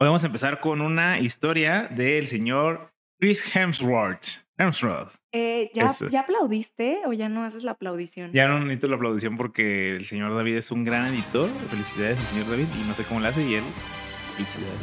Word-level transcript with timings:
Hoy 0.00 0.06
vamos 0.08 0.24
a 0.24 0.26
empezar 0.26 0.58
con 0.60 0.80
una 0.80 1.18
historia 1.20 1.84
del 1.84 2.26
señor 2.26 2.92
Chris 3.20 3.54
Hemsworth. 3.54 4.44
Hemsworth. 4.58 5.14
Eh, 5.32 5.70
¿ya. 5.72 5.90
¿Ya 6.10 6.20
aplaudiste 6.20 7.02
o 7.06 7.12
ya 7.12 7.28
no 7.28 7.44
haces 7.44 7.62
la 7.64 7.72
aplaudición? 7.72 8.32
Ya 8.32 8.46
no 8.48 8.58
necesito 8.60 8.88
la 8.88 8.96
aplaudición 8.96 9.36
porque 9.36 9.90
el 9.96 10.04
señor 10.04 10.34
David 10.34 10.56
es 10.56 10.70
un 10.72 10.84
gran 10.84 11.06
editor. 11.14 11.48
Felicidades 11.68 12.18
al 12.18 12.26
señor 12.26 12.50
David 12.50 12.66
y 12.80 12.88
no 12.88 12.94
sé 12.94 13.04
cómo 13.04 13.20
lo 13.20 13.28
hace 13.28 13.42
y 13.48 13.54
él. 13.54 13.64
Felicidades, 14.36 14.78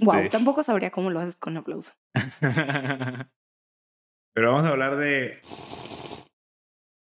Wow, 0.00 0.14
David. 0.16 0.30
tampoco 0.30 0.62
sabría 0.62 0.90
cómo 0.90 1.10
lo 1.10 1.18
haces 1.20 1.36
con 1.36 1.56
aplauso. 1.56 1.92
Pero 4.34 4.52
vamos 4.52 4.64
a 4.66 4.68
hablar 4.68 4.96
de. 4.96 5.40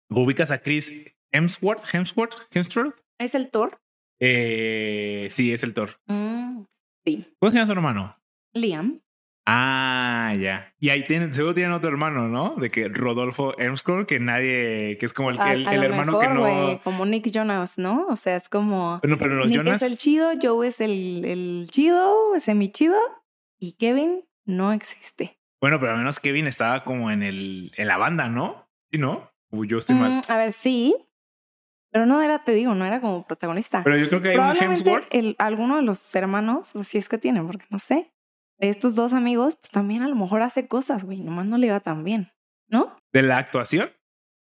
¿Ubicas 0.10 0.52
a 0.52 0.62
Chris 0.62 1.16
Hemsworth? 1.32 1.84
¿Hemsworth? 1.94 2.36
¿Hemsworth? 2.52 2.96
¿Es 3.20 3.34
el 3.36 3.50
Thor? 3.50 3.82
Eh, 4.22 5.28
sí, 5.32 5.52
es 5.52 5.64
el 5.64 5.74
Thor. 5.74 6.00
Mm, 6.06 6.66
sí. 7.06 7.26
¿Cómo 7.40 7.52
se 7.52 7.58
llama 7.58 7.66
su 7.68 7.72
hermano? 7.74 8.18
Liam. 8.54 9.00
Ah, 9.46 10.34
ya. 10.40 10.74
Y 10.80 10.90
ahí 10.90 11.04
tienen, 11.04 11.34
seguro 11.34 11.54
tienen 11.54 11.74
otro 11.74 11.90
hermano, 11.90 12.30
¿no? 12.30 12.56
De 12.56 12.70
que 12.70 12.88
Rodolfo 12.88 13.54
Hemsworth, 13.60 14.08
que 14.08 14.20
nadie, 14.20 14.98
que 14.98 15.06
es 15.06 15.12
como 15.14 15.32
el, 15.32 15.40
A- 15.40 15.54
el, 15.54 15.68
a 15.68 15.74
el 15.74 15.82
lo 15.82 15.86
hermano 15.88 16.14
mejor, 16.14 16.28
que 16.28 16.34
no. 16.34 16.82
como 16.84 17.06
Nick 17.06 17.30
Jonas, 17.30 17.78
¿no? 17.78 18.08
O 18.08 18.16
sea, 18.16 18.38
es 18.38 18.48
como 18.48 19.00
Bueno, 19.02 19.18
pero 19.18 19.36
los 19.36 19.50
Nick 19.50 19.58
Jonas. 19.58 19.82
es 19.82 19.90
el 19.92 19.98
chido, 19.98 20.32
Joe 20.42 20.66
es 20.68 20.80
el, 20.80 21.26
el 21.26 21.68
chido, 21.70 22.16
semi 22.40 22.72
chido 22.72 22.96
y 23.60 23.74
Kevin 23.74 24.24
no 24.46 24.72
existe. 24.72 25.40
Bueno, 25.60 25.78
pero 25.80 25.92
al 25.92 25.98
menos 25.98 26.20
Kevin 26.22 26.48
estaba 26.48 26.84
como 26.86 27.12
en 27.12 27.22
el, 27.24 27.72
en 27.76 27.88
la 27.88 27.98
banda, 27.98 28.30
¿no? 28.30 28.70
Sí, 28.92 28.98
¿no? 28.98 29.30
Uy, 29.52 29.68
yo 29.68 29.78
estoy 29.78 29.96
Mm, 29.96 30.00
mal. 30.00 30.22
a 30.30 30.38
ver, 30.38 30.52
sí, 30.54 30.96
pero 31.94 32.06
no 32.06 32.22
era, 32.22 32.44
te 32.44 32.52
digo, 32.54 32.74
no 32.76 32.86
era 32.86 33.00
como 33.00 33.26
protagonista. 33.26 33.84
Pero 33.84 33.96
yo 33.98 34.10
creo 34.10 34.22
que 34.22 34.30
hay 34.30 34.36
un 34.36 34.42
Probablemente 34.42 34.90
Hemsworth. 34.90 35.14
el, 35.14 35.36
alguno 35.38 35.78
de 35.78 35.84
los 35.84 36.14
hermanos, 36.16 36.76
o 36.76 36.84
si 36.84 36.98
es 36.98 37.08
que 37.08 37.18
tienen, 37.18 37.46
porque 37.48 37.66
no 37.70 37.80
sé, 37.80 38.12
de 38.60 38.70
estos 38.70 38.96
dos 38.96 39.14
amigos, 39.14 39.56
pues 39.56 39.70
también 39.70 40.02
a 40.02 40.08
lo 40.08 40.16
mejor 40.16 40.42
hace 40.42 40.68
cosas, 40.68 41.06
güey, 41.06 41.22
nomás 41.22 41.46
no 41.46 41.58
le 41.58 41.70
va 41.72 41.80
tan 41.80 42.04
bien, 42.04 42.32
¿no? 42.68 42.98
de 43.14 43.22
la 43.22 43.38
actuación. 43.38 43.92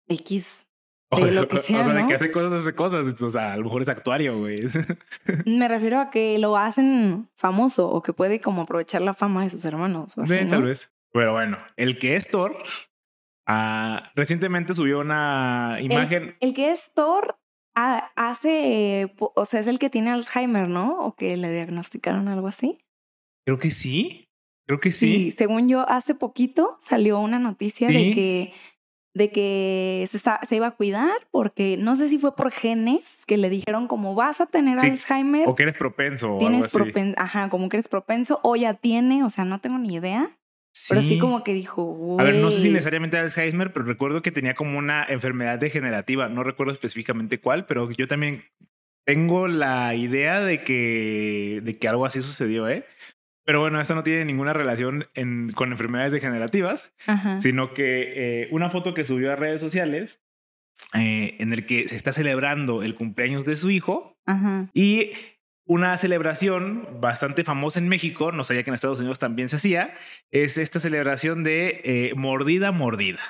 X. 0.08 0.66
O 1.12 1.18
De 1.24 1.32
lo 1.32 1.48
que 1.48 1.58
sea, 1.58 1.80
o 1.80 1.84
sea, 1.84 1.92
de 1.92 2.06
que 2.06 2.14
hace 2.14 2.30
cosas, 2.30 2.52
hace 2.52 2.72
cosas. 2.72 3.20
O 3.20 3.30
sea, 3.30 3.54
a 3.54 3.56
lo 3.56 3.64
mejor 3.64 3.82
es 3.82 3.88
actuario, 3.88 4.38
güey. 4.38 4.60
Me 5.44 5.66
refiero 5.66 5.98
a 5.98 6.08
que 6.08 6.38
lo 6.38 6.56
hacen 6.56 7.28
famoso 7.36 7.88
o 7.90 8.00
que 8.00 8.12
puede 8.12 8.40
como 8.40 8.62
aprovechar 8.62 9.00
la 9.00 9.12
fama 9.12 9.42
de 9.42 9.50
sus 9.50 9.64
hermanos. 9.64 10.16
O 10.16 10.22
así, 10.22 10.38
Sí, 10.38 10.44
¿no? 10.44 10.50
tal 10.50 10.62
vez. 10.62 10.92
Pero 11.12 11.32
bueno, 11.32 11.58
el 11.76 11.98
que 11.98 12.14
es 12.14 12.28
Thor 12.28 12.56
ah, 13.48 14.12
recientemente 14.14 14.72
subió 14.72 15.00
una 15.00 15.78
imagen. 15.80 16.36
El 16.38 16.54
que 16.54 16.70
es 16.70 16.92
Thor 16.94 17.39
ha- 17.74 18.10
hace, 18.16 19.02
eh, 19.02 19.14
o 19.18 19.44
sea, 19.44 19.60
es 19.60 19.66
el 19.66 19.78
que 19.78 19.90
tiene 19.90 20.10
Alzheimer, 20.10 20.68
¿no? 20.68 20.98
O 21.00 21.14
que 21.14 21.36
le 21.36 21.50
diagnosticaron 21.52 22.28
algo 22.28 22.48
así. 22.48 22.78
Creo 23.46 23.58
que 23.58 23.70
sí. 23.70 24.26
Creo 24.66 24.80
que 24.80 24.92
Sí, 24.92 25.30
sí. 25.30 25.34
según 25.36 25.68
yo, 25.68 25.88
hace 25.88 26.14
poquito 26.14 26.78
salió 26.80 27.18
una 27.20 27.38
noticia 27.38 27.88
Sí. 27.88 27.94
de 27.94 28.14
que 28.14 28.52
de 29.12 29.32
que 29.32 30.04
se, 30.08 30.16
está- 30.16 30.38
se 30.44 30.54
iba 30.54 30.68
a 30.68 30.76
cuidar 30.76 31.10
porque 31.32 31.76
no 31.76 31.96
sé 31.96 32.08
si 32.08 32.16
fue 32.16 32.36
por 32.36 32.52
genes 32.52 33.24
que 33.26 33.36
le 33.38 33.50
dijeron 33.50 33.88
como 33.88 34.14
vas 34.14 34.40
a 34.40 34.46
tener 34.46 34.78
Sí, 34.78 34.86
Alzheimer, 34.86 35.48
O 35.48 35.56
que 35.56 35.64
eres 35.64 35.76
propenso 35.76 36.36
tienes 36.38 36.66
así. 36.66 36.76
propen 36.76 37.14
ajá, 37.18 37.50
como 37.50 37.68
que 37.68 37.78
eres 37.78 37.88
propenso 37.88 38.38
o 38.44 38.54
ya 38.54 38.74
tiene, 38.74 39.24
o 39.24 39.28
sea, 39.28 39.44
no 39.44 39.58
tengo 39.60 39.78
ni 39.78 39.94
idea, 39.94 40.30
pero 40.88 41.02
sí 41.02 41.18
como 41.18 41.42
que 41.44 41.52
dijo, 41.52 42.16
A 42.18 42.24
ver, 42.24 42.36
no 42.36 42.50
sé 42.50 42.60
si 42.62 42.70
necesariamente 42.70 43.18
Alzheimer, 43.18 43.72
pero 43.72 43.84
recuerdo 43.84 44.22
que 44.22 44.30
tenía 44.32 44.54
como 44.54 44.78
una 44.78 45.04
enfermedad 45.08 45.58
degenerativa. 45.58 46.28
No 46.28 46.42
recuerdo 46.44 46.72
específicamente 46.72 47.38
cuál, 47.40 47.66
pero 47.66 47.90
yo 47.90 48.06
también 48.08 48.42
tengo 49.06 49.48
la 49.48 49.94
idea 49.94 50.40
de 50.40 50.62
que, 50.62 51.60
de 51.62 51.78
que 51.78 51.88
algo 51.88 52.06
así 52.06 52.22
sucedió, 52.22 52.68
¿eh? 52.68 52.84
Pero 53.44 53.60
bueno, 53.60 53.80
esto 53.80 53.94
no 53.94 54.02
tiene 54.04 54.24
ninguna 54.24 54.52
relación 54.52 55.06
en- 55.14 55.50
con 55.52 55.72
enfermedades 55.72 56.12
degenerativas, 56.12 56.92
Ajá. 57.06 57.40
sino 57.40 57.74
que 57.74 58.42
eh, 58.44 58.48
una 58.52 58.68
foto 58.70 58.94
que 58.94 59.04
subió 59.04 59.32
a 59.32 59.36
redes 59.36 59.60
sociales 59.60 60.22
eh, 60.94 61.36
en 61.40 61.52
el 61.52 61.66
que 61.66 61.88
se 61.88 61.96
está 61.96 62.12
celebrando 62.12 62.82
el 62.82 62.94
cumpleaños 62.94 63.44
de 63.44 63.56
su 63.56 63.70
hijo 63.70 64.16
Ajá. 64.26 64.68
y 64.74 65.12
una 65.72 65.96
celebración 65.98 66.88
bastante 67.00 67.44
famosa 67.44 67.78
en 67.78 67.86
México, 67.88 68.32
no 68.32 68.42
sabía 68.42 68.64
que 68.64 68.70
en 68.70 68.74
Estados 68.74 68.98
Unidos 68.98 69.20
también 69.20 69.48
se 69.48 69.54
hacía, 69.54 69.94
es 70.32 70.58
esta 70.58 70.80
celebración 70.80 71.44
de 71.44 71.80
eh, 71.84 72.12
mordida, 72.16 72.72
mordida. 72.72 73.20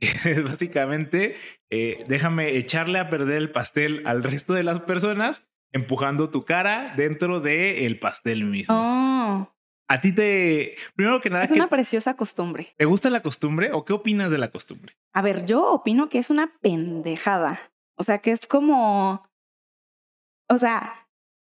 Es 0.00 0.42
básicamente, 0.44 1.34
eh, 1.70 2.04
déjame 2.06 2.56
echarle 2.56 3.00
a 3.00 3.08
perder 3.10 3.38
el 3.38 3.50
pastel 3.50 4.02
al 4.06 4.22
resto 4.22 4.54
de 4.54 4.62
las 4.62 4.80
personas, 4.82 5.42
empujando 5.72 6.30
tu 6.30 6.44
cara 6.44 6.94
dentro 6.96 7.40
del 7.40 7.98
pastel 7.98 8.44
mismo. 8.44 8.74
Oh, 8.78 9.52
A 9.88 10.00
ti 10.00 10.12
te, 10.12 10.76
primero 10.94 11.20
que 11.20 11.30
nada, 11.30 11.44
es 11.44 11.50
¿qué- 11.50 11.56
una 11.56 11.68
preciosa 11.68 12.16
costumbre. 12.16 12.74
¿te 12.76 12.84
gusta 12.84 13.10
la 13.10 13.22
costumbre 13.22 13.70
o 13.72 13.84
qué 13.84 13.92
opinas 13.92 14.30
de 14.30 14.38
la 14.38 14.52
costumbre? 14.52 14.96
A 15.14 15.20
ver, 15.22 15.46
yo 15.46 15.72
opino 15.72 16.08
que 16.08 16.18
es 16.18 16.30
una 16.30 16.52
pendejada. 16.60 17.60
O 17.96 18.04
sea, 18.04 18.18
que 18.18 18.30
es 18.30 18.46
como. 18.46 19.28
O 20.48 20.58
sea, 20.58 21.01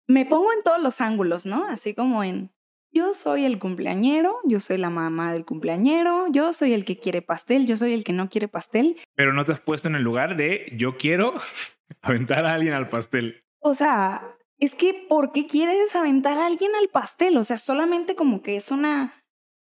me 0.07 0.25
pongo 0.25 0.53
en 0.53 0.63
todos 0.63 0.81
los 0.81 1.01
ángulos, 1.01 1.47
¿no? 1.47 1.67
Así 1.67 1.95
como 1.95 2.23
en. 2.23 2.53
Yo 2.93 3.13
soy 3.13 3.45
el 3.45 3.59
cumpleañero, 3.59 4.39
yo 4.45 4.59
soy 4.59 4.79
la 4.79 4.89
mamá 4.89 5.33
del 5.33 5.45
cumpleañero, 5.45 6.29
yo 6.31 6.55
soy 6.55 6.73
el 6.73 6.87
que 6.87 6.99
quiere 6.99 7.21
pastel, 7.21 7.67
yo 7.67 7.77
soy 7.77 7.93
el 7.93 8.05
que 8.05 8.15
no 8.15 8.31
quiere 8.31 8.49
pastel. 8.49 8.97
Pero 9.15 9.35
no 9.35 9.45
te 9.45 9.53
has 9.53 9.61
puesto 9.61 9.89
en 9.89 9.97
el 9.97 10.03
lugar 10.03 10.37
de 10.37 10.73
yo 10.75 10.97
quiero 10.97 11.35
aventar 12.01 12.47
a 12.47 12.55
alguien 12.55 12.73
al 12.73 12.89
pastel. 12.89 13.45
O 13.61 13.75
sea, 13.75 14.37
es 14.59 14.75
que 14.75 14.95
¿por 14.95 15.33
qué 15.33 15.47
quieres 15.47 15.95
aventar 15.95 16.39
a 16.39 16.47
alguien 16.47 16.71
al 16.81 16.89
pastel? 16.89 17.37
O 17.37 17.45
sea, 17.45 17.59
solamente 17.59 18.15
como 18.15 18.43
que 18.43 18.57
es 18.57 18.71
una 18.71 19.13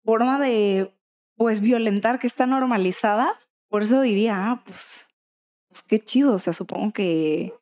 forma 0.04 0.38
de, 0.38 0.94
pues, 1.36 1.60
violentar 1.60 2.18
que 2.18 2.26
está 2.26 2.46
normalizada. 2.46 3.34
Por 3.68 3.82
eso 3.82 4.00
diría, 4.00 4.50
ah, 4.50 4.62
pues, 4.64 5.08
pues 5.68 5.82
qué 5.82 5.98
chido. 5.98 6.34
O 6.34 6.38
sea, 6.38 6.52
supongo 6.52 6.92
que... 6.92 7.52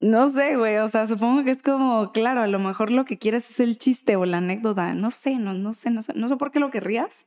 No 0.00 0.28
sé, 0.28 0.56
güey. 0.56 0.78
O 0.78 0.88
sea, 0.88 1.06
supongo 1.06 1.44
que 1.44 1.50
es 1.50 1.62
como, 1.62 2.10
claro, 2.12 2.40
a 2.40 2.46
lo 2.46 2.58
mejor 2.58 2.90
lo 2.90 3.04
que 3.04 3.18
quieres 3.18 3.50
es 3.50 3.60
el 3.60 3.76
chiste 3.78 4.16
o 4.16 4.24
la 4.24 4.38
anécdota. 4.38 4.94
No 4.94 5.10
sé, 5.10 5.36
no, 5.36 5.52
no 5.52 5.72
sé, 5.72 5.90
no 5.90 6.02
sé. 6.02 6.14
No 6.14 6.28
sé 6.28 6.36
por 6.36 6.50
qué 6.50 6.58
lo 6.60 6.70
querrías. 6.70 7.26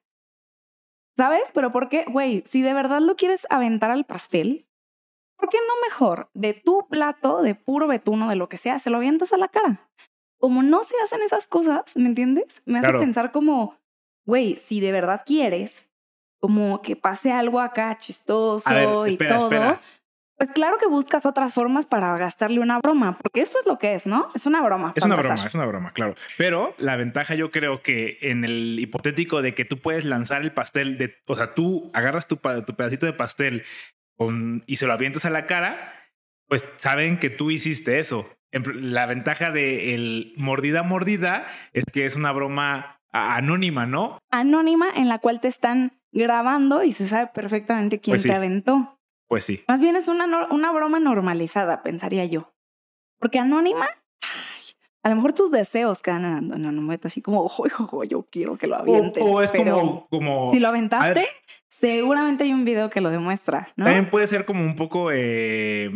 ¿Sabes? 1.15 1.51
Pero 1.53 1.71
¿por 1.71 1.89
qué, 1.89 2.05
güey? 2.05 2.43
Si 2.45 2.61
de 2.63 2.73
verdad 2.73 2.99
lo 2.99 3.15
quieres 3.15 3.45
aventar 3.51 3.91
al 3.91 4.05
pastel, 4.05 4.65
¿por 5.37 5.49
qué 5.49 5.57
no 5.57 5.73
mejor 5.87 6.29
de 6.33 6.55
tu 6.55 6.87
plato, 6.87 7.43
de 7.43 7.53
puro 7.53 7.87
betuno, 7.87 8.27
de 8.29 8.35
lo 8.35 8.49
que 8.49 8.57
sea, 8.57 8.79
se 8.79 8.89
lo 8.89 8.97
avientas 8.97 9.31
a 9.33 9.37
la 9.37 9.47
cara? 9.49 9.87
Como 10.39 10.63
no 10.63 10.81
se 10.81 10.95
hacen 11.03 11.21
esas 11.21 11.45
cosas, 11.47 11.95
¿me 11.95 12.07
entiendes? 12.07 12.63
Me 12.65 12.79
hace 12.79 12.87
Claro. 12.87 12.99
pensar 12.99 13.31
como, 13.31 13.75
güey, 14.25 14.57
si 14.57 14.79
de 14.79 14.91
verdad 14.91 15.21
quieres, 15.23 15.91
como 16.41 16.81
que 16.81 16.95
pase 16.95 17.31
algo 17.31 17.59
acá 17.59 17.95
chistoso 17.97 19.05
y 19.07 19.17
todo, 19.17 19.43
espera. 19.45 19.79
Pues 20.37 20.51
claro 20.51 20.77
que 20.79 20.87
buscas 20.87 21.25
otras 21.25 21.53
formas 21.53 21.85
para 21.85 22.17
gastarle 22.17 22.59
una 22.59 22.79
broma, 22.79 23.17
porque 23.21 23.41
eso 23.41 23.59
es 23.59 23.65
lo 23.65 23.77
que 23.79 23.93
es, 23.95 24.07
¿no? 24.07 24.27
Es 24.35 24.45
una 24.45 24.61
broma. 24.61 24.93
Es 24.95 25.05
una 25.05 25.15
broma, 25.15 25.35
es 25.45 25.55
una 25.55 25.65
broma, 25.65 25.91
claro. 25.91 26.15
Pero 26.37 26.73
la 26.77 26.95
ventaja 26.95 27.35
yo 27.35 27.51
creo 27.51 27.81
que 27.81 28.17
en 28.21 28.43
el 28.43 28.77
hipotético 28.79 29.41
de 29.41 29.53
que 29.53 29.65
tú 29.65 29.77
puedes 29.79 30.05
lanzar 30.05 30.41
el 30.41 30.51
pastel, 30.51 30.97
de, 30.97 31.15
o 31.27 31.35
sea, 31.35 31.53
tú 31.53 31.91
agarras 31.93 32.27
tu, 32.27 32.37
tu 32.65 32.75
pedacito 32.75 33.05
de 33.05 33.13
pastel 33.13 33.63
con- 34.17 34.63
y 34.67 34.77
se 34.77 34.87
lo 34.87 34.93
avientas 34.93 35.25
a 35.25 35.29
la 35.29 35.45
cara, 35.45 35.93
pues 36.47 36.65
saben 36.77 37.17
que 37.19 37.29
tú 37.29 37.51
hiciste 37.51 37.99
eso. 37.99 38.29
La 38.51 39.05
ventaja 39.07 39.49
de 39.51 39.95
el 39.95 40.33
mordida 40.37 40.83
mordida 40.83 41.47
es 41.71 41.85
que 41.91 42.05
es 42.05 42.15
una 42.15 42.31
broma 42.31 42.97
anónima, 43.11 43.85
¿no? 43.85 44.19
Anónima 44.31 44.87
en 44.95 45.09
la 45.09 45.19
cual 45.19 45.39
te 45.39 45.47
están 45.47 45.93
grabando 46.11 46.83
y 46.83 46.91
se 46.91 47.07
sabe 47.07 47.31
perfectamente 47.33 47.99
quién 47.99 48.13
Pues 48.13 48.23
sí. 48.23 48.29
te 48.29 48.35
aventó. 48.35 48.99
Pues 49.27 49.43
sí. 49.45 49.63
Más 49.67 49.81
bien 49.81 49.95
es 49.95 50.07
una, 50.07 50.25
una 50.47 50.71
broma 50.71 50.99
normalizada, 50.99 51.81
pensaría 51.83 52.25
yo. 52.25 52.53
Porque 53.19 53.39
anónima, 53.39 53.87
ay, 54.21 54.63
a 55.03 55.09
lo 55.09 55.15
mejor 55.15 55.33
tus 55.33 55.51
deseos 55.51 56.01
quedan 56.01 56.25
en 56.25 56.53
anonimato, 56.53 57.07
así 57.07 57.21
como, 57.21 57.41
ojo, 57.41 57.63
ojo, 57.79 58.03
yo 58.03 58.23
quiero 58.29 58.57
que 58.57 58.67
lo 58.67 58.75
avienten. 58.75 59.23
O, 59.23 59.35
o 59.37 59.41
es 59.41 59.51
pero 59.51 59.75
como, 59.79 60.07
como 60.09 60.49
si 60.49 60.59
lo 60.59 60.67
aventaste, 60.67 61.21
ver. 61.21 61.27
seguramente 61.67 62.43
hay 62.43 62.53
un 62.53 62.65
video 62.65 62.89
que 62.89 63.01
lo 63.01 63.09
demuestra, 63.09 63.69
¿no? 63.75 63.85
También 63.85 64.09
puede 64.09 64.27
ser 64.27 64.45
como 64.45 64.61
un 64.63 64.75
poco, 64.75 65.09
eh, 65.11 65.89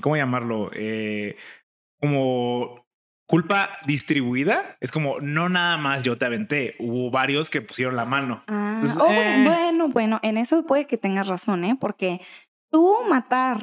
¿cómo 0.00 0.16
llamarlo? 0.16 0.70
Eh, 0.74 1.36
como 2.00 2.84
culpa 3.26 3.70
distribuida. 3.86 4.76
Es 4.80 4.92
como 4.92 5.18
no 5.20 5.48
nada 5.48 5.76
más 5.78 6.02
yo 6.02 6.16
te 6.16 6.26
aventé. 6.26 6.76
Hubo 6.78 7.10
varios 7.10 7.50
que 7.50 7.60
pusieron 7.60 7.96
la 7.96 8.04
mano. 8.04 8.42
Ah, 8.46 8.78
Pues, 8.80 8.96
oh, 8.96 9.10
eh. 9.10 9.42
bueno, 9.44 9.88
bueno, 9.88 10.20
en 10.22 10.36
eso 10.36 10.64
puede 10.64 10.86
que 10.86 10.96
tengas 10.96 11.26
razón, 11.26 11.64
¿eh? 11.64 11.76
Porque 11.80 12.20
tú 12.76 12.94
matar 13.08 13.58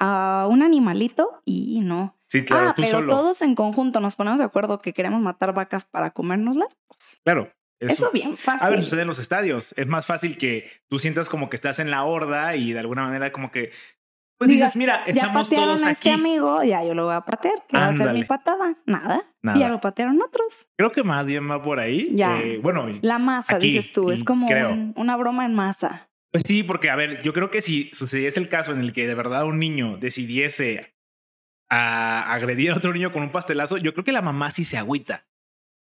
a 0.00 0.46
un 0.48 0.62
animalito 0.62 1.42
y 1.44 1.80
no. 1.80 2.16
Sí, 2.28 2.44
claro, 2.44 2.68
ah, 2.70 2.74
tú 2.74 2.82
pero 2.82 2.98
solo. 2.98 3.12
todos 3.12 3.42
en 3.42 3.54
conjunto 3.54 4.00
nos 4.00 4.16
ponemos 4.16 4.38
de 4.38 4.44
acuerdo 4.44 4.78
que 4.78 4.92
queremos 4.92 5.20
matar 5.20 5.52
vacas 5.54 5.84
para 5.84 6.12
comérnoslas. 6.12 6.76
Pues 6.86 7.20
Claro. 7.24 7.52
eso, 7.80 8.10
bien 8.12 8.36
fácil. 8.36 8.66
A 8.66 8.70
ver, 8.70 8.82
sucede 8.82 9.02
en 9.02 9.08
los 9.08 9.18
estadios. 9.18 9.74
Es 9.76 9.86
más 9.86 10.06
fácil 10.06 10.38
que 10.38 10.70
tú 10.88 10.98
sientas 10.98 11.28
como 11.28 11.50
que 11.50 11.56
estás 11.56 11.78
en 11.78 11.90
la 11.90 12.04
horda 12.04 12.56
y 12.56 12.72
de 12.72 12.78
alguna 12.80 13.04
manera 13.04 13.32
como 13.32 13.50
que 13.50 13.70
Pues 14.38 14.48
dices, 14.50 14.76
mira, 14.76 15.04
ya 15.06 15.10
estamos 15.22 15.42
patearon 15.48 15.68
todos 15.68 15.84
a 15.84 15.90
este 15.90 16.10
aquí. 16.10 16.20
amigo, 16.20 16.62
ya 16.62 16.84
yo 16.84 16.94
lo 16.94 17.04
voy 17.06 17.14
a 17.14 17.22
patear. 17.22 17.54
¿Qué 17.68 17.76
va 17.76 17.88
a 17.88 17.92
ser 17.92 18.12
mi 18.12 18.24
patada? 18.24 18.74
Nada. 18.86 19.22
Nada. 19.42 19.56
Y 19.58 19.60
ya 19.60 19.68
lo 19.68 19.80
patearon 19.80 20.20
otros. 20.22 20.68
Creo 20.76 20.92
que 20.92 21.02
más 21.02 21.26
bien 21.26 21.50
va 21.50 21.62
por 21.62 21.80
ahí. 21.80 22.08
Ya. 22.14 22.40
Eh, 22.40 22.58
bueno, 22.62 22.86
La 23.02 23.18
masa, 23.18 23.56
Aquí, 23.56 23.66
dices 23.66 23.90
tú, 23.92 24.10
es 24.12 24.22
como 24.24 24.46
un- 24.46 24.92
una 24.96 25.16
broma 25.16 25.44
en 25.44 25.54
masa. 25.54 26.07
Pues 26.30 26.44
sí, 26.46 26.62
porque 26.62 26.90
a 26.90 26.96
ver, 26.96 27.22
yo 27.22 27.32
creo 27.32 27.50
que 27.50 27.62
si 27.62 27.90
sucediese 27.92 28.38
el 28.38 28.48
caso 28.48 28.72
en 28.72 28.80
el 28.80 28.92
que 28.92 29.06
de 29.06 29.14
verdad 29.14 29.44
un 29.46 29.58
niño 29.58 29.96
decidiese 29.96 30.94
a 31.70 32.32
agredir 32.32 32.72
a 32.72 32.76
otro 32.76 32.92
niño 32.92 33.12
con 33.12 33.22
un 33.22 33.32
pastelazo, 33.32 33.76
yo 33.78 33.92
creo 33.92 34.04
que 34.04 34.12
la 34.12 34.22
mamá 34.22 34.50
sí 34.50 34.64
se 34.64 34.78
agüita. 34.78 35.26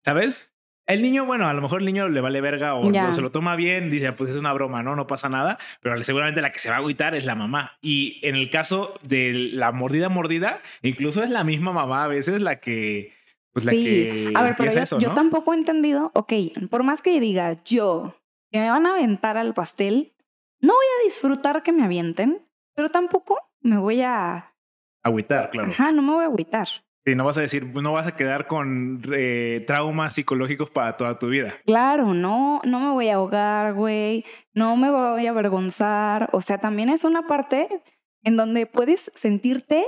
¿Sabes? 0.04 0.52
El 0.88 1.02
niño, 1.02 1.26
bueno, 1.26 1.48
a 1.48 1.54
lo 1.54 1.62
mejor 1.64 1.80
el 1.80 1.86
niño 1.88 2.08
le 2.10 2.22
vale 2.22 2.42
verga 2.42 2.76
o, 2.76 3.12
se 3.12 3.22
lo 3.22 3.32
toma 3.32 3.56
bien, 3.56 3.90
dice, 3.90 4.12
pues 4.12 4.30
es 4.30 4.38
una 4.38 4.54
broma, 4.54 4.84
no, 4.84 4.96
no 4.96 5.08
pasa 5.08 5.30
nada, 5.30 5.58
pero 5.82 6.02
seguramente 6.04 6.42
la 6.42 6.52
que 6.52 6.60
se 6.60 6.70
va 6.70 6.76
a 6.76 6.78
agüitar 6.78 7.16
es 7.16 7.26
la 7.26 7.34
mamá. 7.34 7.80
Y 7.82 8.20
en 8.22 8.36
el 8.36 8.52
caso 8.52 8.94
de 9.02 9.34
la 9.34 9.72
mordida 9.72 10.10
mordida, 10.10 10.62
incluso 10.84 11.24
es 11.24 11.32
la 11.32 11.44
misma 11.44 11.72
mamá 11.72 12.04
a 12.04 12.08
veces 12.08 12.42
la 12.42 12.60
que 12.60 13.14
pues 13.52 13.66
la 13.66 13.72
sí. 13.72 13.84
que 13.84 14.32
a 14.36 14.44
ver, 14.44 14.56
pero 14.58 14.72
yo, 14.72 14.80
eso, 14.80 15.00
yo 15.00 15.14
tampoco 15.14 15.54
he 15.54 15.58
entendido, 15.58 16.12
ok, 16.14 16.34
por 16.70 16.84
más 16.84 17.02
que 17.02 17.20
diga 17.20 17.56
yo 17.64 18.16
que 18.52 18.60
me 18.60 18.70
van 18.70 18.86
a 18.86 18.92
aventar 18.92 19.38
al 19.38 19.56
pastel, 19.56 20.14
no 20.60 20.74
voy 20.74 20.86
a 21.00 21.04
disfrutar 21.04 21.64
que 21.64 21.72
me 21.72 21.84
avienten, 21.84 22.48
pero 22.76 22.90
tampoco 22.90 23.40
me 23.62 23.78
voy 23.78 24.02
a... 24.02 24.56
Agüitar, 25.04 25.50
claro. 25.50 25.70
Ajá, 25.70 25.92
no 25.92 26.02
me 26.02 26.14
voy 26.14 26.24
a 26.24 26.28
agüitar. 26.28 26.68
Sí, 27.06 27.14
no 27.14 27.24
vas 27.24 27.38
a 27.38 27.42
decir, 27.42 27.66
no 27.66 27.94
vas 27.94 28.08
a 28.08 28.16
quedar 28.16 28.48
con 28.48 29.00
eh, 29.14 29.64
traumas 29.68 30.14
psicológicos 30.14 30.72
para 30.72 30.98
toda 30.98 31.20
tu 31.20 31.28
vida. 31.28 31.54
Claro, 31.64 32.16
no, 32.16 32.62
no 32.64 32.80
me 32.80 32.90
voy 32.90 33.10
a 33.10 33.16
ahogar, 33.16 33.76
güey, 33.76 34.26
no 34.54 34.76
me 34.76 34.90
voy 34.90 35.28
a 35.28 35.30
avergonzar. 35.30 36.30
O 36.34 36.42
sea, 36.42 36.58
también 36.60 36.90
es 36.90 37.04
una 37.04 37.28
parte 37.28 37.84
en 38.24 38.38
donde 38.38 38.66
puedes 38.66 39.12
sentirte 39.14 39.86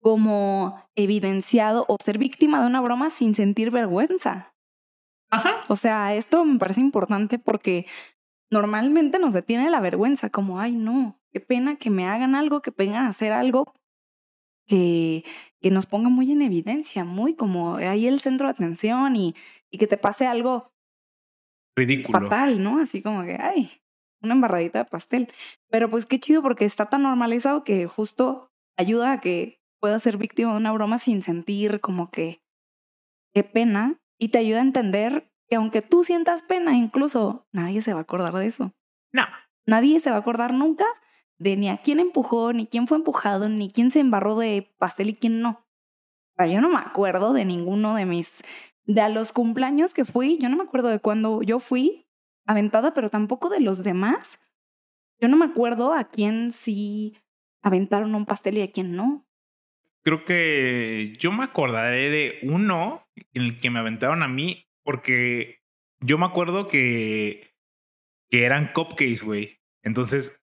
como 0.00 0.88
evidenciado 0.94 1.84
o 1.88 1.96
ser 2.00 2.16
víctima 2.16 2.60
de 2.60 2.68
una 2.68 2.80
broma 2.80 3.10
sin 3.10 3.34
sentir 3.34 3.72
vergüenza. 3.72 4.54
Ajá. 5.30 5.64
O 5.66 5.74
sea, 5.74 6.14
esto 6.14 6.44
me 6.44 6.60
parece 6.60 6.80
importante 6.80 7.40
porque 7.40 7.86
normalmente 8.50 9.18
nos 9.18 9.34
detiene 9.34 9.70
la 9.70 9.80
vergüenza, 9.80 10.30
como, 10.30 10.60
ay, 10.60 10.74
no, 10.76 11.20
qué 11.32 11.40
pena 11.40 11.76
que 11.76 11.90
me 11.90 12.06
hagan 12.06 12.34
algo, 12.34 12.62
que 12.62 12.72
vengan 12.76 13.04
a 13.04 13.08
hacer 13.08 13.32
algo 13.32 13.74
que, 14.66 15.24
que 15.60 15.70
nos 15.70 15.86
ponga 15.86 16.08
muy 16.08 16.32
en 16.32 16.42
evidencia, 16.42 17.04
muy 17.04 17.34
como 17.34 17.76
ahí 17.76 18.06
el 18.06 18.20
centro 18.20 18.46
de 18.46 18.52
atención 18.52 19.16
y, 19.16 19.34
y 19.70 19.78
que 19.78 19.86
te 19.86 19.96
pase 19.96 20.26
algo 20.26 20.72
Ridículo. 21.76 22.20
fatal, 22.20 22.62
¿no? 22.62 22.80
Así 22.80 23.02
como 23.02 23.22
que, 23.24 23.36
ay, 23.40 23.70
una 24.22 24.34
embarradita 24.34 24.80
de 24.80 24.84
pastel. 24.86 25.28
Pero 25.70 25.90
pues 25.90 26.06
qué 26.06 26.18
chido 26.18 26.42
porque 26.42 26.64
está 26.64 26.86
tan 26.88 27.02
normalizado 27.02 27.64
que 27.64 27.86
justo 27.86 28.50
ayuda 28.76 29.12
a 29.12 29.20
que 29.20 29.60
puedas 29.80 30.02
ser 30.02 30.16
víctima 30.16 30.52
de 30.52 30.58
una 30.58 30.72
broma 30.72 30.98
sin 30.98 31.22
sentir 31.22 31.80
como 31.80 32.10
que 32.10 32.42
qué 33.34 33.44
pena 33.44 34.00
y 34.18 34.28
te 34.28 34.38
ayuda 34.38 34.58
a 34.58 34.62
entender 34.62 35.30
que 35.48 35.56
aunque 35.56 35.82
tú 35.82 36.04
sientas 36.04 36.42
pena, 36.42 36.76
incluso 36.76 37.46
nadie 37.52 37.82
se 37.82 37.92
va 37.92 38.00
a 38.00 38.02
acordar 38.02 38.34
de 38.34 38.46
eso. 38.46 38.74
No. 39.12 39.24
Nadie 39.66 40.00
se 40.00 40.10
va 40.10 40.16
a 40.16 40.20
acordar 40.20 40.52
nunca 40.52 40.84
de 41.38 41.56
ni 41.56 41.68
a 41.68 41.78
quién 41.78 42.00
empujó, 42.00 42.52
ni 42.52 42.66
quién 42.66 42.86
fue 42.86 42.98
empujado, 42.98 43.48
ni 43.48 43.70
quién 43.70 43.90
se 43.90 44.00
embarró 44.00 44.38
de 44.38 44.74
pastel 44.78 45.10
y 45.10 45.14
quién 45.14 45.40
no. 45.42 45.50
O 45.50 46.34
sea, 46.36 46.46
yo 46.46 46.60
no 46.60 46.68
me 46.68 46.78
acuerdo 46.78 47.32
de 47.32 47.44
ninguno 47.44 47.94
de 47.94 48.06
mis, 48.06 48.42
de 48.84 49.00
a 49.00 49.08
los 49.08 49.32
cumpleaños 49.32 49.94
que 49.94 50.04
fui, 50.04 50.38
yo 50.38 50.48
no 50.48 50.56
me 50.56 50.64
acuerdo 50.64 50.88
de 50.88 51.00
cuando 51.00 51.42
yo 51.42 51.58
fui 51.58 52.06
aventada, 52.46 52.94
pero 52.94 53.10
tampoco 53.10 53.48
de 53.48 53.60
los 53.60 53.84
demás. 53.84 54.40
Yo 55.20 55.28
no 55.28 55.36
me 55.36 55.46
acuerdo 55.46 55.92
a 55.92 56.04
quién 56.04 56.50
sí 56.50 57.16
aventaron 57.62 58.14
un 58.14 58.26
pastel 58.26 58.58
y 58.58 58.62
a 58.62 58.70
quién 58.70 58.94
no. 58.94 59.26
Creo 60.02 60.24
que 60.24 61.16
yo 61.18 61.32
me 61.32 61.42
acordaré 61.42 62.10
de 62.10 62.38
uno 62.42 63.08
en 63.32 63.42
el 63.42 63.60
que 63.60 63.70
me 63.70 63.80
aventaron 63.80 64.22
a 64.22 64.28
mí 64.28 64.65
porque 64.86 65.64
yo 66.00 66.16
me 66.16 66.24
acuerdo 66.24 66.68
que, 66.68 67.52
que 68.30 68.44
eran 68.44 68.72
cupcakes, 68.72 69.22
güey. 69.22 69.60
Entonces, 69.82 70.40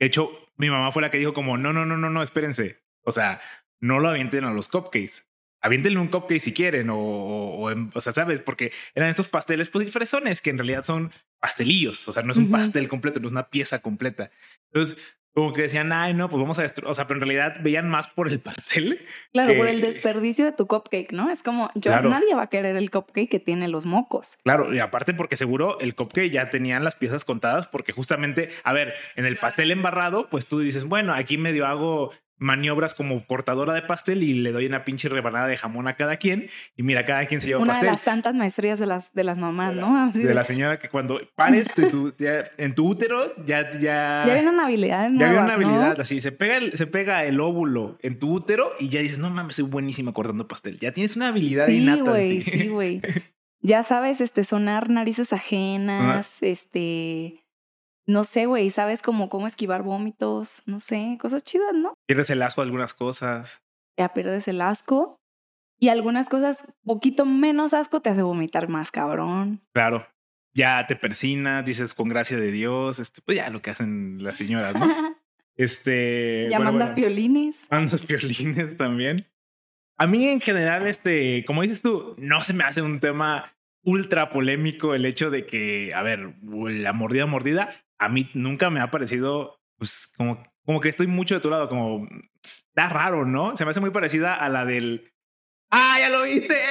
de 0.00 0.06
hecho, 0.06 0.30
mi 0.56 0.70
mamá 0.70 0.90
fue 0.90 1.02
la 1.02 1.10
que 1.10 1.18
dijo 1.18 1.34
como, 1.34 1.58
no, 1.58 1.72
no, 1.72 1.84
no, 1.84 1.98
no, 1.98 2.08
no, 2.08 2.22
espérense. 2.22 2.82
O 3.04 3.12
sea, 3.12 3.40
no 3.80 4.00
lo 4.00 4.08
avienten 4.08 4.44
a 4.44 4.52
los 4.52 4.68
cupcakes. 4.68 5.26
Aviéntenle 5.60 5.98
un 5.98 6.08
cupcake 6.08 6.40
si 6.40 6.54
quieren 6.54 6.88
o, 6.90 6.98
o, 6.98 7.70
o, 7.70 7.88
o 7.94 8.00
sea, 8.00 8.12
¿sabes? 8.14 8.40
Porque 8.40 8.72
eran 8.94 9.10
estos 9.10 9.28
pasteles 9.28 9.68
pues 9.68 9.92
fresones 9.92 10.40
que 10.40 10.50
en 10.50 10.58
realidad 10.58 10.84
son 10.84 11.12
pastelillos. 11.38 12.08
O 12.08 12.12
sea, 12.12 12.22
no 12.22 12.32
es 12.32 12.38
un 12.38 12.50
pastel 12.50 12.88
completo, 12.88 13.20
no 13.20 13.26
es 13.26 13.32
una 13.32 13.50
pieza 13.50 13.80
completa. 13.82 14.30
Entonces, 14.72 14.96
como 15.34 15.52
que 15.52 15.62
decían, 15.62 15.92
ay, 15.92 16.14
no, 16.14 16.28
pues 16.28 16.40
vamos 16.40 16.58
a 16.58 16.62
destruir. 16.62 16.90
O 16.90 16.94
sea, 16.94 17.06
pero 17.06 17.18
en 17.20 17.26
realidad 17.28 17.56
veían 17.62 17.88
más 17.88 18.08
por 18.08 18.28
el 18.28 18.40
pastel 18.40 19.00
Claro, 19.32 19.52
que- 19.52 19.56
por 19.58 19.68
el 19.68 19.80
desperdicio 19.80 20.44
de 20.44 20.52
tu 20.52 20.66
cupcake, 20.66 21.12
¿no? 21.12 21.30
Es 21.30 21.42
como, 21.42 21.70
yo, 21.74 21.90
Claro. 21.90 22.08
nadie 22.10 22.34
va 22.34 22.42
a 22.42 22.46
querer 22.48 22.76
el 22.76 22.90
cupcake 22.90 23.28
que 23.30 23.40
tiene 23.40 23.68
los 23.68 23.86
mocos. 23.86 24.36
Claro, 24.44 24.72
y 24.74 24.78
aparte 24.78 25.14
porque 25.14 25.36
seguro 25.36 25.78
el 25.80 25.94
cupcake 25.94 26.30
ya 26.30 26.50
tenían 26.50 26.84
las 26.84 26.96
piezas 26.96 27.24
contadas 27.24 27.68
porque 27.68 27.92
justamente, 27.92 28.50
a 28.64 28.72
ver, 28.72 28.94
en 29.16 29.24
el 29.24 29.36
pastel 29.38 29.70
embarrado, 29.70 30.28
pues 30.28 30.46
tú 30.46 30.58
dices, 30.60 30.84
bueno, 30.84 31.14
aquí 31.14 31.38
medio 31.38 31.66
hago 31.66 32.12
maniobras 32.42 32.94
como 32.94 33.24
cortadora 33.26 33.72
de 33.72 33.82
pastel 33.82 34.22
y 34.22 34.34
le 34.34 34.52
doy 34.52 34.66
una 34.66 34.84
pinche 34.84 35.08
rebanada 35.08 35.46
de 35.46 35.56
jamón 35.56 35.88
a 35.88 35.96
cada 35.96 36.16
quien 36.16 36.48
y 36.76 36.82
mira, 36.82 37.06
cada 37.06 37.24
quien 37.26 37.40
se 37.40 37.46
lleva 37.46 37.60
Una 37.62 37.72
de 37.74 37.76
pastel. 37.76 37.90
las 37.90 38.02
tantas 38.04 38.34
maestrías 38.34 38.78
de 38.78 38.86
las, 38.86 39.14
de 39.14 39.24
las 39.24 39.38
mamás, 39.38 39.74
¿no? 39.74 40.02
Así 40.04 40.22
De 40.22 40.28
de- 40.28 40.34
la 40.34 40.44
señora 40.44 40.78
que 40.78 40.88
cuando 40.88 41.20
pares 41.34 41.68
de 41.76 41.86
tu, 41.90 42.12
ya- 42.18 42.50
en 42.58 42.74
tu 42.74 42.88
útero 42.88 43.34
ya 43.44 43.70
ya 43.70 44.24
ya 44.26 44.34
vienen 44.34 44.58
habilidades 44.60 45.12
ya 45.12 45.26
nuevas, 45.28 45.32
viene 45.32 45.44
una 45.44 45.54
habilidad 45.54 45.96
¿no? 45.96 46.02
así 46.02 46.20
se 46.20 46.32
pega 46.32 46.56
el, 46.56 46.72
se 46.76 46.86
pega 46.86 47.24
el 47.24 47.40
óvulo 47.40 47.96
en 48.02 48.18
tu 48.18 48.32
útero 48.32 48.70
y 48.80 48.88
ya 48.88 49.00
dices 49.00 49.18
no 49.18 49.30
mames 49.30 49.56
soy 49.56 49.64
buenísima 49.66 50.12
cortando 50.12 50.48
pastel 50.48 50.78
ya 50.78 50.92
tienes 50.92 51.16
una 51.16 51.28
habilidad 51.28 51.66
Sí, 51.68 51.78
innata 51.82 51.98
en 52.00 52.06
güey, 52.06 52.40
sí, 52.42 52.68
güey. 52.68 53.00
Ya 53.64 53.84
sabes, 53.84 54.20
este, 54.20 54.42
sonar 54.42 54.90
narices 54.90 55.32
ajenas, 55.32 56.42
este, 56.42 57.41
no 58.06 58.24
sé, 58.24 58.46
güey, 58.46 58.70
sabes 58.70 59.02
como 59.02 59.28
cómo 59.28 59.46
esquivar 59.46 59.82
vómitos, 59.82 60.62
no 60.66 60.80
sé, 60.80 61.18
cosas 61.20 61.44
chidas, 61.44 61.74
¿no? 61.74 61.94
pierdes 62.06 62.30
el 62.30 62.42
asco 62.42 62.60
a 62.60 62.64
algunas 62.64 62.94
cosas 62.94 63.62
Ya 63.96 64.12
pierdes 64.12 64.48
el 64.48 64.60
asco 64.60 65.20
y 65.78 65.88
algunas 65.88 66.28
cosas 66.28 66.64
poquito 66.84 67.26
menos 67.26 67.74
asco 67.74 68.00
te 68.00 68.10
hace 68.10 68.22
vomitar 68.22 68.68
más, 68.68 68.90
cabrón. 68.90 69.60
Claro. 69.72 70.06
Ya 70.54 70.86
te 70.86 70.96
persinas, 70.96 71.64
dices 71.64 71.94
con 71.94 72.08
gracia 72.08 72.36
de 72.36 72.52
Dios, 72.52 72.98
este, 72.98 73.22
pues 73.22 73.38
ya 73.38 73.50
lo 73.50 73.62
que 73.62 73.70
hacen 73.70 74.22
las 74.22 74.36
señoras, 74.36 74.74
¿no? 74.74 74.86
Este. 75.54 76.46
ya 76.50 76.56
bueno, 76.56 76.72
mandas 76.72 76.92
bueno, 76.92 77.08
violines. 77.08 77.66
mandas 77.70 78.06
violines 78.06 78.76
también. 78.76 79.26
A 79.98 80.06
mí, 80.06 80.26
en 80.28 80.40
general, 80.40 80.86
este, 80.86 81.44
como 81.44 81.62
dices 81.62 81.82
tú, 81.82 82.14
no 82.18 82.40
se 82.42 82.54
me 82.54 82.64
hace 82.64 82.80
un 82.80 83.00
tema 83.00 83.52
ultra 83.84 84.30
polémico 84.30 84.94
el 84.94 85.04
hecho 85.04 85.30
de 85.30 85.44
que, 85.46 85.92
a 85.94 86.02
ver, 86.02 86.34
la 86.42 86.92
mordida 86.92 87.26
mordida, 87.26 87.70
a 88.02 88.08
mí 88.08 88.28
nunca 88.34 88.68
me 88.70 88.80
ha 88.80 88.90
parecido, 88.90 89.60
pues, 89.78 90.12
como, 90.16 90.42
como 90.64 90.80
que 90.80 90.88
estoy 90.88 91.06
mucho 91.06 91.36
de 91.36 91.40
tu 91.40 91.50
lado, 91.50 91.68
como 91.68 92.08
da 92.74 92.88
raro, 92.88 93.24
¿no? 93.24 93.56
Se 93.56 93.64
me 93.64 93.70
hace 93.70 93.80
muy 93.80 93.90
parecida 93.90 94.34
a 94.34 94.48
la 94.48 94.64
del. 94.64 95.12
¡Ah, 95.70 95.96
ya 96.00 96.08
lo 96.08 96.22
viste! 96.22 96.58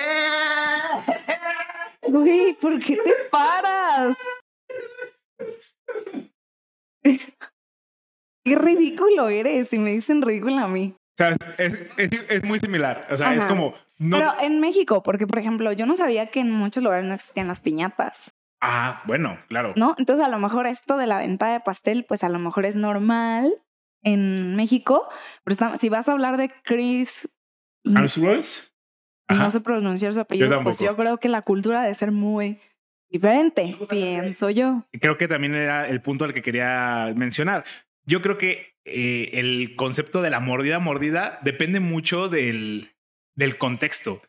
Güey, 2.08 2.56
¿por 2.56 2.78
qué 2.80 2.98
te 2.98 3.14
paras? 3.32 4.18
Qué 8.44 8.56
ridículo 8.56 9.30
eres 9.30 9.72
y 9.72 9.78
me 9.78 9.92
dicen 9.92 10.22
ridícula 10.22 10.64
a 10.64 10.68
mí. 10.68 10.94
O 10.98 11.18
sea, 11.18 11.36
es, 11.58 11.74
es, 11.98 12.12
es 12.28 12.44
muy 12.44 12.60
similar. 12.60 13.08
O 13.12 13.16
sea, 13.16 13.34
es 13.34 13.46
como. 13.46 13.74
No, 13.98 14.18
Pero 14.18 14.34
en 14.42 14.60
México, 14.60 15.04
porque 15.04 15.28
por 15.28 15.40
ejemplo, 15.40 15.72
yo 15.72 15.86
no 15.86 15.96
sabía 15.96 16.26
que 16.26 16.42
en 16.42 16.52
muchos 16.52 16.84
lugares 16.84 17.06
no 17.06 17.14
existían 17.14 17.48
las 17.48 17.62
piñatas, 17.62 18.34
Ah, 18.62 19.02
bueno, 19.06 19.40
claro. 19.50 19.74
¿no? 19.76 19.96
Entonces 19.98 20.24
a 20.24 20.30
lo 20.30 20.38
mejor 20.40 20.68
esto 20.68 20.98
de 20.98 21.08
la 21.08 21.18
venta 21.18 21.52
de 21.52 21.60
pastel, 21.60 22.06
pues 22.08 22.24
a 22.24 22.30
lo 22.30 22.38
mejor 22.40 22.66
es 22.66 22.76
normal 22.76 23.52
en 24.04 24.56
México, 24.56 25.08
pero 25.44 25.54
está- 25.54 25.78
si 25.78 25.90
vas 25.90 26.08
a 26.08 26.12
hablar 26.14 26.38
de 26.38 26.52
Chris, 26.64 27.28
Hemsworth. 27.86 28.72
No 29.30 29.50
sé 29.50 29.62
pronunciar 29.62 30.14
su 30.14 30.20
apellido, 30.20 30.50
pues 30.62 30.78
tampoco. 30.78 30.86
yo 30.86 30.96
creo 31.02 31.18
que 31.18 31.30
la 31.30 31.42
cultura 31.42 31.82
debe 31.82 31.96
ser 31.96 32.12
muy 32.12 32.60
diferente, 33.10 33.78
pienso 33.90 34.50
yo. 34.50 34.86
Creo 35.00 35.18
que 35.18 35.28
también 35.28 35.56
era 35.56 35.88
el 35.88 36.02
punto 36.02 36.26
al 36.26 36.34
que 36.34 36.42
quería 36.42 37.14
mencionar. 37.16 37.64
Yo 38.06 38.22
creo 38.22 38.38
que 38.38 38.76
eh, 38.84 39.30
el 39.34 39.76
concepto 39.78 40.22
de 40.22 40.30
la 40.32 40.40
mordida 40.42 40.80
mordida 40.80 41.40
depende 41.44 41.80
mucho 41.80 42.28
del, 42.28 42.90
del 43.36 43.58
contexto. 43.58 44.22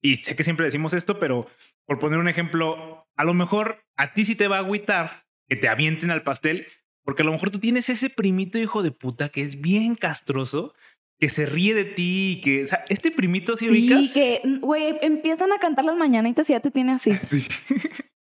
Y 0.00 0.16
sé 0.16 0.36
que 0.36 0.44
siempre 0.44 0.66
decimos 0.66 0.94
esto, 0.94 1.18
pero 1.18 1.46
por 1.86 1.98
poner 1.98 2.18
un 2.20 2.28
ejemplo, 2.28 3.03
a 3.16 3.24
lo 3.24 3.34
mejor 3.34 3.84
a 3.96 4.12
ti 4.12 4.24
sí 4.24 4.34
te 4.34 4.48
va 4.48 4.56
a 4.56 4.60
agüitar 4.60 5.24
que 5.48 5.56
te 5.56 5.68
avienten 5.68 6.10
al 6.10 6.22
pastel, 6.22 6.66
porque 7.04 7.22
a 7.22 7.24
lo 7.26 7.32
mejor 7.32 7.50
tú 7.50 7.58
tienes 7.60 7.88
ese 7.88 8.10
primito 8.10 8.58
hijo 8.58 8.82
de 8.82 8.90
puta 8.90 9.28
que 9.28 9.42
es 9.42 9.60
bien 9.60 9.94
castroso, 9.94 10.74
que 11.20 11.28
se 11.28 11.46
ríe 11.46 11.74
de 11.74 11.84
ti 11.84 12.32
y 12.38 12.40
que, 12.40 12.64
o 12.64 12.66
sea, 12.66 12.84
este 12.88 13.10
primito 13.10 13.56
si 13.56 13.66
Sí, 13.66 13.70
ubicas. 13.70 14.12
que, 14.12 14.40
güey, 14.60 14.98
empiezan 15.02 15.52
a 15.52 15.58
cantar 15.58 15.84
las 15.84 15.96
mañanitas 15.96 16.48
y 16.50 16.54
ya 16.54 16.60
te 16.60 16.70
tiene 16.70 16.92
así. 16.92 17.12
Sí. 17.24 17.46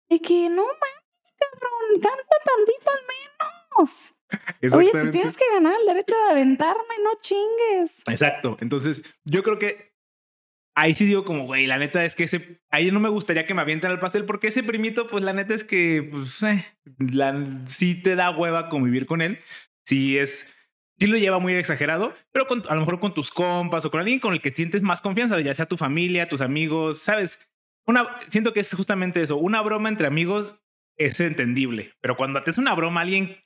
De 0.08 0.20
que 0.20 0.48
no 0.48 0.62
mames, 0.62 1.34
cabrón, 1.36 2.00
canta 2.00 2.36
tantito 2.44 2.90
al 2.90 3.00
menos. 3.80 4.14
Oye, 4.76 4.90
tú 4.92 5.10
tienes 5.10 5.36
que 5.36 5.44
ganar 5.52 5.74
el 5.80 5.86
derecho 5.86 6.14
de 6.26 6.32
aventarme, 6.32 6.94
no 7.02 7.10
chingues. 7.20 8.02
Exacto. 8.06 8.56
Entonces, 8.60 9.02
yo 9.24 9.42
creo 9.42 9.58
que 9.58 9.95
ahí 10.76 10.94
sí 10.94 11.06
digo 11.06 11.24
como, 11.24 11.44
güey, 11.44 11.66
la 11.66 11.78
neta 11.78 12.04
es 12.04 12.14
que 12.14 12.24
ese, 12.24 12.60
ahí 12.70 12.92
no 12.92 13.00
me 13.00 13.08
gustaría 13.08 13.46
que 13.46 13.54
me 13.54 13.62
avienten 13.62 13.90
al 13.90 13.98
pastel 13.98 14.24
porque 14.24 14.48
ese 14.48 14.62
primito, 14.62 15.08
pues 15.08 15.24
la 15.24 15.32
neta 15.32 15.54
es 15.54 15.64
que, 15.64 16.08
pues, 16.12 16.42
eh, 16.42 16.64
la, 16.98 17.64
sí 17.66 18.00
te 18.00 18.14
da 18.14 18.30
hueva 18.30 18.68
convivir 18.68 19.06
con 19.06 19.22
él. 19.22 19.40
Sí 19.84 20.18
es, 20.18 20.46
sí 20.98 21.06
lo 21.06 21.16
lleva 21.16 21.38
muy 21.38 21.54
exagerado, 21.54 22.12
pero 22.30 22.46
con, 22.46 22.62
a 22.68 22.74
lo 22.74 22.80
mejor 22.80 23.00
con 23.00 23.14
tus 23.14 23.30
compas 23.30 23.84
o 23.84 23.90
con 23.90 24.00
alguien 24.00 24.20
con 24.20 24.34
el 24.34 24.40
que 24.40 24.50
sientes 24.50 24.82
más 24.82 25.00
confianza, 25.00 25.40
ya 25.40 25.54
sea 25.54 25.66
tu 25.66 25.76
familia, 25.76 26.28
tus 26.28 26.42
amigos, 26.42 26.98
¿sabes? 26.98 27.40
Una, 27.86 28.18
siento 28.28 28.52
que 28.52 28.60
es 28.60 28.72
justamente 28.74 29.22
eso, 29.22 29.36
una 29.36 29.62
broma 29.62 29.88
entre 29.88 30.06
amigos 30.06 30.60
es 30.98 31.20
entendible, 31.20 31.92
pero 32.00 32.16
cuando 32.16 32.42
te 32.42 32.58
una 32.58 32.74
broma 32.74 33.02
alguien 33.02 33.36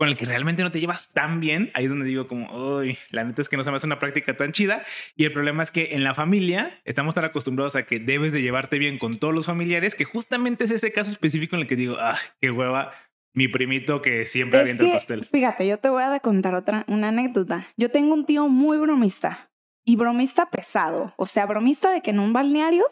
con 0.00 0.08
el 0.08 0.16
que 0.16 0.24
realmente 0.24 0.62
no 0.62 0.72
te 0.72 0.80
llevas 0.80 1.12
tan 1.12 1.40
bien, 1.40 1.70
ahí 1.74 1.84
es 1.84 1.90
donde 1.90 2.06
digo 2.06 2.26
como, 2.26 2.50
uy, 2.56 2.96
la 3.10 3.22
neta 3.22 3.42
es 3.42 3.50
que 3.50 3.58
no 3.58 3.62
se 3.62 3.70
me 3.70 3.76
hace 3.76 3.86
una 3.86 3.98
práctica 3.98 4.34
tan 4.34 4.50
chida. 4.50 4.82
Y 5.14 5.26
el 5.26 5.32
problema 5.32 5.62
es 5.62 5.70
que 5.70 5.90
en 5.92 6.04
la 6.04 6.14
familia 6.14 6.80
estamos 6.86 7.14
tan 7.14 7.26
acostumbrados 7.26 7.76
a 7.76 7.82
que 7.82 7.98
debes 7.98 8.32
de 8.32 8.40
llevarte 8.40 8.78
bien 8.78 8.96
con 8.96 9.18
todos 9.18 9.34
los 9.34 9.44
familiares, 9.44 9.94
que 9.94 10.06
justamente 10.06 10.64
es 10.64 10.70
ese 10.70 10.90
caso 10.90 11.10
específico 11.10 11.54
en 11.54 11.60
el 11.60 11.68
que 11.68 11.76
digo, 11.76 11.96
ah, 12.00 12.16
qué 12.40 12.50
hueva, 12.50 12.94
mi 13.34 13.48
primito 13.48 14.00
que 14.00 14.24
siempre 14.24 14.60
avienta 14.60 14.86
el 14.86 14.92
pastel. 14.92 15.26
Fíjate, 15.26 15.68
yo 15.68 15.76
te 15.76 15.90
voy 15.90 16.02
a 16.02 16.18
contar 16.20 16.54
otra, 16.54 16.86
una 16.88 17.08
anécdota. 17.08 17.66
Yo 17.76 17.90
tengo 17.90 18.14
un 18.14 18.24
tío 18.24 18.48
muy 18.48 18.78
bromista 18.78 19.50
y 19.84 19.96
bromista 19.96 20.48
pesado, 20.48 21.12
o 21.18 21.26
sea, 21.26 21.44
bromista 21.44 21.90
de 21.90 22.00
que 22.00 22.12
en 22.12 22.20
un 22.20 22.32
balneario 22.32 22.86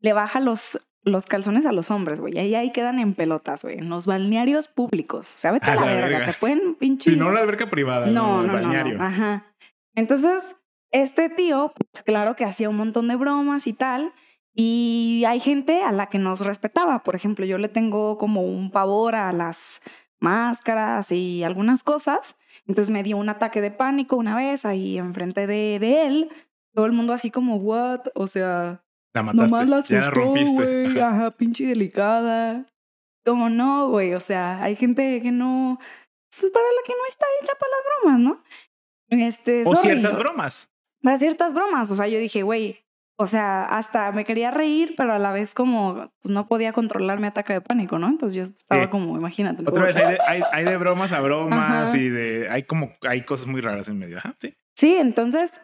le 0.00 0.14
baja 0.14 0.40
los 0.40 0.80
los 1.08 1.26
calzones 1.26 1.66
a 1.66 1.72
los 1.72 1.90
hombres, 1.90 2.20
güey. 2.20 2.38
Ahí, 2.38 2.54
ahí 2.54 2.70
quedan 2.70 2.98
en 2.98 3.14
pelotas, 3.14 3.62
güey. 3.62 3.78
En 3.78 3.88
los 3.88 4.06
balnearios 4.06 4.68
públicos. 4.68 5.34
O 5.34 5.38
sea, 5.38 5.52
vete 5.52 5.70
a, 5.70 5.74
la, 5.74 5.84
verga. 5.84 6.26
Te 6.26 6.32
pueden 6.32 6.74
pinche. 6.74 7.10
Si 7.10 7.16
no, 7.16 7.30
la 7.30 7.40
alberca 7.40 7.68
privada. 7.70 8.06
No, 8.06 8.42
no, 8.42 8.60
no, 8.60 9.04
Ajá. 9.04 9.46
Entonces, 9.94 10.56
este 10.90 11.28
tío, 11.28 11.72
pues 11.76 12.02
claro 12.02 12.36
que 12.36 12.44
hacía 12.44 12.68
un 12.68 12.76
montón 12.76 13.08
de 13.08 13.16
bromas 13.16 13.66
y 13.66 13.72
tal. 13.72 14.12
Y 14.54 15.24
hay 15.26 15.40
gente 15.40 15.82
a 15.82 15.92
la 15.92 16.06
que 16.06 16.18
nos 16.18 16.40
respetaba. 16.40 17.02
Por 17.02 17.14
ejemplo, 17.14 17.44
yo 17.44 17.58
le 17.58 17.68
tengo 17.68 18.18
como 18.18 18.42
un 18.42 18.70
pavor 18.70 19.14
a 19.14 19.32
las 19.32 19.82
máscaras 20.20 21.12
y 21.12 21.44
algunas 21.44 21.82
cosas. 21.82 22.36
Entonces 22.66 22.92
me 22.92 23.02
dio 23.02 23.16
un 23.16 23.28
ataque 23.28 23.60
de 23.60 23.70
pánico 23.70 24.16
una 24.16 24.34
vez 24.34 24.64
ahí 24.64 24.98
enfrente 24.98 25.46
de, 25.46 25.78
de 25.78 26.06
él. 26.06 26.30
Todo 26.74 26.86
el 26.86 26.92
mundo 26.92 27.12
así 27.12 27.30
como, 27.30 27.56
what? 27.56 28.08
O 28.14 28.26
sea, 28.26 28.82
la 29.18 29.22
mataste. 29.22 29.50
Nomás 29.50 29.68
la 29.68 29.76
asustó, 29.78 30.26
güey. 30.26 31.00
Ajá, 31.00 31.30
pinche 31.32 31.66
delicada. 31.66 32.66
Como 33.24 33.50
no, 33.50 33.88
güey. 33.88 34.14
O 34.14 34.20
sea, 34.20 34.62
hay 34.62 34.76
gente 34.76 35.20
que 35.20 35.30
no. 35.30 35.78
Para 35.78 36.64
la 36.64 36.82
que 36.86 36.92
no 36.92 37.06
está 37.08 37.26
hecha 37.42 37.52
para 37.58 37.72
las 37.72 37.82
bromas, 37.86 38.20
¿no? 38.20 38.42
Este, 39.26 39.64
o 39.66 39.76
ciertas 39.76 40.16
bromas. 40.16 40.70
Para 41.02 41.18
ciertas 41.18 41.54
bromas. 41.54 41.90
O 41.90 41.96
sea, 41.96 42.08
yo 42.08 42.18
dije, 42.18 42.42
güey. 42.42 42.84
O 43.20 43.26
sea, 43.26 43.64
hasta 43.64 44.12
me 44.12 44.24
quería 44.24 44.52
reír, 44.52 44.94
pero 44.96 45.12
a 45.12 45.18
la 45.18 45.32
vez 45.32 45.52
como 45.52 46.12
pues 46.22 46.32
no 46.32 46.46
podía 46.46 46.72
controlar 46.72 47.18
mi 47.18 47.26
ataque 47.26 47.52
de 47.52 47.60
pánico, 47.60 47.98
¿no? 47.98 48.06
Entonces 48.06 48.36
yo 48.36 48.42
estaba 48.44 48.90
como, 48.90 49.16
imagínate. 49.16 49.64
Otra 49.66 49.86
vez 49.86 49.96
hay 49.96 50.12
de, 50.12 50.20
hay, 50.24 50.42
hay 50.52 50.64
de, 50.64 50.76
bromas 50.76 51.10
a 51.10 51.20
bromas 51.20 51.92
y 51.96 52.10
de 52.10 52.48
hay 52.48 52.62
como 52.62 52.92
hay 53.02 53.22
cosas 53.22 53.48
muy 53.48 53.60
raras 53.60 53.88
en 53.88 53.98
medio. 53.98 54.18
Ajá, 54.18 54.36
sí. 54.40 54.54
Sí, 54.76 54.94
entonces, 54.94 55.60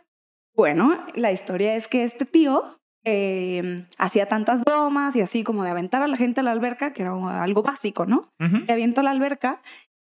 bueno, 0.56 1.06
la 1.14 1.30
historia 1.30 1.76
es 1.76 1.86
que 1.86 2.02
este 2.02 2.24
tío 2.24 2.64
eh, 3.04 3.84
hacía 3.98 4.26
tantas 4.26 4.64
bromas 4.64 5.14
y 5.16 5.20
así 5.20 5.44
como 5.44 5.62
de 5.64 5.70
aventar 5.70 6.02
a 6.02 6.08
la 6.08 6.16
gente 6.16 6.40
a 6.40 6.42
la 6.42 6.52
alberca, 6.52 6.92
que 6.92 7.02
era 7.02 7.42
algo 7.42 7.62
básico, 7.62 8.06
¿no? 8.06 8.32
Te 8.66 8.72
aviento 8.72 9.00
a 9.00 9.04
la 9.04 9.10
alberca, 9.10 9.60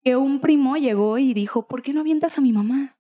que 0.04 0.16
un 0.16 0.40
primo 0.40 0.78
llegó 0.78 1.18
y 1.18 1.34
dijo, 1.34 1.68
¿por 1.68 1.82
qué 1.82 1.94
no 1.94 2.02
avientas 2.02 2.38
a 2.38 2.42
mi 2.42 2.52
mamá? 2.52 2.98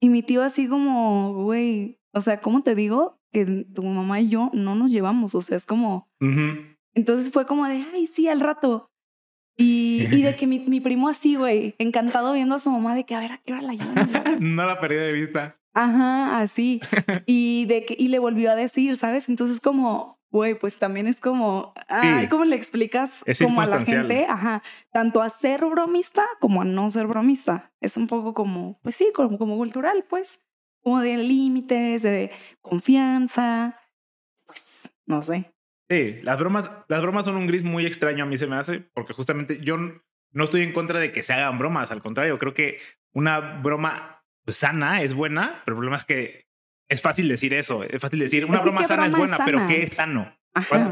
Y 0.00 0.08
mi 0.08 0.22
tío 0.22 0.42
así 0.42 0.68
como, 0.68 1.32
güey, 1.32 1.98
o 2.12 2.20
sea, 2.20 2.40
¿cómo 2.40 2.62
te 2.62 2.74
digo 2.74 3.18
que 3.32 3.66
tu 3.74 3.82
mamá 3.82 4.20
y 4.20 4.28
yo 4.28 4.50
no 4.52 4.74
nos 4.74 4.90
llevamos? 4.90 5.34
O 5.34 5.40
sea, 5.40 5.56
es 5.56 5.64
como... 5.64 6.08
Entonces 6.94 7.30
fue 7.30 7.46
como 7.46 7.66
de, 7.66 7.84
ay, 7.94 8.06
sí, 8.06 8.28
al 8.28 8.40
rato. 8.40 8.90
Y, 9.58 10.06
y 10.12 10.22
de 10.22 10.36
que 10.36 10.46
mi, 10.46 10.58
mi 10.60 10.80
primo 10.80 11.08
así, 11.08 11.36
güey, 11.36 11.74
encantado 11.78 12.34
viendo 12.34 12.54
a 12.54 12.58
su 12.58 12.70
mamá 12.70 12.94
de 12.94 13.04
que 13.04 13.14
a 13.14 13.20
ver 13.20 13.32
a 13.32 13.38
qué 13.38 13.52
hora 13.52 13.62
la 13.62 13.74
llaman. 13.74 14.10
no 14.40 14.66
la 14.66 14.80
perdí 14.80 14.96
de 14.96 15.12
vista. 15.12 15.58
Ajá, 15.76 16.40
así. 16.40 16.80
y 17.26 17.66
de 17.66 17.84
que, 17.84 17.94
y 17.98 18.08
le 18.08 18.18
volvió 18.18 18.50
a 18.50 18.54
decir, 18.54 18.96
¿sabes? 18.96 19.28
Entonces 19.28 19.60
como, 19.60 20.18
güey, 20.30 20.54
pues 20.54 20.78
también 20.78 21.06
es 21.06 21.20
como, 21.20 21.74
ay, 21.88 22.28
¿cómo 22.28 22.46
le 22.46 22.56
explicas 22.56 23.22
como 23.38 23.60
a 23.60 23.66
la 23.66 23.84
gente? 23.84 24.24
Ajá, 24.26 24.62
tanto 24.90 25.20
a 25.20 25.28
ser 25.28 25.66
bromista 25.66 26.24
como 26.40 26.62
a 26.62 26.64
no 26.64 26.88
ser 26.88 27.06
bromista. 27.06 27.74
Es 27.82 27.98
un 27.98 28.06
poco 28.06 28.32
como, 28.32 28.80
pues 28.82 28.96
sí, 28.96 29.10
como, 29.14 29.36
como 29.36 29.58
cultural, 29.58 30.06
pues, 30.08 30.40
como 30.82 31.02
de 31.02 31.18
límites, 31.18 32.02
de 32.02 32.30
confianza, 32.62 33.78
pues, 34.46 34.90
no 35.04 35.20
sé. 35.20 35.52
Sí, 35.90 36.20
las 36.22 36.38
bromas, 36.38 36.70
las 36.88 37.02
bromas 37.02 37.26
son 37.26 37.36
un 37.36 37.46
gris 37.46 37.64
muy 37.64 37.84
extraño 37.84 38.24
a 38.24 38.26
mí 38.26 38.38
se 38.38 38.46
me 38.46 38.56
hace, 38.56 38.80
porque 38.94 39.12
justamente 39.12 39.60
yo 39.60 39.76
no 39.76 40.44
estoy 40.44 40.62
en 40.62 40.72
contra 40.72 41.00
de 41.00 41.12
que 41.12 41.22
se 41.22 41.34
hagan 41.34 41.58
bromas, 41.58 41.90
al 41.90 42.00
contrario, 42.00 42.38
creo 42.38 42.54
que 42.54 42.78
una 43.12 43.40
broma 43.40 44.15
pues, 44.46 44.56
sana, 44.56 45.02
es 45.02 45.12
buena, 45.12 45.60
pero 45.64 45.74
el 45.74 45.78
problema 45.78 45.96
es 45.96 46.04
que 46.04 46.46
es 46.88 47.02
fácil 47.02 47.28
decir 47.28 47.52
eso. 47.52 47.82
Es 47.82 48.00
fácil 48.00 48.20
decir 48.20 48.44
una 48.44 48.60
broma 48.60 48.84
sana 48.84 49.06
es 49.06 49.14
buena, 49.14 49.38
pero 49.44 49.66
¿qué 49.66 49.82
es 49.82 49.94
sano? 49.94 50.34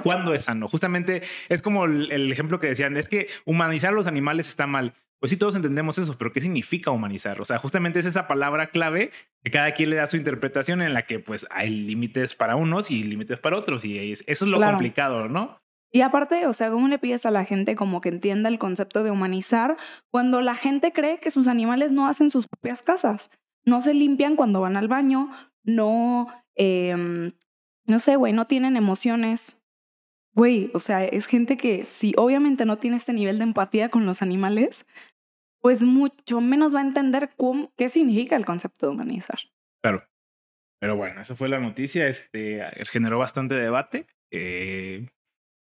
¿Cuándo, 0.03 0.35
es 0.35 0.45
sano? 0.45 0.69
Justamente 0.69 1.23
es 1.49 1.63
como 1.63 1.85
el, 1.87 2.31
ejemplo 2.31 2.59
que 2.59 2.67
decían, 2.67 2.97
es 2.97 3.09
que 3.09 3.29
humanizar 3.47 3.93
a 3.93 3.97
los 3.97 4.07
animales 4.07 4.49
está 4.49 4.67
mal. 4.67 4.93
Pues 5.21 5.31
sí, 5.31 5.39
todos 5.39 5.55
entendemos 5.55 5.97
eso, 5.97 6.19
pero 6.19 6.33
¿qué 6.33 6.41
significa 6.41 6.91
humanizar? 6.91 7.41
O 7.41 7.45
sea, 7.45 7.59
justamente 7.59 8.01
es 8.01 8.07
esa 8.07 8.27
palabra 8.27 8.67
clave 8.67 9.11
que 9.43 9.51
cada 9.51 9.73
quien 9.73 9.89
le 9.89 9.97
da 9.97 10.07
su 10.07 10.17
interpretación 10.17 10.83
en 10.83 10.93
la 10.93 11.07
que 11.07 11.21
pues 11.21 11.47
hay 11.51 11.71
límites 11.71 12.35
para 12.35 12.57
unos 12.57 12.91
y 12.91 13.05
límites 13.05 13.41
para 13.41 13.57
otros. 13.57 13.85
Y 13.85 14.13
eso 14.13 14.25
es 14.27 14.43
lo 14.43 14.61
complicado, 14.61 15.29
¿no? 15.29 15.59
Y 15.93 16.01
aparte, 16.01 16.47
o 16.49 16.53
sea, 16.53 16.71
¿cómo 16.71 16.89
le 16.89 16.99
pides 16.99 17.25
a 17.25 17.31
la 17.31 17.45
gente 17.45 17.77
como 17.77 18.01
que 18.01 18.09
entienda 18.09 18.49
el 18.49 18.59
concepto 18.59 19.05
de 19.05 19.13
humanizar 19.13 19.77
cuando 20.11 20.43
la 20.43 20.57
gente 20.57 20.93
cree 20.93 21.21
que 21.21 21.31
sus 21.31 21.47
animales 21.47 21.93
no 21.93 22.09
hacen 22.09 22.31
sus 22.31 22.49
propias 22.49 22.83
casas? 22.83 23.31
No 23.65 23.81
se 23.81 23.95
limpian 23.95 24.37
cuando 24.37 24.61
van 24.61 24.77
al 24.77 24.89
baño, 24.89 25.31
no, 25.63 26.29
eh, 26.55 27.31
no 27.87 27.99
sé, 27.99 28.17
güey, 28.17 28.33
no 28.33 28.47
tienen 28.47 28.77
emociones. 28.77 29.65
Güey, 30.33 30.71
o 30.75 30.79
sea, 30.79 31.05
es 31.05 31.27
gente 31.27 31.57
que 31.57 31.87
si 31.87 32.13
obviamente 32.17 32.65
no 32.65 32.79
tiene 32.79 32.97
este 32.97 33.13
nivel 33.13 33.39
de 33.39 33.45
empatía 33.45 33.89
con 33.89 34.05
los 34.05 34.21
animales, 34.21 34.85
pues 35.61 35.83
mucho 35.83 36.41
menos 36.41 36.75
va 36.75 36.81
a 36.81 36.85
entender 36.85 37.31
qué 37.77 37.89
significa 37.89 38.37
el 38.37 38.45
concepto 38.45 38.87
de 38.87 38.93
humanizar. 38.93 39.39
Claro. 39.83 40.05
Pero 40.81 40.97
bueno, 40.97 41.23
esa 41.23 41.37
fue 41.37 41.49
la 41.49 41.61
noticia. 41.61 42.07
Este 42.09 42.63
generó 42.91 43.19
bastante 43.19 43.55
debate. 43.55 44.07
Eh, 44.31 45.09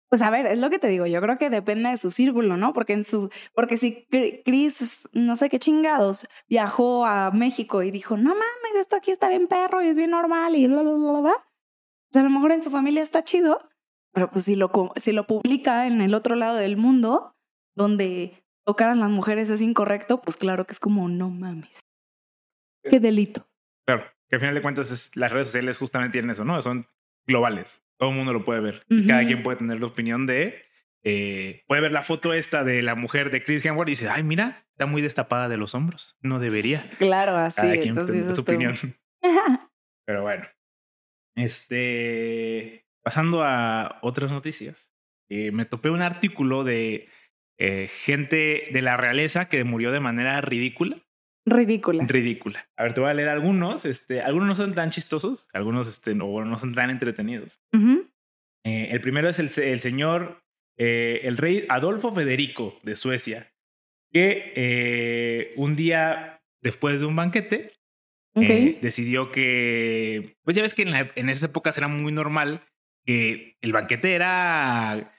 pues 0.10 0.22
a 0.22 0.30
ver, 0.30 0.46
es 0.46 0.60
lo 0.60 0.70
que 0.70 0.80
te 0.80 0.88
digo, 0.88 1.06
yo 1.06 1.22
creo 1.22 1.38
que 1.38 1.50
depende 1.50 1.90
de 1.90 1.98
su 1.98 2.12
círculo, 2.12 2.56
¿no? 2.56 2.74
Porque 2.74 2.94
en 2.94 3.04
su, 3.04 3.30
porque 3.54 3.78
si 3.78 4.08
Chris, 4.46 5.10
no 5.14 5.36
sé 5.36 5.50
qué 5.50 5.60
chingados, 5.60 6.28
viajó 6.48 7.06
a 7.06 7.32
México 7.32 7.84
y 7.84 7.92
dijo, 7.92 8.16
no 8.16 8.30
mames, 8.30 8.76
esto 8.80 8.96
aquí 8.96 9.12
está 9.12 9.28
bien 9.28 9.48
perro 9.48 9.82
y 9.82 9.88
es 9.88 9.98
bien 9.98 10.12
normal 10.12 10.56
y 10.56 10.68
bla, 10.68 10.82
bla, 10.82 10.94
bla, 10.94 11.20
bla. 11.20 11.34
O 11.34 12.12
sea, 12.12 12.22
a 12.22 12.26
lo 12.26 12.30
mejor 12.30 12.54
en 12.54 12.64
su 12.64 12.72
familia 12.72 13.04
está 13.04 13.24
chido, 13.24 13.60
pero 14.14 14.32
pues 14.32 14.46
si 14.46 14.56
lo, 14.56 14.72
si 14.96 15.12
lo 15.12 15.28
publica 15.28 15.88
en 15.88 16.00
el 16.02 16.14
otro 16.14 16.36
lado 16.36 16.56
del 16.56 16.78
mundo, 16.78 17.36
donde 17.76 18.46
tocar 18.66 18.90
a 18.90 18.96
las 18.96 19.10
mujeres 19.10 19.50
es 19.50 19.62
incorrecto, 19.62 20.22
pues 20.22 20.38
claro 20.38 20.66
que 20.66 20.74
es 20.74 20.80
como, 20.80 21.10
no 21.10 21.30
mames. 21.30 21.82
Qué 22.84 23.02
delito. 23.02 23.46
Claro, 23.86 24.06
que 24.30 24.38
al 24.38 24.40
final 24.40 24.56
de 24.56 24.62
cuentas 24.62 25.12
las 25.16 25.32
redes 25.32 25.48
sociales 25.48 25.78
justamente 25.78 26.14
tienen 26.14 26.32
eso, 26.32 26.46
¿no? 26.46 26.62
Son 26.62 26.86
globales. 27.28 27.84
Todo 27.98 28.10
el 28.10 28.16
mundo 28.16 28.34
lo 28.34 28.44
puede 28.44 28.62
ver. 28.62 28.86
Cada 29.08 29.26
quien 29.26 29.44
puede 29.44 29.58
tener 29.58 29.80
la 29.80 29.88
opinión 29.88 30.26
de. 30.26 30.64
Eh, 31.04 31.64
puede 31.68 31.82
ver 31.82 31.92
la 31.92 32.04
foto 32.04 32.34
esta 32.34 32.64
de 32.64 32.82
la 32.82 32.96
mujer 32.96 33.32
de 33.32 33.44
Chris 33.44 33.66
Hemsworth 33.66 33.90
y 33.90 33.92
dice, 33.92 34.10
ay, 34.10 34.24
mira, 34.24 34.66
está 34.72 34.86
muy 34.86 35.02
destapada 35.02 35.48
de 35.48 35.58
los 35.58 35.76
hombros. 35.76 36.18
No 36.22 36.40
debería. 36.40 36.84
Claro, 36.98 37.38
así. 37.38 37.62
Cada 37.62 37.78
quien 37.78 37.96
tiene 38.06 38.36
su 38.36 38.42
opinión. 38.42 38.76
Pero 40.06 40.22
bueno. 40.24 40.46
Este. 41.36 42.86
Pasando 43.04 43.44
a 43.44 44.00
otras 44.02 44.32
noticias. 44.32 44.94
Eh, 45.30 45.52
me 45.52 45.66
topé 45.66 45.90
un 45.90 46.02
artículo 46.02 46.64
de 46.64 47.06
eh, 47.58 47.88
gente 47.88 48.68
de 48.72 48.82
la 48.82 48.98
realeza 48.98 49.50
que 49.50 49.64
murió 49.64 49.92
de 49.92 50.00
manera 50.00 50.40
ridícula. 50.42 50.98
Ridícula. 51.48 52.06
Ridícula. 52.06 52.68
A 52.76 52.84
ver, 52.84 52.94
te 52.94 53.00
voy 53.00 53.10
a 53.10 53.14
leer 53.14 53.30
algunos. 53.30 53.86
Este, 53.86 54.22
algunos 54.22 54.50
no 54.50 54.56
son 54.56 54.74
tan 54.76 54.90
chistosos, 54.90 55.48
algunos 55.54 55.88
este, 55.88 56.14
no, 56.14 56.44
no 56.44 56.60
son 56.60 56.74
tan 56.74 56.90
entretenidos. 56.90 57.62
Eh, 58.66 58.90
el 58.92 59.00
primero 59.00 59.30
es 59.30 59.40
el, 59.40 59.50
el 59.64 59.80
señor, 59.80 60.44
eh, 60.78 61.22
el 61.24 61.38
rey 61.38 61.66
Adolfo 61.70 62.14
Federico 62.14 62.78
de 62.84 62.98
Suecia, 62.98 63.48
que 64.12 64.52
eh, 64.56 65.54
un 65.56 65.78
día 65.78 66.42
después 66.62 67.00
de 67.00 67.06
un 67.06 67.16
banquete 67.16 67.72
decidió 68.36 69.32
que, 69.32 70.36
pues 70.44 70.56
ya 70.56 70.62
ves 70.62 70.76
que 70.76 70.84
en, 70.84 70.94
en 70.94 71.30
esas 71.30 71.50
épocas 71.50 71.78
era 71.78 71.88
muy 71.88 72.12
normal 72.12 72.62
que 73.04 73.56
el 73.62 73.72
banquete 73.72 74.14
era 74.14 75.17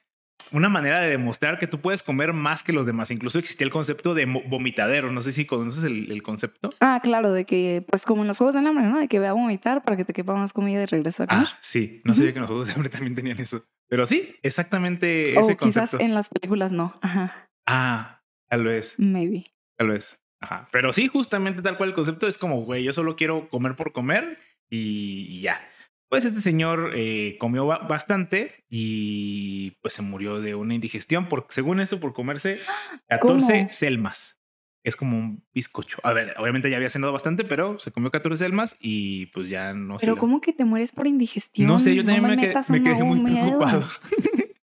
una 0.52 0.68
manera 0.68 1.00
de 1.00 1.10
demostrar 1.10 1.58
que 1.58 1.66
tú 1.66 1.80
puedes 1.80 2.02
comer 2.02 2.32
más 2.32 2.62
que 2.62 2.72
los 2.72 2.86
demás. 2.86 3.10
Incluso 3.10 3.38
existía 3.38 3.64
el 3.64 3.70
concepto 3.70 4.14
de 4.14 4.26
vomitadero. 4.26 5.12
No 5.12 5.22
sé 5.22 5.32
si 5.32 5.44
conoces 5.44 5.84
el, 5.84 6.22
concepto. 6.22 6.72
Ah, 6.80 7.00
claro, 7.02 7.32
de 7.32 7.44
que, 7.44 7.84
pues 7.88 8.04
como 8.04 8.22
en 8.22 8.28
los 8.28 8.38
juegos 8.38 8.54
del 8.54 8.66
hambre, 8.66 8.84
¿no? 8.84 8.98
De 8.98 9.08
que 9.08 9.18
vea 9.18 9.30
a 9.30 9.34
vomitar 9.34 9.82
para 9.82 9.96
que 9.96 10.04
te 10.04 10.12
quepa 10.12 10.34
más 10.34 10.52
comida 10.52 10.82
y 10.82 10.86
regresa 10.86 11.24
a 11.24 11.26
comer. 11.26 11.46
Ah, 11.48 11.56
sí. 11.60 12.00
No 12.04 12.14
sabía 12.14 12.32
que 12.32 12.38
en 12.38 12.42
los 12.42 12.48
juegos 12.48 12.68
del 12.68 12.76
hambre 12.76 12.90
también 12.90 13.14
tenían 13.14 13.38
eso. 13.40 13.64
Pero 13.88 14.06
sí, 14.06 14.36
exactamente 14.42 15.38
ese 15.38 15.56
concepto. 15.56 15.66
quizás 15.66 15.94
en 15.94 16.14
las 16.14 16.28
películas 16.28 16.72
no. 16.72 16.94
Ajá. 17.00 17.48
Ah, 17.66 18.22
tal 18.48 18.64
vez. 18.64 18.94
Maybe. 18.98 19.46
Tal 19.76 19.88
vez. 19.88 20.20
Ajá. 20.40 20.66
Pero 20.72 20.92
sí, 20.92 21.08
justamente 21.08 21.62
tal 21.62 21.76
cual 21.76 21.90
el 21.90 21.94
concepto 21.94 22.28
es 22.28 22.38
como, 22.38 22.62
güey, 22.62 22.84
yo 22.84 22.92
solo 22.92 23.16
quiero 23.16 23.48
comer 23.48 23.76
por 23.76 23.92
comer 23.92 24.38
y 24.70 25.40
ya. 25.40 25.60
Pues 26.08 26.24
este 26.24 26.40
señor 26.40 26.92
eh, 26.94 27.36
comió 27.38 27.66
bastante 27.66 28.64
y 28.70 29.72
pues 29.82 29.92
se 29.92 30.02
murió 30.02 30.40
de 30.40 30.54
una 30.54 30.74
indigestión, 30.74 31.28
porque 31.28 31.52
según 31.52 31.80
eso, 31.80 32.00
por 32.00 32.14
comerse 32.14 32.60
14 33.08 33.68
selmas. 33.70 34.36
Es 34.84 34.96
como 34.96 35.18
un 35.18 35.44
bizcocho. 35.52 35.98
A 36.02 36.14
ver, 36.14 36.34
obviamente 36.38 36.70
ya 36.70 36.76
había 36.76 36.88
cenado 36.88 37.12
bastante, 37.12 37.44
pero 37.44 37.78
se 37.78 37.90
comió 37.90 38.10
14 38.10 38.42
selmas 38.42 38.76
y 38.80 39.26
pues 39.26 39.50
ya 39.50 39.74
no 39.74 39.98
sé. 39.98 40.06
Pero 40.06 40.16
¿cómo 40.16 40.40
que 40.40 40.54
te 40.54 40.64
mueres 40.64 40.92
por 40.92 41.06
indigestión? 41.06 41.68
No 41.68 41.78
sé, 41.78 41.94
yo 41.94 42.04
también 42.04 42.24
me, 42.26 42.82
quedé, 42.82 43.04
muy 43.04 43.20
preocupado. 43.20 43.82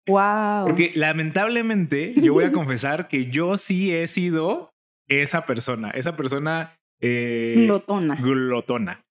wow. 0.06 0.64
Porque 0.66 0.92
lamentablemente 0.94 2.12
yo 2.20 2.34
voy 2.34 2.44
a 2.44 2.52
confesar 2.52 3.08
que 3.08 3.26
yo 3.30 3.56
sí 3.56 3.94
he 3.94 4.06
sido 4.06 4.74
esa 5.08 5.46
persona, 5.46 5.90
esa 5.90 6.14
persona 6.14 6.76
eh, 7.00 7.54
glotona. 7.56 8.16
Glotona 8.16 9.01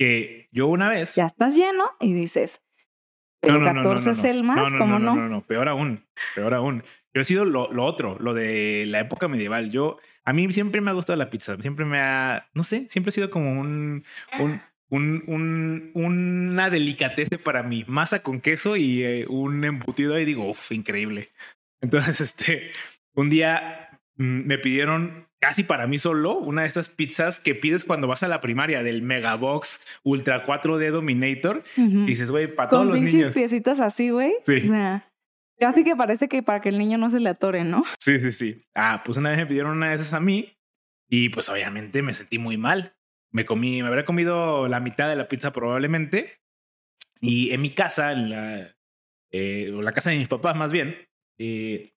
que 0.00 0.48
yo 0.50 0.66
una 0.66 0.88
vez. 0.88 1.14
Ya 1.16 1.26
estás 1.26 1.54
lleno 1.54 1.90
y 2.00 2.14
dices, 2.14 2.62
pero 3.38 3.62
14 3.62 4.14
selmas, 4.14 4.72
¿cómo 4.78 4.98
no? 4.98 5.14
No, 5.14 5.16
no, 5.16 5.28
no, 5.28 5.46
peor 5.46 5.68
aún, 5.68 6.06
peor 6.34 6.54
aún. 6.54 6.82
Yo 7.12 7.20
he 7.20 7.24
sido 7.24 7.44
lo, 7.44 7.70
lo, 7.70 7.84
otro, 7.84 8.16
lo 8.18 8.32
de 8.32 8.86
la 8.86 9.00
época 9.00 9.28
medieval. 9.28 9.70
Yo, 9.70 9.98
a 10.24 10.32
mí 10.32 10.50
siempre 10.52 10.80
me 10.80 10.88
ha 10.88 10.94
gustado 10.94 11.18
la 11.18 11.28
pizza, 11.28 11.58
siempre 11.60 11.84
me 11.84 11.98
ha, 11.98 12.48
no 12.54 12.62
sé, 12.62 12.88
siempre 12.88 13.10
ha 13.10 13.12
sido 13.12 13.28
como 13.28 13.60
un, 13.60 14.06
un, 14.38 14.62
un, 14.88 15.22
un 15.26 15.90
una 15.92 16.70
delicatese 16.70 17.36
para 17.36 17.62
mí, 17.62 17.84
masa 17.86 18.22
con 18.22 18.40
queso 18.40 18.76
y 18.76 19.02
eh, 19.02 19.26
un 19.28 19.62
embutido 19.62 20.18
y 20.18 20.24
digo, 20.24 20.48
uff, 20.48 20.72
increíble. 20.72 21.28
Entonces, 21.82 22.20
este, 22.22 22.70
un 23.12 23.28
día 23.28 24.00
mm, 24.16 24.46
me 24.46 24.56
pidieron 24.56 25.29
casi 25.40 25.64
para 25.64 25.86
mí 25.86 25.98
solo, 25.98 26.36
una 26.36 26.62
de 26.62 26.68
estas 26.68 26.88
pizzas 26.90 27.40
que 27.40 27.54
pides 27.54 27.84
cuando 27.84 28.06
vas 28.06 28.22
a 28.22 28.28
la 28.28 28.40
primaria 28.40 28.82
del 28.82 29.02
Megabox 29.02 29.86
Ultra 30.04 30.44
4D 30.44 30.90
Dominator. 30.90 31.64
Y 31.76 32.04
dices, 32.04 32.30
güey, 32.30 32.54
para 32.54 32.68
todos 32.68 32.86
los 32.86 33.00
niños. 33.00 33.34
piecitas 33.34 33.80
así, 33.80 34.10
güey. 34.10 34.32
Sí. 34.44 34.58
O 34.58 34.68
sea, 34.68 35.10
casi 35.58 35.82
que 35.82 35.96
parece 35.96 36.28
que 36.28 36.42
para 36.42 36.60
que 36.60 36.68
el 36.68 36.78
niño 36.78 36.98
no 36.98 37.10
se 37.10 37.20
le 37.20 37.30
atore, 37.30 37.64
¿no? 37.64 37.84
Sí, 37.98 38.20
sí, 38.20 38.30
sí. 38.30 38.64
Ah, 38.74 39.02
pues 39.04 39.16
una 39.18 39.30
vez 39.30 39.38
me 39.38 39.46
pidieron 39.46 39.76
una 39.76 39.88
de 39.88 39.94
esas 39.96 40.12
a 40.12 40.20
mí 40.20 40.56
y 41.08 41.30
pues 41.30 41.48
obviamente 41.48 42.02
me 42.02 42.12
sentí 42.12 42.38
muy 42.38 42.58
mal. 42.58 42.94
Me 43.32 43.46
comí, 43.46 43.80
me 43.82 43.88
habría 43.88 44.04
comido 44.04 44.68
la 44.68 44.80
mitad 44.80 45.08
de 45.08 45.16
la 45.16 45.26
pizza 45.26 45.52
probablemente. 45.52 46.40
Y 47.20 47.52
en 47.52 47.62
mi 47.62 47.70
casa, 47.70 48.12
en 48.12 48.30
la, 48.30 48.76
eh, 49.30 49.72
o 49.74 49.82
la 49.82 49.92
casa 49.92 50.10
de 50.10 50.18
mis 50.18 50.28
papás 50.28 50.56
más 50.56 50.72
bien, 50.72 50.96
eh, 51.38 51.92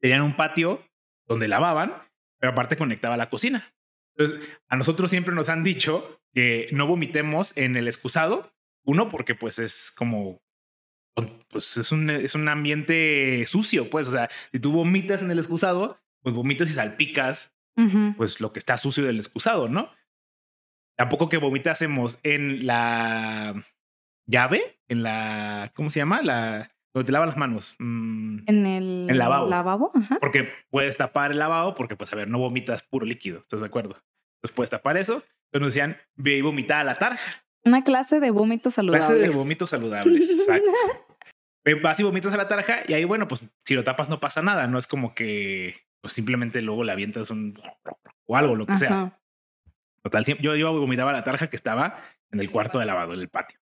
tenían 0.00 0.22
un 0.22 0.36
patio 0.36 0.82
donde 1.26 1.48
lavaban 1.48 1.94
pero 2.42 2.54
aparte 2.54 2.76
conectaba 2.76 3.14
a 3.14 3.18
la 3.18 3.28
cocina. 3.28 3.72
Entonces, 4.16 4.50
a 4.66 4.74
nosotros 4.74 5.10
siempre 5.10 5.32
nos 5.32 5.48
han 5.48 5.62
dicho 5.62 6.20
que 6.34 6.66
no 6.72 6.88
vomitemos 6.88 7.56
en 7.56 7.76
el 7.76 7.86
excusado. 7.86 8.52
Uno, 8.84 9.08
porque 9.08 9.36
pues 9.36 9.60
es 9.60 9.92
como, 9.96 10.42
pues 11.50 11.76
es 11.76 11.92
un, 11.92 12.10
es 12.10 12.34
un 12.34 12.48
ambiente 12.48 13.44
sucio, 13.46 13.88
pues, 13.90 14.08
o 14.08 14.10
sea, 14.10 14.28
si 14.50 14.58
tú 14.58 14.72
vomitas 14.72 15.22
en 15.22 15.30
el 15.30 15.38
excusado, 15.38 16.00
pues 16.20 16.34
vomitas 16.34 16.68
y 16.68 16.72
salpicas, 16.72 17.54
pues 18.16 18.40
lo 18.40 18.52
que 18.52 18.58
está 18.58 18.76
sucio 18.76 19.04
del 19.04 19.20
excusado, 19.20 19.68
¿no? 19.68 19.92
Tampoco 20.96 21.28
que 21.28 21.36
vomitásemos 21.36 22.18
en 22.24 22.66
la 22.66 23.54
llave, 24.26 24.80
en 24.88 25.04
la, 25.04 25.70
¿cómo 25.76 25.90
se 25.90 26.00
llama? 26.00 26.22
La, 26.22 26.68
donde 26.94 27.06
te 27.06 27.12
lavas 27.12 27.28
las 27.28 27.36
manos. 27.36 27.76
Mm, 27.78 28.38
en 28.46 28.66
el, 28.66 29.18
lavabo. 29.18 29.92
Porque 30.20 30.48
puedes 30.70 30.96
tapar 30.96 31.32
el 31.32 31.38
lavabo 31.38 31.74
porque, 31.74 31.96
pues, 31.96 32.12
a 32.12 32.16
ver, 32.16 32.28
no 32.28 32.38
vomitas 32.38 32.82
puro 32.82 33.06
líquido. 33.06 33.40
¿Estás 33.40 33.60
de 33.60 33.66
acuerdo? 33.66 33.96
Entonces 34.36 34.54
puedes 34.54 34.70
tapar 34.70 34.96
eso. 34.96 35.14
Entonces 35.14 35.60
nos 35.60 35.74
decían, 35.74 35.96
ve 36.16 36.36
y 36.36 36.42
vomita 36.42 36.80
a 36.80 36.84
la 36.84 36.94
tarja. 36.94 37.44
Una 37.64 37.84
clase 37.84 38.20
de 38.20 38.30
vómitos 38.30 38.74
saludables. 38.74 39.06
Clase 39.06 39.20
de 39.20 39.30
vómitos 39.30 39.70
saludables. 39.70 40.30
Exacto. 40.40 40.70
Vas 41.82 42.00
y 42.00 42.02
vomitas 42.02 42.34
a 42.34 42.36
la 42.36 42.48
tarja 42.48 42.82
y 42.88 42.94
ahí, 42.94 43.04
bueno, 43.04 43.28
pues 43.28 43.48
si 43.60 43.74
lo 43.74 43.84
tapas 43.84 44.08
no 44.08 44.18
pasa 44.18 44.42
nada. 44.42 44.66
No 44.66 44.78
es 44.78 44.86
como 44.86 45.14
que 45.14 45.76
pues, 46.00 46.12
simplemente 46.12 46.60
luego 46.60 46.84
le 46.84 46.92
avientas 46.92 47.30
un 47.30 47.54
o 48.26 48.36
algo, 48.36 48.56
lo 48.56 48.66
que 48.66 48.76
sea. 48.76 49.18
Total, 50.02 50.24
yo 50.24 50.56
iba 50.56 50.68
a 50.68 50.72
vomitar 50.72 51.06
a 51.06 51.12
la 51.12 51.22
tarja 51.22 51.48
que 51.48 51.56
estaba 51.56 51.96
en 52.32 52.40
el 52.40 52.50
cuarto 52.50 52.80
de 52.80 52.86
lavado, 52.86 53.14
en 53.14 53.20
el 53.20 53.28
patio. 53.28 53.58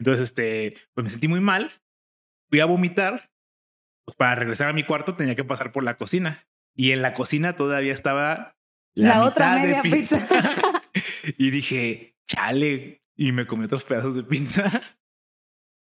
Entonces, 0.00 0.30
este, 0.30 0.76
pues 0.94 1.04
me 1.04 1.08
sentí 1.10 1.28
muy 1.28 1.40
mal 1.40 1.70
fui 2.50 2.60
a 2.60 2.66
vomitar, 2.66 3.30
pues 4.04 4.16
para 4.16 4.34
regresar 4.34 4.68
a 4.68 4.72
mi 4.72 4.82
cuarto 4.82 5.14
tenía 5.14 5.36
que 5.36 5.44
pasar 5.44 5.72
por 5.72 5.84
la 5.84 5.96
cocina. 5.96 6.44
Y 6.74 6.92
en 6.92 7.02
la 7.02 7.14
cocina 7.14 7.56
todavía 7.56 7.92
estaba 7.92 8.56
la, 8.94 9.24
otra 9.24 9.54
media 9.54 9.80
de 9.82 9.90
pizza. 9.90 10.26
y 11.38 11.50
dije, 11.50 12.16
chale, 12.26 13.02
y 13.16 13.32
me 13.32 13.46
comí 13.46 13.64
otros 13.64 13.84
pedazos 13.84 14.14
de 14.14 14.24
pizza. 14.24 14.64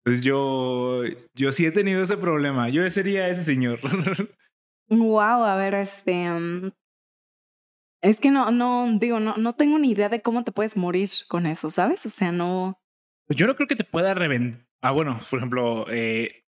Entonces 0.04 0.24
yo, 0.24 1.02
yo 1.34 1.52
sí 1.52 1.66
he 1.66 1.70
tenido 1.70 2.02
ese 2.02 2.16
problema. 2.16 2.68
Yo 2.68 2.88
sería 2.90 3.28
ese 3.28 3.44
señor. 3.44 3.80
wow, 4.88 5.44
a 5.44 5.56
ver, 5.56 5.74
este. 5.74 6.30
Um, 6.30 6.70
es 8.00 8.20
que 8.20 8.30
no, 8.30 8.50
no, 8.50 8.86
digo, 8.98 9.20
no, 9.20 9.36
no 9.36 9.54
tengo 9.54 9.78
ni 9.78 9.90
idea 9.90 10.08
de 10.08 10.22
cómo 10.22 10.44
te 10.44 10.52
puedes 10.52 10.76
morir 10.76 11.10
con 11.28 11.46
eso, 11.46 11.68
¿sabes? 11.68 12.06
O 12.06 12.10
sea, 12.10 12.32
no. 12.32 12.80
Pues 13.26 13.36
yo 13.36 13.46
no 13.46 13.54
creo 13.56 13.68
que 13.68 13.76
te 13.76 13.84
pueda 13.84 14.14
reventar. 14.14 14.66
Ah, 14.80 14.92
bueno, 14.92 15.18
por 15.28 15.38
ejemplo, 15.38 15.86
eh, 15.90 16.44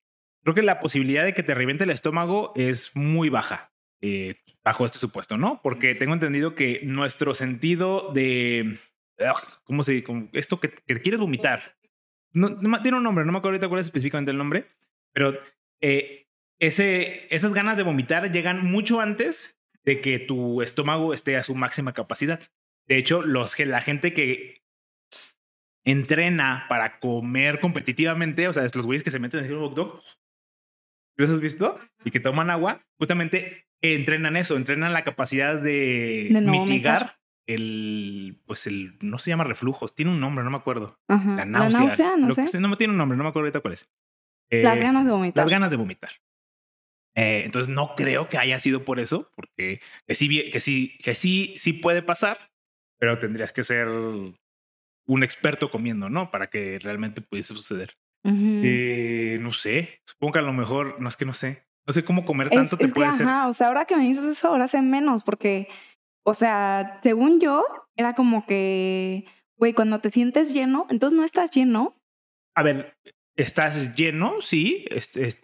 creo 0.49 0.55
que 0.55 0.63
la 0.63 0.81
posibilidad 0.81 1.25
de 1.25 1.35
que 1.35 1.43
te 1.43 1.55
reviente 1.55 1.85
el 1.85 1.91
estómago 1.91 2.55
es 2.57 2.97
muy 2.97 3.29
baja, 3.29 3.71
eh, 4.01 4.37
bajo 4.65 4.87
este 4.87 4.99
supuesto, 4.99 5.37
¿no? 5.37 5.61
Porque 5.63 5.95
tengo 5.95 6.15
entendido 6.15 6.55
que 6.55 6.81
nuestro 6.85 7.35
sentido 7.35 8.11
de, 8.15 8.79
¿cómo 9.65 9.83
se 9.83 9.93
dice? 9.93 10.31
Esto 10.33 10.59
que, 10.59 10.71
quieres 10.71 11.21
vomitar, 11.21 11.77
no, 12.33 12.57
tiene 12.81 12.97
un 12.97 13.05
nombre, 13.05 13.27
no 13.27 13.33
me 13.33 13.39
acuerdo 13.39 13.57
ahorita 13.57 13.69
cuál 13.69 13.81
es 13.81 13.87
específicamente 13.89 14.31
el 14.31 14.39
nombre, 14.39 14.65
pero 15.13 15.39
eh, 15.83 16.31
ese, 16.59 17.27
esas 17.29 17.53
ganas 17.53 17.77
de 17.77 17.83
vomitar 17.83 18.33
llegan 18.33 18.65
mucho 18.65 19.01
antes 19.01 19.61
de 19.85 20.01
que 20.01 20.19
tu 20.19 20.63
estómago 20.63 21.13
esté 21.13 21.37
a 21.37 21.43
su 21.43 21.57
máxima 21.57 21.93
capacidad. 21.93 22.41
De 22.87 22.97
hecho, 22.97 23.21
los, 23.21 23.59
la 23.59 23.83
gente 23.83 24.15
que 24.15 24.63
entrena 25.85 26.65
para 26.71 27.01
comer 27.01 27.61
competitivamente, 27.61 28.49
o 28.49 28.53
sea, 28.55 28.63
los 28.63 28.87
güeyes 28.87 29.03
que 29.03 29.11
se 29.11 29.19
meten 29.19 29.41
en 29.41 29.51
el 29.51 29.59
hot 29.59 29.75
dog, 29.75 30.01
¿Los 31.19 31.31
has 31.31 31.41
visto? 31.41 31.79
Y 32.05 32.11
que 32.13 32.21
toman 32.21 32.49
agua, 32.49 32.87
justamente 32.99 33.67
entrenan 33.83 34.37
eso, 34.37 34.57
entrenan 34.57 34.93
la 34.93 35.05
capacidad 35.05 35.61
de, 35.61 36.29
mitigar 36.43 37.19
el, 37.47 38.41
pues 38.47 38.67
el, 38.67 38.97
no 39.01 39.19
se 39.19 39.31
llama 39.31 39.45
reflujos, 39.45 39.95
tiene 39.95 40.13
un 40.13 40.21
nombre, 40.21 40.45
no 40.45 40.51
me 40.51 40.57
acuerdo. 40.57 40.97
La 41.09 41.45
náusea. 41.45 42.17
no 42.17 42.31
sé. 42.31 42.61
no 42.61 42.77
tiene 42.77 42.93
un 42.93 42.99
nombre, 42.99 43.17
no 43.17 43.25
me 43.25 43.31
acuerdo 43.31 43.47
ahorita 43.47 43.61
cuál 43.61 43.75
es. 43.75 43.89
las 44.51 44.77
eh, 44.79 44.81
ganas 44.81 45.05
de 45.05 45.11
vomitar. 45.11 45.45
Las 45.45 45.51
ganas 45.51 45.71
de 45.71 45.77
vomitar. 45.77 46.11
Eh, 47.17 47.43
entonces 47.45 47.75
no 47.75 47.97
creo 47.97 48.29
que 48.29 48.39
haya 48.39 48.61
sido 48.61 48.85
por 48.85 49.01
eso, 49.01 49.33
porque 49.35 49.81
que 50.07 50.15
sí, 50.15 50.51
que 50.53 50.61
sí, 50.61 50.97
que 51.03 51.15
sí, 51.15 51.55
sí 51.57 51.73
puede 51.73 52.03
pasar, 52.03 52.39
pero 53.01 53.19
tendrías 53.19 53.53
que 53.53 53.65
ser 53.65 53.89
un 53.89 55.23
experto 55.23 55.69
comiendo, 55.69 56.11
¿no? 56.11 56.31
Para 56.31 56.47
que 56.47 56.79
realmente 56.79 57.23
pudiese 57.23 57.55
suceder. 57.55 57.91
Eh, 58.25 59.39
no 59.41 59.53
sé, 59.53 60.01
supongo 60.05 60.35
que 60.35 60.39
a 60.41 60.43
lo 60.43 60.53
mejor, 60.53 61.01
no 61.01 61.09
es 61.09 61.17
que 61.17 61.25
no 61.25 61.33
sé, 61.33 61.65
no 61.87 61.93
sé 61.93 62.05
cómo 62.05 62.25
comer 62.25 62.51
tanto 62.51 62.77
te 62.77 62.89
puede 62.89 63.17
que, 63.17 63.25
O 63.25 63.53
sea, 63.53 63.69
ahora 63.69 63.85
que 63.85 63.97
me 63.97 64.07
dices 64.07 64.25
eso, 64.25 64.49
ahora 64.49 64.69
sé 64.69 64.83
menos, 64.83 65.25
porque, 65.25 65.69
o 66.25 66.35
sea, 66.35 66.99
según 67.03 67.41
yo, 67.41 67.65
era 67.97 68.15
como 68.15 68.45
que, 68.47 69.25
güey, 69.57 69.73
cuando 69.73 70.01
te 70.01 70.11
sientes 70.11 70.53
lleno, 70.53 70.87
entonces 70.91 71.17
no 71.17 71.25
estás 71.25 71.51
lleno. 71.51 71.97
A 72.55 72.63
ver, 72.63 72.97
estás 73.39 73.95
lleno, 73.95 74.43
sí. 74.43 74.85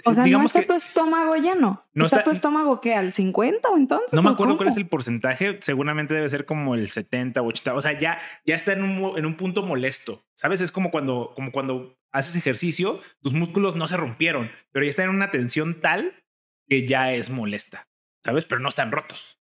o 0.04 0.12
sea, 0.12 0.26
no 0.26 0.44
está 0.44 0.66
tu 0.66 0.74
estómago 0.74 1.36
lleno. 1.36 1.86
No 1.94 2.06
está, 2.06 2.24
tu 2.24 2.32
estómago 2.32 2.80
que 2.80 2.94
al 2.94 3.12
50 3.12 3.68
o 3.68 3.76
entonces. 3.76 4.12
No 4.12 4.22
me 4.22 4.30
acuerdo 4.30 4.56
cuál 4.56 4.68
es 4.68 4.76
el 4.76 4.88
porcentaje. 4.88 5.58
Seguramente 5.62 6.12
debe 6.12 6.28
ser 6.28 6.44
como 6.44 6.74
el 6.74 6.90
70 6.90 7.40
o 7.40 7.46
80. 7.46 7.74
O 7.74 7.80
sea, 7.80 7.96
ya, 7.96 8.18
ya 8.44 8.56
está 8.56 8.72
en 8.72 8.82
un, 8.82 9.16
en 9.16 9.24
un 9.24 9.36
punto 9.36 9.62
molesto. 9.62 10.24
Sabes? 10.34 10.60
Es 10.60 10.72
como 10.72 10.90
cuando, 10.90 11.32
como 11.36 11.52
cuando 11.52 11.96
haces 12.10 12.34
ejercicio, 12.34 13.00
tus 13.22 13.32
músculos 13.32 13.76
no 13.76 13.86
se 13.86 13.96
rompieron, 13.96 14.50
pero 14.72 14.84
ya 14.84 14.90
están 14.90 15.08
en 15.08 15.14
una 15.14 15.30
tensión 15.30 15.80
tal 15.80 16.24
que 16.68 16.86
ya 16.86 17.12
es 17.12 17.30
molesta. 17.30 17.88
¿Sabes? 18.24 18.44
Pero 18.44 18.60
no 18.60 18.70
están 18.70 18.90
rotos. 18.90 19.38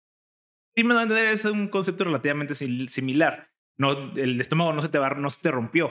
Sí, 0.75 0.83
me 0.83 0.93
a 0.93 1.01
entender, 1.01 1.25
es 1.25 1.45
un 1.45 1.69
concepto 1.69 2.03
relativamente 2.03 2.53
similar. 2.53 3.51
No, 3.77 4.11
el 4.15 4.39
estómago 4.39 4.73
no 4.73 4.83
se 4.83 4.89
te 4.89 4.99
va, 4.99 5.09
no 5.11 5.29
se 5.31 5.41
te 5.41 5.49
rompió 5.49 5.89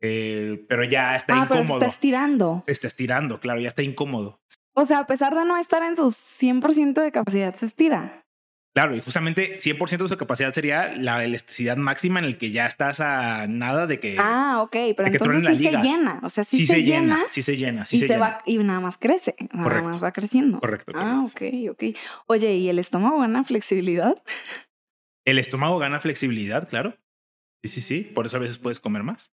eh, 0.00 0.64
pero 0.68 0.84
ya 0.84 1.16
está 1.16 1.34
ah, 1.34 1.44
incómodo. 1.44 1.64
se 1.64 1.72
está 1.74 1.86
estirando. 1.86 2.62
Se 2.66 2.72
está 2.72 2.86
estirando, 2.88 3.40
claro, 3.40 3.60
ya 3.60 3.68
está 3.68 3.82
incómodo. 3.82 4.40
O 4.74 4.84
sea, 4.84 5.00
a 5.00 5.06
pesar 5.06 5.34
de 5.34 5.44
no 5.44 5.56
estar 5.56 5.82
en 5.82 5.96
su 5.96 6.04
100% 6.06 7.02
de 7.02 7.12
capacidad, 7.12 7.54
se 7.54 7.66
estira. 7.66 8.24
Claro, 8.72 8.94
y 8.94 9.00
justamente 9.00 9.58
100% 9.58 9.98
de 10.04 10.08
su 10.08 10.16
capacidad 10.16 10.52
sería 10.52 10.94
la 10.94 11.24
elasticidad 11.24 11.76
máxima 11.76 12.20
en 12.20 12.24
el 12.24 12.38
que 12.38 12.52
ya 12.52 12.66
estás 12.66 13.00
a 13.00 13.48
nada 13.48 13.88
de 13.88 13.98
que... 13.98 14.14
Ah, 14.16 14.60
ok, 14.62 14.76
pero 14.96 15.08
entonces 15.08 15.58
sí 15.58 15.64
se 15.64 15.72
llena. 15.82 16.20
O 16.22 16.28
sea, 16.30 16.44
sí, 16.44 16.68
se, 16.68 16.84
llena, 16.84 17.24
Sí 17.26 17.42
se 17.42 17.56
llena, 17.56 17.84
sí 17.84 17.96
y 17.96 18.00
se, 18.00 18.06
se 18.06 18.12
llena. 18.14 18.24
va 18.26 18.42
y 18.46 18.58
nada 18.58 18.78
más 18.78 18.96
crece, 18.96 19.34
nada 19.52 19.64
Correcto. 19.64 19.88
más 19.88 20.04
va 20.04 20.12
creciendo. 20.12 20.60
Correcto, 20.60 20.92
Ah, 20.94 21.24
correcto. 21.34 21.66
ok, 21.66 21.90
ok. 21.92 21.98
Oye, 22.28 22.54
¿y 22.54 22.68
el 22.68 22.78
estómago 22.78 23.18
gana 23.18 23.42
flexibilidad? 23.42 24.14
El 25.26 25.40
estómago 25.40 25.78
gana 25.78 25.98
flexibilidad, 25.98 26.68
claro. 26.68 26.94
Sí, 27.64 27.68
sí, 27.68 27.80
sí. 27.80 28.00
Por 28.02 28.26
eso 28.26 28.36
a 28.36 28.40
veces 28.40 28.58
puedes 28.58 28.78
comer 28.78 29.02
más. 29.02 29.32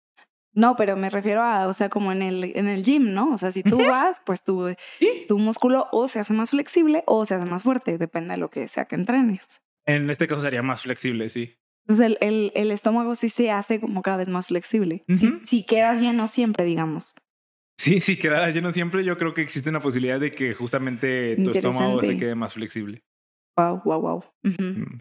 No, 0.54 0.76
pero 0.76 0.98
me 0.98 1.10
refiero 1.10 1.42
a, 1.44 1.68
o 1.68 1.74
sea, 1.74 1.90
como 1.90 2.12
en 2.12 2.22
el, 2.22 2.44
en 2.58 2.68
el 2.68 2.84
gym, 2.84 3.14
¿no? 3.14 3.34
O 3.34 3.38
sea, 3.38 3.52
si 3.52 3.64
tú 3.64 3.78
vas, 3.88 4.22
pues 4.26 4.44
tu, 4.44 4.76
Sí. 4.94 5.26
tu 5.28 5.38
músculo 5.38 5.88
o 5.92 6.08
se 6.08 6.20
hace 6.20 6.34
más 6.34 6.50
flexible 6.52 7.04
o 7.08 7.24
se 7.26 7.36
hace 7.36 7.46
más 7.46 7.64
fuerte, 7.64 7.98
depende 7.98 8.34
de 8.34 8.38
lo 8.38 8.50
que 8.50 8.68
sea 8.68 8.86
que 8.86 8.96
entrenes. 8.96 9.62
En 9.86 10.10
este 10.10 10.28
caso 10.28 10.42
sería 10.42 10.62
más 10.62 10.84
flexible, 10.84 11.30
sí. 11.30 11.56
Entonces 11.88 12.06
el, 12.06 12.18
el, 12.22 12.52
el 12.56 12.72
estómago 12.72 13.16
sí 13.16 13.30
se 13.30 13.50
hace 13.52 13.80
como 13.80 14.02
cada 14.02 14.18
vez 14.18 14.30
más 14.30 14.48
flexible. 14.48 15.04
si, 15.10 15.28
Ujú. 15.28 15.40
si 15.46 15.66
quedas 15.66 16.02
lleno 16.02 16.28
siempre, 16.28 16.66
digamos. 16.66 17.16
Sí, 17.78 18.00
si 18.00 18.18
quedara 18.18 18.50
lleno 18.52 18.72
siempre, 18.72 19.04
yo 19.04 19.18
creo 19.18 19.34
que 19.34 19.42
existe 19.42 19.70
una 19.72 19.80
posibilidad 19.82 20.20
de 20.20 20.32
que 20.32 20.54
justamente 20.54 21.36
tu 21.38 21.50
estómago 21.52 22.02
se 22.02 22.18
quede 22.18 22.36
más 22.36 22.54
flexible. 22.54 23.02
Wow, 23.58 23.82
wow, 23.86 24.00
wow. 24.02 24.24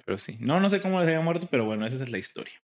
Pero 0.07 0.17
sí. 0.17 0.39
No, 0.41 0.61
no 0.61 0.71
sé 0.71 0.81
cómo 0.81 0.99
les 1.01 1.09
había 1.09 1.21
muerto, 1.21 1.47
pero 1.51 1.65
bueno, 1.67 1.87
esa 1.87 2.03
es 2.03 2.11
la 2.11 2.19
historia. 2.19 2.55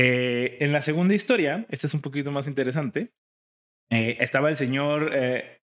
Eh, 0.00 0.58
en 0.60 0.70
la 0.70 0.80
segunda 0.80 1.12
historia, 1.16 1.66
esta 1.70 1.88
es 1.88 1.94
un 1.94 2.00
poquito 2.02 2.30
más 2.30 2.46
interesante. 2.46 3.12
eh, 3.90 4.16
estaba 4.20 4.48
el 4.48 4.56
señor 4.56 5.10
eh, 5.12 5.60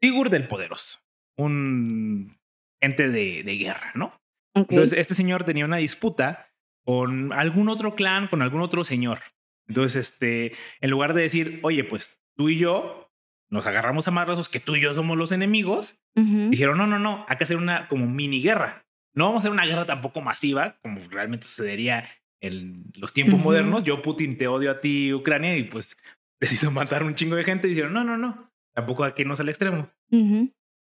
Sigurd 0.00 0.30
del 0.30 0.46
Poderoso, 0.46 1.00
un 1.36 2.36
ente 2.80 3.08
de, 3.08 3.42
de 3.42 3.56
guerra, 3.56 3.90
¿no? 3.96 4.14
Entonces, 4.54 4.96
este 4.96 5.14
señor 5.14 5.42
tenía 5.42 5.64
una 5.64 5.78
disputa 5.78 6.52
con 6.84 7.32
algún 7.32 7.68
otro 7.68 7.96
clan, 7.96 8.28
con 8.28 8.40
algún 8.40 8.60
otro 8.60 8.84
señor. 8.84 9.18
Entonces, 9.66 10.10
este, 10.10 10.52
en 10.80 10.90
lugar 10.90 11.14
de 11.14 11.22
decir, 11.22 11.58
oye, 11.64 11.82
pues 11.82 12.22
tú 12.36 12.50
y 12.50 12.58
yo 12.58 13.10
nos 13.50 13.66
agarramos 13.66 14.06
a 14.06 14.12
madrazos, 14.12 14.48
que 14.48 14.60
tú 14.60 14.76
y 14.76 14.80
yo 14.80 14.94
somos 14.94 15.18
los 15.18 15.32
enemigos, 15.32 16.04
dijeron, 16.14 16.78
no, 16.78 16.86
no, 16.86 17.00
no, 17.00 17.24
hay 17.28 17.36
que 17.36 17.44
hacer 17.44 17.56
una 17.56 17.88
como 17.88 18.06
mini 18.06 18.42
guerra. 18.42 18.86
No 19.12 19.24
vamos 19.24 19.38
a 19.38 19.42
hacer 19.42 19.50
una 19.50 19.66
guerra 19.66 19.86
tampoco 19.86 20.20
masiva, 20.20 20.78
como 20.82 21.00
realmente 21.10 21.46
sucedería 21.46 22.08
en 22.40 22.84
los 22.94 23.12
tiempos 23.12 23.40
modernos. 23.40 23.84
Yo, 23.84 24.02
Putin, 24.02 24.38
te 24.38 24.48
odio 24.48 24.70
a 24.70 24.80
ti, 24.80 25.12
Ucrania, 25.12 25.56
y 25.56 25.64
pues 25.64 25.96
decido 26.40 26.70
matar 26.70 27.04
un 27.04 27.14
chingo 27.14 27.36
de 27.36 27.44
gente. 27.44 27.66
Y 27.68 27.70
dijeron, 27.70 27.92
no, 27.92 28.04
no, 28.04 28.16
no, 28.16 28.52
tampoco 28.74 29.04
aquí 29.04 29.24
no 29.24 29.34
es 29.34 29.40
al 29.40 29.48
extremo. 29.48 29.90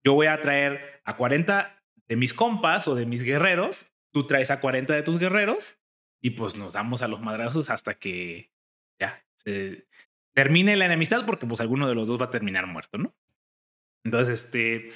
Yo 0.05 0.13
voy 0.13 0.27
a 0.27 0.41
traer 0.41 1.01
a 1.05 1.17
40 1.17 1.75
de 2.09 2.17
mis 2.17 2.35
compas 2.35 2.87
o 2.89 2.95
de 2.95 3.07
mis 3.07 3.23
guerreros, 3.23 3.95
tú 4.13 4.27
traes 4.27 4.51
a 4.51 4.61
40 4.61 4.93
de 4.93 5.03
tus 5.03 5.19
guerreros, 5.19 5.79
y 6.21 6.31
pues 6.31 6.57
nos 6.57 6.75
damos 6.75 7.03
a 7.03 7.09
los 7.09 7.21
madrazos 7.23 7.71
hasta 7.71 7.95
que 7.95 8.51
ya 9.01 9.25
se 9.37 9.87
termine 10.35 10.77
la 10.77 10.87
enemistad, 10.87 11.25
porque 11.25 11.47
pues 11.47 11.61
alguno 11.61 11.89
de 11.89 11.95
los 11.95 12.07
dos 12.07 12.21
va 12.21 12.27
a 12.27 12.31
terminar 12.31 12.67
muerto, 12.67 12.99
¿no? 12.99 13.15
Entonces, 14.05 14.45
este, 14.45 14.93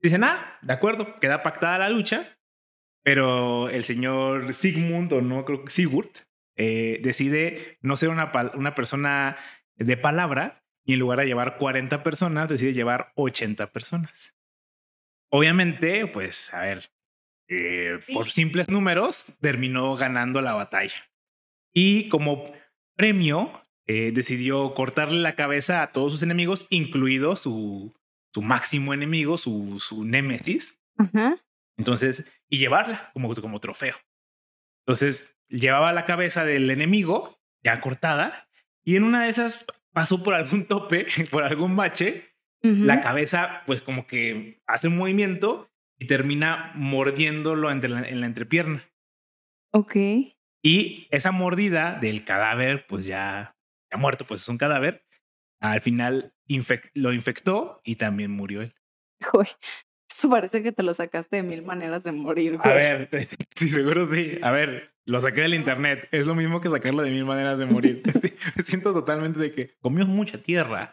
dicen, 0.00 0.22
ah, 0.22 0.58
de 0.62 0.72
acuerdo, 0.72 1.16
queda 1.16 1.42
pactada 1.42 1.78
la 1.78 1.88
lucha, 1.88 2.35
pero 3.06 3.68
el 3.68 3.84
señor 3.84 4.52
Sigmund, 4.52 5.12
o 5.12 5.20
no 5.20 5.44
creo 5.44 5.64
que 5.64 5.70
Sigurd, 5.70 6.10
eh, 6.56 6.98
decide 7.04 7.78
no 7.80 7.96
ser 7.96 8.08
una, 8.08 8.32
persona 8.74 9.36
de 9.76 9.96
palabra 9.96 10.64
y 10.84 10.94
en 10.94 10.98
lugar 10.98 11.20
de 11.20 11.26
llevar 11.26 11.56
40 11.56 12.02
personas, 12.02 12.48
decide 12.48 12.72
llevar 12.72 13.12
80 13.14 13.70
personas. 13.70 14.34
Obviamente, 15.30 16.08
pues, 16.08 16.52
a 16.52 16.62
ver, 16.62 16.90
eh, 17.46 17.96
Sí. 18.00 18.12
por 18.12 18.28
simples 18.28 18.68
números, 18.68 19.34
terminó 19.40 19.94
ganando 19.94 20.40
la 20.40 20.54
batalla. 20.54 21.08
Y 21.72 22.08
como 22.08 22.52
premio, 22.96 23.68
eh, 23.86 24.10
decidió 24.12 24.74
cortarle 24.74 25.20
la 25.20 25.36
cabeza 25.36 25.82
a 25.82 25.92
todos 25.92 26.10
sus 26.10 26.24
enemigos, 26.24 26.66
incluido 26.70 27.36
su, 27.36 27.94
su 28.34 28.42
máximo 28.42 28.92
enemigo, 28.92 29.38
su, 29.38 29.78
su 29.78 30.04
némesis. 30.04 30.82
Ajá. 30.98 31.40
Entonces, 31.78 32.24
y 32.48 32.58
llevarla 32.58 33.10
como, 33.12 33.34
como 33.34 33.60
trofeo. 33.60 33.96
Entonces, 34.86 35.38
llevaba 35.48 35.92
la 35.92 36.04
cabeza 36.04 36.44
del 36.44 36.70
enemigo 36.70 37.38
ya 37.62 37.80
cortada 37.80 38.48
y 38.84 38.96
en 38.96 39.02
una 39.04 39.24
de 39.24 39.30
esas 39.30 39.66
pasó 39.92 40.22
por 40.22 40.34
algún 40.34 40.64
tope, 40.68 41.06
por 41.30 41.42
algún 41.44 41.76
bache, 41.76 42.32
la 42.62 43.00
cabeza 43.00 43.62
pues 43.64 43.80
como 43.80 44.08
que 44.08 44.60
hace 44.66 44.88
un 44.88 44.96
movimiento 44.96 45.70
y 46.00 46.06
termina 46.08 46.72
mordiéndolo 46.74 47.70
entre 47.70 47.88
la- 47.90 48.02
en 48.08 48.20
la 48.20 48.26
entrepierna. 48.26 48.82
Ok. 49.72 49.94
Y 50.64 51.06
esa 51.10 51.30
mordida 51.30 51.96
del 52.00 52.24
cadáver, 52.24 52.84
pues 52.88 53.06
ya, 53.06 53.54
ya 53.92 53.98
muerto, 53.98 54.24
pues 54.26 54.42
es 54.42 54.48
un 54.48 54.58
cadáver, 54.58 55.04
al 55.60 55.80
final 55.80 56.34
lo 56.94 57.12
infectó 57.12 57.78
y 57.84 57.96
también 57.96 58.32
murió 58.32 58.62
él. 58.62 58.74
Güey, 59.32 59.46
esto 60.16 60.30
parece 60.30 60.62
que 60.62 60.72
te 60.72 60.82
lo 60.82 60.94
sacaste 60.94 61.36
de 61.36 61.42
mil 61.42 61.62
maneras 61.62 62.02
de 62.02 62.10
morir, 62.12 62.56
güey. 62.56 62.70
A 62.70 62.74
ver, 62.74 63.10
sí, 63.54 63.68
seguro 63.68 64.08
sí. 64.12 64.38
A 64.40 64.50
ver, 64.50 64.88
lo 65.04 65.20
saqué 65.20 65.42
del 65.42 65.52
internet. 65.52 66.08
Es 66.10 66.24
lo 66.24 66.34
mismo 66.34 66.62
que 66.62 66.70
sacarlo 66.70 67.02
de 67.02 67.10
mil 67.10 67.26
maneras 67.26 67.58
de 67.58 67.66
morir. 67.66 68.02
Me 68.56 68.64
siento 68.64 68.94
totalmente 68.94 69.38
de 69.38 69.52
que 69.52 69.74
comió 69.82 70.06
mucha 70.06 70.38
tierra 70.38 70.90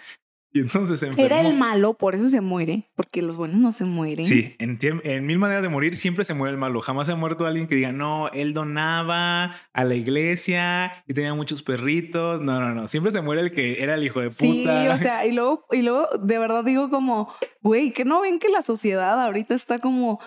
y 0.56 0.60
entonces 0.60 1.00
se 1.00 1.08
enfermó. 1.08 1.26
Era 1.26 1.42
el 1.42 1.56
malo, 1.56 1.96
por 1.96 2.14
eso 2.14 2.30
se 2.30 2.40
muere, 2.40 2.88
porque 2.96 3.24
los 3.24 3.36
buenos 3.38 3.58
no 3.58 3.72
se 3.72 3.86
mueren. 3.86 4.24
Sí, 4.24 4.56
en, 4.60 5.26
mil 5.26 5.40
maneras 5.40 5.64
de 5.64 5.70
morir 5.70 5.96
siempre 5.96 6.24
se 6.26 6.36
muere 6.36 6.52
el 6.52 6.60
malo. 6.60 6.80
Jamás 6.82 7.08
se 7.08 7.14
ha 7.14 7.16
muerto 7.16 7.48
alguien 7.48 7.68
que 7.68 7.74
diga, 7.74 7.92
no, 7.92 8.30
él 8.30 8.54
donaba 8.54 9.56
a 9.74 9.84
la 9.84 9.96
iglesia 9.96 11.04
y 11.08 11.16
tenía 11.16 11.34
muchos 11.34 11.64
perritos. 11.64 12.40
No, 12.42 12.60
no, 12.60 12.76
no. 12.76 12.88
Siempre 12.88 13.12
se 13.12 13.22
muere 13.22 13.42
el 13.42 13.52
que 13.52 13.82
era 13.82 13.96
el 13.96 14.04
hijo 14.04 14.20
de 14.20 14.30
Sí, 14.30 14.60
puta. 14.62 14.94
o 14.94 14.98
sea, 15.00 15.26
y 15.26 15.32
luego, 15.32 15.66
y 15.72 15.82
luego 15.82 16.08
de 16.22 16.38
verdad 16.38 16.64
digo 16.64 16.92
como, 16.92 17.34
güey, 17.62 17.92
que 17.92 18.06
no 18.06 18.22
ven 18.22 18.38
que 18.38 18.50
la 18.50 18.62
sociedad 18.62 19.20
ahorita 19.20 19.56
está 19.56 19.80
como, 19.80 20.20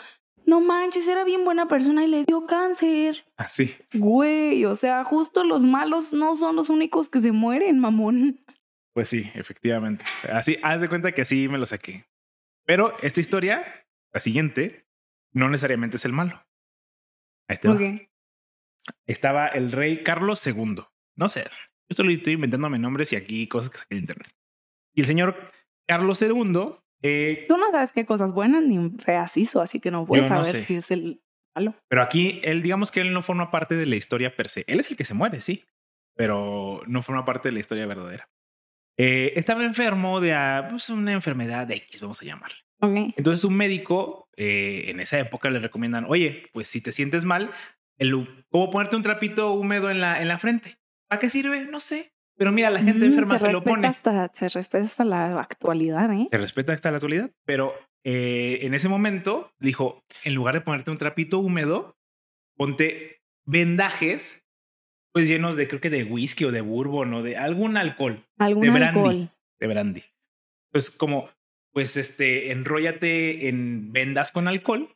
no 0.44 0.60
manches, 0.60 1.06
era 1.06 1.22
bien 1.22 1.44
buena 1.44 1.68
persona 1.68 2.04
y 2.04 2.08
le 2.08 2.24
dio 2.24 2.46
cáncer. 2.46 3.24
Así. 3.36 3.74
Güey, 3.94 4.64
o 4.64 4.74
sea, 4.74 5.04
justo 5.04 5.44
los 5.44 5.64
malos 5.64 6.12
no 6.12 6.34
son 6.34 6.56
los 6.56 6.68
únicos 6.68 7.08
que 7.08 7.20
se 7.20 7.30
mueren, 7.30 7.78
mamón. 7.78 8.40
Pues 8.96 9.10
sí, 9.10 9.30
efectivamente. 9.34 10.06
Así, 10.32 10.56
haz 10.62 10.80
de 10.80 10.88
cuenta 10.88 11.12
que 11.12 11.20
así 11.20 11.50
me 11.50 11.58
lo 11.58 11.66
saqué. 11.66 12.06
Pero 12.64 12.96
esta 13.02 13.20
historia, 13.20 13.86
la 14.10 14.20
siguiente, 14.20 14.86
no 15.34 15.50
necesariamente 15.50 15.98
es 15.98 16.06
el 16.06 16.14
malo. 16.14 16.42
Ahí 17.46 17.58
te 17.58 17.68
va. 17.68 17.74
Ok. 17.74 17.82
Estaba 19.06 19.48
el 19.48 19.70
rey 19.72 20.02
Carlos 20.02 20.46
II. 20.46 20.76
No 21.14 21.28
sé, 21.28 21.44
yo 21.90 21.94
solo 21.94 22.10
estoy 22.10 22.32
inventándome 22.32 22.78
nombres 22.78 23.12
y 23.12 23.16
aquí 23.16 23.46
cosas 23.48 23.68
que 23.68 23.76
saqué 23.76 23.96
de 23.96 24.00
internet. 24.00 24.30
Y 24.94 25.02
el 25.02 25.06
señor 25.06 25.46
Carlos 25.86 26.22
II, 26.22 26.76
eh, 27.02 27.44
Tú 27.48 27.58
no 27.58 27.70
sabes 27.70 27.92
qué 27.92 28.06
cosas 28.06 28.32
buenas 28.32 28.64
ni 28.64 28.92
feas 28.98 29.36
hizo, 29.36 29.60
así 29.60 29.78
que 29.78 29.90
no 29.90 30.06
puedes 30.06 30.26
Yo 30.26 30.34
no 30.34 30.42
saber 30.42 30.56
sé. 30.58 30.62
si 30.64 30.74
es 30.76 30.90
el 30.90 31.22
malo. 31.54 31.74
pero 31.90 32.00
aquí 32.00 32.40
él, 32.44 32.62
digamos 32.62 32.90
que 32.90 33.02
él 33.02 33.12
no 33.12 33.20
forma 33.20 33.50
parte 33.50 33.74
de 33.74 33.84
la 33.84 33.96
historia 33.96 34.34
per 34.34 34.48
se. 34.48 34.64
Él 34.66 34.80
es 34.80 34.90
el 34.90 34.96
que 34.96 35.04
se 35.04 35.12
muere, 35.12 35.42
sí, 35.42 35.66
pero 36.14 36.80
no 36.86 37.02
forma 37.02 37.26
parte 37.26 37.50
de 37.50 37.52
la 37.52 37.60
historia 37.60 37.84
verdadera. 37.86 38.30
Eh, 38.98 39.32
estaba 39.36 39.64
enfermo 39.64 40.20
de 40.20 40.34
ah, 40.34 40.66
pues, 40.70 40.88
una 40.90 41.12
enfermedad 41.12 41.70
X, 41.70 42.00
vamos 42.00 42.22
a 42.22 42.24
llamarle. 42.24 42.56
Ok. 42.80 43.14
Entonces 43.16 43.44
un 43.44 43.54
médico 43.54 44.28
eh, 44.36 44.84
en 44.88 45.00
esa 45.00 45.18
época 45.18 45.50
le 45.50 45.58
recomiendan, 45.58 46.06
oye, 46.08 46.46
pues 46.52 46.66
si 46.68 46.80
te 46.80 46.92
sientes 46.92 47.24
mal, 47.24 47.50
el, 47.98 48.44
¿cómo 48.50 48.70
ponerte 48.70 48.96
un 48.96 49.02
trapito 49.02 49.52
húmedo 49.52 49.90
en 49.90 50.00
la, 50.00 50.20
en 50.20 50.28
la 50.28 50.38
frente? 50.38 50.76
¿Para 51.08 51.20
qué 51.20 51.30
sirve? 51.30 51.66
No 51.66 51.80
sé. 51.80 52.12
Pero 52.38 52.52
mira, 52.52 52.70
la 52.70 52.80
gente 52.80 53.00
Mm, 53.06 53.08
enferma 53.08 53.38
se, 53.38 53.46
lo 53.46 53.52
respeta 53.52 53.70
pone. 53.70 53.86
Hasta, 53.88 54.30
se 54.34 54.48
respeta 54.50 54.84
hasta 54.84 55.04
la 55.04 55.40
actualidad, 55.40 56.12
¿eh? 56.12 56.28
Se 56.30 56.36
respeta 56.36 56.74
hasta 56.74 56.90
la 56.90 56.98
actualidad. 56.98 57.30
Pero 57.46 57.72
eh, 58.04 58.58
en 58.62 58.74
ese 58.74 58.88
momento 58.90 59.52
dijo, 59.58 60.04
en 60.24 60.34
lugar 60.34 60.54
de 60.54 60.60
ponerte 60.60 60.90
un 60.90 60.98
trapito 60.98 61.38
húmedo, 61.38 61.96
ponte 62.56 63.22
vendajes, 63.46 64.45
pues 65.16 65.28
llenos 65.28 65.56
de, 65.56 65.66
creo 65.66 65.80
que 65.80 65.88
de 65.88 66.04
whisky 66.04 66.44
o 66.44 66.52
de 66.52 66.60
bourbon 66.60 67.14
o 67.14 67.22
de 67.22 67.38
algún 67.38 67.78
alcohol, 67.78 68.22
Algún 68.36 68.64
de 68.64 68.70
brandy. 68.70 68.86
alcohol. 68.98 69.28
de 69.58 69.66
brandy. 69.66 70.02
Pues 70.70 70.90
como, 70.90 71.30
pues 71.72 71.96
este, 71.96 72.50
enróllate 72.52 73.48
en 73.48 73.94
vendas 73.94 74.30
con 74.30 74.46
alcohol. 74.46 74.90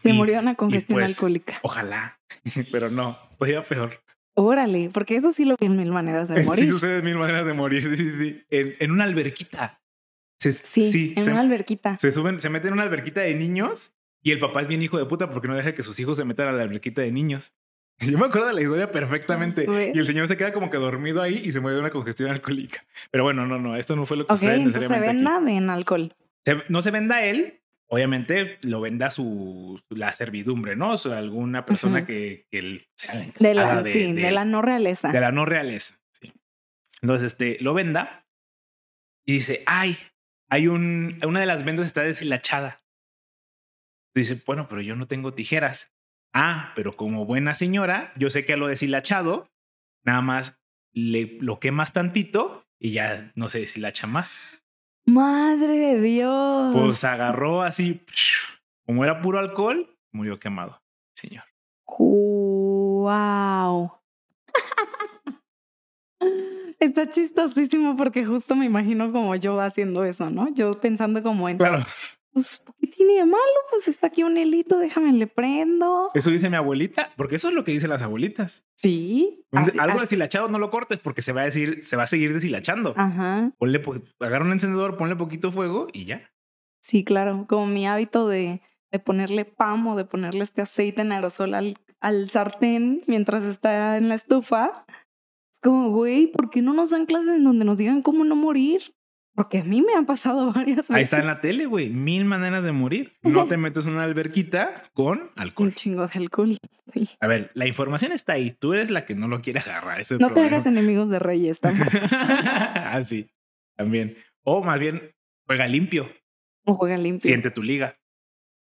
Se 0.00 0.10
Y- 0.10 0.12
murió 0.14 0.40
una 0.40 0.56
congestión 0.56 0.96
pues, 0.98 1.12
alcohólica. 1.14 1.60
Ojalá, 1.62 2.18
pero 2.72 2.90
no, 2.90 3.16
podía 3.38 3.62
peor. 3.62 4.02
Órale, 4.34 4.90
porque 4.92 5.14
eso 5.14 5.30
sí 5.30 5.44
lo 5.44 5.56
vi 5.60 5.66
en 5.66 5.76
mil 5.76 5.92
maneras 5.92 6.28
de 6.28 6.36
Sí 6.42 6.48
morir. 6.48 6.68
sucede 6.68 6.96
de 6.96 7.02
mil 7.02 7.16
maneras 7.16 7.46
de 7.46 7.52
morir. 7.52 7.82
Sí, 7.82 7.96
sí, 7.96 8.10
sí. 8.18 8.42
En, 8.50 8.74
en 8.80 8.90
una 8.90 9.04
alberquita. 9.04 9.80
Se, 10.40 10.50
Sí, 10.50 11.14
en 11.16 11.22
se, 11.22 11.30
una 11.30 11.40
alberquita. 11.40 11.96
se 11.98 12.10
suben, 12.10 12.40
se 12.40 12.50
meten 12.50 12.68
en 12.68 12.72
una 12.74 12.82
alberquita 12.82 13.20
de 13.20 13.34
niños 13.36 13.94
y 14.24 14.32
el 14.32 14.40
papá 14.40 14.60
es 14.62 14.66
bien 14.66 14.82
hijo 14.82 14.98
de 14.98 15.06
puta 15.06 15.30
porque 15.30 15.46
no 15.46 15.54
deja 15.54 15.72
que 15.72 15.84
sus 15.84 15.98
hijos 16.00 16.16
se 16.16 16.24
metan 16.24 16.48
a 16.48 16.52
la 16.52 16.64
alberquita 16.64 17.00
de 17.00 17.12
niños. 17.12 17.52
Yo 17.98 18.18
me 18.18 18.26
acuerdo 18.26 18.48
de 18.48 18.54
la 18.54 18.60
historia 18.60 18.90
perfectamente. 18.90 19.66
Y 19.94 19.98
el 19.98 20.04
señor 20.06 20.28
se 20.28 20.36
queda 20.36 20.52
como 20.52 20.70
que 20.70 20.76
dormido 20.76 21.22
ahí 21.22 21.40
y 21.44 21.52
se 21.52 21.60
muere 21.60 21.76
de 21.76 21.80
una 21.80 21.90
congestión 21.90 22.30
alcohólica. 22.30 22.84
Pero 23.10 23.24
bueno, 23.24 23.46
no, 23.46 23.58
no, 23.58 23.74
esto 23.76 23.96
no 23.96 24.04
fue 24.04 24.18
lo 24.18 24.26
que 24.26 24.32
Ok, 24.34 24.38
sucede 24.38 24.54
entonces 24.56 24.82
se 24.82 24.88
necesariamente 24.88 25.16
ven 25.24 25.26
aquí. 25.28 25.40
nada 25.40 25.56
en 25.58 25.70
alcohol. 25.70 26.14
no 26.68 26.82
se 26.82 26.90
venda 26.90 27.24
él, 27.24 27.62
obviamente 27.88 28.58
lo 28.62 28.82
venda 28.82 29.10
su 29.10 29.80
la 29.88 30.12
servidumbre, 30.12 30.76
¿no? 30.76 30.92
O 30.92 30.98
sea, 30.98 31.16
alguna 31.16 31.64
persona 31.64 32.04
que, 32.04 32.46
que 32.50 32.86
sea 32.96 33.14
la 33.14 33.26
de 33.38 33.54
la, 33.54 33.82
de, 33.82 33.90
sí, 33.90 34.12
de, 34.12 34.30
la 34.30 34.44
no 34.44 34.60
realeza. 34.60 35.10
De 35.10 35.20
la 35.20 35.32
no 35.32 35.46
realeza, 35.46 35.94
sí. 36.20 36.32
Entonces, 37.00 37.32
este, 37.32 37.56
lo 37.60 37.72
venda 37.72 38.26
y 39.24 39.32
dice, 39.34 39.62
ay, 39.66 39.96
hay 40.50 40.68
un, 40.68 41.18
una 41.26 41.40
de 41.40 41.46
las 41.46 41.64
vendas 41.64 41.86
está 41.86 42.02
deshilachada. 42.02 42.82
Dice, 44.14 44.42
bueno, 44.46 44.68
pero 44.68 44.80
yo 44.82 44.96
no 44.96 45.06
tengo 45.06 45.32
tijeras. 45.34 45.95
Ah, 46.38 46.72
pero 46.74 46.92
como 46.92 47.24
buena 47.24 47.54
señora, 47.54 48.10
yo 48.18 48.28
sé 48.28 48.44
que 48.44 48.52
a 48.52 48.56
lo 48.58 48.66
deshilachado, 48.66 49.48
nada 50.04 50.20
más 50.20 50.60
le 50.92 51.38
lo 51.40 51.60
quemas 51.60 51.94
tantito 51.94 52.66
y 52.78 52.92
ya 52.92 53.32
no 53.36 53.48
se 53.48 53.60
deshilacha 53.60 54.06
más. 54.06 54.42
Madre 55.06 55.78
de 55.78 55.98
Dios. 55.98 56.76
Pues 56.76 57.04
agarró 57.04 57.62
así, 57.62 58.02
como 58.84 59.02
era 59.02 59.22
puro 59.22 59.38
alcohol, 59.38 59.96
murió 60.12 60.38
quemado, 60.38 60.82
señor. 61.14 61.44
Wow. 61.86 63.92
Está 66.78 67.08
chistosísimo 67.08 67.96
porque 67.96 68.26
justo 68.26 68.54
me 68.54 68.66
imagino 68.66 69.10
como 69.10 69.34
yo 69.36 69.58
haciendo 69.58 70.04
eso, 70.04 70.28
¿no? 70.28 70.54
Yo 70.54 70.78
pensando 70.82 71.22
como 71.22 71.48
en. 71.48 71.56
Claro. 71.56 71.82
Pues, 72.36 72.62
¿qué 72.78 72.86
tiene 72.86 73.14
de 73.14 73.24
malo? 73.24 73.40
Pues 73.70 73.88
está 73.88 74.08
aquí 74.08 74.22
un 74.22 74.36
hilito, 74.36 74.78
déjame 74.78 75.10
le 75.14 75.26
prendo. 75.26 76.10
Eso 76.12 76.28
dice 76.28 76.50
mi 76.50 76.56
abuelita, 76.56 77.10
porque 77.16 77.36
eso 77.36 77.48
es 77.48 77.54
lo 77.54 77.64
que 77.64 77.72
dicen 77.72 77.88
las 77.88 78.02
abuelitas. 78.02 78.66
Sí. 78.74 79.46
Algo 79.78 80.00
deshilachado 80.00 80.46
no 80.48 80.58
lo 80.58 80.68
cortes 80.68 80.98
porque 80.98 81.22
se 81.22 81.32
va 81.32 81.40
a 81.40 81.44
decir, 81.46 81.82
se 81.82 81.96
va 81.96 82.02
a 82.02 82.06
seguir 82.06 82.34
deshilachando. 82.34 82.92
Ajá. 82.94 83.52
Ponle, 83.56 83.80
agarra 84.20 84.44
un 84.44 84.52
encendedor, 84.52 84.98
ponle 84.98 85.16
poquito 85.16 85.50
fuego 85.50 85.86
y 85.94 86.04
ya. 86.04 86.30
Sí, 86.82 87.04
claro. 87.04 87.46
Como 87.48 87.68
mi 87.68 87.86
hábito 87.86 88.28
de, 88.28 88.60
de 88.92 88.98
ponerle 88.98 89.46
pam 89.46 89.86
o 89.86 89.96
de 89.96 90.04
ponerle 90.04 90.44
este 90.44 90.60
aceite 90.60 91.00
en 91.00 91.12
aerosol 91.12 91.54
al, 91.54 91.78
al 92.00 92.28
sartén 92.28 93.02
mientras 93.06 93.44
está 93.44 93.96
en 93.96 94.10
la 94.10 94.14
estufa. 94.14 94.84
Es 95.50 95.58
como, 95.60 95.88
güey, 95.88 96.26
¿por 96.26 96.50
qué 96.50 96.60
no 96.60 96.74
nos 96.74 96.90
dan 96.90 97.06
clases 97.06 97.36
en 97.36 97.44
donde 97.44 97.64
nos 97.64 97.78
digan 97.78 98.02
cómo 98.02 98.24
no 98.24 98.36
morir? 98.36 98.94
Porque 99.36 99.58
a 99.58 99.64
mí 99.64 99.82
me 99.82 99.92
han 99.92 100.06
pasado 100.06 100.50
varias 100.52 100.78
veces. 100.78 100.90
Ahí 100.90 101.02
está 101.02 101.18
en 101.18 101.26
la 101.26 101.40
tele, 101.40 101.66
güey. 101.66 101.90
Mil 101.90 102.24
maneras 102.24 102.64
de 102.64 102.72
morir. 102.72 103.18
No 103.22 103.44
te 103.44 103.58
metes 103.58 103.84
en 103.84 103.92
una 103.92 104.04
alberquita 104.04 104.82
con 104.94 105.30
alcohol. 105.36 105.68
Un 105.68 105.74
chingo 105.74 106.06
de 106.06 106.18
alcohol. 106.18 106.56
A 107.20 107.26
ver, 107.26 107.50
la 107.52 107.66
información 107.66 108.12
está 108.12 108.32
ahí. 108.32 108.50
Tú 108.50 108.72
eres 108.72 108.90
la 108.90 109.04
que 109.04 109.14
no 109.14 109.28
lo 109.28 109.42
quiere 109.42 109.60
agarrar. 109.60 110.02
no 110.18 110.32
te 110.32 110.40
hagas 110.40 110.64
enemigos 110.64 111.10
de 111.10 111.18
reyes 111.18 111.60
tampoco. 111.60 111.90
ah, 112.12 113.00
sí. 113.04 113.28
También. 113.76 114.16
O 114.42 114.64
más 114.64 114.80
bien, 114.80 115.14
juega 115.46 115.68
limpio. 115.68 116.10
O 116.64 116.74
juega 116.74 116.96
limpio. 116.96 117.28
Siente 117.28 117.50
tu 117.50 117.62
liga. 117.62 117.94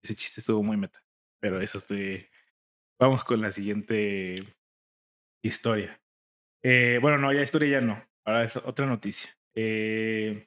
Ese 0.05 0.15
chiste 0.15 0.41
estuvo 0.41 0.63
muy 0.63 0.77
meta. 0.77 1.03
Pero 1.41 1.61
eso 1.61 1.79
estoy. 1.79 2.29
Vamos 2.97 3.25
con 3.25 3.41
la 3.41 3.51
siguiente 3.51 4.45
historia. 5.43 6.01
Eh, 6.63 7.01
bueno, 7.03 7.19
no, 7.19 7.33
ya 7.33 7.43
historia 7.43 7.81
ya 7.81 7.81
no. 7.81 8.01
Ahora 8.25 8.45
es 8.45 8.57
otra 8.57 8.87
noticia. 8.87 9.37
Eh, 9.55 10.47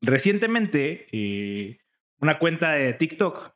Recientemente, 0.00 1.06
eh, 1.12 1.78
una 2.20 2.38
cuenta 2.38 2.72
de 2.72 2.92
TikTok 2.92 3.54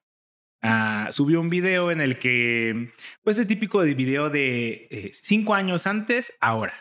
ah, 0.63 1.09
subió 1.11 1.41
un 1.41 1.51
video 1.51 1.91
en 1.91 2.01
el 2.01 2.19
que, 2.19 2.93
pues, 3.23 3.39
es 3.39 3.47
típico 3.47 3.83
de 3.83 3.95
video 3.95 4.31
de 4.31 4.89
eh, 4.91 5.11
cinco 5.13 5.55
años 5.55 5.87
antes, 5.87 6.35
ahora. 6.41 6.75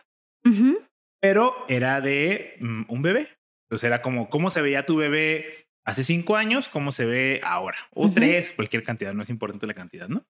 Pero 1.19 1.53
era 1.69 2.01
de 2.01 2.55
mm, 2.59 2.83
un 2.87 3.01
bebé. 3.01 3.27
Entonces 3.65 3.87
era 3.87 4.01
como 4.01 4.29
cómo 4.29 4.49
se 4.49 4.61
veía 4.61 4.85
tu 4.85 4.97
bebé 4.97 5.69
hace 5.85 6.03
cinco 6.03 6.35
años, 6.35 6.67
cómo 6.67 6.91
se 6.91 7.05
ve 7.05 7.41
ahora. 7.43 7.77
O 7.91 8.11
tres, 8.11 8.51
cualquier 8.51 8.83
cantidad, 8.83 9.13
no 9.13 9.23
es 9.23 9.29
importante 9.29 9.67
la 9.67 9.73
cantidad, 9.73 10.09
¿no? 10.09 10.25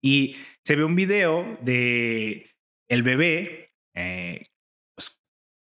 Y 0.00 0.36
se 0.62 0.76
ve 0.76 0.84
un 0.84 0.94
video 0.94 1.58
de 1.60 2.50
el 2.88 3.02
bebé 3.02 3.74
eh, 3.94 4.46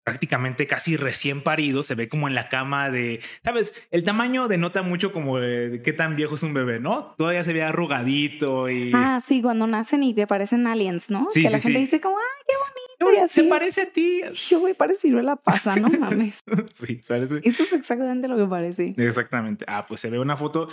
prácticamente 0.04 0.68
casi 0.68 0.98
recién 0.98 1.42
parido, 1.42 1.82
se 1.84 1.96
ve 1.96 2.10
como 2.10 2.28
en 2.28 2.36
la 2.36 2.50
cama 2.50 2.90
de, 2.90 3.22
sabes, 3.44 3.74
el 3.92 4.04
tamaño 4.04 4.48
denota 4.48 4.82
mucho 4.82 5.14
como 5.14 5.40
de 5.40 5.82
qué 5.84 5.94
tan 5.94 6.16
viejo 6.16 6.36
es 6.36 6.44
un 6.44 6.54
bebé, 6.54 6.80
¿no? 6.80 7.16
Todavía 7.18 7.44
se 7.44 7.54
ve 7.54 7.64
arrugadito 7.64 8.70
y... 8.70 8.92
Ah, 8.94 9.20
sí, 9.26 9.42
cuando 9.42 9.66
nacen 9.68 10.04
y 10.04 10.14
que 10.14 10.28
parecen 10.28 10.68
aliens, 10.68 11.10
¿no? 11.10 11.28
Sí, 11.30 11.44
que 11.44 11.50
la 11.50 11.60
gente 11.60 11.80
dice 11.80 12.02
como, 12.02 12.18
ay, 12.18 12.44
qué 12.48 12.54
bonito. 12.56 13.28
Se 13.28 13.44
parece 13.46 13.82
a 13.84 13.86
ti. 13.86 14.22
Yo, 14.50 14.60
güey, 14.60 14.74
parece 14.74 15.10
la 15.10 15.36
pasa, 15.44 15.76
no 15.76 15.90
mames. 15.90 16.40
sí, 16.74 17.02
parece. 17.08 17.42
Eso 17.44 17.64
es 17.64 17.74
exactamente 17.74 18.28
lo 18.28 18.38
que 18.38 18.46
parece. 18.46 18.94
Exactamente. 18.98 19.66
Ah, 19.68 19.86
pues 19.88 20.02
se 20.02 20.10
ve 20.10 20.20
una 20.20 20.38
foto 20.38 20.68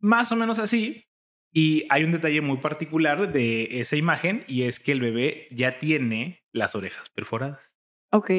más 0.00 0.30
o 0.32 0.36
menos 0.36 0.58
así. 0.58 1.04
Y 1.52 1.86
hay 1.88 2.04
un 2.04 2.12
detalle 2.12 2.42
muy 2.42 2.58
particular 2.58 3.32
de 3.32 3.80
esa 3.80 3.96
imagen 3.96 4.44
y 4.46 4.64
es 4.64 4.78
que 4.78 4.92
el 4.92 5.00
bebé 5.00 5.48
ya 5.50 5.78
tiene 5.78 6.44
las 6.52 6.74
orejas 6.74 7.08
perforadas. 7.08 7.74
Ok. 8.12 8.30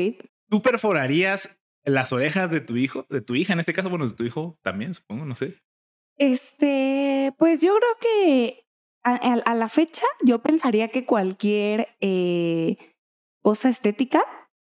¿Tú 0.50 0.62
perforarías 0.62 1.60
las 1.84 2.12
orejas 2.12 2.50
de 2.50 2.62
tu 2.62 2.76
hijo, 2.76 3.06
de 3.10 3.22
tu 3.22 3.36
hija 3.36 3.54
en 3.54 3.60
este 3.60 3.74
caso? 3.74 3.90
Bueno, 3.90 4.08
de 4.08 4.16
tu 4.16 4.24
hijo 4.24 4.58
también, 4.62 4.94
supongo, 4.94 5.26
no 5.26 5.36
sé. 5.36 5.56
Este, 6.18 7.34
pues 7.38 7.62
yo 7.62 7.76
creo 7.76 7.98
que 8.02 8.66
a, 9.04 9.56
la 9.56 9.70
fecha 9.70 10.06
yo 10.24 10.40
pensaría 10.40 10.90
que 10.90 11.06
cualquier 11.06 11.96
eh, 12.02 12.76
cosa 13.42 13.70
estética, 13.70 14.24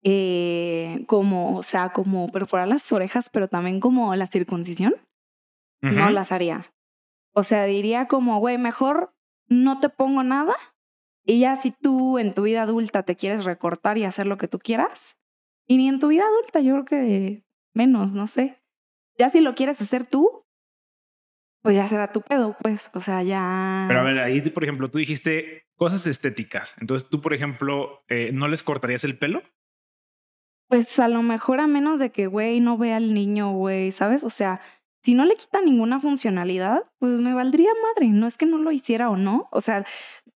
eh, 0.03 1.05
como, 1.07 1.57
o 1.57 1.63
sea, 1.63 1.91
como 1.91 2.31
perforar 2.31 2.69
las 2.69 2.91
orejas, 2.93 3.31
pero 3.31 3.49
también 3.49 3.81
como 3.81 4.15
la 4.17 4.27
circuncisión, 4.27 4.95
no 5.81 6.11
las 6.11 6.31
haría. 6.31 6.75
O 7.33 7.43
sea, 7.43 7.65
diría 7.65 8.07
como, 8.07 8.39
güey, 8.39 8.59
mejor 8.59 9.15
no 9.49 9.81
te 9.81 9.89
pongo 9.89 10.23
nada 10.23 10.55
y 11.25 11.41
ya 11.41 11.57
si 11.57 11.71
tú 11.71 12.19
en 12.19 12.35
tu 12.35 12.43
vida 12.43 12.63
adulta 12.63 13.03
te 13.03 13.17
quieres 13.17 13.45
recortar 13.45 13.97
y 13.99 14.05
hacer 14.05 14.27
lo 14.27 14.37
que 14.37 14.49
tú 14.49 14.59
quieras, 14.59 15.20
y 15.71 15.77
ni 15.77 15.89
en 15.89 16.01
tu 16.01 16.09
vida 16.09 16.25
adulta, 16.27 16.59
yo 16.59 16.73
creo 16.73 16.85
que 16.85 17.45
menos, 17.75 18.13
no 18.13 18.27
sé. 18.27 18.61
Ya 19.17 19.29
si 19.29 19.41
lo 19.41 19.55
quieres 19.55 19.81
hacer 19.81 20.05
tú, 20.05 20.45
pues 21.63 21.77
ya 21.77 21.87
será 21.87 22.11
tu 22.11 22.23
pedo, 22.23 22.57
pues, 22.61 22.91
o 22.93 22.99
sea, 22.99 23.23
ya... 23.23 23.85
Pero 23.87 24.01
a 24.01 24.03
ver, 24.03 24.19
ahí, 24.19 24.41
por 24.41 24.65
ejemplo, 24.65 24.91
tú 24.91 24.99
dijiste 24.99 25.69
cosas 25.77 26.09
estéticas. 26.09 26.75
Entonces, 26.81 27.09
tú, 27.09 27.21
por 27.21 27.35
ejemplo, 27.35 28.03
eh, 28.09 28.33
¿no 28.35 28.49
les 28.49 28.65
cortarías 28.65 29.05
el 29.05 29.17
pelo? 29.17 29.45
Pues 30.69 30.99
a 30.99 31.07
lo 31.07 31.23
mejor 31.23 31.61
a 31.61 31.69
menos 31.69 32.01
de 32.01 32.11
que, 32.11 32.27
güey, 32.27 32.59
no 32.59 32.77
vea 32.77 32.97
al 32.97 33.15
niño, 33.15 33.53
güey, 33.53 33.93
¿sabes? 33.93 34.25
O 34.25 34.31
sea, 34.31 34.61
si 35.05 35.15
no 35.15 35.25
le 35.25 35.37
quita 35.37 35.63
ninguna 35.63 36.01
funcionalidad, 36.01 36.91
pues 36.99 37.13
me 37.21 37.33
valdría 37.33 37.71
madre. 37.95 38.09
No 38.09 38.27
es 38.27 38.37
que 38.37 38.47
no 38.47 38.59
lo 38.59 38.73
hiciera 38.73 39.09
o 39.09 39.17
no. 39.17 39.49
O 39.53 39.61
sea, 39.61 39.87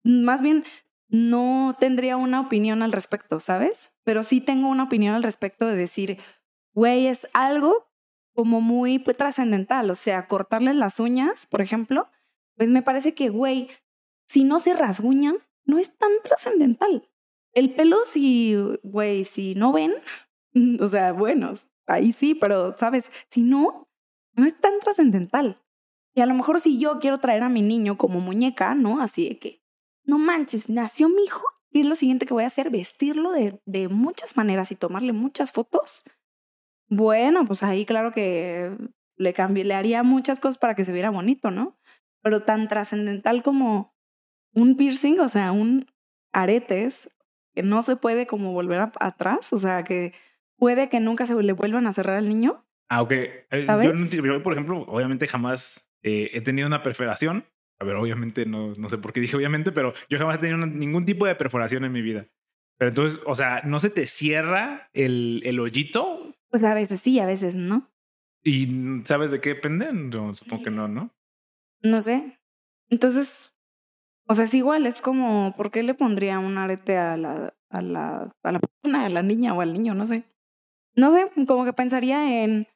más 0.05 0.42
bien 0.42 0.64
no 1.08 1.76
tendría 1.78 2.16
una 2.16 2.40
opinión 2.40 2.82
al 2.82 2.92
respecto, 2.92 3.40
¿sabes? 3.40 3.92
Pero 4.04 4.22
sí 4.22 4.40
tengo 4.40 4.68
una 4.68 4.84
opinión 4.84 5.14
al 5.14 5.22
respecto 5.22 5.66
de 5.66 5.76
decir, 5.76 6.18
güey, 6.72 7.06
es 7.06 7.28
algo 7.32 7.86
como 8.34 8.60
muy 8.60 8.98
trascendental. 8.98 9.90
O 9.90 9.94
sea, 9.94 10.26
cortarles 10.26 10.76
las 10.76 11.00
uñas, 11.00 11.46
por 11.46 11.60
ejemplo, 11.60 12.08
pues 12.56 12.70
me 12.70 12.82
parece 12.82 13.14
que, 13.14 13.28
güey, 13.28 13.68
si 14.26 14.44
no 14.44 14.60
se 14.60 14.74
rasguñan, 14.74 15.36
no 15.64 15.78
es 15.78 15.96
tan 15.96 16.10
trascendental. 16.22 17.08
El 17.52 17.74
pelo, 17.74 17.98
si, 18.04 18.56
güey, 18.82 19.24
si 19.24 19.54
no 19.54 19.72
ven, 19.72 19.94
o 20.80 20.86
sea, 20.88 21.12
bueno, 21.12 21.52
ahí 21.86 22.12
sí, 22.12 22.34
pero, 22.34 22.76
¿sabes? 22.76 23.10
Si 23.28 23.42
no, 23.42 23.88
no 24.34 24.44
es 24.44 24.60
tan 24.60 24.78
trascendental. 24.80 25.60
Y 26.14 26.20
a 26.20 26.26
lo 26.26 26.34
mejor 26.34 26.60
si 26.60 26.78
yo 26.78 26.98
quiero 27.00 27.18
traer 27.18 27.42
a 27.42 27.48
mi 27.48 27.62
niño 27.62 27.96
como 27.96 28.20
muñeca, 28.20 28.74
¿no? 28.74 29.00
Así 29.00 29.28
de 29.28 29.38
que, 29.38 29.63
no 30.04 30.18
manches, 30.18 30.68
nació 30.68 31.08
mi 31.08 31.24
hijo, 31.24 31.44
y 31.70 31.80
es 31.80 31.86
lo 31.86 31.94
siguiente 31.94 32.26
que 32.26 32.34
voy 32.34 32.44
a 32.44 32.48
hacer, 32.48 32.70
vestirlo 32.70 33.32
de, 33.32 33.60
de 33.66 33.88
muchas 33.88 34.36
maneras 34.36 34.70
y 34.70 34.76
tomarle 34.76 35.12
muchas 35.12 35.52
fotos. 35.52 36.04
Bueno, 36.88 37.44
pues 37.44 37.62
ahí 37.62 37.84
claro 37.84 38.12
que 38.12 38.76
le 39.16 39.32
cambié, 39.32 39.64
le 39.64 39.74
haría 39.74 40.02
muchas 40.02 40.40
cosas 40.40 40.58
para 40.58 40.74
que 40.74 40.84
se 40.84 40.92
viera 40.92 41.10
bonito, 41.10 41.50
¿no? 41.50 41.78
Pero 42.22 42.42
tan 42.42 42.68
trascendental 42.68 43.42
como 43.42 43.94
un 44.52 44.76
piercing, 44.76 45.18
o 45.20 45.28
sea, 45.28 45.52
un 45.52 45.90
aretes, 46.32 47.10
que 47.54 47.62
no 47.62 47.82
se 47.82 47.96
puede 47.96 48.26
como 48.26 48.52
volver 48.52 48.90
atrás, 49.00 49.52
o 49.52 49.58
sea, 49.58 49.84
que 49.84 50.12
puede 50.56 50.88
que 50.88 51.00
nunca 51.00 51.26
se 51.26 51.34
le 51.34 51.52
vuelvan 51.52 51.86
a 51.86 51.92
cerrar 51.92 52.16
al 52.16 52.28
niño. 52.28 52.60
Ah, 52.88 53.02
ok. 53.02 53.12
Eh, 53.12 53.66
yo, 53.70 54.42
por 54.42 54.52
ejemplo, 54.52 54.82
obviamente 54.82 55.26
jamás 55.26 55.92
eh, 56.02 56.30
he 56.32 56.40
tenido 56.40 56.66
una 56.66 56.82
perferación, 56.82 57.46
a 57.80 57.84
ver, 57.84 57.96
obviamente 57.96 58.46
no, 58.46 58.72
no 58.76 58.88
sé 58.88 58.98
por 58.98 59.12
qué 59.12 59.20
dije 59.20 59.37
obviamente, 59.37 59.72
pero 59.72 59.92
yo 60.08 60.18
jamás 60.18 60.37
he 60.37 60.40
tenido 60.40 60.66
ningún 60.66 61.04
tipo 61.04 61.26
de 61.26 61.34
perforación 61.34 61.84
en 61.84 61.92
mi 61.92 62.02
vida. 62.02 62.26
Pero 62.78 62.88
entonces, 62.88 63.20
o 63.26 63.34
sea, 63.34 63.62
¿no 63.64 63.78
se 63.78 63.90
te 63.90 64.06
cierra 64.06 64.90
el, 64.92 65.42
el 65.44 65.60
hoyito? 65.60 66.34
Pues 66.50 66.64
a 66.64 66.74
veces 66.74 67.00
sí, 67.00 67.18
a 67.20 67.26
veces 67.26 67.56
no. 67.56 67.90
¿Y 68.42 69.02
sabes 69.04 69.30
de 69.30 69.40
qué 69.40 69.50
depende? 69.50 69.92
No, 69.92 70.34
supongo 70.34 70.64
que 70.64 70.70
no, 70.70 70.88
¿no? 70.88 71.14
No 71.82 72.02
sé. 72.02 72.38
Entonces, 72.90 73.56
o 74.26 74.34
sea, 74.34 74.44
es 74.44 74.54
igual, 74.54 74.87
es 74.87 75.00
como, 75.00 75.54
¿por 75.56 75.70
qué 75.70 75.82
le 75.82 75.94
pondría 75.94 76.38
un 76.38 76.58
arete 76.58 76.96
a 76.96 77.16
la, 77.16 77.54
a 77.70 77.82
la, 77.82 78.34
a 78.42 78.52
la 78.52 78.60
persona, 78.60 79.06
a 79.06 79.08
la 79.08 79.22
niña 79.22 79.54
o 79.54 79.60
al 79.60 79.72
niño? 79.72 79.94
No 79.94 80.06
sé. 80.06 80.24
No 80.94 81.10
sé, 81.10 81.30
como 81.46 81.64
que 81.64 81.72
pensaría 81.72 82.44
en, 82.44 82.68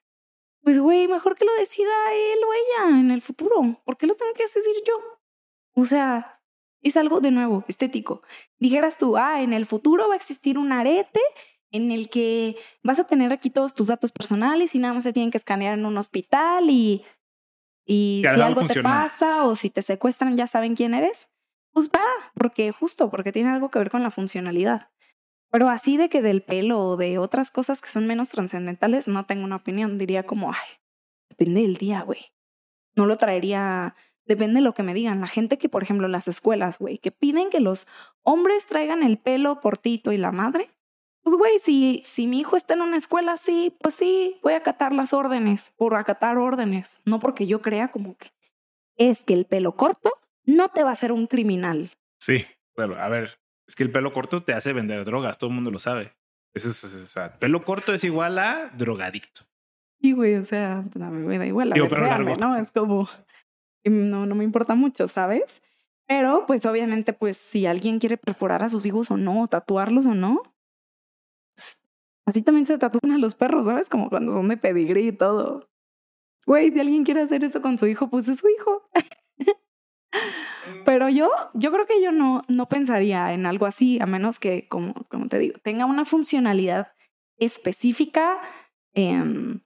pues 0.69 0.81
güey, 0.81 1.09
mejor 1.09 1.35
que 1.35 1.47
lo 1.47 1.55
decida 1.55 1.89
él 2.13 2.39
o 2.47 2.53
ella 2.53 3.01
en 3.01 3.11
el 3.11 3.23
futuro. 3.23 3.81
¿Por 3.87 3.97
qué 3.97 4.07
lo 4.07 4.15
tengo 4.15 4.35
que 4.35 4.43
decidir 4.43 4.77
yo? 4.87 4.93
O 5.73 5.87
sea, 5.87 6.43
es 6.83 6.99
algo 6.99 7.23
de 7.23 7.31
nuevo, 7.31 7.65
estético. 7.69 8.21
Dijeras 8.59 8.99
tú, 8.99 9.17
ah, 9.17 9.41
en 9.41 9.55
el 9.55 9.65
futuro 9.65 10.09
va 10.09 10.13
a 10.13 10.19
existir 10.19 10.59
un 10.59 10.71
arete 10.71 11.23
en 11.71 11.91
el 11.91 12.11
que 12.11 12.59
vas 12.83 13.01
a 13.01 13.07
tener 13.07 13.33
aquí 13.33 13.49
todos 13.49 13.73
tus 13.73 13.89
datos 13.89 14.13
personales 14.13 14.75
y 14.75 14.79
nada 14.79 14.93
más 14.93 15.05
se 15.05 15.15
tienen 15.15 15.31
que 15.31 15.39
escanear 15.39 15.79
en 15.79 15.87
un 15.87 15.97
hospital 15.97 16.69
y, 16.69 17.03
y 17.87 18.23
si 18.35 18.41
algo 18.43 18.67
te 18.67 18.83
pasa 18.83 19.45
o 19.45 19.55
si 19.55 19.71
te 19.71 19.81
secuestran 19.81 20.37
ya 20.37 20.47
saben 20.47 20.77
quién 20.77 20.93
eres. 20.93 21.31
Pues 21.73 21.89
va, 21.89 22.05
porque 22.35 22.73
justo, 22.73 23.09
porque 23.09 23.33
tiene 23.33 23.49
algo 23.49 23.71
que 23.71 23.79
ver 23.79 23.89
con 23.89 24.03
la 24.03 24.11
funcionalidad. 24.11 24.91
Pero 25.51 25.69
así 25.69 25.97
de 25.97 26.09
que 26.09 26.23
del 26.23 26.43
pelo 26.43 26.81
o 26.81 26.97
de 26.97 27.19
otras 27.19 27.51
cosas 27.51 27.81
que 27.81 27.89
son 27.89 28.07
menos 28.07 28.29
trascendentales, 28.29 29.09
no 29.09 29.25
tengo 29.27 29.45
una 29.45 29.57
opinión. 29.57 29.99
Diría 29.99 30.25
como, 30.25 30.51
ay, 30.51 30.79
depende 31.29 31.63
del 31.63 31.77
día, 31.77 32.03
güey. 32.03 32.33
No 32.95 33.07
lo 33.07 33.17
traería, 33.17 33.95
depende 34.27 34.57
de 34.57 34.65
lo 34.65 34.75
que 34.75 34.83
me 34.83 34.95
digan. 34.95 35.21
La 35.21 35.27
gente 35.27 35.57
que, 35.57 35.69
por 35.69 35.83
ejemplo, 35.83 36.09
las 36.09 36.29
escuelas, 36.29 36.79
güey, 36.79 36.99
que 36.99 37.13
piden 37.13 37.51
que 37.51 37.61
los 37.61 37.87
hombres 38.23 38.67
traigan 38.67 39.03
el 39.03 39.19
pelo 39.19 39.61
cortito 39.61 40.13
y 40.13 40.19
la 40.19 40.33
madre. 40.33 40.69
Pues, 41.23 41.37
güey, 41.37 41.59
si, 41.59 42.03
si 42.05 42.27
mi 42.27 42.41
hijo 42.41 42.57
está 42.57 42.75
en 42.75 42.83
una 42.83 42.97
escuela 42.97 43.33
así, 43.33 43.77
pues 43.81 43.95
sí, 43.95 44.39
voy 44.43 44.55
a 44.55 44.59
acatar 44.59 44.93
las 44.93 45.13
órdenes, 45.13 45.73
por 45.77 45.95
acatar 45.95 46.37
órdenes. 46.37 47.01
No 47.05 47.19
porque 47.21 47.47
yo 47.47 47.63
crea 47.63 47.89
como 47.89 48.17
que 48.17 48.33
es 48.99 49.25
que 49.25 49.35
el 49.35 49.47
pelo 49.47 49.77
corto 49.77 50.13
no 50.45 50.69
te 50.69 50.83
va 50.83 50.91
a 50.91 50.93
hacer 50.93 51.13
un 51.13 51.27
criminal. 51.27 51.91
Sí, 52.21 52.45
pero 52.75 52.99
a 52.99 53.09
ver, 53.09 53.39
es 53.69 53.77
que 53.77 53.83
el 53.85 53.93
pelo 53.93 54.13
corto 54.13 54.43
te 54.43 54.55
hace 54.55 54.73
vender 54.73 55.05
drogas, 55.05 55.37
todo 55.39 55.51
el 55.51 55.55
mundo 55.55 55.71
lo 55.71 55.79
sabe. 55.79 56.15
Eso 56.55 56.71
es, 56.71 56.83
o 56.83 57.07
sea, 57.07 57.39
pelo 57.39 57.63
corto 57.63 57.93
es 57.93 58.03
igual 58.03 58.39
a 58.39 58.71
drogadicto. 58.77 59.43
Sí, 60.01 60.13
güey, 60.13 60.37
o 60.37 60.43
sea, 60.43 60.85
pues, 60.91 61.05
me 61.11 61.39
da 61.39 61.47
igual. 61.47 61.75
¿no? 62.41 62.57
Es 62.57 62.73
como, 62.73 63.09
no, 63.85 64.27
no 64.27 64.35
me 64.35 64.45
importa 64.45 64.75
mucho, 64.75 65.07
¿sabes? 65.07 65.63
Pero, 66.07 66.47
pues, 66.47 66.65
obviamente, 66.65 67.13
pues, 67.13 67.37
si 67.37 67.67
alguien 67.67 67.99
quiere 67.99 68.17
perforar 68.17 68.63
a 68.63 68.71
sus 68.71 68.87
hijos 68.87 69.11
o 69.11 69.19
no, 69.19 69.47
tatuarlos 69.49 70.07
o 70.07 70.15
no, 70.15 70.43
pues, 71.55 71.85
así 72.25 72.41
también 72.43 72.65
se 72.65 72.79
tatúan 72.79 73.13
a 73.13 73.19
los 73.19 73.35
perros, 73.35 73.67
¿sabes? 73.67 73.91
Como 73.91 74.09
cuando 74.09 74.33
son 74.33 74.49
de 74.49 74.57
pedigrí 74.57 75.09
y 75.09 75.13
todo. 75.13 75.69
Güey, 76.47 76.71
si 76.71 76.81
alguien 76.81 77.05
quiere 77.05 77.21
hacer 77.21 77.45
eso 77.45 77.61
con 77.61 77.77
su 77.77 77.87
hijo, 77.87 78.09
pues 78.09 78.29
es 78.29 78.39
su 78.39 78.49
hijo. 78.49 78.89
Pero 80.85 81.09
yo, 81.09 81.31
yo 81.55 81.73
creo 81.73 81.87
que 81.87 82.03
yo 82.03 82.13
no, 82.13 82.43
no 82.49 82.69
pensaría 82.69 83.33
en 83.33 83.47
algo 83.47 83.67
así, 83.67 84.01
a 84.01 84.07
menos 84.07 84.39
que, 84.39 84.67
como, 84.69 84.95
como 85.09 85.29
te 85.29 85.39
digo, 85.39 85.59
tenga 85.63 85.87
una 85.87 86.05
funcionalidad 86.05 86.93
específica 87.39 88.39
em, 88.95 89.61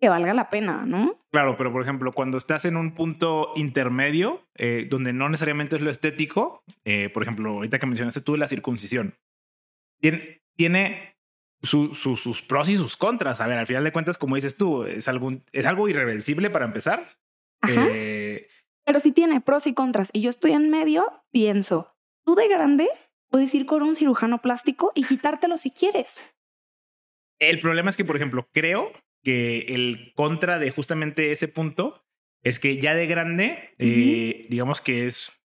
que 0.00 0.08
valga 0.08 0.34
la 0.34 0.50
pena, 0.50 0.84
¿no? 0.86 1.18
Claro, 1.30 1.56
pero 1.56 1.72
por 1.72 1.82
ejemplo, 1.82 2.12
cuando 2.12 2.38
estás 2.38 2.64
en 2.64 2.76
un 2.76 2.94
punto 2.94 3.52
intermedio, 3.56 4.46
eh, 4.56 4.86
donde 4.88 5.12
no 5.12 5.28
necesariamente 5.28 5.76
es 5.76 5.82
lo 5.82 5.90
estético, 5.90 6.62
eh, 6.84 7.08
por 7.08 7.22
ejemplo, 7.22 7.50
ahorita 7.50 7.78
que 7.78 7.86
mencionaste 7.86 8.20
tú 8.20 8.36
la 8.36 8.48
circuncisión, 8.48 9.14
tiene, 10.00 10.42
tiene 10.56 11.16
sus 11.62 12.42
pros 12.42 12.68
y 12.68 12.76
sus 12.76 12.96
contras. 12.96 13.40
A 13.40 13.46
ver, 13.46 13.58
al 13.58 13.66
final 13.66 13.84
de 13.84 13.92
cuentas, 13.92 14.18
como 14.18 14.36
dices 14.36 14.56
tú, 14.56 14.84
es, 14.84 15.08
algún, 15.08 15.44
es 15.52 15.66
algo 15.66 15.88
irreversible 15.88 16.50
para 16.50 16.64
empezar. 16.64 17.10
Eh, 17.68 18.46
pero 18.88 19.00
si 19.00 19.12
tiene 19.12 19.42
pros 19.42 19.66
y 19.66 19.74
contras 19.74 20.08
y 20.14 20.22
yo 20.22 20.30
estoy 20.30 20.52
en 20.52 20.70
medio, 20.70 21.22
pienso, 21.30 21.94
tú 22.24 22.34
de 22.34 22.48
grande 22.48 22.88
puedes 23.28 23.54
ir 23.54 23.66
con 23.66 23.82
un 23.82 23.94
cirujano 23.94 24.40
plástico 24.40 24.92
y 24.94 25.04
quitártelo 25.04 25.58
si 25.58 25.70
quieres. 25.70 26.24
El 27.38 27.58
problema 27.58 27.90
es 27.90 27.98
que, 27.98 28.06
por 28.06 28.16
ejemplo, 28.16 28.48
creo 28.50 28.90
que 29.22 29.66
el 29.68 30.14
contra 30.16 30.58
de 30.58 30.70
justamente 30.70 31.32
ese 31.32 31.48
punto 31.48 32.02
es 32.42 32.58
que 32.58 32.78
ya 32.78 32.94
de 32.94 33.06
grande, 33.06 33.74
eh, 33.76 34.46
digamos 34.48 34.80
que 34.80 35.06
es, 35.06 35.38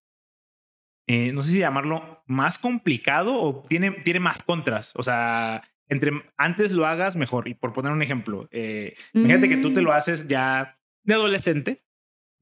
eh, 1.07 1.33
no 1.33 1.43
sé 1.43 1.51
si 1.51 1.59
llamarlo 1.59 2.23
más 2.25 2.57
complicado 2.57 3.35
o 3.41 3.61
tiene, 3.67 3.91
tiene 3.91 4.21
más 4.21 4.41
contras. 4.41 4.93
O 4.95 5.03
sea, 5.03 5.69
entre 5.89 6.11
antes 6.37 6.71
lo 6.71 6.85
hagas 6.85 7.17
mejor. 7.17 7.49
Y 7.49 7.55
por 7.55 7.73
poner 7.73 7.91
un 7.91 8.03
ejemplo, 8.03 8.47
eh, 8.51 8.95
imagínate 9.13 9.49
que 9.49 9.57
tú 9.57 9.73
te 9.73 9.81
lo 9.81 9.89
mm. 9.89 9.95
haces 9.95 10.29
ya 10.29 10.79
de 11.03 11.15
adolescente 11.15 11.83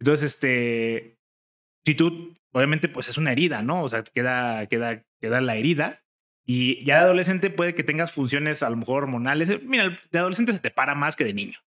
entonces, 0.01 0.33
este, 0.33 1.19
si 1.85 1.93
tú, 1.93 2.33
obviamente, 2.53 2.89
pues 2.89 3.07
es 3.07 3.19
una 3.19 3.31
herida, 3.31 3.61
¿no? 3.61 3.83
O 3.83 3.87
sea, 3.87 4.03
queda, 4.03 4.65
queda, 4.65 5.05
queda 5.19 5.41
la 5.41 5.55
herida. 5.57 6.03
Y 6.43 6.83
ya 6.83 6.95
de 6.95 7.01
adolescente 7.01 7.51
puede 7.51 7.75
que 7.75 7.83
tengas 7.83 8.11
funciones 8.11 8.63
a 8.63 8.71
lo 8.71 8.77
mejor 8.77 9.03
hormonales. 9.03 9.63
Mira, 9.63 9.99
de 10.11 10.19
adolescente 10.19 10.53
se 10.53 10.59
te 10.59 10.71
para 10.71 10.95
más 10.95 11.15
que 11.15 11.23
de 11.23 11.35
niño. 11.35 11.59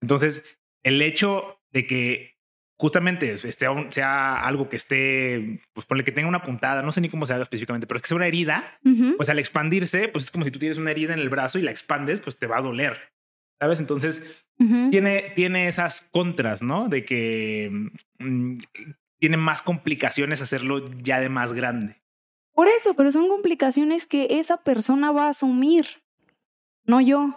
Entonces, 0.00 0.44
el 0.84 1.02
hecho 1.02 1.60
de 1.72 1.88
que 1.88 2.38
justamente 2.78 3.32
este, 3.32 3.66
sea 3.90 4.36
algo 4.36 4.68
que 4.68 4.76
esté, 4.76 5.58
pues 5.72 5.84
ponle 5.84 6.04
que 6.04 6.12
tenga 6.12 6.28
una 6.28 6.44
puntada, 6.44 6.82
no 6.82 6.92
sé 6.92 7.00
ni 7.00 7.08
cómo 7.08 7.26
se 7.26 7.34
haga 7.34 7.42
específicamente, 7.42 7.88
pero 7.88 7.96
es 7.96 8.02
que 8.02 8.08
sea 8.08 8.16
una 8.16 8.28
herida, 8.28 8.78
pues 9.16 9.28
al 9.28 9.40
expandirse, 9.40 10.06
pues 10.06 10.26
es 10.26 10.30
como 10.30 10.44
si 10.44 10.52
tú 10.52 10.60
tienes 10.60 10.78
una 10.78 10.92
herida 10.92 11.14
en 11.14 11.18
el 11.18 11.28
brazo 11.28 11.58
y 11.58 11.62
la 11.62 11.72
expandes, 11.72 12.20
pues 12.20 12.38
te 12.38 12.46
va 12.46 12.58
a 12.58 12.62
doler. 12.62 13.11
¿Sabes? 13.62 13.78
Entonces, 13.78 14.44
tiene, 14.90 15.32
tiene 15.36 15.68
esas 15.68 16.00
contras, 16.00 16.62
¿no? 16.62 16.88
De 16.88 17.04
que 17.04 17.70
mm, 18.18 18.56
tiene 19.20 19.36
más 19.36 19.62
complicaciones 19.62 20.42
hacerlo 20.42 20.84
ya 21.00 21.20
de 21.20 21.28
más 21.28 21.52
grande. 21.52 22.02
Por 22.54 22.66
eso, 22.66 22.94
pero 22.94 23.12
son 23.12 23.28
complicaciones 23.28 24.06
que 24.06 24.26
esa 24.40 24.64
persona 24.64 25.12
va 25.12 25.26
a 25.26 25.28
asumir, 25.28 25.86
no 26.86 27.00
yo. 27.00 27.36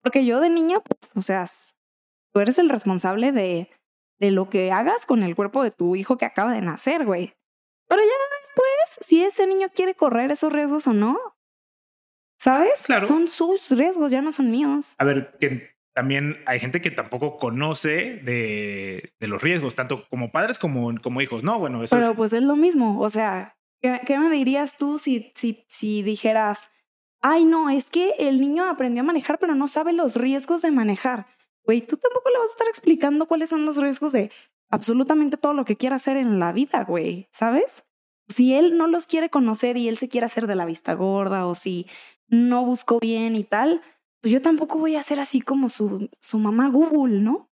Porque 0.00 0.24
yo 0.24 0.40
de 0.40 0.48
niña, 0.48 0.80
pues, 0.80 1.14
o 1.14 1.20
sea, 1.20 1.44
tú 2.32 2.40
eres 2.40 2.58
el 2.58 2.70
responsable 2.70 3.32
de, 3.32 3.68
de 4.18 4.30
lo 4.30 4.48
que 4.48 4.72
hagas 4.72 5.04
con 5.04 5.22
el 5.24 5.36
cuerpo 5.36 5.62
de 5.62 5.72
tu 5.72 5.94
hijo 5.94 6.16
que 6.16 6.24
acaba 6.24 6.54
de 6.54 6.62
nacer, 6.62 7.04
güey. 7.04 7.34
Pero 7.86 8.00
ya 8.00 8.38
después, 8.40 9.06
si 9.06 9.22
ese 9.22 9.46
niño 9.46 9.68
quiere 9.74 9.94
correr 9.94 10.32
esos 10.32 10.54
riesgos 10.54 10.86
o 10.86 10.94
no, 10.94 11.18
¿Sabes? 12.42 12.82
Claro. 12.86 13.06
Son 13.06 13.28
sus 13.28 13.70
riesgos, 13.70 14.10
ya 14.10 14.20
no 14.20 14.32
son 14.32 14.50
míos. 14.50 14.96
A 14.98 15.04
ver, 15.04 15.36
que 15.38 15.76
también 15.94 16.42
hay 16.44 16.58
gente 16.58 16.80
que 16.80 16.90
tampoco 16.90 17.38
conoce 17.38 18.20
de, 18.24 19.12
de 19.20 19.28
los 19.28 19.42
riesgos, 19.42 19.76
tanto 19.76 20.08
como 20.08 20.32
padres 20.32 20.58
como, 20.58 20.92
como 21.00 21.20
hijos, 21.20 21.44
¿no? 21.44 21.60
Bueno, 21.60 21.84
eso 21.84 21.94
Pero 21.94 22.16
pues 22.16 22.32
es 22.32 22.42
lo 22.42 22.56
mismo. 22.56 23.00
O 23.00 23.08
sea, 23.10 23.56
¿qué, 23.80 24.18
me 24.18 24.28
dirías 24.28 24.76
tú 24.76 24.98
si, 24.98 25.30
si, 25.36 25.64
si 25.68 26.02
dijeras, 26.02 26.70
ay, 27.20 27.44
no, 27.44 27.70
es 27.70 27.90
que 27.90 28.12
el 28.18 28.40
niño 28.40 28.68
aprendió 28.68 29.04
a 29.04 29.06
manejar, 29.06 29.38
pero 29.38 29.54
no 29.54 29.68
sabe 29.68 29.92
los 29.92 30.16
riesgos 30.16 30.62
de 30.62 30.72
manejar? 30.72 31.26
Güey, 31.64 31.82
tú 31.82 31.96
tampoco 31.96 32.28
le 32.30 32.38
vas 32.38 32.50
a 32.50 32.54
estar 32.54 32.66
explicando 32.66 33.26
cuáles 33.26 33.50
son 33.50 33.64
los 33.64 33.76
riesgos 33.76 34.14
de 34.14 34.32
absolutamente 34.68 35.36
todo 35.36 35.54
lo 35.54 35.64
que 35.64 35.76
quiera 35.76 35.94
hacer 35.94 36.16
en 36.16 36.40
la 36.40 36.50
vida, 36.50 36.82
güey, 36.82 37.28
¿sabes? 37.30 37.84
Si 38.26 38.54
él 38.54 38.76
no 38.76 38.88
los 38.88 39.06
quiere 39.06 39.30
conocer 39.30 39.76
y 39.76 39.88
él 39.88 39.96
se 39.96 40.08
quiere 40.08 40.24
hacer 40.24 40.48
de 40.48 40.56
la 40.56 40.64
vista 40.64 40.94
gorda 40.94 41.46
o 41.46 41.54
si 41.54 41.86
no 42.32 42.64
buscó 42.64 42.98
bien 42.98 43.36
y 43.36 43.44
tal, 43.44 43.82
pues 44.20 44.32
yo 44.32 44.40
tampoco 44.40 44.78
voy 44.78 44.96
a 44.96 45.02
ser 45.02 45.20
así 45.20 45.42
como 45.42 45.68
su, 45.68 46.08
su 46.18 46.38
mamá 46.38 46.68
Google, 46.68 47.20
¿no? 47.20 47.50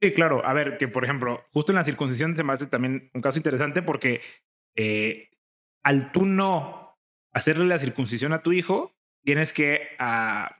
Sí, 0.00 0.12
claro. 0.12 0.44
A 0.46 0.54
ver, 0.54 0.78
que 0.78 0.88
por 0.88 1.04
ejemplo, 1.04 1.42
justo 1.52 1.72
en 1.72 1.76
la 1.76 1.84
circuncisión 1.84 2.34
se 2.34 2.42
me 2.42 2.54
hace 2.54 2.66
también 2.66 3.10
un 3.12 3.20
caso 3.20 3.38
interesante 3.38 3.82
porque 3.82 4.22
eh, 4.74 5.28
al 5.82 6.12
tú 6.12 6.24
no 6.24 6.98
hacerle 7.32 7.66
la 7.66 7.78
circuncisión 7.78 8.32
a 8.32 8.42
tu 8.42 8.52
hijo, 8.52 8.96
tienes 9.22 9.52
que, 9.52 9.88
ah, 9.98 10.56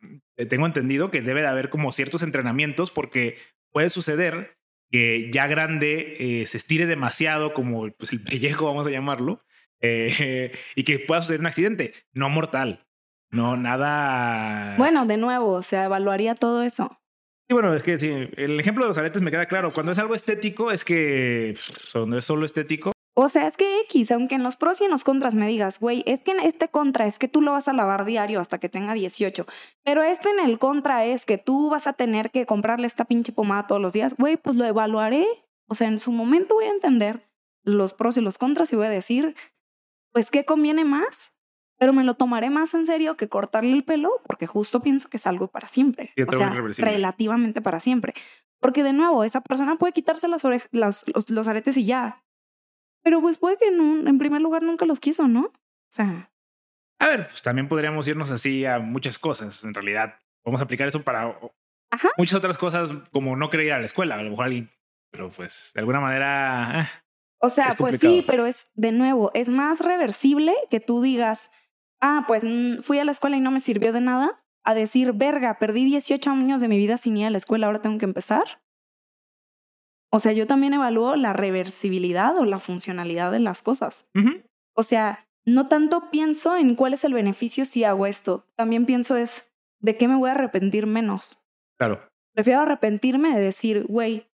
tengo 0.48 0.66
entendido 0.66 1.11
que 1.11 1.22
debe 1.22 1.40
de 1.40 1.48
haber 1.48 1.70
como 1.70 1.92
ciertos 1.92 2.22
entrenamientos 2.22 2.90
porque 2.90 3.38
puede 3.72 3.88
suceder 3.88 4.59
que 4.90 5.31
ya 5.33 5.46
grande 5.46 6.16
eh, 6.18 6.46
se 6.46 6.59
estire 6.59 6.85
demasiado 6.85 7.55
como 7.55 7.90
pues, 7.92 8.12
el 8.12 8.22
pellejo, 8.22 8.66
vamos 8.66 8.87
a 8.87 8.90
llamarlo, 8.90 9.42
eh, 9.81 10.53
y 10.74 10.85
que 10.85 10.98
pueda 10.98 11.22
suceder 11.22 11.40
un 11.40 11.46
accidente, 11.46 11.94
no 12.12 12.29
mortal, 12.29 12.87
no, 13.31 13.57
nada. 13.57 14.77
Bueno, 14.77 15.07
de 15.07 15.16
nuevo, 15.16 15.53
o 15.53 15.62
sea, 15.62 15.85
evaluaría 15.85 16.35
todo 16.35 16.62
eso. 16.62 17.01
Y 17.49 17.55
bueno, 17.55 17.75
es 17.75 17.83
que 17.83 17.99
sí, 17.99 18.09
el 18.37 18.61
ejemplo 18.61 18.85
de 18.85 18.88
los 18.88 18.99
aretes 18.99 19.23
me 19.23 19.31
queda 19.31 19.47
claro. 19.47 19.73
Cuando 19.73 19.93
es 19.93 19.99
algo 19.99 20.14
estético, 20.14 20.71
es 20.71 20.85
que 20.85 21.53
cuando 21.93 22.19
es 22.19 22.25
solo 22.25 22.47
estético. 22.47 22.93
O 23.14 23.29
sea, 23.29 23.47
es 23.47 23.57
que 23.57 23.81
X, 23.81 24.12
aunque 24.12 24.37
en 24.37 24.43
los 24.43 24.57
pros 24.57 24.81
y 24.81 24.85
en 24.85 24.90
los 24.90 25.03
contras 25.05 25.35
me 25.35 25.49
digas, 25.49 25.81
güey, 25.81 26.04
es 26.07 26.23
que 26.23 26.31
en 26.31 26.40
este 26.40 26.69
contra 26.69 27.07
es 27.07 27.19
que 27.19 27.29
tú 27.29 27.42
lo 27.42 27.52
vas 27.52 27.67
a 27.67 27.73
lavar 27.73 28.04
diario 28.04 28.40
hasta 28.40 28.59
que 28.59 28.69
tenga 28.69 28.94
18, 28.94 29.46
pero 29.85 30.02
este 30.02 30.31
en 30.31 30.38
el 30.38 30.59
contra 30.59 31.04
es 31.04 31.27
que 31.27 31.37
tú 31.37 31.71
vas 31.71 31.87
a 31.87 31.92
tener 31.92 32.31
que 32.31 32.46
comprarle 32.46 32.87
esta 32.87 33.04
pinche 33.04 33.33
pomada 33.33 33.67
todos 33.67 33.83
los 33.83 33.92
días, 33.92 34.15
güey, 34.17 34.37
pues 34.37 34.57
lo 34.57 34.65
evaluaré. 34.65 35.27
O 35.67 35.75
sea, 35.75 35.88
en 35.88 35.98
su 35.98 36.13
momento 36.13 36.54
voy 36.54 36.67
a 36.67 36.71
entender 36.71 37.29
los 37.63 37.94
pros 37.94 38.17
y 38.17 38.21
los 38.21 38.38
contras 38.38 38.73
y 38.73 38.77
voy 38.77 38.87
a 38.87 38.90
decir, 38.90 39.35
pues, 40.13 40.31
¿qué 40.31 40.44
conviene 40.44 40.85
más? 40.85 41.35
Pero 41.81 41.94
me 41.94 42.04
lo 42.04 42.12
tomaré 42.12 42.50
más 42.50 42.74
en 42.74 42.85
serio 42.85 43.16
que 43.16 43.31
cortarle 43.31 43.72
el 43.72 43.85
pelo 43.85 44.20
porque 44.26 44.46
justo 44.46 44.81
pienso 44.81 45.08
que 45.08 45.16
es 45.16 45.26
algo 45.26 45.48
para 45.48 45.66
siempre. 45.66 46.12
o 46.28 46.33
sea, 46.33 46.50
relativamente 46.76 47.62
para 47.62 47.81
siempre. 47.81 48.12
Porque 48.60 48.83
de 48.83 48.92
nuevo, 48.92 49.24
esa 49.24 49.40
persona 49.40 49.76
puede 49.76 49.94
quitarse 49.94 50.28
las 50.28 50.44
los, 50.72 51.31
los, 51.31 51.48
aretes 51.48 51.78
y 51.78 51.87
ya. 51.87 52.22
Pero 53.02 53.22
pues 53.22 53.38
puede 53.38 53.56
que 53.56 53.68
en, 53.68 54.06
en 54.06 54.18
primer 54.18 54.42
lugar 54.42 54.62
nunca 54.62 54.85
los 54.85 55.00
quiso, 55.00 55.26
¿no? 55.26 55.40
O 55.40 55.52
sea. 55.88 56.31
A 56.98 57.08
ver, 57.08 57.28
pues 57.28 57.40
también 57.40 57.66
podríamos 57.66 58.06
irnos 58.06 58.31
así 58.31 58.66
a 58.66 58.78
muchas 58.78 59.18
cosas. 59.18 59.64
En 59.64 59.72
realidad, 59.72 60.16
vamos 60.44 60.60
a 60.60 60.64
aplicar 60.64 60.87
eso 60.87 61.00
para 61.00 61.35
muchas 62.18 62.37
otras 62.37 62.58
cosas 62.58 62.90
como 63.10 63.37
no 63.37 63.48
querer 63.48 63.66
ir 63.66 63.72
a 63.72 63.78
la 63.78 63.87
escuela, 63.87 64.16
a 64.16 64.22
lo 64.22 64.28
mejor 64.28 64.44
alguien, 64.44 64.68
pero 65.10 65.31
pues 65.31 65.70
de 65.72 65.81
alguna 65.81 66.00
manera... 66.00 66.81
Ah, 66.81 66.90
o 67.42 67.48
sea, 67.48 67.74
pues 67.78 67.98
sí, 67.98 68.22
pero 68.26 68.44
es 68.44 68.70
de 68.74 68.92
nuevo, 68.92 69.31
es 69.33 69.48
más 69.48 69.81
reversible 69.81 70.54
que 70.68 70.78
tú 70.78 71.00
digas, 71.00 71.50
ah, 72.01 72.25
pues 72.27 72.44
mm, 72.44 72.83
fui 72.83 72.98
a 72.98 73.05
la 73.05 73.13
escuela 73.13 73.37
y 73.37 73.40
no 73.40 73.51
me 73.51 73.61
sirvió 73.61 73.92
de 73.92 74.01
nada, 74.01 74.37
a 74.65 74.75
decir, 74.75 75.13
verga, 75.13 75.59
perdí 75.59 75.85
18 75.85 76.31
años 76.31 76.61
de 76.61 76.69
mi 76.69 76.77
vida 76.77 76.96
sin 76.96 77.17
ir 77.17 77.27
a 77.27 77.31
la 77.31 77.38
escuela, 77.38 77.67
ahora 77.67 77.81
tengo 77.81 77.98
que 77.98 78.05
empezar. 78.05 78.61
O 80.13 80.19
sea, 80.19 80.33
yo 80.33 80.46
también 80.46 80.75
evalúo 80.75 81.17
la 81.17 81.33
reversibilidad 81.33 82.37
o 82.37 82.44
la 82.44 82.59
funcionalidad 82.59 83.31
de 83.31 83.38
las 83.38 83.63
cosas. 83.63 84.11
O 84.75 84.83
sea, 84.83 85.27
no 85.46 85.69
tanto 85.69 86.11
pienso 86.11 86.57
en 86.57 86.75
cuál 86.75 86.94
es 86.94 87.05
el 87.05 87.15
beneficio 87.15 87.65
si 87.65 87.85
hago 87.85 88.07
esto, 88.07 88.44
también 88.57 88.87
pienso 88.87 89.17
es 89.17 89.53
de 89.81 89.96
qué 89.96 90.09
me 90.09 90.17
voy 90.17 90.29
a 90.29 90.33
arrepentir 90.33 90.87
menos. 90.87 91.46
Claro. 91.79 92.07
Prefiero 92.35 92.61
arrepentirme 92.61 93.35
de 93.35 93.40
decir, 93.40 93.87
güey, 93.88 94.27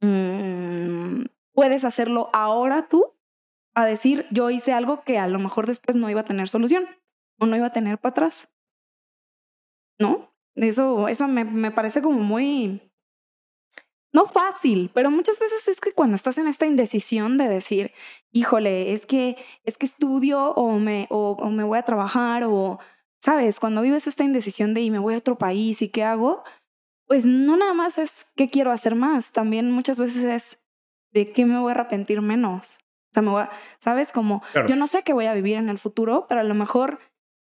mm, 0.00 1.24
puedes 1.54 1.84
hacerlo 1.84 2.28
ahora 2.32 2.88
tú, 2.88 3.14
a 3.74 3.84
decir, 3.84 4.26
yo 4.30 4.50
hice 4.50 4.72
algo 4.72 5.02
que 5.02 5.18
a 5.18 5.28
lo 5.28 5.38
mejor 5.38 5.66
después 5.66 5.96
no 5.96 6.10
iba 6.10 6.20
a 6.20 6.24
tener 6.24 6.48
solución 6.48 6.86
o 7.38 7.46
no 7.46 7.56
iba 7.56 7.66
a 7.66 7.72
tener 7.72 7.98
para 7.98 8.10
atrás. 8.10 8.52
¿No? 9.98 10.32
Eso, 10.54 11.08
eso 11.08 11.28
me, 11.28 11.44
me 11.44 11.70
parece 11.70 12.02
como 12.02 12.18
muy 12.20 12.92
no 14.12 14.26
fácil, 14.26 14.90
pero 14.92 15.10
muchas 15.10 15.40
veces 15.40 15.68
es 15.68 15.80
que 15.80 15.92
cuando 15.92 16.16
estás 16.16 16.36
en 16.36 16.46
esta 16.46 16.66
indecisión 16.66 17.38
de 17.38 17.48
decir, 17.48 17.92
híjole, 18.30 18.92
es 18.92 19.06
que, 19.06 19.36
es 19.64 19.78
que 19.78 19.86
estudio 19.86 20.50
o 20.52 20.78
me, 20.78 21.06
o, 21.08 21.50
me 21.50 21.64
voy 21.64 21.78
a 21.78 21.82
trabajar 21.82 22.44
o, 22.44 22.78
sabes, 23.20 23.58
cuando 23.58 23.80
vives 23.80 24.06
esta 24.06 24.24
indecisión 24.24 24.74
de 24.74 24.82
y 24.82 24.90
me 24.90 24.98
voy 24.98 25.14
a 25.14 25.18
otro 25.18 25.38
país 25.38 25.80
y 25.80 25.88
qué 25.88 26.04
hago, 26.04 26.44
pues 27.06 27.24
no 27.24 27.56
nada 27.56 27.72
más 27.72 27.96
es 27.96 28.26
qué 28.36 28.50
quiero 28.50 28.70
hacer 28.70 28.94
más, 28.94 29.32
también 29.32 29.70
muchas 29.70 29.98
veces 29.98 30.24
es 30.24 30.58
de 31.12 31.32
qué 31.32 31.46
me 31.46 31.58
voy 31.58 31.70
a 31.70 31.74
arrepentir 31.74 32.20
menos. 32.20 32.80
O 33.12 33.14
sea, 33.14 33.22
me 33.22 33.30
voy 33.30 33.42
a, 33.42 33.50
sabes, 33.78 34.10
como 34.10 34.42
yo 34.66 34.74
no 34.74 34.86
sé 34.86 35.02
qué 35.02 35.12
voy 35.12 35.26
a 35.26 35.34
vivir 35.34 35.58
en 35.58 35.68
el 35.68 35.76
futuro, 35.76 36.24
pero 36.28 36.40
a 36.40 36.44
lo 36.44 36.54
mejor 36.54 36.98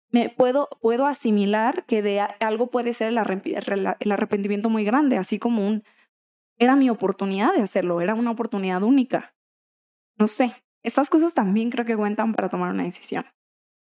me 0.09 0.29
puedo, 0.29 0.69
puedo 0.81 1.05
asimilar 1.05 1.85
que 1.85 2.01
de 2.01 2.21
algo 2.39 2.67
puede 2.67 2.93
ser 2.93 3.09
el 3.09 4.11
arrepentimiento 4.11 4.69
muy 4.69 4.85
grande, 4.85 5.17
así 5.17 5.39
como 5.39 5.67
un 5.67 5.83
era 6.57 6.75
mi 6.75 6.89
oportunidad 6.89 7.53
de 7.53 7.61
hacerlo, 7.61 8.01
era 8.01 8.15
una 8.15 8.31
oportunidad 8.31 8.81
única. 8.81 9.35
No 10.17 10.27
sé, 10.27 10.53
estas 10.83 11.09
cosas 11.09 11.33
también 11.33 11.69
creo 11.69 11.85
que 11.85 11.97
cuentan 11.97 12.33
para 12.33 12.49
tomar 12.49 12.71
una 12.71 12.83
decisión. 12.83 13.25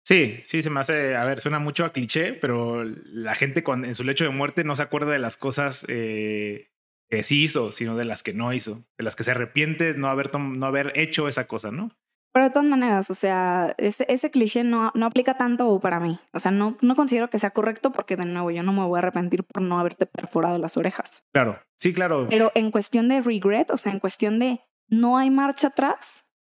Sí, 0.04 0.40
sí, 0.44 0.62
se 0.62 0.70
me 0.70 0.80
hace, 0.80 1.16
a 1.16 1.24
ver, 1.24 1.40
suena 1.40 1.58
mucho 1.58 1.84
a 1.84 1.92
cliché, 1.92 2.32
pero 2.32 2.82
la 2.82 3.34
gente 3.34 3.62
con, 3.62 3.84
en 3.84 3.94
su 3.94 4.04
lecho 4.04 4.24
de 4.24 4.30
muerte 4.30 4.64
no 4.64 4.74
se 4.74 4.82
acuerda 4.82 5.12
de 5.12 5.18
las 5.18 5.36
cosas 5.36 5.84
eh, 5.88 6.70
que 7.08 7.22
sí 7.22 7.42
hizo, 7.42 7.72
sino 7.72 7.96
de 7.96 8.04
las 8.04 8.22
que 8.22 8.34
no 8.34 8.52
hizo, 8.52 8.84
de 8.96 9.04
las 9.04 9.16
que 9.16 9.24
se 9.24 9.30
arrepiente 9.30 9.94
no 9.94 10.08
haber, 10.08 10.34
no 10.38 10.66
haber 10.66 10.92
hecho 10.94 11.28
esa 11.28 11.46
cosa, 11.46 11.70
¿no? 11.70 11.90
Pero 12.32 12.44
de 12.44 12.50
todas 12.50 12.68
maneras, 12.68 13.10
o 13.10 13.14
sea, 13.14 13.74
ese, 13.78 14.04
ese 14.08 14.30
cliché 14.30 14.62
no, 14.62 14.92
no 14.94 15.06
aplica 15.06 15.34
tanto 15.34 15.80
para 15.80 15.98
mí. 15.98 16.18
O 16.32 16.38
sea, 16.38 16.50
no, 16.50 16.76
no 16.82 16.94
considero 16.94 17.30
que 17.30 17.38
sea 17.38 17.50
correcto 17.50 17.90
porque, 17.90 18.16
de 18.16 18.26
nuevo, 18.26 18.50
yo 18.50 18.62
no 18.62 18.72
me 18.72 18.84
voy 18.84 18.98
a 18.98 19.00
arrepentir 19.00 19.44
por 19.44 19.62
no 19.62 19.78
haberte 19.80 20.06
perforado 20.06 20.58
las 20.58 20.76
orejas. 20.76 21.26
Claro, 21.32 21.58
sí, 21.74 21.92
claro. 21.92 22.26
Pero 22.28 22.52
en 22.54 22.70
cuestión 22.70 23.08
de 23.08 23.22
regret, 23.22 23.70
o 23.70 23.76
sea, 23.76 23.92
en 23.92 23.98
cuestión 23.98 24.38
de 24.38 24.60
no 24.88 25.16
hay 25.18 25.30
marcha 25.30 25.68
atrás, 25.68 26.34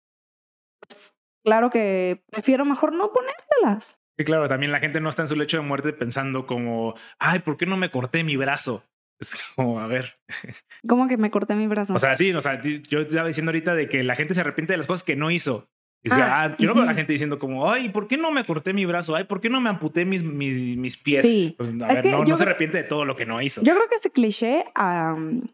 pues 0.81 1.17
claro 1.45 1.71
que 1.71 2.25
prefiero 2.31 2.65
mejor 2.65 2.93
no 2.93 3.13
ponértelas. 3.13 3.99
Sí, 4.19 4.25
claro, 4.25 4.49
también 4.49 4.73
la 4.73 4.81
gente 4.81 5.01
no 5.01 5.09
está 5.09 5.23
en 5.23 5.29
su 5.29 5.37
lecho 5.37 5.59
de 5.59 5.63
muerte 5.63 5.93
pensando 5.93 6.47
como, 6.47 6.95
ay, 7.19 7.39
¿por 7.41 7.57
qué 7.57 7.67
no 7.67 7.77
me 7.77 7.91
corté 7.91 8.25
mi 8.25 8.37
brazo? 8.37 8.83
Es 9.19 9.53
como, 9.55 9.81
a 9.81 9.87
ver. 9.87 10.19
¿Cómo 10.89 11.09
que 11.09 11.17
me 11.17 11.31
corté 11.31 11.55
mi 11.55 11.67
brazo? 11.67 11.95
O 11.95 11.99
sea, 11.99 12.17
sí, 12.17 12.33
o 12.33 12.41
sea, 12.41 12.61
yo 12.61 13.01
estaba 13.01 13.29
diciendo 13.29 13.51
ahorita 13.51 13.75
de 13.75 13.89
que 13.89 14.05
la 14.05 14.15
gente 14.15 14.35
se 14.35 14.41
arrepiente 14.41 14.73
de 14.73 14.77
las 14.79 14.87
cosas 14.87 15.05
que 15.05 15.17
no 15.17 15.31
hizo. 15.31 15.69
Ah, 16.11 16.45
ah, 16.45 16.57
yo 16.59 16.69
no 16.69 16.75
veo 16.75 16.85
a 16.85 16.87
la 16.87 16.95
gente 16.95 17.13
diciendo 17.13 17.39
como, 17.39 17.71
ay, 17.71 17.89
¿por 17.89 18.07
qué 18.07 18.17
no 18.17 18.31
me 18.31 18.45
corté 18.45 18.73
mi 18.73 18.87
brazo? 18.87 19.17
Ay, 19.17 19.25
¿por 19.25 19.41
qué 19.41 19.51
no 19.51 19.61
me 19.61 19.71
amputé 19.71 20.05
mis, 20.05 20.23
mis, 20.23 20.77
mis 20.77 20.97
pies? 20.97 21.55
Pues, 21.57 21.71
a 21.71 21.87
ver, 21.89 22.07
no, 22.07 22.37
se 22.37 22.43
arrepiente 22.43 22.79
de 22.79 22.85
todo 22.85 23.05
lo 23.05 23.17
que 23.17 23.27
no 23.27 23.41
hizo. 23.43 23.63
Yo 23.63 23.75
creo 23.75 23.89
que 23.89 23.97
este 23.97 24.11
cliché 24.11 24.65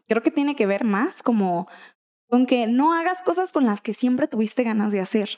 creo 0.07 0.21
que 0.21 0.31
tiene 0.31 0.55
que 0.55 0.65
ver 0.65 0.83
más 0.83 1.23
como 1.23 1.67
con 2.29 2.45
que 2.45 2.67
no 2.67 2.93
hagas 2.93 3.21
cosas 3.21 3.51
con 3.51 3.65
las 3.65 3.81
que 3.81 3.93
siempre 3.93 4.27
tuviste 4.27 4.63
ganas 4.63 4.91
de 4.91 4.99
hacer. 4.99 5.29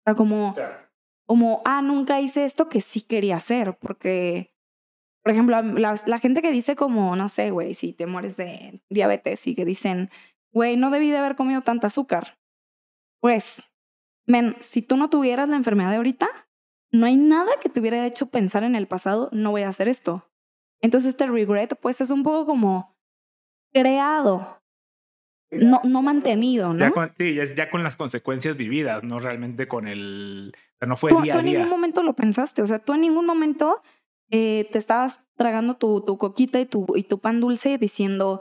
O 0.00 0.02
sea, 0.06 0.14
como, 0.14 0.56
como, 1.26 1.62
ah, 1.64 1.82
nunca 1.82 2.20
hice 2.20 2.44
esto 2.44 2.68
que 2.68 2.80
sí 2.80 3.02
quería 3.02 3.36
hacer, 3.36 3.76
porque, 3.78 4.54
por 5.22 5.32
ejemplo, 5.32 5.60
la, 5.62 5.94
la 6.06 6.18
gente 6.18 6.42
que 6.42 6.50
dice 6.50 6.76
como, 6.76 7.14
no 7.16 7.28
sé, 7.28 7.50
güey, 7.50 7.74
si 7.74 7.92
te 7.92 8.06
mueres 8.06 8.36
de 8.36 8.80
diabetes 8.88 9.46
y 9.46 9.54
que 9.54 9.64
dicen, 9.64 10.10
güey, 10.52 10.76
no 10.76 10.90
debí 10.90 11.10
de 11.10 11.18
haber 11.18 11.36
comido 11.36 11.60
tanta 11.60 11.88
azúcar. 11.88 12.38
Pues 13.20 13.70
men, 14.26 14.56
si 14.60 14.80
tú 14.80 14.96
no 14.96 15.10
tuvieras 15.10 15.48
la 15.48 15.56
enfermedad 15.56 15.90
de 15.90 15.96
ahorita, 15.96 16.28
no 16.92 17.06
hay 17.06 17.16
nada 17.16 17.50
que 17.60 17.68
te 17.68 17.80
hubiera 17.80 18.06
hecho 18.06 18.26
pensar 18.26 18.64
en 18.64 18.74
el 18.74 18.86
pasado, 18.86 19.28
no 19.32 19.50
voy 19.50 19.62
a 19.62 19.68
hacer 19.68 19.88
esto. 19.88 20.30
Entonces 20.80 21.10
este 21.10 21.26
regret, 21.26 21.78
pues 21.80 22.00
es 22.00 22.10
un 22.10 22.22
poco 22.22 22.46
como 22.46 22.96
creado, 23.72 24.62
no, 25.50 25.80
no 25.84 26.02
mantenido, 26.02 26.72
¿no? 26.72 26.78
Ya 26.78 26.90
con, 26.90 27.12
sí, 27.16 27.38
es 27.38 27.54
ya 27.54 27.70
con 27.70 27.82
las 27.82 27.96
consecuencias 27.96 28.56
vividas, 28.56 29.04
no 29.04 29.18
realmente 29.18 29.68
con 29.68 29.86
el... 29.86 30.54
O 30.54 30.78
sea, 30.78 30.88
no 30.88 30.96
fue 30.96 31.10
tú, 31.10 31.20
día 31.20 31.34
a 31.34 31.36
tú 31.36 31.40
en 31.40 31.52
ningún 31.52 31.68
momento 31.68 32.02
lo 32.02 32.14
pensaste, 32.14 32.62
o 32.62 32.66
sea, 32.66 32.78
tú 32.78 32.94
en 32.94 33.02
ningún 33.02 33.26
momento 33.26 33.82
eh, 34.30 34.68
te 34.70 34.78
estabas 34.78 35.26
tragando 35.36 35.76
tu, 35.76 36.00
tu 36.02 36.18
coquita 36.18 36.60
y 36.60 36.66
tu, 36.66 36.86
y 36.94 37.02
tu 37.02 37.18
pan 37.18 37.40
dulce 37.40 37.78
diciendo, 37.78 38.40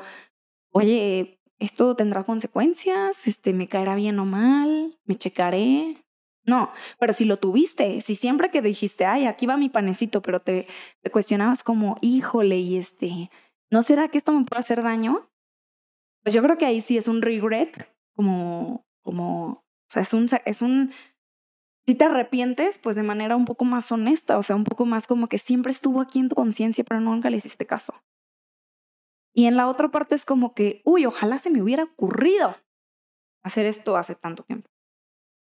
oye, 0.72 1.40
esto 1.60 1.96
tendrá 1.96 2.24
consecuencias, 2.24 3.28
este, 3.28 3.54
me 3.54 3.68
caerá 3.68 3.96
bien 3.96 4.18
o 4.20 4.26
mal, 4.26 4.98
me 5.06 5.16
checaré. 5.16 5.98
No, 6.46 6.72
pero 7.00 7.14
si 7.14 7.26
lo 7.26 7.38
tuviste, 7.38 8.02
si 8.02 8.16
siempre 8.16 8.50
que 8.50 8.62
dijiste, 8.62 9.06
ay, 9.06 9.26
aquí 9.26 9.46
va 9.46 9.58
mi 9.58 9.70
panecito, 9.70 10.22
pero 10.22 10.40
te, 10.40 10.68
cuestionabas 11.12 11.64
como, 11.64 11.98
híjole, 12.02 12.58
y 12.58 12.78
este, 12.78 13.30
¿no 13.70 13.82
será 13.82 14.08
que 14.08 14.18
esto 14.18 14.32
me 14.32 14.46
puede 14.46 14.62
hacer 14.62 14.82
daño? 14.82 15.30
Pues 16.24 16.34
yo 16.34 16.42
creo 16.42 16.58
que 16.58 16.66
ahí 16.66 16.82
sí 16.82 16.98
es 16.98 17.08
un 17.08 17.22
regret, 17.22 17.94
como, 18.16 18.86
como, 19.04 19.48
o 19.48 19.64
sea, 19.90 20.02
es 20.02 20.14
un, 20.14 20.28
es 20.46 20.62
un, 20.62 20.92
si 21.90 21.96
te 21.96 22.06
arrepientes, 22.06 22.78
pues 22.78 22.96
de 22.96 23.02
manera 23.02 23.36
un 23.36 23.46
poco 23.46 23.66
más 23.66 23.92
honesta, 23.92 24.38
o 24.38 24.44
sea, 24.44 24.56
un 24.56 24.64
poco 24.64 24.86
más 24.86 25.08
como 25.08 25.26
que 25.26 25.40
siempre 25.40 25.72
estuvo 25.72 26.02
aquí 26.02 26.20
en 26.20 26.30
tu 26.30 26.36
conciencia, 26.36 26.84
pero 26.84 27.02
nunca 27.02 27.32
le 27.32 27.38
hiciste 27.38 27.66
caso. 27.66 27.96
Y 29.34 29.48
en 29.48 29.56
la 29.56 29.68
otra 29.68 29.90
parte 29.90 30.14
es 30.14 30.24
como 30.24 30.54
que, 30.54 30.84
uy, 30.86 31.08
ojalá 31.08 31.40
se 31.40 31.50
me 31.50 31.64
hubiera 31.64 31.86
ocurrido 31.86 32.56
hacer 33.44 33.66
esto 33.66 33.98
hace 33.98 34.14
tanto 34.14 34.44
tiempo. 34.44 34.70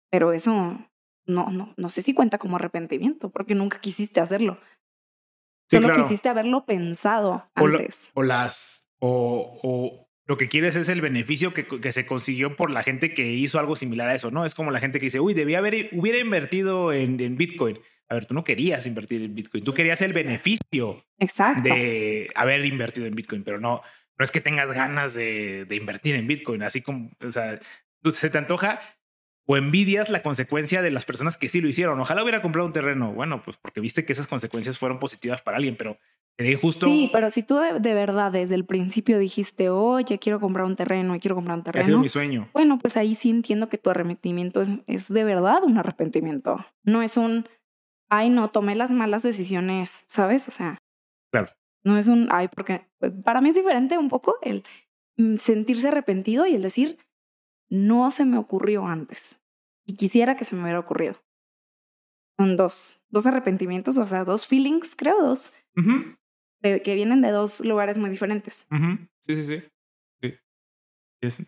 Pero 0.10 0.32
eso 0.32 0.80
no, 1.26 1.50
no, 1.50 1.74
no 1.76 1.90
sé 1.90 2.02
si 2.02 2.14
cuenta 2.14 2.38
como 2.38 2.56
arrepentimiento, 2.56 3.30
porque 3.32 3.54
nunca 3.54 3.82
quisiste 3.82 4.22
hacerlo. 4.22 4.62
Solo 5.70 5.94
quisiste 5.94 6.30
haberlo 6.30 6.66
pensado 6.66 7.52
antes. 7.54 8.12
O, 8.14 8.24
las, 8.24 8.88
o, 9.00 9.60
o, 9.62 10.09
lo 10.30 10.38
que 10.38 10.48
quieres 10.48 10.76
es 10.76 10.90
el 10.90 11.02
beneficio 11.02 11.56
que, 11.56 11.66
que, 11.66 11.92
se 11.92 12.06
consiguió 12.06 12.56
por 12.56 12.70
la 12.70 12.84
gente 12.84 13.16
que 13.16 13.32
hizo 13.32 13.58
algo 13.58 13.76
similar 13.76 14.10
a 14.10 14.14
eso, 14.14 14.30
¿no? 14.30 14.46
Es 14.46 14.54
como 14.54 14.70
la 14.70 14.80
gente 14.80 15.00
que 15.00 15.08
dice, 15.08 15.20
uy, 15.20 15.34
debía 15.34 15.58
haber, 15.58 15.90
hubiera 15.92 16.20
invertido 16.20 16.94
en, 16.94 17.20
en 17.20 17.36
Bitcoin. 17.36 17.80
A 18.08 18.14
ver, 18.14 18.26
tú 18.28 18.36
no 18.36 18.44
querías 18.44 18.86
invertir 18.86 19.24
en 19.24 19.34
Bitcoin, 19.34 19.64
tú 19.64 19.74
querías 19.74 20.04
el 20.04 20.14
beneficio 20.14 21.04
Exacto. 21.18 21.64
de 21.64 22.30
haber 22.36 22.64
invertido 22.64 23.08
en 23.08 23.16
Bitcoin, 23.16 23.44
pero 23.44 23.60
no, 23.60 23.82
no 24.20 24.24
es 24.24 24.30
que 24.30 24.40
tengas 24.40 24.72
ganas 24.72 25.16
de, 25.16 25.66
de 25.66 25.76
invertir 25.76 26.14
en 26.14 26.28
Bitcoin, 26.28 26.62
así 26.62 26.84
como, 26.84 27.10
o 27.26 27.32
sea, 27.32 27.58
se 28.14 28.30
te 28.30 28.38
antoja 28.38 28.82
o 29.48 29.58
envidias 29.58 30.12
la 30.12 30.22
consecuencia 30.22 30.84
de 30.84 30.92
las 30.92 31.06
personas 31.06 31.38
que 31.38 31.50
sí 31.50 31.60
lo 31.60 31.68
hicieron. 31.68 32.00
Ojalá 32.00 32.22
hubiera 32.22 32.44
comprado 32.44 32.68
un 32.68 32.74
terreno. 32.74 33.14
Bueno, 33.14 33.42
pues 33.42 33.58
porque 33.58 33.82
viste 33.82 34.06
que 34.06 34.14
esas 34.14 34.28
consecuencias 34.28 34.78
fueron 34.78 35.00
positivas 35.00 35.42
para 35.42 35.58
alguien, 35.58 35.76
pero 35.76 35.98
justo. 36.60 36.88
Sí, 36.88 37.10
pero 37.12 37.30
si 37.30 37.44
tú 37.44 37.58
de, 37.58 37.94
verdad 37.94 38.32
desde 38.32 38.56
el 38.56 38.66
principio 38.66 39.20
dijiste, 39.20 39.70
oye, 39.70 40.20
quiero 40.20 40.40
comprar 40.40 40.66
un 40.66 40.76
terreno 40.76 41.16
y 41.16 41.20
quiero 41.20 41.36
comprar 41.36 41.58
un 41.58 41.64
terreno. 41.64 41.84
Ha 41.84 41.86
sido 41.86 42.00
mi 42.00 42.10
sueño. 42.10 42.50
Bueno, 42.54 42.78
pues 42.78 42.98
ahí 42.98 43.16
sí 43.16 43.30
entiendo 43.30 43.68
que 43.68 43.78
tu 43.78 43.90
arrepentimiento 43.90 44.62
es, 44.62 44.72
es 44.88 45.10
de 45.10 45.24
verdad 45.24 45.64
un 45.64 45.78
arrepentimiento. 45.78 46.66
No 46.84 47.02
es 47.02 47.18
un, 47.18 47.46
ay, 48.10 48.30
no, 48.30 48.50
tomé 48.50 48.76
las 48.76 48.92
malas 48.92 49.24
decisiones, 49.24 50.06
¿sabes? 50.08 50.48
O 50.48 50.52
sea. 50.52 50.78
Claro. 51.32 51.50
No 51.84 51.98
es 51.98 52.08
un, 52.08 52.28
ay, 52.32 52.48
porque 52.48 52.88
para 53.24 53.42
mí 53.42 53.50
es 53.50 53.56
diferente 53.56 53.98
un 53.98 54.10
poco 54.10 54.36
el 54.42 54.64
mm, 55.18 55.38
sentirse 55.38 55.88
arrepentido 55.88 56.46
y 56.46 56.56
el 56.56 56.62
decir, 56.62 56.98
no 57.70 58.12
se 58.12 58.26
me 58.26 58.38
ocurrió 58.38 58.86
antes 58.86 59.40
y 59.86 59.96
quisiera 59.96 60.36
que 60.36 60.46
se 60.46 60.56
me 60.56 60.62
hubiera 60.62 60.80
ocurrido. 60.80 61.16
Son 62.38 62.56
dos, 62.56 63.06
dos 63.10 63.26
arrepentimientos, 63.26 63.98
o 63.98 64.06
sea, 64.06 64.24
dos 64.24 64.46
feelings, 64.46 64.96
creo, 64.96 65.22
dos, 65.22 65.52
que 66.62 66.96
vienen 66.96 67.22
de 67.22 67.32
dos 67.32 67.60
lugares 67.62 67.98
muy 67.98 68.10
diferentes. 68.10 68.68
Sí, 69.22 69.36
sí, 69.36 69.44
sí. 69.44 71.30
sí. 71.30 71.48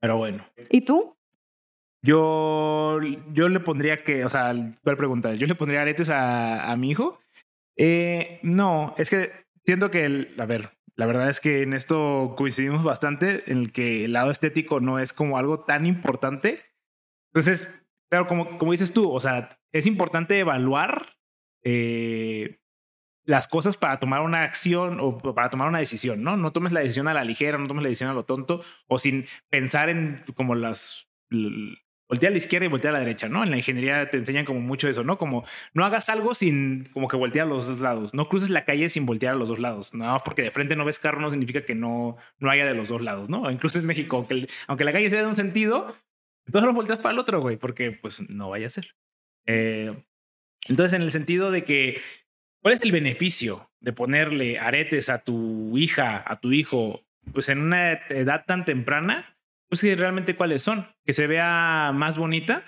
Pero 0.00 0.18
bueno. 0.18 0.46
¿Y 0.70 0.82
tú? 0.82 1.16
Yo, 2.02 3.00
yo 3.32 3.48
le 3.48 3.60
pondría 3.60 4.04
que, 4.04 4.24
o 4.24 4.28
sea, 4.28 4.54
¿cuál 4.82 4.96
pregunta? 4.96 5.34
Yo 5.34 5.46
le 5.46 5.54
pondría 5.54 5.82
aretes 5.82 6.10
a, 6.10 6.70
a 6.70 6.76
mi 6.76 6.90
hijo. 6.90 7.20
Eh, 7.76 8.38
no, 8.42 8.94
es 8.96 9.10
que 9.10 9.32
siento 9.64 9.90
que, 9.90 10.04
el, 10.04 10.34
a 10.38 10.46
ver, 10.46 10.70
la 10.94 11.06
verdad 11.06 11.28
es 11.28 11.40
que 11.40 11.62
en 11.62 11.72
esto 11.72 12.34
coincidimos 12.36 12.84
bastante, 12.84 13.50
en 13.50 13.58
el 13.58 13.72
que 13.72 14.04
el 14.04 14.12
lado 14.12 14.30
estético 14.30 14.80
no 14.80 14.98
es 14.98 15.12
como 15.12 15.36
algo 15.36 15.64
tan 15.64 15.84
importante. 15.84 16.62
Entonces, 17.32 17.84
claro, 18.08 18.26
como, 18.28 18.56
como 18.58 18.72
dices 18.72 18.92
tú, 18.92 19.10
o 19.10 19.20
sea, 19.20 19.58
es 19.72 19.86
importante 19.86 20.38
evaluar 20.38 21.18
eh, 21.64 22.60
las 23.26 23.48
cosas 23.48 23.76
para 23.76 23.98
tomar 23.98 24.22
una 24.22 24.42
acción 24.42 24.98
o 25.00 25.18
para 25.18 25.50
tomar 25.50 25.68
una 25.68 25.78
decisión, 25.78 26.22
¿no? 26.22 26.36
No 26.36 26.52
tomes 26.52 26.72
la 26.72 26.80
decisión 26.80 27.08
a 27.08 27.14
la 27.14 27.24
ligera, 27.24 27.58
no 27.58 27.66
tomes 27.66 27.82
la 27.82 27.88
decisión 27.88 28.10
a 28.10 28.14
lo 28.14 28.24
tonto 28.24 28.64
o 28.86 28.98
sin 28.98 29.26
pensar 29.50 29.90
en 29.90 30.22
como 30.34 30.54
las 30.54 31.08
voltea 32.08 32.28
a 32.28 32.30
la 32.30 32.38
izquierda 32.38 32.66
y 32.66 32.68
voltea 32.68 32.90
a 32.90 32.94
la 32.94 33.00
derecha, 33.00 33.28
¿no? 33.28 33.42
En 33.42 33.50
la 33.50 33.56
ingeniería 33.56 34.08
te 34.08 34.16
enseñan 34.16 34.44
como 34.44 34.60
mucho 34.60 34.88
eso, 34.88 35.02
¿no? 35.02 35.18
Como 35.18 35.44
no 35.74 35.84
hagas 35.84 36.08
algo 36.08 36.34
sin 36.34 36.84
como 36.92 37.08
que 37.08 37.16
voltear 37.16 37.46
a 37.46 37.50
los 37.50 37.66
dos 37.66 37.80
lados, 37.80 38.14
no 38.14 38.28
cruces 38.28 38.50
la 38.50 38.64
calle 38.64 38.88
sin 38.88 39.06
voltear 39.06 39.34
a 39.34 39.36
los 39.36 39.48
dos 39.48 39.58
lados, 39.58 39.92
nada 39.92 40.12
más 40.12 40.22
porque 40.22 40.42
de 40.42 40.52
frente 40.52 40.76
no 40.76 40.84
ves 40.84 41.00
carro 41.00 41.20
no 41.20 41.30
significa 41.30 41.64
que 41.64 41.74
no, 41.74 42.16
no 42.38 42.50
haya 42.50 42.64
de 42.64 42.74
los 42.74 42.88
dos 42.88 43.00
lados, 43.02 43.28
¿no? 43.28 43.50
incluso 43.50 43.78
en 43.80 43.86
México, 43.86 44.16
aunque, 44.16 44.46
aunque 44.68 44.84
la 44.84 44.92
calle 44.92 45.10
sea 45.10 45.20
de 45.20 45.26
un 45.26 45.36
sentido, 45.36 45.96
entonces 46.46 46.66
lo 46.66 46.74
volteas 46.74 47.00
para 47.00 47.12
el 47.12 47.18
otro, 47.18 47.40
güey, 47.40 47.56
porque 47.56 47.90
pues 47.90 48.20
no 48.30 48.50
vaya 48.50 48.66
a 48.66 48.70
ser. 48.70 48.94
Eh, 49.46 49.92
entonces, 50.68 50.92
en 50.94 51.02
el 51.02 51.10
sentido 51.10 51.50
de 51.50 51.64
que, 51.64 52.00
¿cuál 52.66 52.74
es 52.74 52.82
el 52.82 52.90
beneficio 52.90 53.70
de 53.78 53.92
ponerle 53.92 54.58
aretes 54.58 55.08
a 55.08 55.18
tu 55.20 55.78
hija, 55.78 56.20
a 56.26 56.34
tu 56.40 56.50
hijo, 56.50 57.04
pues 57.32 57.48
en 57.48 57.60
una 57.60 57.92
edad 57.92 58.44
tan 58.44 58.64
temprana? 58.64 59.36
pues 59.68 59.80
que 59.80 59.94
realmente 59.94 60.36
cuáles 60.36 60.62
son, 60.62 60.86
que 61.04 61.12
se 61.12 61.26
vea 61.26 61.92
más 61.94 62.16
bonita, 62.18 62.62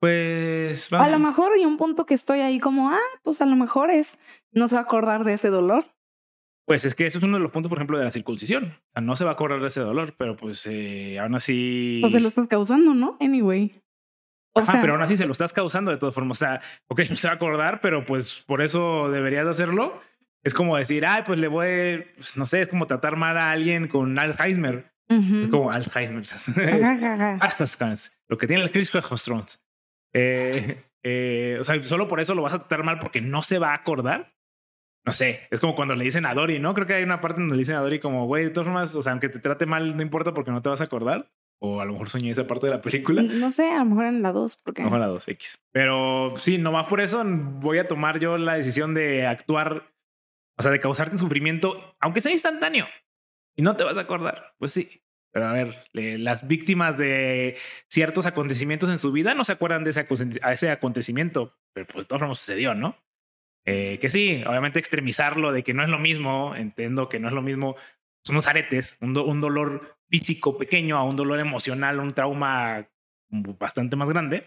pues... 0.00 0.92
A 0.92 1.08
lo 1.08 1.18
mejor 1.18 1.52
y 1.58 1.64
un 1.64 1.76
punto 1.76 2.04
que 2.06 2.14
estoy 2.14 2.40
ahí 2.40 2.60
como, 2.60 2.90
ah, 2.90 2.98
pues 3.22 3.40
a 3.40 3.46
lo 3.46 3.56
mejor 3.56 3.90
es, 3.90 4.18
no 4.52 4.68
se 4.68 4.76
va 4.76 4.82
a 4.82 4.84
acordar 4.84 5.24
de 5.24 5.34
ese 5.34 5.48
dolor. 5.48 5.84
Pues 6.66 6.84
es 6.84 6.94
que 6.94 7.06
eso 7.06 7.18
es 7.18 7.24
uno 7.24 7.36
de 7.36 7.42
los 7.42 7.52
puntos, 7.52 7.70
por 7.70 7.78
ejemplo, 7.78 7.96
de 7.96 8.04
la 8.04 8.10
circuncisión. 8.10 8.64
O 8.64 8.92
sea, 8.92 9.02
no 9.02 9.14
se 9.16 9.24
va 9.24 9.30
a 9.30 9.34
acordar 9.34 9.60
de 9.60 9.68
ese 9.68 9.80
dolor, 9.80 10.14
pero 10.18 10.36
pues 10.36 10.66
eh, 10.66 11.18
aún 11.18 11.34
así... 11.36 12.02
O 12.04 12.10
se 12.10 12.20
lo 12.20 12.28
estás 12.28 12.48
causando, 12.48 12.92
¿no? 12.92 13.16
Anyway. 13.20 13.72
O 14.56 14.64
sea... 14.64 14.80
pero 14.80 14.94
aún 14.94 15.02
así 15.02 15.16
se 15.16 15.26
lo 15.26 15.32
estás 15.32 15.52
causando 15.52 15.90
de 15.90 15.98
todas 15.98 16.14
formas. 16.14 16.38
O 16.38 16.44
sea, 16.44 16.60
ok, 16.88 17.00
no 17.10 17.16
se 17.16 17.28
va 17.28 17.32
a 17.32 17.36
acordar, 17.36 17.80
pero 17.80 18.04
pues 18.04 18.42
por 18.46 18.62
eso 18.62 19.10
deberías 19.10 19.46
hacerlo. 19.46 20.00
Es 20.42 20.54
como 20.54 20.76
decir, 20.76 21.04
ay, 21.06 21.22
pues 21.26 21.38
le 21.38 21.48
voy, 21.48 22.06
pues, 22.14 22.36
no 22.36 22.46
sé, 22.46 22.62
es 22.62 22.68
como 22.68 22.86
tratar 22.86 23.16
mal 23.16 23.36
a 23.36 23.50
alguien 23.50 23.88
con 23.88 24.18
Alzheimer. 24.18 24.92
Es 25.08 25.48
como 25.48 25.70
Alzheimer. 25.70 26.24
lo 28.28 28.38
que 28.38 28.46
tiene 28.46 28.62
el 28.62 28.70
Chris 28.70 28.90
eh, 30.12 30.84
eh, 31.02 31.56
o 31.60 31.64
sea, 31.64 31.82
solo 31.82 32.08
por 32.08 32.20
eso 32.20 32.34
lo 32.34 32.42
vas 32.42 32.54
a 32.54 32.60
tratar 32.60 32.84
mal 32.84 32.98
porque 32.98 33.20
no 33.20 33.42
se 33.42 33.58
va 33.58 33.72
a 33.72 33.74
acordar. 33.74 34.34
No 35.04 35.12
sé, 35.12 35.46
es 35.50 35.60
como 35.60 35.76
cuando 35.76 35.94
le 35.94 36.04
dicen 36.04 36.26
a 36.26 36.34
Dory, 36.34 36.58
¿no? 36.58 36.74
Creo 36.74 36.86
que 36.86 36.94
hay 36.94 37.04
una 37.04 37.20
parte 37.20 37.40
donde 37.40 37.54
le 37.54 37.60
dicen 37.60 37.76
a 37.76 37.80
Dory 37.80 38.00
como, 38.00 38.26
güey, 38.26 38.44
de 38.44 38.50
todas 38.50 38.66
formas, 38.66 38.94
o 38.96 39.02
sea, 39.02 39.12
aunque 39.12 39.28
te 39.28 39.38
trate 39.38 39.66
mal, 39.66 39.96
no 39.96 40.02
importa 40.02 40.34
porque 40.34 40.50
no 40.50 40.62
te 40.62 40.68
vas 40.68 40.80
a 40.80 40.84
acordar. 40.84 41.30
O 41.58 41.80
a 41.80 41.84
lo 41.84 41.92
mejor 41.92 42.10
soñé 42.10 42.30
esa 42.30 42.46
parte 42.46 42.66
de 42.66 42.72
la 42.72 42.82
película. 42.82 43.22
No 43.22 43.50
sé, 43.50 43.72
a 43.72 43.78
lo 43.78 43.86
mejor 43.86 44.04
en 44.06 44.22
la 44.22 44.32
2, 44.32 44.56
porque... 44.56 44.82
A 44.82 44.84
lo 44.84 44.90
mejor 44.90 45.02
en 45.02 45.08
la 45.08 45.12
2, 45.12 45.28
X. 45.28 45.58
Pero 45.72 46.34
sí, 46.36 46.58
nomás 46.58 46.86
por 46.86 47.00
eso 47.00 47.22
voy 47.24 47.78
a 47.78 47.88
tomar 47.88 48.18
yo 48.18 48.36
la 48.36 48.54
decisión 48.54 48.92
de 48.94 49.26
actuar, 49.26 49.94
o 50.58 50.62
sea, 50.62 50.70
de 50.70 50.80
causarte 50.80 51.16
sufrimiento, 51.16 51.96
aunque 52.00 52.20
sea 52.20 52.32
instantáneo 52.32 52.86
y 53.56 53.62
no 53.62 53.74
te 53.74 53.84
vas 53.84 53.96
a 53.96 54.02
acordar. 54.02 54.54
Pues 54.58 54.72
sí. 54.72 55.02
Pero 55.32 55.48
a 55.48 55.52
ver, 55.52 55.84
las 55.92 56.46
víctimas 56.48 56.96
de 56.96 57.58
ciertos 57.88 58.24
acontecimientos 58.24 58.88
en 58.88 58.98
su 58.98 59.12
vida 59.12 59.34
no 59.34 59.44
se 59.44 59.52
acuerdan 59.52 59.84
de 59.84 59.90
ese, 59.90 60.06
ese 60.50 60.70
acontecimiento, 60.70 61.58
pero 61.74 61.86
pues 61.86 62.04
de 62.04 62.08
todas 62.08 62.20
formas 62.20 62.38
sucedió, 62.38 62.74
¿no? 62.74 62.96
Eh, 63.66 63.98
que 64.00 64.08
sí, 64.08 64.42
obviamente 64.46 64.78
extremizarlo 64.78 65.52
de 65.52 65.62
que 65.62 65.74
no 65.74 65.82
es 65.82 65.90
lo 65.90 65.98
mismo, 65.98 66.54
entiendo 66.56 67.10
que 67.10 67.18
no 67.18 67.28
es 67.28 67.34
lo 67.34 67.42
mismo, 67.42 67.76
son 68.24 68.36
unos 68.36 68.46
aretes, 68.46 68.96
un, 69.02 69.14
un 69.18 69.40
dolor 69.42 69.95
físico 70.08 70.56
pequeño 70.56 70.96
a 70.96 71.04
un 71.04 71.16
dolor 71.16 71.40
emocional, 71.40 72.00
un 72.00 72.12
trauma 72.12 72.88
bastante 73.58 73.96
más 73.96 74.08
grande. 74.08 74.44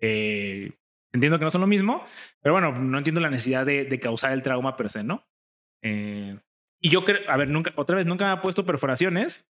Eh, 0.00 0.72
entiendo 1.12 1.38
que 1.38 1.44
no 1.44 1.50
son 1.50 1.60
lo 1.60 1.66
mismo, 1.66 2.02
pero 2.40 2.54
bueno, 2.54 2.72
no 2.72 2.98
entiendo 2.98 3.20
la 3.20 3.30
necesidad 3.30 3.66
de, 3.66 3.84
de 3.84 4.00
causar 4.00 4.32
el 4.32 4.42
trauma 4.42 4.76
per 4.76 4.90
se, 4.90 5.04
¿no? 5.04 5.24
Eh, 5.82 6.34
y 6.80 6.88
yo 6.88 7.04
creo, 7.04 7.20
a 7.28 7.36
ver, 7.36 7.50
nunca, 7.50 7.72
otra 7.76 7.96
vez, 7.96 8.06
nunca 8.06 8.26
me 8.26 8.32
ha 8.32 8.42
puesto 8.42 8.64
perforaciones. 8.64 9.48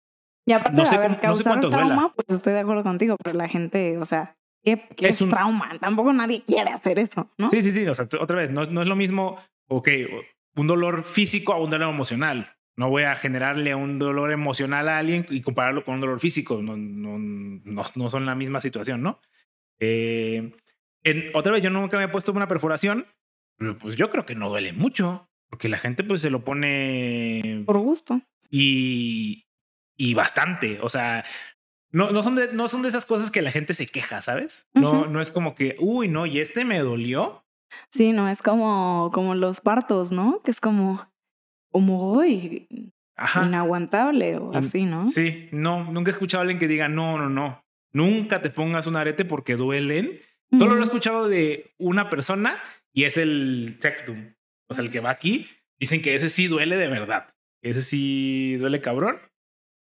Y 0.47 0.53
aparte 0.53 0.81
de 0.81 0.97
haber 0.97 1.21
causado 1.21 1.69
trauma, 1.69 2.13
pues 2.15 2.27
estoy 2.29 2.55
de 2.55 2.61
acuerdo 2.61 2.83
contigo, 2.83 3.17
pero 3.23 3.37
la 3.37 3.49
gente, 3.49 3.99
o 3.99 4.05
sea, 4.07 4.39
¿qué, 4.65 4.89
es, 5.01 5.21
un 5.21 5.29
trauma? 5.29 5.79
Tampoco 5.79 6.13
nadie 6.13 6.43
quiere 6.43 6.71
hacer 6.71 6.99
eso, 6.99 7.31
¿no? 7.37 7.51
Sí, 7.51 7.63
sí, 7.63 7.71
sí. 7.71 7.87
O 7.87 7.93
sea, 7.93 8.09
otra 8.19 8.37
vez, 8.37 8.51
no, 8.51 8.65
no 8.65 8.81
es 8.81 8.89
lo 8.89 8.97
mismo, 8.97 9.37
ok, 9.69 9.89
un 10.57 10.67
dolor 10.67 11.05
físico 11.05 11.53
a 11.53 11.59
un 11.59 11.69
dolor 11.69 11.91
emocional. 11.93 12.58
No 12.79 12.91
voy 12.91 13.03
a 13.03 13.17
generarle 13.17 13.75
un 13.75 13.99
dolor 13.99 14.31
emocional 14.31 14.89
a 14.89 14.99
alguien 14.99 15.27
y 15.31 15.41
compararlo 15.41 15.83
con 15.83 15.97
un 15.97 16.01
dolor 16.01 16.21
físico. 16.21 16.63
No, 16.63 16.77
no, 16.77 17.19
no, 17.19 17.83
no 17.97 18.11
son 18.11 18.25
la 18.25 18.37
misma 18.37 18.61
situación, 18.61 19.03
¿no? 19.03 19.21
Eh, 19.81 20.53
en, 21.03 21.25
otra 21.35 21.53
vez, 21.53 21.61
yo 21.61 21.71
nunca 21.71 21.99
me 21.99 22.05
he 22.05 22.09
puesto 22.09 22.31
una 22.31 22.47
perforación, 22.47 23.09
pero 23.57 23.77
pues 23.77 23.97
yo 23.97 24.11
creo 24.11 24.25
que 24.25 24.37
no 24.37 24.49
duele 24.49 24.73
mucho. 24.73 25.29
Porque 25.51 25.69
la 25.69 25.79
gente 25.79 26.05
pues 26.05 26.21
se 26.21 26.31
lo 26.31 26.45
pone... 26.45 27.65
Por 27.67 27.79
gusto. 27.79 28.21
Y, 28.49 29.49
y 29.97 30.15
bastante. 30.15 30.79
O 30.81 30.89
sea, 30.89 31.25
no, 31.91 32.13
no, 32.13 32.23
son 32.23 32.37
de, 32.37 32.53
no 32.53 32.69
son 32.69 32.83
de 32.83 32.91
esas 32.91 33.07
cosas 33.07 33.33
que 33.33 33.43
la 33.43 33.51
gente 33.51 33.75
se 33.75 33.87
queja, 33.87 34.23
¿sabes? 34.23 34.69
No, 34.73 35.07
no 35.07 35.21
es 35.21 35.33
como 35.33 35.57
que, 35.57 35.75
uy, 35.81 36.07
no, 36.07 36.27
y 36.27 36.39
este 36.39 36.65
me 36.65 36.79
dolió. 36.79 37.45
Sí, 37.91 38.13
no, 38.13 38.29
es 38.29 38.41
como, 38.41 39.11
como 39.13 39.35
los 39.35 39.61
partos, 39.61 40.13
¿no? 40.13 40.43
Que 40.45 40.53
es 40.53 40.61
como, 40.61 41.11
como, 41.71 42.13
uy, 42.13 42.67
inaguantable 43.43 44.37
o 44.37 44.55
así, 44.55 44.85
¿no? 44.85 45.09
Sí, 45.09 45.49
no, 45.53 45.91
nunca 45.93 46.11
he 46.11 46.13
escuchado 46.13 46.41
a 46.41 46.43
alguien 46.43 46.59
que 46.59 46.69
diga, 46.69 46.89
no, 46.89 47.19
no, 47.19 47.29
no, 47.29 47.65
nunca 47.93 48.41
te 48.43 48.51
pongas 48.51 48.87
un 48.87 48.97
arete 48.97 49.25
porque 49.25 49.57
duelen. 49.57 50.21
Solo 50.59 50.77
lo 50.77 50.81
he 50.81 50.85
escuchado 50.85 51.29
de 51.29 51.75
una 51.77 52.09
persona 52.09 52.59
y 52.95 53.05
es 53.05 53.19
el 53.19 53.77
sectum 53.81 54.33
o 54.69 54.75
sea, 54.75 54.85
el 54.85 54.91
que 54.91 55.01
va 55.01 55.11
aquí, 55.11 55.49
dicen 55.79 56.03
que 56.03 56.15
ese 56.15 56.31
sí 56.31 56.47
duele 56.47 56.77
de 56.77 56.89
verdad. 56.89 57.27
Ese 57.63 57.83
sí 57.83 58.57
duele 58.57 58.81
cabrón. 58.81 59.19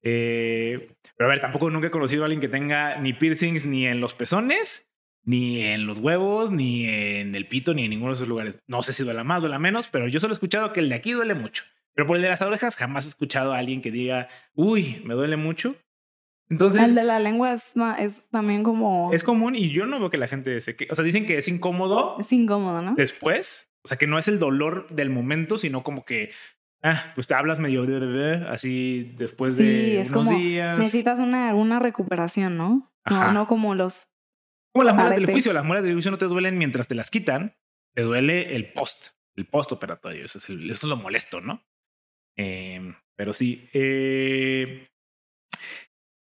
Eh, 0.04 0.90
pero 1.16 1.30
a 1.30 1.32
ver, 1.32 1.40
tampoco 1.40 1.70
nunca 1.70 1.88
he 1.88 1.92
conocido 1.92 2.24
a 2.24 2.26
alguien 2.26 2.42
que 2.42 2.50
tenga 2.50 2.98
ni 2.98 3.14
piercings 3.14 3.66
ni 3.66 3.88
en 3.88 4.02
los 4.02 4.14
pezones, 4.14 4.92
ni 5.24 5.62
en 5.62 5.86
los 5.86 6.00
huevos, 6.00 6.52
ni 6.52 6.86
en 6.86 7.36
el 7.36 7.48
pito, 7.48 7.74
ni 7.74 7.84
en 7.84 7.90
ninguno 7.90 8.12
de 8.12 8.16
esos 8.16 8.28
lugares. 8.28 8.60
No 8.68 8.84
sé 8.84 8.94
si 8.94 9.04
duele 9.04 9.24
más, 9.24 9.42
duele 9.42 9.60
menos, 9.60 9.88
pero 9.88 10.08
yo 10.08 10.20
solo 10.20 10.34
he 10.34 10.36
escuchado 10.36 10.74
que 10.74 10.80
el 10.80 10.90
de 10.90 10.96
aquí 10.96 11.14
duele 11.14 11.34
mucho. 11.34 11.64
Pero 11.96 12.08
por 12.08 12.16
el 12.18 12.24
de 12.24 12.30
las 12.30 12.42
orejas 12.42 12.76
jamás 12.76 13.06
he 13.06 13.10
escuchado 13.10 13.54
a 13.54 13.58
alguien 13.58 13.82
que 13.82 13.92
diga, 13.92 14.28
uy, 14.54 15.02
me 15.06 15.14
duele 15.14 15.38
mucho. 15.38 15.76
Entonces, 16.50 16.90
el 16.90 16.96
de 16.96 17.04
la 17.04 17.20
lengua 17.20 17.54
es, 17.54 17.74
es, 18.00 18.30
también 18.30 18.64
como... 18.64 19.12
Es 19.14 19.24
común 19.24 19.56
y 19.56 19.70
yo 19.70 19.86
no 19.86 20.00
veo 20.00 20.10
que 20.10 20.18
la 20.18 20.28
gente 20.28 20.60
se... 20.62 20.76
Que, 20.76 20.88
o 20.92 20.96
sea, 20.96 21.04
dicen 21.04 21.26
que 21.26 21.38
es 21.38 21.48
incómodo. 21.48 22.18
Es 22.20 22.32
incómodo, 22.32 22.82
¿no? 22.82 22.96
Después, 22.96 23.74
o 23.84 23.88
sea, 23.88 23.98
que 23.98 24.08
no 24.08 24.20
es 24.20 24.28
el 24.28 24.40
dolor 24.40 24.88
del 24.90 25.10
momento, 25.10 25.58
sino 25.58 25.84
como 25.84 26.06
que, 26.06 26.32
ah, 26.84 27.00
pues 27.16 27.28
te 27.28 27.34
hablas 27.34 27.60
medio 27.60 27.86
así 28.50 29.14
después 29.18 29.58
de 29.58 30.02
es 30.02 30.12
unos 30.12 30.26
como, 30.26 30.38
días. 30.38 30.78
Necesitas 30.78 31.20
una, 31.20 31.54
una 31.54 31.80
recuperación, 31.80 32.58
¿no? 32.58 32.92
No, 33.10 33.34
no 33.34 33.48
como 33.48 33.76
los. 33.76 34.13
Como 34.74 34.84
las 34.84 34.96
muelas 34.96 35.16
del 35.16 35.26
juicio. 35.28 35.54
Las 35.54 35.64
muelas 35.64 35.84
del 35.84 35.94
juicio 35.94 36.12
no 36.12 36.18
te 36.18 36.26
duelen 36.26 36.58
mientras 36.58 36.88
te 36.88 36.96
las 36.96 37.12
quitan, 37.12 37.56
te 37.94 38.02
duele 38.02 38.56
el 38.56 38.74
post, 38.74 39.10
el 39.36 39.46
post 39.46 39.72
operatorio. 39.72 40.26
Eso 40.26 40.40
es, 40.40 40.50
eso 40.50 40.72
es 40.72 40.84
lo 40.84 40.98
molesto, 40.98 41.42
¿no? 41.42 41.64
Em, 42.36 42.96
pero 43.16 43.34
sí. 43.34 43.70
Eh, 43.74 44.90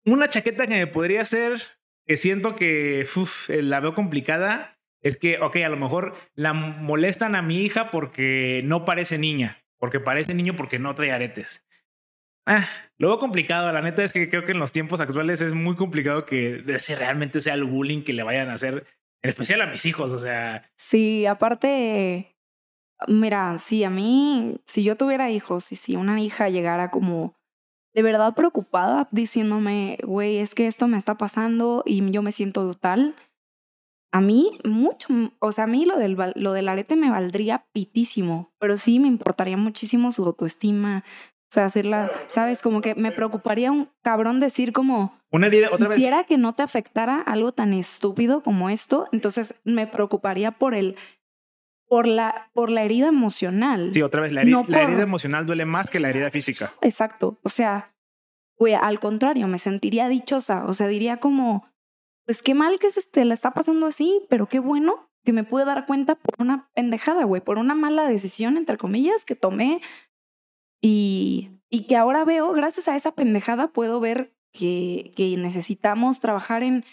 una 0.05 0.29
chaqueta 0.29 0.65
que 0.65 0.73
me 0.73 0.87
podría 0.87 1.21
hacer, 1.21 1.61
que 2.05 2.17
siento 2.17 2.55
que 2.55 3.07
la 3.47 3.79
veo 3.79 3.93
complicada, 3.93 4.79
es 5.01 5.15
que, 5.15 5.39
ok, 5.39 5.57
a 5.57 5.69
lo 5.69 5.77
mejor 5.77 6.17
la 6.33 6.53
molestan 6.53 7.35
a 7.35 7.41
mi 7.41 7.61
hija 7.61 7.91
porque 7.91 8.61
no 8.65 8.83
parece 8.83 9.17
niña, 9.17 9.63
porque 9.77 9.99
parece 9.99 10.33
niño 10.33 10.55
porque 10.55 10.79
no 10.79 10.95
trae 10.95 11.11
aretes. 11.11 11.68
Ah, 12.51 12.65
luego 12.97 13.19
complicado, 13.19 13.71
la 13.71 13.81
neta 13.81 14.03
es 14.03 14.11
que 14.11 14.27
creo 14.27 14.43
que 14.43 14.53
en 14.53 14.59
los 14.59 14.71
tiempos 14.71 14.99
actuales 14.99 15.39
es 15.39 15.53
muy 15.53 15.75
complicado 15.75 16.25
que 16.25 16.63
si 16.79 16.95
realmente 16.95 17.41
sea 17.41 17.53
el 17.53 17.63
bullying 17.63 18.03
que 18.03 18.11
le 18.11 18.23
vayan 18.23 18.49
a 18.49 18.53
hacer, 18.53 18.87
en 19.21 19.29
especial 19.29 19.61
a 19.61 19.67
mis 19.67 19.85
hijos, 19.85 20.11
o 20.11 20.17
sea. 20.17 20.67
Sí, 20.75 21.27
aparte, 21.27 22.35
mira, 23.07 23.59
si 23.59 23.83
a 23.83 23.91
mí, 23.91 24.57
si 24.65 24.83
yo 24.83 24.97
tuviera 24.97 25.29
hijos 25.29 25.71
y 25.71 25.75
si 25.75 25.95
una 25.95 26.19
hija 26.19 26.49
llegara 26.49 26.89
como 26.89 27.35
de 27.93 28.01
verdad 28.01 28.33
preocupada 28.33 29.07
diciéndome, 29.11 29.99
güey, 30.01 30.37
es 30.37 30.55
que 30.55 30.65
esto 30.65 30.87
me 30.87 30.97
está 30.97 31.17
pasando 31.17 31.83
y 31.85 32.09
yo 32.09 32.23
me 32.23 32.31
siento 32.31 32.73
tal, 32.73 33.13
a 34.11 34.21
mí, 34.21 34.57
mucho, 34.63 35.07
o 35.37 35.51
sea, 35.51 35.65
a 35.65 35.67
mí 35.67 35.85
lo 35.85 35.99
del, 35.99 36.17
lo 36.33 36.53
del 36.53 36.67
arete 36.67 36.95
me 36.95 37.11
valdría 37.11 37.67
pitísimo, 37.73 38.55
pero 38.57 38.75
sí 38.75 38.97
me 38.97 39.07
importaría 39.07 39.55
muchísimo 39.55 40.11
su 40.11 40.25
autoestima. 40.25 41.03
O 41.49 41.51
sea, 41.51 41.65
hacerla, 41.65 42.11
¿sabes? 42.27 42.61
Como 42.61 42.79
que 42.81 42.93
me 42.93 43.11
preocuparía 43.11 43.71
un 43.71 43.89
cabrón 44.03 44.39
decir 44.39 44.71
como... 44.71 45.19
Una 45.31 45.47
herida, 45.47 45.69
otra 45.71 45.95
quisiera 45.95 46.23
que 46.23 46.37
no 46.37 46.53
te 46.53 46.61
afectara 46.61 47.21
algo 47.21 47.51
tan 47.53 47.73
estúpido 47.73 48.43
como 48.43 48.69
esto, 48.69 49.07
entonces 49.11 49.59
me 49.63 49.87
preocuparía 49.87 50.51
por 50.51 50.75
el 50.75 50.95
por 51.87 52.05
la, 52.05 52.51
por 52.53 52.69
la 52.69 52.83
herida 52.83 53.07
emocional. 53.07 53.89
Sí, 53.91 54.03
otra 54.03 54.21
vez, 54.21 54.31
la, 54.31 54.41
herida 54.41 55.01
emocional 55.01 55.47
duele 55.47 55.65
más 55.65 55.89
que 55.89 55.99
la 55.99 56.09
herida 56.09 56.29
física. 56.29 56.71
Exacto. 56.81 57.39
O 57.41 57.49
sea, 57.49 57.95
güey, 58.57 58.75
al 58.75 58.99
contrario, 58.99 59.47
me 59.47 59.57
sentiría 59.57 60.07
dichosa. 60.07 60.65
O 60.67 60.73
sea, 60.73 60.87
diría 60.87 61.17
como, 61.17 61.67
pues 62.25 62.43
qué 62.43 62.53
mal 62.53 62.77
que 62.77 62.91
se 62.91 62.99
este, 62.99 63.25
la 63.25 63.33
está 63.33 63.51
pasando 63.51 63.87
así, 63.87 64.21
pero 64.29 64.45
qué 64.45 64.59
bueno 64.59 65.09
que 65.25 65.33
me 65.33 65.43
pude 65.43 65.65
dar 65.65 65.87
cuenta 65.87 66.13
por 66.13 66.35
una 66.37 66.69
pendejada, 66.75 67.23
güey, 67.23 67.41
por 67.41 67.57
una 67.57 67.73
mala 67.73 68.07
decisión, 68.07 68.55
entre 68.55 68.77
comillas, 68.77 69.25
que 69.25 69.35
tomé 69.35 69.81
y, 70.81 71.51
y 71.69 71.83
que 71.83 71.95
ahora 71.95 72.25
veo, 72.25 72.51
gracias 72.53 72.87
a 72.87 72.95
esa 72.95 73.13
pendejada, 73.13 73.71
puedo 73.71 73.99
ver 73.99 74.33
que, 74.51 75.11
que 75.15 75.35
necesitamos 75.37 76.19
trabajar 76.19 76.63
en, 76.63 76.83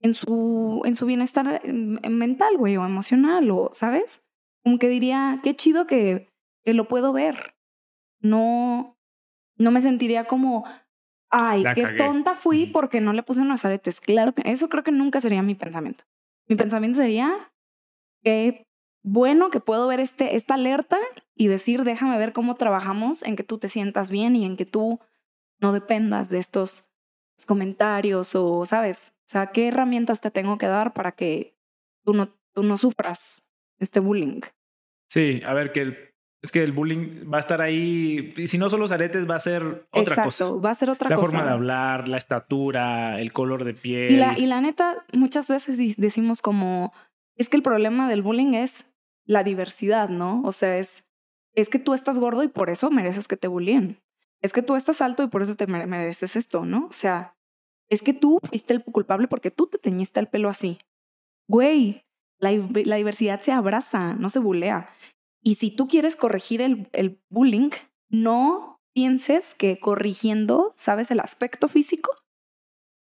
en, 0.00 0.14
su, 0.14 0.82
en 0.84 0.96
su 0.96 1.06
bienestar 1.06 1.62
mental, 1.66 2.56
güey, 2.56 2.76
o 2.76 2.84
emocional, 2.84 3.50
o, 3.50 3.70
¿sabes? 3.72 4.24
Como 4.62 4.78
que 4.78 4.88
diría, 4.88 5.40
qué 5.42 5.54
chido 5.54 5.86
que, 5.86 6.28
que 6.64 6.74
lo 6.74 6.88
puedo 6.88 7.12
ver. 7.12 7.54
No, 8.20 8.98
no 9.56 9.70
me 9.70 9.80
sentiría 9.80 10.24
como, 10.24 10.64
ay, 11.30 11.64
qué 11.74 11.86
tonta 11.96 12.34
fui 12.34 12.66
porque 12.66 13.00
no 13.00 13.12
le 13.12 13.22
puse 13.22 13.40
unos 13.40 13.64
aretes. 13.64 14.00
Claro 14.00 14.34
que 14.34 14.42
eso 14.44 14.68
creo 14.68 14.84
que 14.84 14.92
nunca 14.92 15.20
sería 15.20 15.42
mi 15.42 15.54
pensamiento. 15.54 16.04
Mi 16.48 16.56
pensamiento 16.56 16.98
sería, 16.98 17.52
qué 18.22 18.66
bueno 19.02 19.50
que 19.50 19.60
puedo 19.60 19.86
ver 19.86 20.00
este, 20.00 20.36
esta 20.36 20.54
alerta 20.54 20.98
y 21.40 21.48
decir, 21.48 21.84
déjame 21.84 22.18
ver 22.18 22.32
cómo 22.32 22.56
trabajamos 22.56 23.22
en 23.22 23.34
que 23.36 23.44
tú 23.44 23.56
te 23.56 23.68
sientas 23.68 24.10
bien 24.10 24.36
y 24.36 24.44
en 24.44 24.56
que 24.56 24.66
tú 24.66 25.00
no 25.58 25.72
dependas 25.72 26.28
de 26.28 26.38
estos 26.38 26.90
comentarios 27.46 28.34
o, 28.34 28.66
¿sabes? 28.66 29.14
O 29.20 29.28
sea, 29.28 29.46
¿qué 29.46 29.68
herramientas 29.68 30.20
te 30.20 30.30
tengo 30.30 30.58
que 30.58 30.66
dar 30.66 30.92
para 30.92 31.12
que 31.12 31.56
tú 32.04 32.12
no, 32.12 32.28
tú 32.52 32.62
no 32.62 32.76
sufras 32.76 33.52
este 33.78 34.00
bullying. 34.00 34.40
Sí, 35.08 35.40
a 35.44 35.54
ver, 35.54 35.72
que 35.72 36.12
es 36.42 36.52
que 36.52 36.62
el 36.62 36.72
bullying 36.72 37.30
va 37.32 37.38
a 37.38 37.40
estar 37.40 37.60
ahí. 37.60 38.32
Y 38.36 38.46
si 38.46 38.58
no 38.58 38.70
son 38.70 38.80
los 38.80 38.92
aretes, 38.92 39.28
va 39.28 39.36
a 39.36 39.40
ser 39.40 39.62
otra 39.90 40.00
Exacto, 40.00 40.24
cosa. 40.24 40.50
va 40.52 40.70
a 40.70 40.74
ser 40.74 40.90
otra 40.90 41.08
cosa. 41.08 41.20
La 41.20 41.26
forma 41.26 41.44
de 41.44 41.50
hablar, 41.50 42.08
la 42.08 42.16
estatura, 42.16 43.20
el 43.20 43.32
color 43.32 43.64
de 43.64 43.74
piel. 43.74 44.12
Y 44.12 44.16
la, 44.16 44.38
y 44.38 44.46
la 44.46 44.60
neta, 44.60 45.04
muchas 45.12 45.48
veces 45.48 45.96
decimos 45.96 46.42
como, 46.42 46.92
es 47.36 47.48
que 47.48 47.56
el 47.56 47.62
problema 47.62 48.08
del 48.08 48.22
bullying 48.22 48.54
es 48.54 48.86
la 49.24 49.42
diversidad, 49.42 50.08
¿no? 50.08 50.42
O 50.44 50.52
sea, 50.52 50.78
es, 50.78 51.04
es 51.54 51.68
que 51.68 51.78
tú 51.78 51.94
estás 51.94 52.18
gordo 52.18 52.42
y 52.42 52.48
por 52.48 52.70
eso 52.70 52.90
mereces 52.90 53.28
que 53.28 53.36
te 53.36 53.48
bullyeen. 53.48 54.00
Es 54.40 54.52
que 54.52 54.62
tú 54.62 54.76
estás 54.76 55.00
alto 55.00 55.22
y 55.22 55.28
por 55.28 55.42
eso 55.42 55.54
te 55.54 55.66
mereces 55.66 56.36
esto, 56.36 56.64
¿no? 56.64 56.86
O 56.86 56.92
sea, 56.92 57.36
es 57.88 58.02
que 58.02 58.14
tú 58.14 58.38
fuiste 58.42 58.72
el 58.72 58.84
culpable 58.84 59.28
porque 59.28 59.50
tú 59.50 59.66
te 59.66 59.78
teñiste 59.78 60.20
el 60.20 60.28
pelo 60.28 60.48
así. 60.48 60.78
Güey, 61.46 62.06
la, 62.38 62.50
diversidad 62.50 63.40
se 63.40 63.52
abraza, 63.52 64.14
no 64.14 64.28
se 64.28 64.38
bulea. 64.38 64.88
Y 65.42 65.56
si 65.56 65.70
tú 65.70 65.88
quieres 65.88 66.16
corregir 66.16 66.62
el, 66.62 66.88
el 66.92 67.22
bullying, 67.28 67.70
no 68.08 68.80
pienses 68.92 69.54
que 69.54 69.78
corrigiendo, 69.78 70.72
¿sabes? 70.76 71.10
El 71.10 71.20
aspecto 71.20 71.68
físico, 71.68 72.10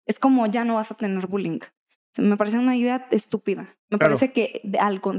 es 0.07 0.19
como 0.19 0.47
ya 0.47 0.65
no 0.65 0.75
vas 0.75 0.91
a 0.91 0.97
tener 0.97 1.27
bullying. 1.27 1.61
Me 2.17 2.37
parece 2.37 2.59
una 2.59 2.77
idea 2.77 3.07
estúpida. 3.11 3.77
Me 3.91 3.99
parece 3.99 4.33
que, 4.33 4.63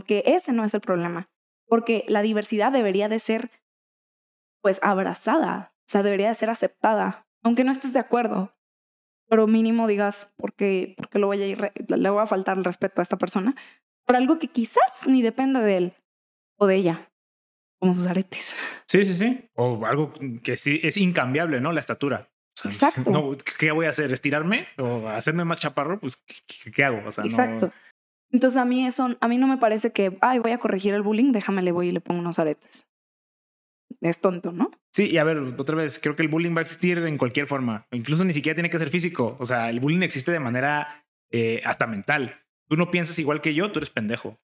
que 0.05 0.23
ese 0.25 0.51
no 0.51 0.63
es 0.63 0.73
el 0.73 0.82
problema. 0.82 1.30
Porque 1.70 2.03
la 2.09 2.22
diversidad 2.22 2.72
debería 2.72 3.07
de 3.07 3.20
ser, 3.20 3.49
pues, 4.61 4.80
abrazada. 4.84 5.74
O 5.80 5.88
sea, 5.91 6.03
debería 6.03 6.28
de 6.28 6.36
ser 6.36 6.49
aceptada. 6.49 7.28
Aunque 7.43 7.63
no 7.63 7.72
estés 7.72 7.93
de 7.93 7.99
acuerdo. 7.99 8.53
Pero 9.30 9.47
mínimo 9.47 9.88
digas, 9.88 10.34
porque, 10.36 10.95
porque 10.97 11.20
lo 11.20 11.28
voy 11.28 11.41
a 11.41 11.47
ir, 11.47 11.72
le 11.88 12.09
voy 12.09 12.22
a 12.22 12.26
faltar 12.26 12.57
el 12.57 12.65
respeto 12.65 12.99
a 12.99 13.03
esta 13.03 13.17
persona 13.17 13.55
por 14.09 14.15
algo 14.15 14.39
que 14.39 14.47
quizás 14.47 15.05
ni 15.05 15.22
dependa 15.22 15.61
de 15.61 15.78
él 15.78 15.93
o 16.57 16.65
de 16.65 16.78
ella, 16.78 17.11
como 17.80 17.93
sus 17.93 18.07
aretes. 18.07 18.55
Sí, 18.89 19.05
sí, 19.05 19.13
sí. 19.13 19.47
O 19.53 19.86
algo 19.86 20.11
que 20.41 20.57
sí 20.57 20.80
es 20.82 20.97
incambiable, 20.97 21.61
¿no? 21.61 21.72
La 21.72 21.80
estatura. 21.80 22.28
Exacto. 22.63 23.38
¿Qué 23.59 23.70
voy 23.70 23.86
a 23.86 23.89
hacer? 23.89 24.11
¿Estirarme 24.11 24.67
o 24.80 25.07
hacerme 25.07 25.45
más 25.45 25.59
chaparro? 25.59 25.99
Pues, 25.99 26.17
¿qué, 26.74 26.84
hago? 26.84 27.07
O 27.07 27.11
sea, 27.11 27.24
Exacto. 27.24 27.72
Entonces 28.32 28.57
a 28.57 28.65
mí 28.65 28.86
eso, 28.86 29.17
a 29.19 29.27
mí 29.27 29.38
no 29.38 29.47
me 29.47 29.57
parece 29.57 29.91
que, 29.91 30.17
ay, 30.21 30.39
voy 30.39 30.51
a 30.51 30.59
corregir 30.59 30.93
el 30.93 31.01
bullying, 31.01 31.32
déjame 31.32 31.61
le 31.61 31.71
voy 31.71 31.88
y 31.88 31.91
le 31.91 32.01
pongo 32.01 32.19
unos 32.19 32.39
aretes. 32.39 32.86
Es 34.01 34.21
tonto, 34.21 34.51
¿no? 34.51 34.71
Sí, 34.93 35.09
y 35.09 35.17
a 35.17 35.23
ver, 35.23 35.38
otra 35.38 35.75
vez, 35.75 35.99
creo 35.99 36.15
que 36.15 36.21
el 36.21 36.30
bullying 36.30 36.55
va 36.55 36.59
a 36.59 36.61
existir 36.61 36.99
en 36.99 37.17
cualquier 37.17 37.47
forma. 37.47 37.88
Incluso 37.91 38.23
ni 38.23 38.34
siquiera 38.34 38.55
tiene 38.55 38.69
que 38.69 38.80
ser 38.80 38.89
físico. 38.89 39.36
O 39.39 39.45
sea, 39.45 39.69
el 39.69 39.80
bullying 39.80 40.01
existe 40.01 40.32
de 40.32 40.39
manera 40.39 41.05
eh, 41.32 41.61
hasta 41.65 41.88
mental 41.88 42.36
tú 42.69 42.77
no 42.77 42.91
piensas 42.91 43.19
igual 43.19 43.41
que 43.41 43.53
yo, 43.53 43.71
tú 43.71 43.80
eres 43.80 43.89
pendejo. 43.89 44.38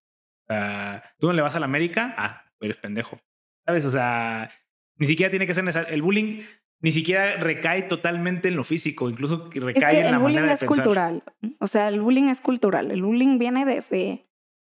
tú 1.20 1.28
no 1.28 1.34
le 1.34 1.42
vas 1.42 1.56
a 1.56 1.60
la 1.60 1.66
América, 1.66 2.14
ah, 2.18 2.52
eres 2.60 2.78
pendejo. 2.78 3.18
¿Sabes? 3.66 3.86
O 3.86 3.92
sea, 3.92 4.52
ni 4.98 5.06
siquiera 5.06 5.30
tiene 5.30 5.48
que 5.48 5.54
ser 5.54 5.64
necesario. 5.64 5.94
El 5.94 6.02
bullying 6.02 6.42
ni 6.82 6.92
siquiera 6.92 7.38
recae 7.38 7.84
totalmente 7.84 8.50
en 8.50 8.56
lo 8.56 8.64
físico, 8.64 9.10
incluso 9.10 9.50
recae 9.52 10.02
en 10.06 10.12
la 10.12 10.20
manera 10.20 10.42
de 10.42 10.48
El 10.48 10.50
bullying 10.50 10.54
es 10.54 10.66
cultural. 10.66 11.24
O 11.60 11.68
sea, 11.68 11.88
el 11.88 12.02
bullying 12.02 12.26
es 12.26 12.42
cultural. 12.42 12.92
El 12.92 13.04
bullying 13.04 13.40
viene 13.40 13.66
desde, 13.66 14.28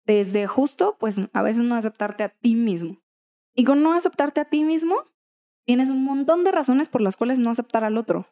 desde 0.05 0.47
justo, 0.47 0.97
pues 0.99 1.21
a 1.33 1.41
veces 1.41 1.63
no 1.63 1.75
aceptarte 1.75 2.23
a 2.23 2.29
ti 2.29 2.55
mismo. 2.55 3.01
Y 3.55 3.63
con 3.63 3.83
no 3.83 3.93
aceptarte 3.93 4.41
a 4.41 4.45
ti 4.45 4.63
mismo, 4.63 4.95
tienes 5.65 5.89
un 5.89 6.03
montón 6.03 6.43
de 6.43 6.51
razones 6.51 6.89
por 6.89 7.01
las 7.01 7.15
cuales 7.15 7.39
no 7.39 7.49
aceptar 7.49 7.83
al 7.83 7.97
otro. 7.97 8.27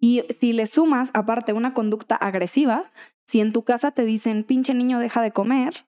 Y 0.00 0.22
si 0.40 0.52
le 0.52 0.66
sumas, 0.66 1.10
aparte, 1.12 1.52
una 1.52 1.74
conducta 1.74 2.14
agresiva, 2.14 2.90
si 3.26 3.40
en 3.40 3.52
tu 3.52 3.64
casa 3.64 3.90
te 3.90 4.04
dicen, 4.04 4.44
pinche 4.44 4.74
niño, 4.74 5.00
deja 5.00 5.22
de 5.22 5.32
comer, 5.32 5.86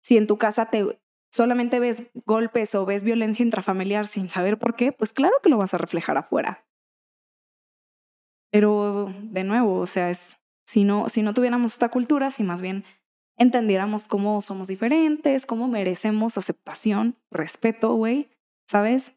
si 0.00 0.16
en 0.16 0.26
tu 0.26 0.36
casa 0.36 0.66
te 0.66 0.98
solamente 1.30 1.80
ves 1.80 2.10
golpes 2.26 2.74
o 2.74 2.86
ves 2.86 3.02
violencia 3.02 3.42
intrafamiliar 3.42 4.06
sin 4.06 4.28
saber 4.28 4.58
por 4.58 4.74
qué, 4.74 4.92
pues 4.92 5.12
claro 5.12 5.34
que 5.42 5.50
lo 5.50 5.58
vas 5.58 5.74
a 5.74 5.78
reflejar 5.78 6.16
afuera. 6.16 6.66
Pero 8.50 9.12
de 9.22 9.44
nuevo, 9.44 9.78
o 9.78 9.86
sea, 9.86 10.10
es 10.10 10.38
si 10.66 10.84
no, 10.84 11.08
si 11.08 11.22
no 11.22 11.34
tuviéramos 11.34 11.72
esta 11.72 11.88
cultura, 11.88 12.30
si 12.30 12.44
más 12.44 12.60
bien 12.60 12.84
entendiéramos 13.36 14.08
cómo 14.08 14.40
somos 14.40 14.68
diferentes, 14.68 15.46
cómo 15.46 15.68
merecemos 15.68 16.36
aceptación, 16.36 17.16
respeto, 17.30 17.94
güey, 17.94 18.28
¿sabes? 18.66 19.12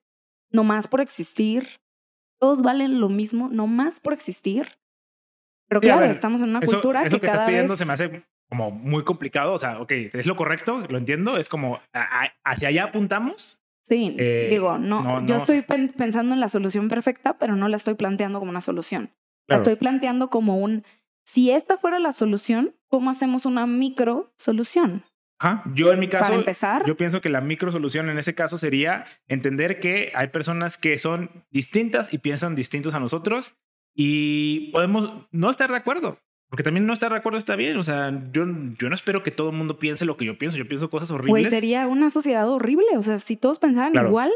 No 0.50 0.64
más 0.64 0.88
por 0.88 1.02
existir, 1.02 1.82
todos 2.40 2.62
valen 2.62 3.00
lo 3.00 3.10
mismo, 3.10 3.50
no 3.52 3.68
más 3.68 4.00
por 4.00 4.14
existir. 4.14 4.80
Pero 5.68 5.82
claro, 5.82 6.06
estamos 6.06 6.42
en 6.42 6.50
una 6.50 6.62
cultura 6.62 7.08
que, 7.08 7.20
cada 7.20 7.48
vez... 7.48 7.78
se 7.78 7.86
me 7.86 7.94
hace 7.94 8.26
como 8.52 8.70
muy 8.70 9.04
complicado. 9.06 9.54
O 9.54 9.58
sea, 9.58 9.80
ok, 9.80 9.92
es 9.92 10.26
lo 10.26 10.36
correcto, 10.36 10.84
lo 10.90 10.98
entiendo. 10.98 11.38
Es 11.38 11.48
como 11.48 11.80
hacia 12.44 12.68
allá 12.68 12.84
apuntamos. 12.84 13.62
Sí, 13.82 14.16
eh, 14.20 14.48
digo, 14.52 14.78
no, 14.78 15.26
yo 15.26 15.38
estoy 15.38 15.62
pensando 15.64 16.34
en 16.34 16.40
la 16.40 16.50
solución 16.50 16.88
perfecta, 16.88 17.38
pero 17.40 17.56
no 17.56 17.68
la 17.68 17.78
estoy 17.78 17.96
planteando 17.96 18.40
como 18.40 18.52
una 18.52 18.62
solución. 18.62 19.10
La 19.48 19.56
estoy 19.56 19.76
planteando 19.76 20.30
como 20.30 20.58
un, 20.58 20.84
si 21.24 21.52
esta 21.52 21.78
fuera 21.78 22.00
la 22.00 22.12
solución, 22.12 22.76
¿cómo 22.88 23.10
hacemos 23.10 23.46
una 23.46 23.66
micro 23.66 24.32
solución? 24.38 25.04
Yo 25.74 25.92
en 25.92 26.00
mi 26.00 26.08
caso, 26.08 26.34
empezar, 26.34 26.86
yo 26.86 26.96
pienso 26.96 27.20
que 27.20 27.30
la 27.30 27.42
micro 27.42 27.72
solución 27.72 28.10
en 28.10 28.20
ese 28.20 28.36
caso 28.36 28.60
sería 28.60 29.06
entender 29.28 29.80
que 29.80 30.12
hay 30.14 30.28
personas 30.28 30.78
que 30.78 31.00
son 31.00 31.46
distintas 31.50 32.14
y 32.14 32.20
piensan 32.20 32.54
distintos 32.54 32.94
a 32.94 33.00
nosotros 33.00 33.58
y 33.96 34.72
podemos 34.72 35.28
no 35.32 35.50
estar 35.50 35.72
de 35.72 35.78
acuerdo. 35.78 36.20
Porque 36.52 36.64
también 36.64 36.86
no 36.86 36.92
estar 36.92 37.10
de 37.10 37.18
acuerdo 37.18 37.38
está 37.38 37.56
bien. 37.56 37.78
O 37.78 37.84
sea, 37.84 38.12
yo, 38.34 38.46
yo 38.78 38.90
no 38.90 38.94
espero 38.94 39.24
que 39.24 39.32
todo 39.32 39.52
el 39.52 39.56
mundo 39.56 39.80
piense 39.80 40.04
lo 40.04 40.18
que 40.18 40.26
yo 40.26 40.38
pienso. 40.38 40.58
Yo 40.58 40.68
pienso 40.68 40.90
cosas 40.90 41.10
horribles. 41.10 41.44
Pues 41.44 41.50
sería 41.50 41.88
una 41.88 42.10
sociedad 42.10 42.48
horrible. 42.50 42.88
O 42.98 43.02
sea, 43.02 43.18
si 43.20 43.38
todos 43.38 43.58
pensaran 43.58 43.96
igual, 43.96 44.30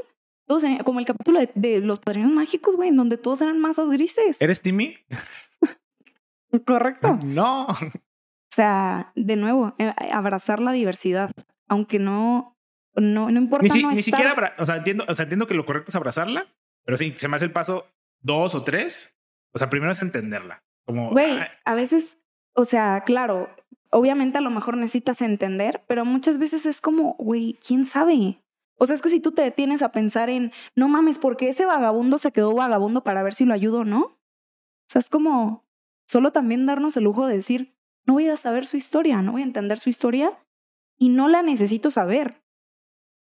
todos 0.47 0.63
como 0.85 1.01
el 1.01 1.05
capítulo 1.05 1.41
de, 1.55 1.81
los 1.81 1.99
padrinos 1.99 2.31
mágicos, 2.31 2.77
güey, 2.77 2.87
en 2.87 2.95
donde 2.95 3.17
todos 3.17 3.41
eran 3.41 3.59
masas 3.59 3.89
grises. 3.89 4.41
¿Eres 4.41 4.61
Timmy? 4.61 4.95
Correcto. 6.65 7.19
No. 7.23 7.67
O 7.67 8.55
sea, 8.55 9.11
de 9.15 9.35
nuevo, 9.35 9.75
eh, 9.77 9.93
abrazar 10.13 10.61
la 10.61 10.71
diversidad, 10.71 11.29
aunque 11.67 11.99
no, 11.99 12.57
no, 12.95 13.29
no 13.29 13.37
importa. 13.37 13.67
Ni, 13.73 13.81
no 13.81 13.89
ni 13.89 13.97
siquiera, 13.97 14.55
o 14.57 14.65
sea, 14.65 14.77
entiendo, 14.77 15.03
o 15.09 15.13
sea, 15.13 15.23
entiendo 15.23 15.47
que 15.47 15.55
lo 15.55 15.65
correcto 15.65 15.91
es 15.91 15.95
abrazarla, 15.95 16.47
pero 16.85 16.95
sí, 16.95 17.13
se 17.17 17.27
me 17.27 17.35
hace 17.35 17.43
el 17.43 17.51
paso 17.51 17.89
dos 18.21 18.55
o 18.55 18.63
tres. 18.63 19.17
O 19.51 19.57
sea, 19.57 19.69
primero 19.69 19.91
es 19.91 20.01
entenderla. 20.01 20.64
Como, 20.85 21.09
güey, 21.11 21.39
a 21.63 21.75
veces, 21.75 22.17
o 22.53 22.65
sea, 22.65 23.03
claro, 23.05 23.49
obviamente 23.89 24.37
a 24.37 24.41
lo 24.41 24.49
mejor 24.49 24.77
necesitas 24.77 25.21
entender, 25.21 25.83
pero 25.87 26.05
muchas 26.05 26.37
veces 26.37 26.65
es 26.65 26.81
como, 26.81 27.15
güey, 27.17 27.57
¿quién 27.65 27.85
sabe? 27.85 28.41
O 28.77 28.85
sea, 28.85 28.95
es 28.95 29.01
que 29.01 29.09
si 29.09 29.19
tú 29.19 29.31
te 29.31 29.41
detienes 29.41 29.81
a 29.81 29.91
pensar 29.91 30.29
en, 30.29 30.51
no 30.75 30.87
mames, 30.87 31.17
¿por 31.17 31.37
qué 31.37 31.49
ese 31.49 31.65
vagabundo 31.65 32.17
se 32.17 32.31
quedó 32.31 32.53
vagabundo 32.53 33.03
para 33.03 33.23
ver 33.23 33.33
si 33.33 33.45
lo 33.45 33.53
ayudo 33.53 33.79
o 33.79 33.85
no? 33.85 34.01
O 34.01 34.87
sea, 34.87 34.99
es 34.99 35.09
como 35.09 35.63
solo 36.05 36.31
también 36.31 36.65
darnos 36.65 36.97
el 36.97 37.05
lujo 37.05 37.25
de 37.25 37.35
decir, 37.35 37.75
no 38.05 38.13
voy 38.13 38.27
a 38.27 38.35
saber 38.35 38.65
su 38.65 38.77
historia, 38.77 39.21
no 39.21 39.31
voy 39.31 39.41
a 39.41 39.45
entender 39.45 39.79
su 39.79 39.89
historia 39.89 40.37
y 40.97 41.09
no 41.09 41.27
la 41.27 41.41
necesito 41.41 41.89
saber. 41.89 42.43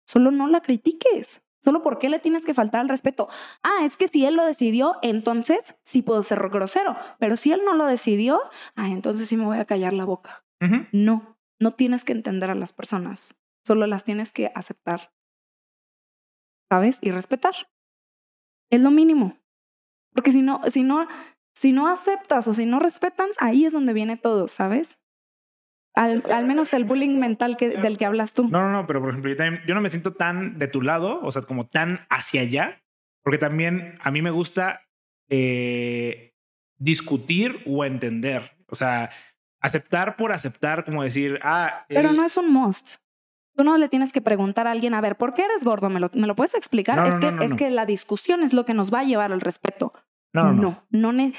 Solo 0.04 0.30
no 0.30 0.48
la 0.48 0.60
critiques. 0.60 1.41
Solo 1.62 1.82
porque 1.82 2.08
le 2.08 2.18
tienes 2.18 2.44
que 2.44 2.54
faltar 2.54 2.80
al 2.80 2.88
respeto. 2.88 3.28
Ah, 3.62 3.84
es 3.84 3.96
que 3.96 4.08
si 4.08 4.26
él 4.26 4.34
lo 4.34 4.44
decidió, 4.44 4.96
entonces 5.02 5.76
sí 5.82 6.02
puedo 6.02 6.22
ser 6.22 6.40
grosero. 6.48 6.96
Pero 7.18 7.36
si 7.36 7.52
él 7.52 7.60
no 7.64 7.74
lo 7.74 7.86
decidió, 7.86 8.40
ah, 8.74 8.88
entonces 8.88 9.28
sí 9.28 9.36
me 9.36 9.44
voy 9.44 9.58
a 9.58 9.64
callar 9.64 9.92
la 9.92 10.04
boca. 10.04 10.44
No, 10.92 11.38
no 11.60 11.72
tienes 11.72 12.04
que 12.04 12.12
entender 12.12 12.50
a 12.50 12.54
las 12.54 12.72
personas. 12.72 13.36
solo 13.64 13.86
las 13.86 14.04
tienes 14.04 14.32
que 14.32 14.50
aceptar, 14.54 15.12
¿sabes? 16.70 16.98
Y 17.00 17.10
respetar. 17.10 17.54
Es 18.70 18.80
lo 18.80 18.90
mínimo. 18.90 19.38
Porque 20.14 20.32
si 20.32 20.42
no, 20.42 20.60
si 20.70 20.82
no, 20.82 21.06
si 21.54 21.72
no 21.72 21.88
aceptas 21.88 22.48
o 22.48 22.54
si 22.54 22.66
no 22.66 22.78
respetan, 22.78 23.28
ahí 23.38 23.64
es 23.64 23.72
donde 23.72 23.92
viene 23.92 24.16
todo, 24.16 24.48
¿sabes? 24.48 25.01
Al, 25.94 26.22
al 26.32 26.46
menos 26.46 26.72
el 26.72 26.84
bullying 26.84 27.18
mental 27.18 27.56
que, 27.56 27.68
del 27.70 27.98
que 27.98 28.06
hablas 28.06 28.32
tú. 28.34 28.48
No, 28.48 28.62
no, 28.62 28.72
no, 28.72 28.86
pero 28.86 29.00
por 29.00 29.10
ejemplo, 29.10 29.30
yo, 29.30 29.36
también- 29.36 29.62
yo 29.66 29.74
no 29.74 29.80
me 29.82 29.90
siento 29.90 30.14
tan 30.14 30.58
de 30.58 30.66
tu 30.68 30.80
lado, 30.80 31.20
o 31.22 31.30
sea, 31.30 31.42
como 31.42 31.66
tan 31.66 32.06
hacia 32.08 32.40
allá, 32.40 32.82
porque 33.22 33.38
también 33.38 33.98
a 34.00 34.10
mí 34.10 34.22
me 34.22 34.30
gusta 34.30 34.80
eh, 35.28 36.32
discutir 36.78 37.62
o 37.66 37.84
entender. 37.84 38.52
O 38.68 38.74
sea, 38.74 39.10
aceptar 39.60 40.16
por 40.16 40.32
aceptar, 40.32 40.84
como 40.84 41.02
decir, 41.02 41.38
ah, 41.42 41.84
Pero 41.88 42.10
él- 42.10 42.16
no 42.16 42.24
es 42.24 42.36
un 42.36 42.50
must. 42.52 42.96
Tú 43.54 43.64
no 43.64 43.76
le 43.76 43.88
tienes 43.90 44.12
que 44.12 44.22
preguntar 44.22 44.66
a 44.66 44.70
alguien, 44.70 44.94
a 44.94 45.00
ver, 45.02 45.16
¿por 45.16 45.34
qué 45.34 45.42
eres 45.44 45.62
gordo? 45.62 45.90
¿Me 45.90 46.00
lo, 46.00 46.10
me 46.14 46.26
lo 46.26 46.34
puedes 46.34 46.54
explicar? 46.54 46.96
No, 46.96 47.04
es 47.04 47.14
no, 47.14 47.20
que, 47.20 47.30
no, 47.32 47.42
es 47.42 47.54
que 47.54 47.68
la 47.70 47.84
discusión 47.84 48.42
es 48.42 48.54
lo 48.54 48.64
que 48.64 48.72
nos 48.72 48.92
va 48.92 49.00
a 49.00 49.04
llevar 49.04 49.30
al 49.30 49.42
respeto. 49.42 49.92
no, 50.32 50.52
no, 50.54 50.82
no. 50.90 51.12
no, 51.12 51.32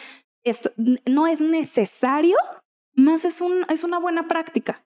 esto, 0.43 0.72
no 1.08 1.26
es 1.26 1.41
necesario, 1.41 2.36
más 2.96 3.26
es, 3.26 3.41
un, 3.41 3.66
es 3.70 3.84
una 3.84 4.00
buena 4.00 4.28
práctica. 4.28 4.84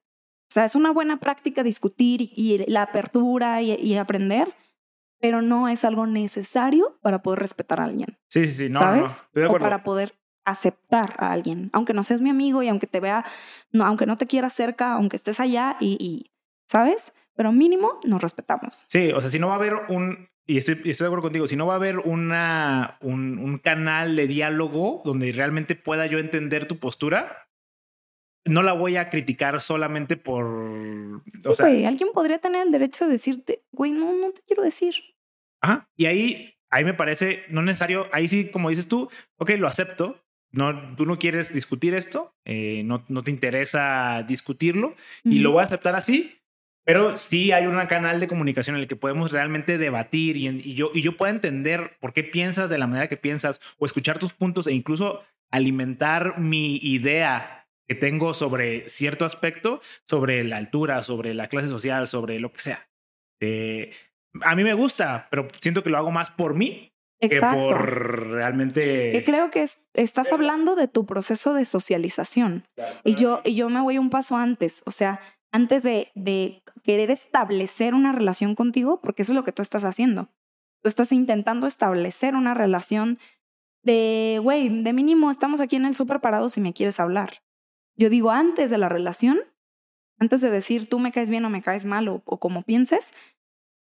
O 0.49 0.53
sea, 0.53 0.65
es 0.65 0.75
una 0.75 0.91
buena 0.91 1.19
práctica 1.19 1.61
discutir 1.63 2.21
y, 2.21 2.31
y 2.35 2.57
la 2.71 2.83
apertura 2.83 3.61
y, 3.61 3.73
y 3.73 3.95
aprender, 3.97 4.53
pero 5.19 5.41
no 5.41 5.67
es 5.67 5.83
algo 5.83 6.07
necesario 6.07 6.97
para 7.01 7.21
poder 7.21 7.39
respetar 7.39 7.79
a 7.81 7.83
alguien, 7.85 8.17
Sí, 8.29 8.47
sí, 8.47 8.53
sí, 8.53 8.69
no, 8.69 8.79
no, 8.79 8.85
no. 8.85 8.95
¿sabes? 8.97 9.13
Estoy 9.25 9.41
de 9.41 9.47
o 9.47 9.49
acuerdo. 9.49 9.63
para 9.65 9.83
poder 9.83 10.17
aceptar 10.45 11.15
a 11.17 11.31
alguien, 11.33 11.69
aunque 11.73 11.93
no 11.93 12.03
seas 12.03 12.21
mi 12.21 12.29
amigo 12.29 12.63
y 12.63 12.69
aunque 12.69 12.87
te 12.87 13.01
vea, 13.01 13.25
no, 13.71 13.85
aunque 13.85 14.05
no 14.05 14.15
te 14.15 14.27
quiera 14.27 14.49
cerca, 14.49 14.93
aunque 14.93 15.17
estés 15.17 15.41
allá 15.41 15.75
y, 15.81 15.97
y 15.99 16.31
¿sabes? 16.67 17.13
Pero 17.35 17.51
mínimo 17.51 17.99
nos 18.05 18.21
respetamos. 18.21 18.85
Sí, 18.87 19.11
o 19.11 19.19
sea, 19.19 19.29
si 19.29 19.39
no 19.39 19.47
va 19.47 19.53
a 19.53 19.57
haber 19.57 19.73
un, 19.89 20.29
y 20.45 20.57
estoy, 20.57 20.75
de 20.75 20.91
acuerdo 20.93 21.23
contigo, 21.23 21.47
si 21.47 21.57
no 21.57 21.67
va 21.67 21.73
a 21.73 21.75
haber 21.75 21.99
una, 21.99 22.97
un, 23.01 23.37
un 23.39 23.57
canal 23.57 24.15
de 24.15 24.27
diálogo 24.27 25.01
donde 25.03 25.31
realmente 25.33 25.75
pueda 25.75 26.05
yo 26.05 26.19
entender 26.19 26.65
tu 26.67 26.79
postura, 26.79 27.46
no 28.47 28.63
la 28.63 28.73
voy 28.73 28.95
a 28.95 29.09
criticar 29.09 29.61
solamente 29.61 30.17
por... 30.17 30.45
o 30.45 31.21
Sí, 31.43 31.55
sea, 31.55 31.65
güey, 31.67 31.85
alguien 31.85 32.09
podría 32.13 32.39
tener 32.39 32.65
el 32.65 32.71
derecho 32.71 33.05
de 33.05 33.11
decirte, 33.11 33.59
güey, 33.71 33.91
no, 33.91 34.13
no 34.13 34.31
te 34.31 34.41
quiero 34.45 34.63
decir. 34.63 34.95
Ajá. 35.61 35.89
Y 35.95 36.05
ahí, 36.05 36.53
ahí 36.69 36.83
me 36.83 36.93
parece 36.93 37.43
no 37.49 37.61
necesario, 37.61 38.07
ahí 38.11 38.27
sí, 38.27 38.49
como 38.49 38.69
dices 38.69 38.87
tú, 38.87 39.09
ok, 39.37 39.51
lo 39.57 39.67
acepto. 39.67 40.23
No, 40.49 40.95
tú 40.95 41.05
no 41.05 41.19
quieres 41.19 41.53
discutir 41.53 41.93
esto, 41.93 42.33
eh, 42.45 42.81
no, 42.85 43.03
no 43.09 43.21
te 43.21 43.31
interesa 43.31 44.23
discutirlo 44.25 44.95
y 45.25 45.39
lo 45.39 45.51
voy 45.51 45.59
a 45.59 45.65
aceptar 45.65 45.93
así. 45.93 46.39
Pero 46.85 47.17
sí 47.17 47.51
hay 47.51 47.67
un 47.67 47.75
canal 47.87 48.21
de 48.21 48.29
comunicación 48.29 48.77
en 48.77 48.83
el 48.83 48.87
que 48.87 48.95
podemos 48.95 49.33
realmente 49.33 49.77
debatir 49.77 50.37
y 50.37 50.73
yo, 50.73 50.89
y 50.93 51.01
yo 51.01 51.17
puedo 51.17 51.33
entender 51.33 51.97
por 51.99 52.13
qué 52.13 52.23
piensas 52.23 52.69
de 52.69 52.77
la 52.77 52.87
manera 52.87 53.09
que 53.09 53.17
piensas 53.17 53.59
o 53.77 53.85
escuchar 53.85 54.19
tus 54.19 54.31
puntos 54.31 54.67
e 54.67 54.73
incluso 54.73 55.21
alimentar 55.51 56.39
mi 56.39 56.77
idea 56.77 57.56
que 57.87 57.95
tengo 57.95 58.33
sobre 58.33 58.87
cierto 58.89 59.25
aspecto, 59.25 59.81
sobre 60.05 60.43
la 60.43 60.57
altura, 60.57 61.03
sobre 61.03 61.33
la 61.33 61.47
clase 61.47 61.67
social, 61.69 62.07
sobre 62.07 62.39
lo 62.39 62.51
que 62.51 62.59
sea. 62.59 62.89
Eh, 63.39 63.91
a 64.41 64.55
mí 64.55 64.63
me 64.63 64.73
gusta, 64.73 65.27
pero 65.31 65.47
siento 65.61 65.83
que 65.83 65.89
lo 65.89 65.97
hago 65.97 66.11
más 66.11 66.29
por 66.29 66.53
mí 66.53 66.93
Exacto. 67.19 67.57
que 67.57 67.63
por 67.63 68.27
realmente... 68.29 69.11
Que 69.11 69.23
creo 69.23 69.49
que 69.49 69.61
es- 69.63 69.87
estás 69.93 70.31
hablando 70.31 70.75
de 70.75 70.87
tu 70.87 71.05
proceso 71.05 71.53
de 71.53 71.65
socialización. 71.65 72.65
Y 73.03 73.15
yo, 73.15 73.41
y 73.45 73.55
yo 73.55 73.69
me 73.69 73.81
voy 73.81 73.97
un 73.97 74.09
paso 74.09 74.35
antes, 74.37 74.83
o 74.85 74.91
sea, 74.91 75.19
antes 75.51 75.81
de, 75.83 76.11
de 76.13 76.61
querer 76.83 77.09
establecer 77.09 77.93
una 77.93 78.11
relación 78.11 78.53
contigo, 78.53 78.99
porque 79.01 79.21
eso 79.23 79.31
es 79.31 79.35
lo 79.37 79.43
que 79.43 79.53
tú 79.53 79.61
estás 79.61 79.85
haciendo. 79.85 80.29
Tú 80.83 80.89
estás 80.89 81.11
intentando 81.11 81.65
establecer 81.67 82.35
una 82.35 82.53
relación 82.53 83.17
de, 83.81 84.39
güey, 84.43 84.83
de 84.83 84.93
mínimo 84.93 85.31
estamos 85.31 85.61
aquí 85.61 85.77
en 85.77 85.85
el 85.85 85.95
súper 85.95 86.19
parados 86.19 86.53
si 86.53 86.61
me 86.61 86.73
quieres 86.73 86.99
hablar. 86.99 87.41
Yo 87.97 88.09
digo, 88.09 88.31
antes 88.31 88.69
de 88.69 88.77
la 88.77 88.89
relación, 88.89 89.39
antes 90.19 90.41
de 90.41 90.49
decir 90.49 90.87
tú 90.87 90.99
me 90.99 91.11
caes 91.11 91.29
bien 91.29 91.45
o 91.45 91.49
me 91.49 91.61
caes 91.61 91.85
mal 91.85 92.07
o, 92.07 92.21
o 92.25 92.39
como 92.39 92.61
pienses, 92.61 93.13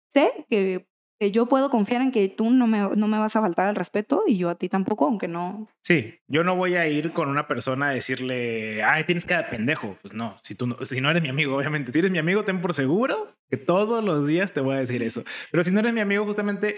sé 0.09 0.45
que, 0.49 0.87
que 1.19 1.31
yo 1.31 1.47
puedo 1.47 1.69
confiar 1.69 2.01
en 2.01 2.11
que 2.11 2.27
tú 2.29 2.49
no 2.49 2.67
me, 2.67 2.89
no 2.95 3.07
me 3.07 3.17
vas 3.17 3.35
a 3.35 3.41
faltar 3.41 3.69
el 3.69 3.75
respeto 3.75 4.23
y 4.27 4.37
yo 4.37 4.49
a 4.49 4.55
ti 4.55 4.69
tampoco, 4.69 5.05
aunque 5.05 5.27
no. 5.27 5.67
Sí, 5.81 6.19
yo 6.27 6.43
no 6.43 6.55
voy 6.55 6.75
a 6.75 6.87
ir 6.87 7.11
con 7.11 7.29
una 7.29 7.47
persona 7.47 7.89
a 7.89 7.93
decirle, 7.93 8.83
ay, 8.83 9.03
tienes 9.05 9.25
cara 9.25 9.43
de 9.43 9.49
pendejo. 9.49 9.97
Pues 10.01 10.13
no, 10.13 10.37
si 10.43 10.55
tú 10.55 10.67
no, 10.67 10.77
si 10.85 10.99
no 11.01 11.09
eres 11.09 11.23
mi 11.23 11.29
amigo, 11.29 11.55
obviamente. 11.55 11.91
Si 11.91 11.99
eres 11.99 12.11
mi 12.11 12.19
amigo, 12.19 12.43
ten 12.43 12.61
por 12.61 12.73
seguro 12.73 13.35
que 13.49 13.57
todos 13.57 14.03
los 14.03 14.27
días 14.27 14.51
te 14.51 14.61
voy 14.61 14.75
a 14.75 14.79
decir 14.79 15.03
eso. 15.03 15.23
Pero 15.51 15.63
si 15.63 15.71
no 15.71 15.79
eres 15.79 15.93
mi 15.93 16.01
amigo, 16.01 16.25
justamente 16.25 16.75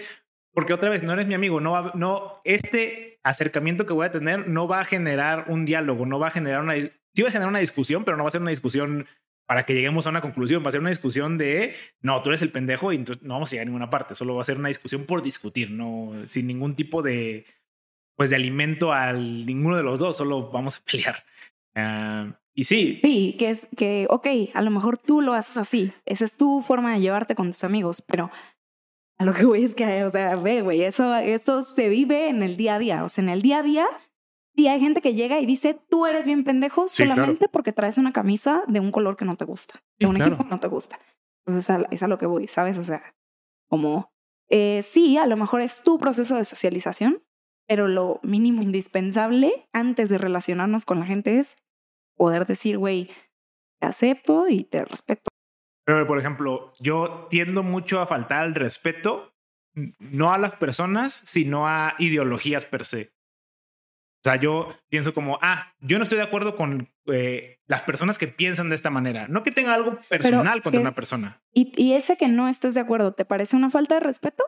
porque 0.52 0.72
otra 0.72 0.90
vez 0.90 1.02
no 1.02 1.12
eres 1.12 1.26
mi 1.26 1.34
amigo, 1.34 1.60
no 1.60 1.92
no, 1.94 2.40
este 2.44 3.20
acercamiento 3.22 3.86
que 3.86 3.92
voy 3.92 4.06
a 4.06 4.10
tener 4.10 4.48
no 4.48 4.66
va 4.66 4.80
a 4.80 4.84
generar 4.84 5.44
un 5.48 5.64
diálogo, 5.64 6.06
no 6.06 6.18
va 6.18 6.28
a 6.28 6.32
generar 6.32 6.62
una, 6.62 6.74
sí 7.18 7.22
va 7.22 7.30
a 7.30 7.32
generar 7.32 7.48
una 7.48 7.58
discusión, 7.58 8.04
pero 8.04 8.16
no 8.16 8.22
va 8.22 8.28
a 8.28 8.30
ser 8.30 8.40
una 8.40 8.50
discusión 8.50 9.04
para 9.44 9.66
que 9.66 9.74
lleguemos 9.74 10.06
a 10.06 10.10
una 10.10 10.20
conclusión, 10.20 10.62
va 10.62 10.68
a 10.68 10.70
ser 10.70 10.80
una 10.80 10.90
discusión 10.90 11.36
de, 11.36 11.74
no, 12.00 12.22
tú 12.22 12.30
eres 12.30 12.42
el 12.42 12.52
pendejo 12.52 12.92
y 12.92 12.96
entonces 12.96 13.24
no 13.24 13.34
vamos 13.34 13.50
a 13.50 13.52
llegar 13.52 13.64
a 13.64 13.70
ninguna 13.70 13.90
parte, 13.90 14.14
solo 14.14 14.36
va 14.36 14.42
a 14.42 14.44
ser 14.44 14.56
una 14.56 14.68
discusión 14.68 15.04
por 15.04 15.20
discutir, 15.20 15.72
no, 15.72 16.12
sin 16.28 16.46
ningún 16.46 16.76
tipo 16.76 17.02
de, 17.02 17.44
pues 18.14 18.30
de 18.30 18.36
alimento 18.36 18.92
al 18.92 19.46
ninguno 19.46 19.76
de 19.76 19.82
los 19.82 19.98
dos, 19.98 20.16
solo 20.16 20.48
vamos 20.52 20.76
a 20.76 20.84
pelear. 20.88 21.24
Ah, 21.74 22.38
y 22.54 22.66
sí, 22.66 23.00
Sí, 23.02 23.34
que 23.36 23.50
es 23.50 23.66
que, 23.76 24.06
ok, 24.10 24.28
a 24.54 24.62
lo 24.62 24.70
mejor 24.70 24.96
tú 24.96 25.20
lo 25.20 25.34
haces 25.34 25.56
así. 25.56 25.92
Esa 26.06 26.24
es 26.24 26.36
tu 26.36 26.62
forma 26.62 26.92
de 26.92 27.00
llevarte 27.00 27.34
con 27.34 27.48
tus 27.48 27.64
amigos, 27.64 28.00
pero 28.00 28.30
a 29.16 29.24
lo 29.24 29.34
que 29.34 29.44
voy 29.44 29.64
es 29.64 29.74
que, 29.74 30.04
o 30.04 30.10
sea, 30.12 30.36
ve, 30.36 30.62
güey, 30.62 30.82
eso, 30.82 31.16
eso 31.16 31.64
se 31.64 31.88
vive 31.88 32.28
en 32.28 32.44
el 32.44 32.56
día 32.56 32.76
a 32.76 32.78
día. 32.78 33.02
O 33.02 33.08
sea, 33.08 33.24
en 33.24 33.30
el 33.30 33.42
día 33.42 33.58
a 33.58 33.62
día, 33.64 33.86
sí 34.58 34.66
hay 34.66 34.80
gente 34.80 35.00
que 35.00 35.14
llega 35.14 35.38
y 35.38 35.46
dice, 35.46 35.78
tú 35.88 36.04
eres 36.04 36.26
bien 36.26 36.42
pendejo 36.42 36.88
Sí, 36.88 37.04
solamente 37.04 37.48
porque 37.48 37.72
traes 37.72 37.96
una 37.96 38.12
camisa 38.12 38.64
de 38.66 38.80
un 38.80 38.90
color 38.90 39.16
que 39.16 39.24
no 39.24 39.36
te 39.36 39.44
gusta, 39.44 39.74
de 40.00 40.06
Sí, 40.06 40.10
un 40.10 40.16
claro. 40.16 40.32
equipo 40.32 40.42
que 40.44 40.50
no 40.50 40.58
te 40.58 40.66
gusta. 40.66 40.98
Entonces, 41.46 41.76
es 41.92 42.02
a 42.02 42.08
lo 42.08 42.18
que 42.18 42.26
voy, 42.26 42.48
¿sabes? 42.48 42.76
O 42.76 42.82
sea, 42.82 43.14
como, 43.68 44.10
eh, 44.50 44.82
sí, 44.82 45.16
a 45.16 45.26
lo 45.26 45.36
mejor 45.36 45.60
es 45.60 45.84
tu 45.84 45.96
proceso 45.98 46.34
de 46.34 46.44
socialización, 46.44 47.22
pero 47.68 47.86
lo 47.86 48.18
mínimo 48.24 48.60
indispensable 48.60 49.68
antes 49.72 50.10
de 50.10 50.18
relacionarnos 50.18 50.84
con 50.84 50.98
la 50.98 51.06
gente 51.06 51.38
es 51.38 51.56
poder 52.16 52.44
decir, 52.44 52.78
güey, 52.78 53.08
te 53.78 53.86
acepto 53.86 54.48
y 54.48 54.64
te 54.64 54.84
respeto. 54.84 55.28
Pero, 55.86 56.04
por 56.08 56.18
ejemplo, 56.18 56.72
yo 56.80 57.28
tiendo 57.30 57.62
mucho 57.62 58.00
a 58.00 58.06
faltar 58.08 58.42
al 58.42 58.56
respeto, 58.56 59.32
no 60.00 60.32
a 60.32 60.38
las 60.38 60.56
personas, 60.56 61.22
sino 61.24 61.68
a 61.68 61.94
ideologías 62.00 62.66
per 62.66 62.84
se. 62.84 63.12
O 64.20 64.20
sea, 64.24 64.36
yo 64.36 64.68
pienso 64.88 65.14
como, 65.14 65.38
ah, 65.42 65.72
yo 65.80 65.98
no 65.98 66.02
estoy 66.02 66.18
de 66.18 66.24
acuerdo 66.24 66.56
con 66.56 66.88
eh, 67.06 67.60
las 67.66 67.82
personas 67.82 68.18
que 68.18 68.26
piensan 68.26 68.68
de 68.68 68.74
esta 68.74 68.90
manera. 68.90 69.28
No 69.28 69.42
que 69.44 69.52
tenga 69.52 69.74
algo 69.74 69.96
personal 70.08 70.60
contra 70.62 70.78
que- 70.78 70.82
una 70.82 70.94
persona. 70.94 71.40
Y, 71.52 71.72
y 71.80 71.92
ese 71.94 72.16
que 72.16 72.28
no 72.28 72.48
estés 72.48 72.74
de 72.74 72.80
acuerdo, 72.80 73.12
¿te 73.12 73.24
parece 73.24 73.54
una 73.56 73.70
falta 73.70 73.94
de 73.94 74.00
respeto? 74.00 74.42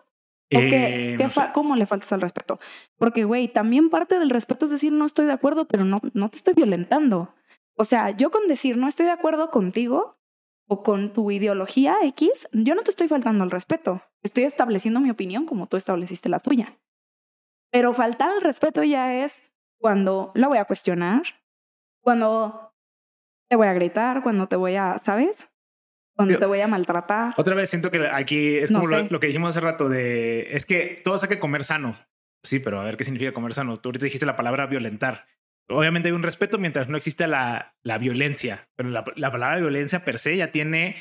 ¿O 0.52 0.58
Eh, 0.58 1.14
qué 1.16 1.22
no 1.22 1.30
fa- 1.30 1.46
sé. 1.46 1.52
¿Cómo 1.54 1.76
le 1.76 1.86
faltas 1.86 2.12
al 2.12 2.20
respeto? 2.20 2.58
Porque, 2.98 3.22
güey, 3.22 3.46
también 3.46 3.90
parte 3.90 4.18
del 4.18 4.30
respeto 4.30 4.64
es 4.64 4.72
decir 4.72 4.92
no 4.92 5.06
estoy 5.06 5.26
de 5.26 5.32
acuerdo, 5.32 5.66
pero 5.68 5.84
no, 5.84 6.00
no 6.14 6.28
te 6.28 6.38
estoy 6.38 6.54
violentando. 6.54 7.32
O 7.76 7.84
sea, 7.84 8.10
yo 8.10 8.32
con 8.32 8.48
decir 8.48 8.76
no 8.76 8.88
estoy 8.88 9.06
de 9.06 9.12
acuerdo 9.12 9.50
contigo 9.52 10.18
o 10.68 10.82
con 10.82 11.12
tu 11.12 11.30
ideología 11.30 11.96
X, 12.02 12.48
yo 12.52 12.74
no 12.74 12.82
te 12.82 12.90
estoy 12.90 13.06
faltando 13.06 13.44
al 13.44 13.52
respeto. 13.52 14.02
Estoy 14.24 14.42
estableciendo 14.44 14.98
mi 14.98 15.10
opinión 15.10 15.46
como 15.46 15.68
tú 15.68 15.76
estableciste 15.76 16.28
la 16.28 16.40
tuya. 16.40 16.76
Pero 17.70 17.94
faltar 17.94 18.30
al 18.30 18.40
respeto 18.40 18.82
ya 18.82 19.14
es 19.24 19.52
cuando 19.80 20.30
la 20.34 20.48
voy 20.48 20.58
a 20.58 20.64
cuestionar, 20.66 21.22
cuando 22.02 22.74
te 23.48 23.56
voy 23.56 23.66
a 23.66 23.72
gritar, 23.72 24.22
cuando 24.22 24.46
te 24.46 24.56
voy 24.56 24.76
a, 24.76 24.98
¿sabes? 24.98 25.48
Cuando 26.14 26.34
Yo- 26.34 26.38
te 26.38 26.46
voy 26.46 26.60
a 26.60 26.68
maltratar. 26.68 27.34
Otra 27.36 27.54
vez 27.54 27.70
siento 27.70 27.90
que 27.90 28.06
aquí 28.08 28.56
es 28.58 28.70
No 28.70 28.80
como 28.80 28.96
lo, 29.10 29.20
que 29.20 29.26
dijimos 29.28 29.50
hace 29.50 29.60
rato 29.60 29.88
de 29.88 30.54
es 30.54 30.66
que 30.66 31.00
todos 31.02 31.22
hay 31.22 31.28
que 31.28 31.38
comer 31.40 31.64
sano. 31.64 31.94
Sí, 32.42 32.58
pero 32.58 32.80
a 32.80 32.84
ver 32.84 32.96
qué 32.96 33.04
significa 33.04 33.32
comer 33.32 33.54
sano. 33.54 33.76
Tú 33.76 33.88
ahorita 33.88 34.04
dijiste 34.04 34.26
la 34.26 34.36
palabra 34.36 34.66
violentar. 34.66 35.26
Obviamente 35.68 36.08
hay 36.08 36.14
un 36.14 36.22
respeto 36.22 36.58
mientras 36.58 36.88
no 36.88 36.96
exista 36.96 37.26
la, 37.26 37.76
la 37.82 37.98
violencia, 37.98 38.68
pero 38.76 38.90
la, 38.90 39.04
la 39.16 39.30
palabra 39.30 39.58
violencia 39.60 40.04
per 40.04 40.18
se 40.18 40.36
ya 40.36 40.50
tiene 40.50 40.96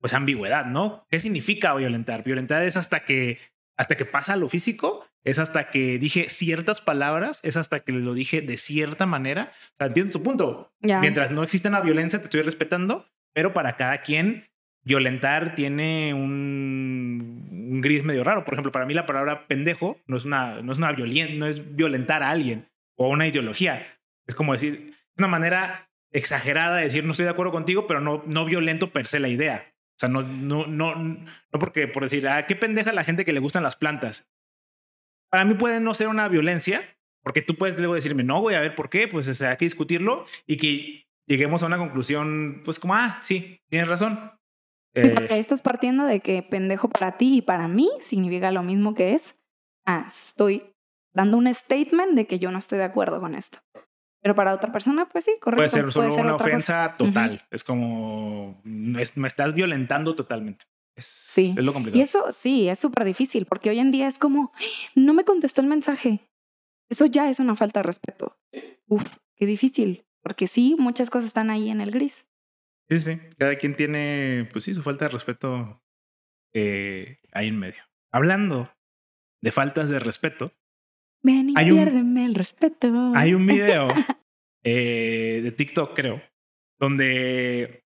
pues 0.00 0.14
ambigüedad, 0.14 0.66
¿no? 0.66 1.06
¿Qué 1.08 1.18
significa 1.18 1.74
violentar? 1.74 2.22
Violentar 2.22 2.62
es 2.64 2.76
hasta 2.76 3.04
que 3.04 3.38
hasta 3.80 3.96
que 3.96 4.04
pasa 4.04 4.34
a 4.34 4.36
lo 4.36 4.46
físico, 4.46 5.06
es 5.24 5.38
hasta 5.38 5.70
que 5.70 5.98
dije 5.98 6.28
ciertas 6.28 6.82
palabras, 6.82 7.40
es 7.44 7.56
hasta 7.56 7.80
que 7.80 7.92
lo 7.92 8.12
dije 8.12 8.42
de 8.42 8.58
cierta 8.58 9.06
manera. 9.06 9.52
O 9.72 9.76
sea, 9.78 9.86
entiendo 9.86 10.12
tu 10.12 10.22
punto. 10.22 10.74
Mientras 10.82 11.30
no 11.30 11.42
exista 11.42 11.70
una 11.70 11.80
violencia, 11.80 12.18
te 12.18 12.26
estoy 12.26 12.42
respetando, 12.42 13.06
pero 13.32 13.54
para 13.54 13.76
cada 13.76 14.02
quien 14.02 14.50
violentar 14.82 15.54
tiene 15.54 16.12
un, 16.12 17.48
un 17.50 17.80
gris 17.80 18.04
medio 18.04 18.22
raro. 18.22 18.44
Por 18.44 18.52
ejemplo, 18.52 18.70
para 18.70 18.84
mí 18.84 18.92
la 18.92 19.06
palabra 19.06 19.46
pendejo 19.46 19.98
no 20.06 20.18
es 20.18 20.26
una, 20.26 20.60
no 20.60 20.72
es 20.72 20.76
una 20.76 20.92
violen, 20.92 21.38
no 21.38 21.46
es 21.46 21.74
violentar 21.74 22.22
a 22.22 22.28
alguien 22.28 22.68
o 22.96 23.08
una 23.08 23.26
ideología. 23.26 23.98
Es 24.26 24.34
como 24.34 24.52
decir, 24.52 24.90
es 24.90 25.16
una 25.16 25.28
manera 25.28 25.90
exagerada 26.12 26.76
de 26.76 26.82
decir 26.82 27.04
no 27.06 27.12
estoy 27.12 27.24
de 27.24 27.30
acuerdo 27.30 27.52
contigo, 27.52 27.86
pero 27.86 28.02
no, 28.02 28.22
no 28.26 28.44
violento 28.44 28.90
per 28.90 29.06
se 29.06 29.20
la 29.20 29.28
idea. 29.28 29.69
Sea, 30.00 30.08
no, 30.08 30.22
no, 30.22 30.66
no, 30.66 30.94
no 30.94 31.58
porque 31.58 31.88
por 31.88 32.02
decir, 32.02 32.26
ah, 32.28 32.46
qué 32.46 32.56
pendeja 32.56 32.92
la 32.92 33.04
gente 33.04 33.24
que 33.24 33.32
le 33.32 33.40
gustan 33.40 33.62
las 33.62 33.76
plantas. 33.76 34.30
Para 35.30 35.44
mí 35.44 35.54
puede 35.54 35.80
no 35.80 35.94
ser 35.94 36.08
una 36.08 36.28
violencia, 36.28 36.82
porque 37.22 37.42
tú 37.42 37.54
puedes 37.56 37.78
luego 37.78 37.94
decirme, 37.94 38.24
no, 38.24 38.40
voy 38.40 38.54
a 38.54 38.60
ver 38.60 38.74
por 38.74 38.90
qué, 38.90 39.08
pues 39.08 39.28
o 39.28 39.34
sea, 39.34 39.50
hay 39.50 39.56
que 39.56 39.66
discutirlo 39.66 40.24
y 40.46 40.56
que 40.56 41.06
lleguemos 41.26 41.62
a 41.62 41.66
una 41.66 41.78
conclusión, 41.78 42.62
pues 42.64 42.78
como, 42.78 42.94
ah, 42.94 43.18
sí, 43.22 43.60
tienes 43.68 43.88
razón. 43.88 44.32
Sí, 44.94 45.08
porque 45.14 45.34
ahí 45.34 45.40
estás 45.40 45.60
partiendo 45.60 46.04
de 46.04 46.18
que 46.18 46.42
pendejo 46.42 46.88
para 46.88 47.16
ti 47.16 47.36
y 47.36 47.42
para 47.42 47.68
mí 47.68 47.88
significa 48.00 48.50
lo 48.50 48.64
mismo 48.64 48.94
que 48.94 49.14
es, 49.14 49.36
ah, 49.86 50.04
estoy 50.06 50.72
dando 51.12 51.36
un 51.36 51.52
statement 51.52 52.14
de 52.14 52.26
que 52.26 52.38
yo 52.40 52.50
no 52.50 52.58
estoy 52.58 52.78
de 52.78 52.84
acuerdo 52.84 53.20
con 53.20 53.34
esto. 53.34 53.60
Pero 54.22 54.34
para 54.34 54.52
otra 54.52 54.70
persona, 54.70 55.08
pues 55.08 55.24
sí, 55.24 55.32
correcto. 55.40 55.60
Puede 55.60 55.68
ser 55.68 55.92
solo 55.92 56.14
una 56.14 56.34
ofensa 56.34 56.94
total. 56.98 57.46
Es 57.50 57.64
como 57.64 58.60
me 58.64 59.02
estás 59.02 59.54
violentando 59.54 60.14
totalmente. 60.14 60.66
Es, 60.94 61.06
sí. 61.06 61.54
Es 61.56 61.64
lo 61.64 61.72
complicado. 61.72 61.98
Y 61.98 62.02
eso 62.02 62.30
sí, 62.30 62.68
es 62.68 62.78
súper 62.78 63.04
difícil 63.04 63.46
porque 63.46 63.70
hoy 63.70 63.78
en 63.78 63.90
día 63.90 64.06
es 64.06 64.18
como, 64.18 64.52
no 64.94 65.14
me 65.14 65.24
contestó 65.24 65.62
el 65.62 65.68
mensaje. 65.68 66.20
Eso 66.90 67.06
ya 67.06 67.30
es 67.30 67.40
una 67.40 67.56
falta 67.56 67.80
de 67.80 67.84
respeto. 67.84 68.36
Uf, 68.88 69.16
qué 69.36 69.46
difícil. 69.46 70.04
Porque 70.22 70.46
sí, 70.46 70.76
muchas 70.78 71.08
cosas 71.08 71.28
están 71.28 71.48
ahí 71.48 71.70
en 71.70 71.80
el 71.80 71.90
gris. 71.90 72.28
Sí, 72.90 73.00
sí. 73.00 73.20
Cada 73.38 73.56
quien 73.56 73.74
tiene, 73.74 74.48
pues 74.52 74.64
sí, 74.64 74.74
su 74.74 74.82
falta 74.82 75.06
de 75.06 75.12
respeto 75.12 75.82
eh, 76.52 77.20
ahí 77.32 77.48
en 77.48 77.58
medio. 77.58 77.82
Hablando 78.12 78.70
de 79.40 79.52
faltas 79.52 79.88
de 79.88 80.00
respeto, 80.00 80.52
Ven 81.22 81.50
y 81.50 81.54
hay 81.56 81.70
piérdeme 81.70 82.24
el 82.24 82.34
respeto. 82.34 83.12
Hay 83.14 83.34
un 83.34 83.46
video 83.46 83.88
eh, 84.64 85.40
de 85.42 85.52
TikTok, 85.52 85.94
creo, 85.94 86.22
donde 86.78 87.84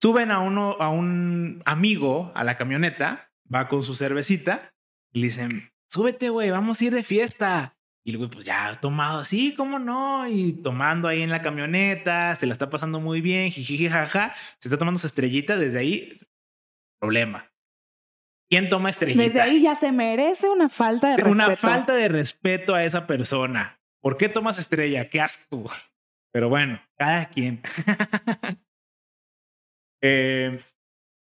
suben 0.00 0.30
a 0.30 0.40
uno, 0.40 0.76
a 0.78 0.90
un 0.90 1.62
amigo 1.64 2.32
a 2.34 2.44
la 2.44 2.56
camioneta, 2.56 3.32
va 3.52 3.68
con 3.68 3.82
su 3.82 3.94
cervecita 3.94 4.74
y 5.12 5.20
le 5.20 5.26
dicen, 5.26 5.72
súbete, 5.88 6.30
güey, 6.30 6.50
vamos 6.50 6.80
a 6.80 6.84
ir 6.84 6.94
de 6.94 7.02
fiesta. 7.02 7.76
Y 8.04 8.10
el 8.10 8.18
güey, 8.18 8.30
pues 8.30 8.44
ya 8.44 8.74
tomado 8.74 9.20
así, 9.20 9.54
¿cómo 9.54 9.78
no? 9.78 10.26
Y 10.26 10.54
tomando 10.54 11.06
ahí 11.06 11.22
en 11.22 11.30
la 11.30 11.40
camioneta, 11.40 12.34
se 12.34 12.46
la 12.46 12.52
está 12.52 12.68
pasando 12.68 12.98
muy 13.00 13.20
bien, 13.20 13.50
jiji, 13.50 13.88
jaja. 13.88 14.34
Se 14.58 14.68
está 14.68 14.76
tomando 14.76 14.98
su 14.98 15.06
estrellita 15.06 15.56
desde 15.56 15.78
ahí. 15.78 16.18
Problema. 16.98 17.51
¿Quién 18.52 18.68
toma 18.68 18.90
estrellita? 18.90 19.22
Desde 19.22 19.40
ahí 19.40 19.62
ya 19.62 19.74
se 19.74 19.92
merece 19.92 20.50
una 20.50 20.68
falta 20.68 21.08
de 21.08 21.16
respeto. 21.16 21.32
Una 21.32 21.56
falta 21.56 21.94
de 21.94 22.06
respeto 22.08 22.74
a 22.74 22.84
esa 22.84 23.06
persona. 23.06 23.80
¿Por 24.02 24.18
qué 24.18 24.28
tomas 24.28 24.58
estrella? 24.58 25.08
Qué 25.08 25.22
asco. 25.22 25.64
Pero 26.34 26.50
bueno, 26.50 26.78
cada 26.98 27.24
quien. 27.30 27.62
Eh, 30.04 30.60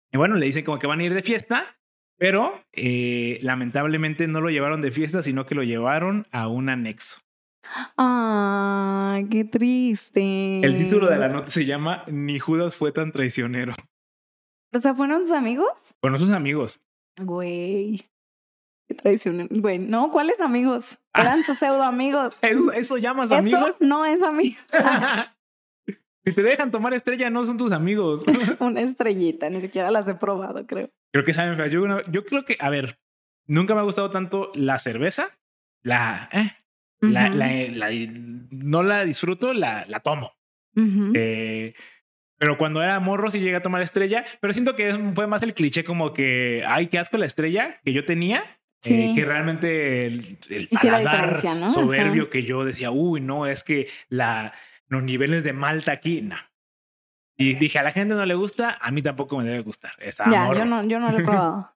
y 0.09 0.17
bueno, 0.17 0.37
le 0.37 0.45
dicen 0.45 0.63
como 0.63 0.79
que 0.79 0.87
van 0.87 1.01
a 1.01 1.03
ir 1.03 1.13
de 1.13 1.21
fiesta, 1.21 1.77
pero 2.17 2.63
eh, 2.71 3.37
lamentablemente 3.41 4.25
no 4.29 4.39
lo 4.39 4.49
llevaron 4.49 4.79
de 4.79 4.89
fiesta, 4.89 5.21
sino 5.21 5.45
que 5.45 5.53
lo 5.53 5.63
llevaron 5.63 6.27
a 6.31 6.47
un 6.47 6.69
anexo. 6.69 7.19
Ay, 7.97 9.27
qué 9.27 9.43
triste. 9.43 10.61
El 10.61 10.77
título 10.77 11.09
de 11.09 11.17
la 11.17 11.27
nota 11.27 11.49
se 11.49 11.65
llama 11.65 12.05
Ni 12.07 12.39
Judas 12.39 12.77
fue 12.77 12.93
tan 12.93 13.11
traicionero. 13.11 13.73
O 14.73 14.79
sea, 14.79 14.95
¿fueron 14.95 15.23
sus 15.23 15.33
amigos? 15.33 15.93
Fueron 15.99 16.17
sus 16.17 16.29
amigos. 16.29 16.81
Güey. 17.19 18.01
Qué 18.87 18.95
traición. 18.95 19.47
Güey, 19.51 19.77
no, 19.79 20.11
¿cuáles 20.11 20.39
amigos? 20.39 20.99
Eran 21.13 21.43
sus 21.43 21.57
pseudo 21.57 21.83
amigos. 21.83 22.37
¿Eso, 22.73 22.97
llamas 22.97 23.31
amigos? 23.31 23.69
Eso 23.69 23.77
no 23.81 24.05
es 24.05 24.21
amigo. 24.23 24.57
si 26.25 26.33
te 26.33 26.41
dejan 26.41 26.71
tomar 26.71 26.93
estrella, 26.93 27.29
no 27.29 27.45
son 27.45 27.57
tus 27.57 27.71
amigos. 27.71 28.25
Una 28.59 28.81
estrellita, 28.81 29.49
ni 29.49 29.61
siquiera 29.61 29.91
las 29.91 30.07
he 30.07 30.15
probado, 30.15 30.65
creo. 30.65 30.89
Creo 31.13 31.23
que 31.23 31.33
saben 31.33 31.55
Yo, 31.69 32.01
yo 32.11 32.25
creo 32.25 32.45
que, 32.45 32.57
a 32.59 32.69
ver, 32.69 32.99
nunca 33.45 33.75
me 33.75 33.81
ha 33.81 33.83
gustado 33.83 34.09
tanto 34.09 34.51
la 34.55 34.79
cerveza. 34.79 35.37
La, 35.83 36.27
eh, 36.31 36.51
la, 36.99 37.29
la, 37.29 37.89
no 38.51 38.83
la 38.83 39.05
disfruto, 39.05 39.53
la, 39.53 39.85
la 39.87 39.99
tomo. 40.01 40.33
eh, 40.75 41.73
pero 42.39 42.57
cuando 42.57 42.81
era 42.81 42.99
morro 42.99 43.29
sí 43.29 43.39
llegué 43.39 43.57
a 43.57 43.61
tomar 43.61 43.81
estrella, 43.81 44.25
pero 44.39 44.53
siento 44.53 44.75
que 44.75 44.97
fue 45.13 45.27
más 45.27 45.43
el 45.43 45.53
cliché 45.53 45.83
como 45.83 46.13
que, 46.13 46.63
ay, 46.65 46.87
qué 46.87 46.97
asco 46.97 47.17
la 47.17 47.25
estrella 47.25 47.79
que 47.83 47.93
yo 47.93 48.05
tenía. 48.05 48.43
Eh, 48.85 49.11
que 49.13 49.25
realmente 49.25 50.05
el, 50.05 50.37
el 50.47 50.69
paladar 50.69 51.37
soberbio 51.69 52.29
que 52.29 52.43
yo 52.43 52.63
decía, 52.63 52.91
uy, 52.91 53.19
no, 53.19 53.45
es 53.45 53.65
que 53.65 53.89
la, 54.07 54.53
los 54.87 55.03
niveles 55.03 55.43
de 55.43 55.51
malta 55.51 55.91
aquí, 55.91 56.21
no. 56.21 56.37
Y 57.35 57.55
dije, 57.55 57.77
a 57.77 57.83
la 57.83 57.91
gente 57.91 58.15
no 58.15 58.25
le 58.25 58.35
gusta, 58.35 58.77
a 58.79 58.91
mí 58.91 59.01
tampoco 59.01 59.37
me 59.37 59.43
debe 59.43 59.59
gustar. 59.59 59.91
ya, 60.31 60.53
yo 60.53 60.63
no, 60.63 60.83
yo 60.85 60.99
no 61.01 61.11
lo 61.11 61.17
he 61.17 61.23
probado. 61.25 61.75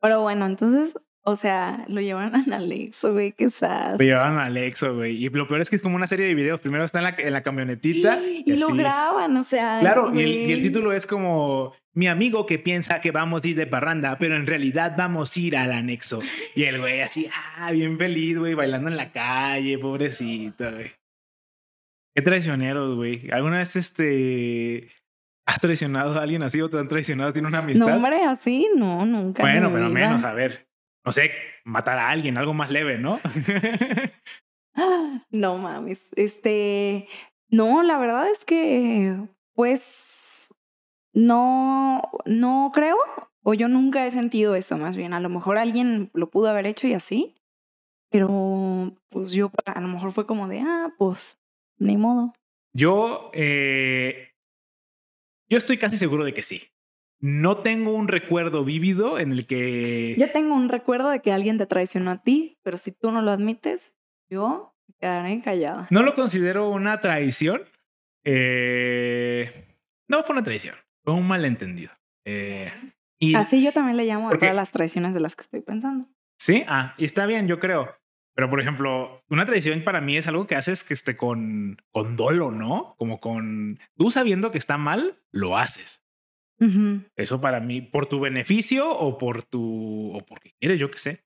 pero 0.00 0.22
bueno, 0.22 0.46
entonces 0.46 0.98
o 1.22 1.36
sea, 1.36 1.84
lo 1.88 2.00
llevaron 2.00 2.34
a 2.34 2.56
Alexo, 2.56 3.12
güey, 3.12 3.32
qué 3.32 3.50
sad. 3.50 3.98
Lo 3.98 4.04
llevaron 4.04 4.38
a 4.38 4.46
Alexo, 4.46 4.94
güey. 4.94 5.22
Y 5.22 5.28
lo 5.28 5.46
peor 5.46 5.60
es 5.60 5.68
que 5.68 5.76
es 5.76 5.82
como 5.82 5.96
una 5.96 6.06
serie 6.06 6.26
de 6.26 6.34
videos. 6.34 6.60
Primero 6.60 6.84
está 6.84 6.98
en 6.98 7.04
la, 7.04 7.14
en 7.18 7.32
la 7.32 7.42
camionetita. 7.42 8.20
Y, 8.24 8.56
lo 8.56 8.68
graban, 8.68 9.36
o 9.36 9.42
sea. 9.42 9.78
Claro, 9.80 10.14
y 10.14 10.50
el, 10.50 10.62
título 10.62 10.92
es 10.92 11.06
como 11.06 11.74
mi 11.92 12.08
amigo 12.08 12.46
que 12.46 12.58
piensa 12.58 13.02
que 13.02 13.10
vamos 13.10 13.44
a 13.44 13.48
ir 13.48 13.56
de 13.56 13.66
parranda, 13.66 14.16
pero 14.18 14.34
en 14.34 14.46
realidad 14.46 14.94
vamos 14.96 15.36
a 15.36 15.40
ir 15.40 15.56
al 15.58 15.72
anexo. 15.72 16.20
Y 16.54 16.64
el 16.64 16.80
güey 16.80 17.02
así, 17.02 17.28
ah, 17.58 17.70
bien 17.70 17.98
feliz, 17.98 18.38
güey, 18.38 18.54
bailando 18.54 18.88
en 18.88 18.96
la 18.96 19.12
calle, 19.12 19.78
pobrecito, 19.78 20.72
güey. 20.72 20.90
Qué 22.14 22.22
traicioneros, 22.22 22.96
güey. 22.96 23.30
¿Alguna 23.30 23.58
vez 23.58 23.76
este 23.76 24.88
has 25.46 25.60
traicionado 25.60 26.18
a 26.18 26.22
alguien 26.22 26.42
así 26.42 26.60
o 26.62 26.70
te 26.70 26.78
han 26.78 26.88
traicionado? 26.88 27.32
¿Tiene 27.32 27.48
una 27.48 27.58
amistad? 27.58 27.86
No, 27.86 27.94
hombre, 27.94 28.24
así, 28.24 28.68
no, 28.74 29.04
nunca. 29.04 29.42
Bueno, 29.42 29.70
pero 29.70 29.90
menos, 29.90 30.24
a 30.24 30.32
ver 30.32 30.69
no 31.04 31.12
sé, 31.12 31.32
matar 31.64 31.98
a 31.98 32.10
alguien, 32.10 32.38
algo 32.38 32.54
más 32.54 32.70
leve, 32.70 32.98
¿no? 32.98 33.20
no 35.30 35.58
mames. 35.58 36.10
Este, 36.16 37.08
no, 37.48 37.82
la 37.82 37.98
verdad 37.98 38.30
es 38.30 38.44
que, 38.44 39.16
pues, 39.54 40.54
no, 41.12 42.02
no 42.26 42.70
creo, 42.72 42.96
o 43.42 43.54
yo 43.54 43.68
nunca 43.68 44.06
he 44.06 44.10
sentido 44.10 44.54
eso, 44.54 44.76
más 44.76 44.96
bien. 44.96 45.12
A 45.12 45.20
lo 45.20 45.28
mejor 45.28 45.58
alguien 45.58 46.10
lo 46.14 46.30
pudo 46.30 46.48
haber 46.48 46.66
hecho 46.66 46.86
y 46.86 46.94
así, 46.94 47.34
pero 48.10 48.96
pues 49.08 49.32
yo 49.32 49.50
a 49.64 49.80
lo 49.80 49.88
mejor 49.88 50.12
fue 50.12 50.26
como 50.26 50.48
de, 50.48 50.60
ah, 50.60 50.94
pues, 50.98 51.40
ni 51.78 51.96
modo. 51.96 52.34
Yo, 52.72 53.30
eh, 53.32 54.32
yo 55.48 55.58
estoy 55.58 55.78
casi 55.78 55.96
seguro 55.96 56.24
de 56.24 56.34
que 56.34 56.42
sí. 56.42 56.62
No 57.20 57.58
tengo 57.58 57.92
un 57.92 58.08
recuerdo 58.08 58.64
vívido 58.64 59.18
en 59.18 59.32
el 59.32 59.46
que... 59.46 60.16
Yo 60.18 60.30
tengo 60.32 60.54
un 60.54 60.70
recuerdo 60.70 61.10
de 61.10 61.20
que 61.20 61.32
alguien 61.32 61.58
te 61.58 61.66
traicionó 61.66 62.10
a 62.10 62.22
ti, 62.22 62.58
pero 62.62 62.78
si 62.78 62.92
tú 62.92 63.10
no 63.12 63.20
lo 63.20 63.30
admites, 63.30 63.94
yo 64.30 64.74
me 64.88 64.94
quedaré 64.98 65.40
callada. 65.42 65.86
No 65.90 66.02
lo 66.02 66.14
considero 66.14 66.70
una 66.70 66.98
traición. 67.00 67.62
Eh, 68.24 69.50
no 70.08 70.22
fue 70.22 70.34
una 70.34 70.42
traición, 70.42 70.76
fue 71.04 71.12
un 71.12 71.26
malentendido. 71.26 71.90
Eh, 72.24 72.72
y 73.18 73.34
Así 73.34 73.62
yo 73.62 73.72
también 73.72 73.98
le 73.98 74.06
llamo 74.06 74.30
a 74.30 74.38
todas 74.38 74.54
las 74.54 74.70
traiciones 74.70 75.12
de 75.12 75.20
las 75.20 75.36
que 75.36 75.42
estoy 75.42 75.60
pensando. 75.60 76.08
Sí, 76.38 76.64
ah, 76.68 76.94
y 76.96 77.04
está 77.04 77.26
bien, 77.26 77.46
yo 77.48 77.60
creo. 77.60 77.94
Pero, 78.34 78.48
por 78.48 78.60
ejemplo, 78.60 79.22
una 79.28 79.44
traición 79.44 79.84
para 79.84 80.00
mí 80.00 80.16
es 80.16 80.26
algo 80.26 80.46
que 80.46 80.56
haces 80.56 80.84
que 80.84 80.94
esté 80.94 81.18
con, 81.18 81.76
con 81.90 82.16
dolo, 82.16 82.50
¿no? 82.50 82.94
Como 82.96 83.20
con 83.20 83.78
tú 83.96 84.10
sabiendo 84.10 84.50
que 84.50 84.56
está 84.56 84.78
mal, 84.78 85.20
lo 85.30 85.58
haces. 85.58 86.02
Eso 87.16 87.40
para 87.40 87.60
mí, 87.60 87.80
por 87.80 88.06
tu 88.06 88.20
beneficio 88.20 88.90
o 88.90 89.16
por 89.16 89.42
tu, 89.42 90.12
o 90.14 90.24
porque 90.24 90.52
quieres, 90.60 90.78
yo 90.78 90.90
qué 90.90 90.98
sé. 90.98 91.24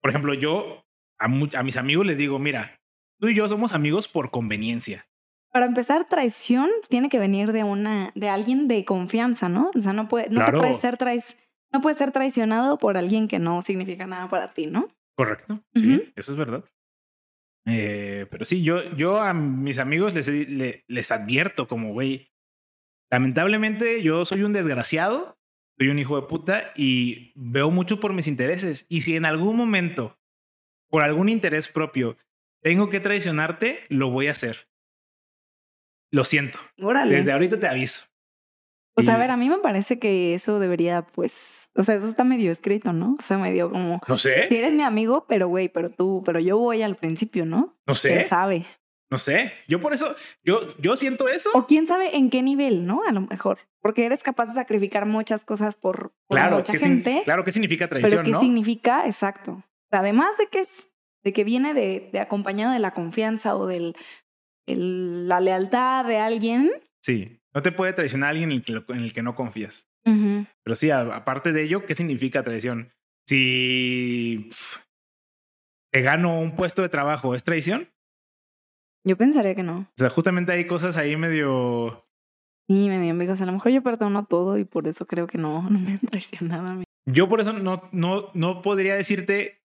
Por 0.00 0.10
ejemplo, 0.10 0.34
yo 0.34 0.84
a, 1.20 1.26
a, 1.26 1.62
mis 1.62 1.76
amigos 1.76 2.04
les 2.04 2.18
digo, 2.18 2.38
mira, 2.38 2.80
tú 3.20 3.28
y 3.28 3.34
yo 3.34 3.48
somos 3.48 3.72
amigos 3.72 4.08
por 4.08 4.30
conveniencia. 4.30 5.06
Para 5.52 5.66
empezar, 5.66 6.06
traición 6.06 6.68
tiene 6.88 7.08
que 7.08 7.18
venir 7.18 7.52
de 7.52 7.62
una, 7.62 8.10
de 8.14 8.28
alguien 8.28 8.68
de 8.68 8.84
confianza, 8.84 9.48
¿no? 9.48 9.70
O 9.74 9.80
sea, 9.80 9.92
no 9.92 10.08
puede, 10.08 10.30
no 10.30 10.44
te 10.44 10.52
puedes 10.52 10.80
ser 10.80 10.96
no 11.72 11.80
puede 11.80 11.94
ser 11.94 12.10
traicionado 12.10 12.78
por 12.78 12.96
alguien 12.96 13.28
que 13.28 13.38
no 13.38 13.62
significa 13.62 14.06
nada 14.06 14.28
para 14.28 14.52
ti, 14.52 14.66
¿no? 14.66 14.88
Correcto. 15.16 15.60
Sí, 15.74 16.12
eso 16.16 16.32
es 16.32 16.38
verdad. 16.38 16.64
Eh, 17.66 18.26
pero 18.30 18.44
sí, 18.44 18.62
yo, 18.62 18.82
yo 18.94 19.20
a 19.20 19.32
mis 19.32 19.78
amigos 19.78 20.14
les, 20.14 20.26
les, 20.28 20.82
les 20.86 21.12
advierto 21.12 21.68
como, 21.68 21.92
güey, 21.92 22.26
Lamentablemente 23.12 24.02
yo 24.02 24.24
soy 24.24 24.42
un 24.42 24.54
desgraciado, 24.54 25.38
soy 25.78 25.90
un 25.90 25.98
hijo 25.98 26.18
de 26.18 26.26
puta 26.26 26.72
y 26.74 27.32
veo 27.34 27.70
mucho 27.70 28.00
por 28.00 28.14
mis 28.14 28.26
intereses. 28.26 28.86
Y 28.88 29.02
si 29.02 29.16
en 29.16 29.26
algún 29.26 29.54
momento, 29.54 30.18
por 30.88 31.02
algún 31.02 31.28
interés 31.28 31.68
propio, 31.68 32.16
tengo 32.62 32.88
que 32.88 33.00
traicionarte, 33.00 33.84
lo 33.90 34.10
voy 34.10 34.28
a 34.28 34.30
hacer. 34.30 34.66
Lo 36.10 36.24
siento. 36.24 36.58
Desde 37.06 37.32
ahorita 37.32 37.60
te 37.60 37.68
aviso. 37.68 38.06
O 38.94 39.02
sea, 39.02 39.16
a 39.16 39.18
ver, 39.18 39.30
a 39.30 39.36
mí 39.36 39.48
me 39.50 39.58
parece 39.58 39.98
que 39.98 40.32
eso 40.32 40.58
debería, 40.58 41.06
pues, 41.06 41.70
o 41.74 41.82
sea, 41.82 41.96
eso 41.96 42.08
está 42.08 42.24
medio 42.24 42.50
escrito, 42.50 42.94
¿no? 42.94 43.16
O 43.18 43.22
sea, 43.22 43.36
medio 43.36 43.70
como... 43.70 44.00
No 44.08 44.16
sé. 44.16 44.48
Si 44.48 44.56
eres 44.56 44.72
mi 44.72 44.82
amigo, 44.82 45.26
pero 45.28 45.48
güey, 45.48 45.68
pero 45.68 45.90
tú, 45.90 46.22
pero 46.24 46.40
yo 46.40 46.56
voy 46.56 46.82
al 46.82 46.96
principio, 46.96 47.44
¿no? 47.44 47.78
No 47.86 47.94
sé. 47.94 48.08
¿Quién 48.08 48.24
sabe? 48.24 48.66
No 49.12 49.18
sé, 49.18 49.52
yo 49.68 49.78
por 49.78 49.92
eso, 49.92 50.16
yo, 50.42 50.60
yo 50.78 50.96
siento 50.96 51.28
eso. 51.28 51.50
O 51.52 51.66
quién 51.66 51.86
sabe 51.86 52.16
en 52.16 52.30
qué 52.30 52.40
nivel, 52.42 52.86
¿no? 52.86 53.02
A 53.06 53.12
lo 53.12 53.20
mejor. 53.20 53.58
Porque 53.80 54.06
eres 54.06 54.22
capaz 54.22 54.46
de 54.48 54.54
sacrificar 54.54 55.04
muchas 55.04 55.44
cosas 55.44 55.76
por, 55.76 56.14
por 56.26 56.36
claro, 56.38 56.56
mucha 56.56 56.72
¿qué 56.72 56.78
sin- 56.78 56.88
gente. 57.04 57.20
claro, 57.24 57.44
¿qué 57.44 57.52
significa 57.52 57.88
traición, 57.88 58.10
pero 58.10 58.24
¿qué 58.24 58.30
no? 58.30 58.40
significa? 58.40 59.04
Exacto. 59.06 59.62
Además 59.90 60.38
de 60.38 60.46
que 60.46 60.60
es, 60.60 60.88
de 61.22 61.32
que 61.34 61.44
viene 61.44 61.74
de, 61.74 62.08
de 62.10 62.20
acompañado 62.20 62.72
de 62.72 62.78
la 62.78 62.92
confianza 62.92 63.54
o 63.54 63.66
de 63.66 63.92
la 64.66 65.40
lealtad 65.40 66.06
de 66.06 66.16
alguien. 66.18 66.70
Sí, 67.02 67.40
no 67.52 67.60
te 67.60 67.70
puede 67.72 67.92
traicionar 67.92 68.30
alguien 68.30 68.50
en 68.50 68.56
el 68.58 68.64
que, 68.64 68.72
en 68.94 69.00
el 69.00 69.12
que 69.12 69.22
no 69.22 69.34
confías. 69.34 69.88
Pero 70.04 70.74
sí, 70.74 70.90
aparte 70.90 71.52
de 71.52 71.62
ello, 71.62 71.84
¿qué 71.84 71.94
significa 71.94 72.42
traición? 72.42 72.92
Si 73.26 74.48
te 75.92 76.00
gano 76.00 76.40
un 76.40 76.56
puesto 76.56 76.80
de 76.82 76.88
trabajo, 76.88 77.34
¿es 77.34 77.44
traición? 77.44 77.88
Yo 79.04 79.16
pensaría 79.16 79.54
que 79.54 79.62
no. 79.62 79.80
O 79.80 79.96
sea, 79.96 80.10
justamente 80.10 80.52
hay 80.52 80.66
cosas 80.66 80.96
ahí 80.96 81.16
medio... 81.16 82.04
Y 82.68 82.88
me 82.88 83.00
dio 83.00 83.10
amigos. 83.10 83.42
A 83.42 83.46
lo 83.46 83.52
mejor 83.52 83.72
yo 83.72 83.82
perdono 83.82 84.24
todo 84.24 84.56
y 84.56 84.64
por 84.64 84.86
eso 84.86 85.06
creo 85.06 85.26
que 85.26 85.38
no, 85.38 85.62
no 85.70 85.78
me 85.78 85.98
traicionado 85.98 86.68
a 86.68 86.74
mí. 86.74 86.84
Yo 87.06 87.28
por 87.28 87.40
eso 87.40 87.52
no, 87.52 87.88
no, 87.92 88.30
no 88.34 88.62
podría 88.62 88.94
decirte 88.94 89.62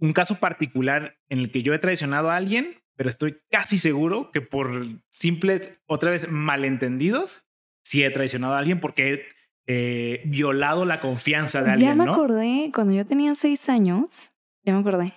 un 0.00 0.12
caso 0.12 0.36
particular 0.36 1.18
en 1.28 1.40
el 1.40 1.50
que 1.50 1.62
yo 1.62 1.74
he 1.74 1.78
traicionado 1.78 2.30
a 2.30 2.36
alguien, 2.36 2.76
pero 2.96 3.10
estoy 3.10 3.36
casi 3.50 3.78
seguro 3.78 4.30
que 4.30 4.40
por 4.40 4.86
simples, 5.10 5.80
otra 5.86 6.10
vez, 6.10 6.30
malentendidos, 6.30 7.46
sí 7.84 8.02
he 8.02 8.10
traicionado 8.10 8.54
a 8.54 8.58
alguien 8.58 8.80
porque 8.80 9.12
he 9.12 9.26
eh, 9.66 10.22
violado 10.24 10.84
la 10.84 11.00
confianza 11.00 11.60
de 11.60 11.66
ya 11.66 11.72
alguien, 11.74 11.98
me 11.98 12.04
¿no? 12.06 12.14
acordé, 12.14 12.70
cuando 12.74 12.94
yo 12.94 13.04
tenía 13.04 13.34
seis 13.34 13.68
años, 13.68 14.30
ya 14.64 14.72
me 14.72 14.80
acordé. 14.80 15.12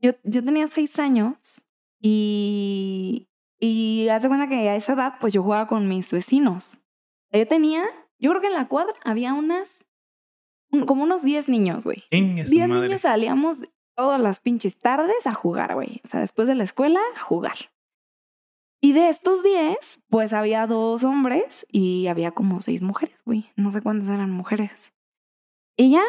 Yo, 0.00 0.12
yo 0.24 0.44
tenía 0.44 0.66
seis 0.66 0.98
años 0.98 1.68
y, 2.02 3.28
y 3.60 4.08
haz 4.08 4.22
de 4.22 4.28
cuenta 4.28 4.48
que 4.48 4.68
a 4.68 4.76
esa 4.76 4.92
edad, 4.94 5.14
pues 5.20 5.32
yo 5.32 5.42
jugaba 5.42 5.66
con 5.66 5.88
mis 5.88 6.10
vecinos. 6.12 6.84
Yo 7.32 7.46
tenía, 7.46 7.84
yo 8.18 8.30
creo 8.30 8.40
que 8.42 8.48
en 8.48 8.52
la 8.54 8.68
cuadra 8.68 8.94
había 9.04 9.32
unas, 9.32 9.86
un- 10.70 10.84
como 10.84 11.04
unos 11.04 11.22
10 11.22 11.48
niños, 11.48 11.84
güey. 11.84 12.02
Chingue 12.10 12.44
su 12.44 12.50
10 12.52 12.68
madre. 12.68 12.82
niños 12.82 13.00
salíamos 13.02 13.62
todas 13.96 14.20
las 14.20 14.40
pinches 14.40 14.78
tardes 14.78 15.26
a 15.26 15.32
jugar, 15.32 15.74
güey. 15.74 16.00
O 16.04 16.08
sea, 16.08 16.20
después 16.20 16.48
de 16.48 16.54
la 16.56 16.64
escuela, 16.64 17.00
a 17.16 17.20
jugar. 17.20 17.56
Y 18.80 18.92
de 18.94 19.08
estos 19.08 19.42
10, 19.44 20.02
pues 20.10 20.32
había 20.32 20.66
dos 20.66 21.04
hombres 21.04 21.66
y 21.70 22.08
había 22.08 22.32
como 22.32 22.60
seis 22.60 22.82
mujeres, 22.82 23.22
güey. 23.24 23.48
No 23.54 23.70
sé 23.70 23.80
cuántas 23.80 24.08
eran 24.10 24.30
mujeres. 24.32 24.92
Y 25.76 25.92
ya, 25.92 26.02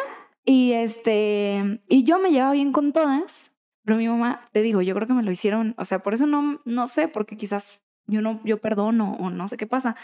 y 0.43 0.71
este, 0.71 1.81
y 1.87 2.03
yo 2.03 2.17
me 2.19 2.31
llevaba 2.31 2.53
bien 2.53 2.71
con 2.73 2.91
todas, 2.91 3.52
pero 3.85 3.97
mi 3.97 4.07
mamá, 4.07 4.41
te 4.51 4.61
digo, 4.61 4.81
yo 4.81 4.95
creo 4.95 5.07
que 5.07 5.13
me 5.13 5.23
lo 5.23 5.31
hicieron, 5.31 5.73
o 5.77 5.85
sea, 5.85 5.99
por 5.99 6.13
eso 6.13 6.25
no, 6.27 6.59
no 6.65 6.87
sé, 6.87 7.07
porque 7.07 7.35
quizás 7.37 7.83
yo 8.07 8.21
no, 8.21 8.39
yo 8.43 8.57
perdono 8.59 9.13
o 9.19 9.29
no 9.29 9.47
sé 9.47 9.57
qué 9.57 9.67
pasa, 9.67 9.95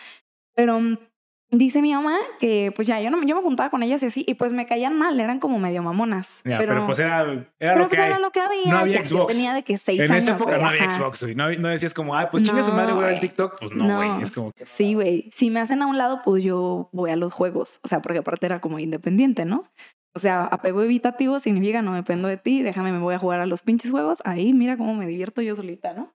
pero 0.56 0.80
mm, 0.80 0.98
dice 1.52 1.82
mi 1.82 1.94
mamá 1.94 2.16
que 2.40 2.72
pues 2.76 2.88
ya, 2.88 3.02
yo, 3.02 3.10
no, 3.10 3.24
yo 3.24 3.36
me 3.36 3.42
juntaba 3.42 3.70
con 3.70 3.82
ellas 3.82 4.04
y 4.04 4.06
así, 4.08 4.24
y 4.28 4.36
pues 4.36 4.54
me 4.54 4.66
caían 4.66 4.98
mal, 4.98 5.20
eran 5.20 5.40
como 5.40 5.58
medio 5.60 5.82
mamonas. 5.82 6.42
Pero, 6.44 6.58
pero, 6.60 6.86
pues 6.86 7.00
era, 7.00 7.22
era 7.24 7.44
pero 7.60 7.76
lo 7.78 7.88
pues 7.88 8.00
que 8.00 8.06
era 8.06 8.20
lo 8.20 8.30
que 8.32 8.40
había. 8.40 8.72
No 8.72 8.78
había 8.80 8.98
ya- 8.98 9.04
yo 9.04 9.18
Xbox. 9.18 9.34
tenía 9.34 9.54
de 9.54 9.64
que 9.64 9.78
seis 9.78 10.00
En 10.02 10.12
años. 10.12 10.26
esa 10.26 10.36
época 10.36 10.52
güey, 10.52 10.62
no 10.62 10.68
había 10.70 10.84
ajá. 10.84 10.92
Xbox, 10.92 11.24
güey. 11.24 11.36
No, 11.36 11.50
no 11.52 11.70
decías 11.70 11.94
como, 11.96 12.16
ay, 12.16 12.28
pues 12.30 12.44
chingue 12.44 12.62
su 12.62 12.70
No, 12.70 12.76
madre, 12.78 12.94
voy 12.94 13.04
a 13.04 13.06
ver 13.08 13.14
el 13.16 13.20
güey. 13.20 13.30
TikTok. 13.30 13.60
Pues 13.60 13.72
no, 13.72 13.96
güey. 13.98 14.22
es 14.22 14.32
como 14.32 14.52
que. 14.52 14.66
Sí, 14.66 14.94
güey. 14.94 15.30
Si 15.34 15.50
me 15.50 15.60
hacen 15.60 15.82
a 15.82 15.88
un 15.88 15.98
lado, 15.98 16.22
pues 16.24 16.44
yo 16.44 16.90
voy 16.92 17.10
a 17.12 17.16
los 17.16 17.34
juegos. 17.34 17.80
O 17.84 17.88
sea, 17.88 18.02
porque 18.02 18.20
aparte 18.20 18.46
era 18.46 18.62
como 18.62 18.78
independiente, 18.80 19.46
¿no? 19.46 19.64
O 20.14 20.20
sea, 20.20 20.46
apego 20.46 20.82
evitativo 20.82 21.40
significa 21.40 21.82
no 21.82 21.94
dependo 21.94 22.28
de 22.28 22.38
ti, 22.38 22.62
déjame, 22.62 22.92
me 22.92 23.00
voy 23.00 23.16
a 23.16 23.20
jugar 23.20 23.40
a 23.40 23.46
los 23.46 23.62
pinches 23.62 23.92
juegos. 23.92 24.20
Ahí 24.26 24.54
mira 24.54 24.78
cómo 24.78 24.96
me 24.96 25.08
divierto 25.08 25.42
yo 25.42 25.56
solita, 25.56 25.94
¿no? 25.94 26.14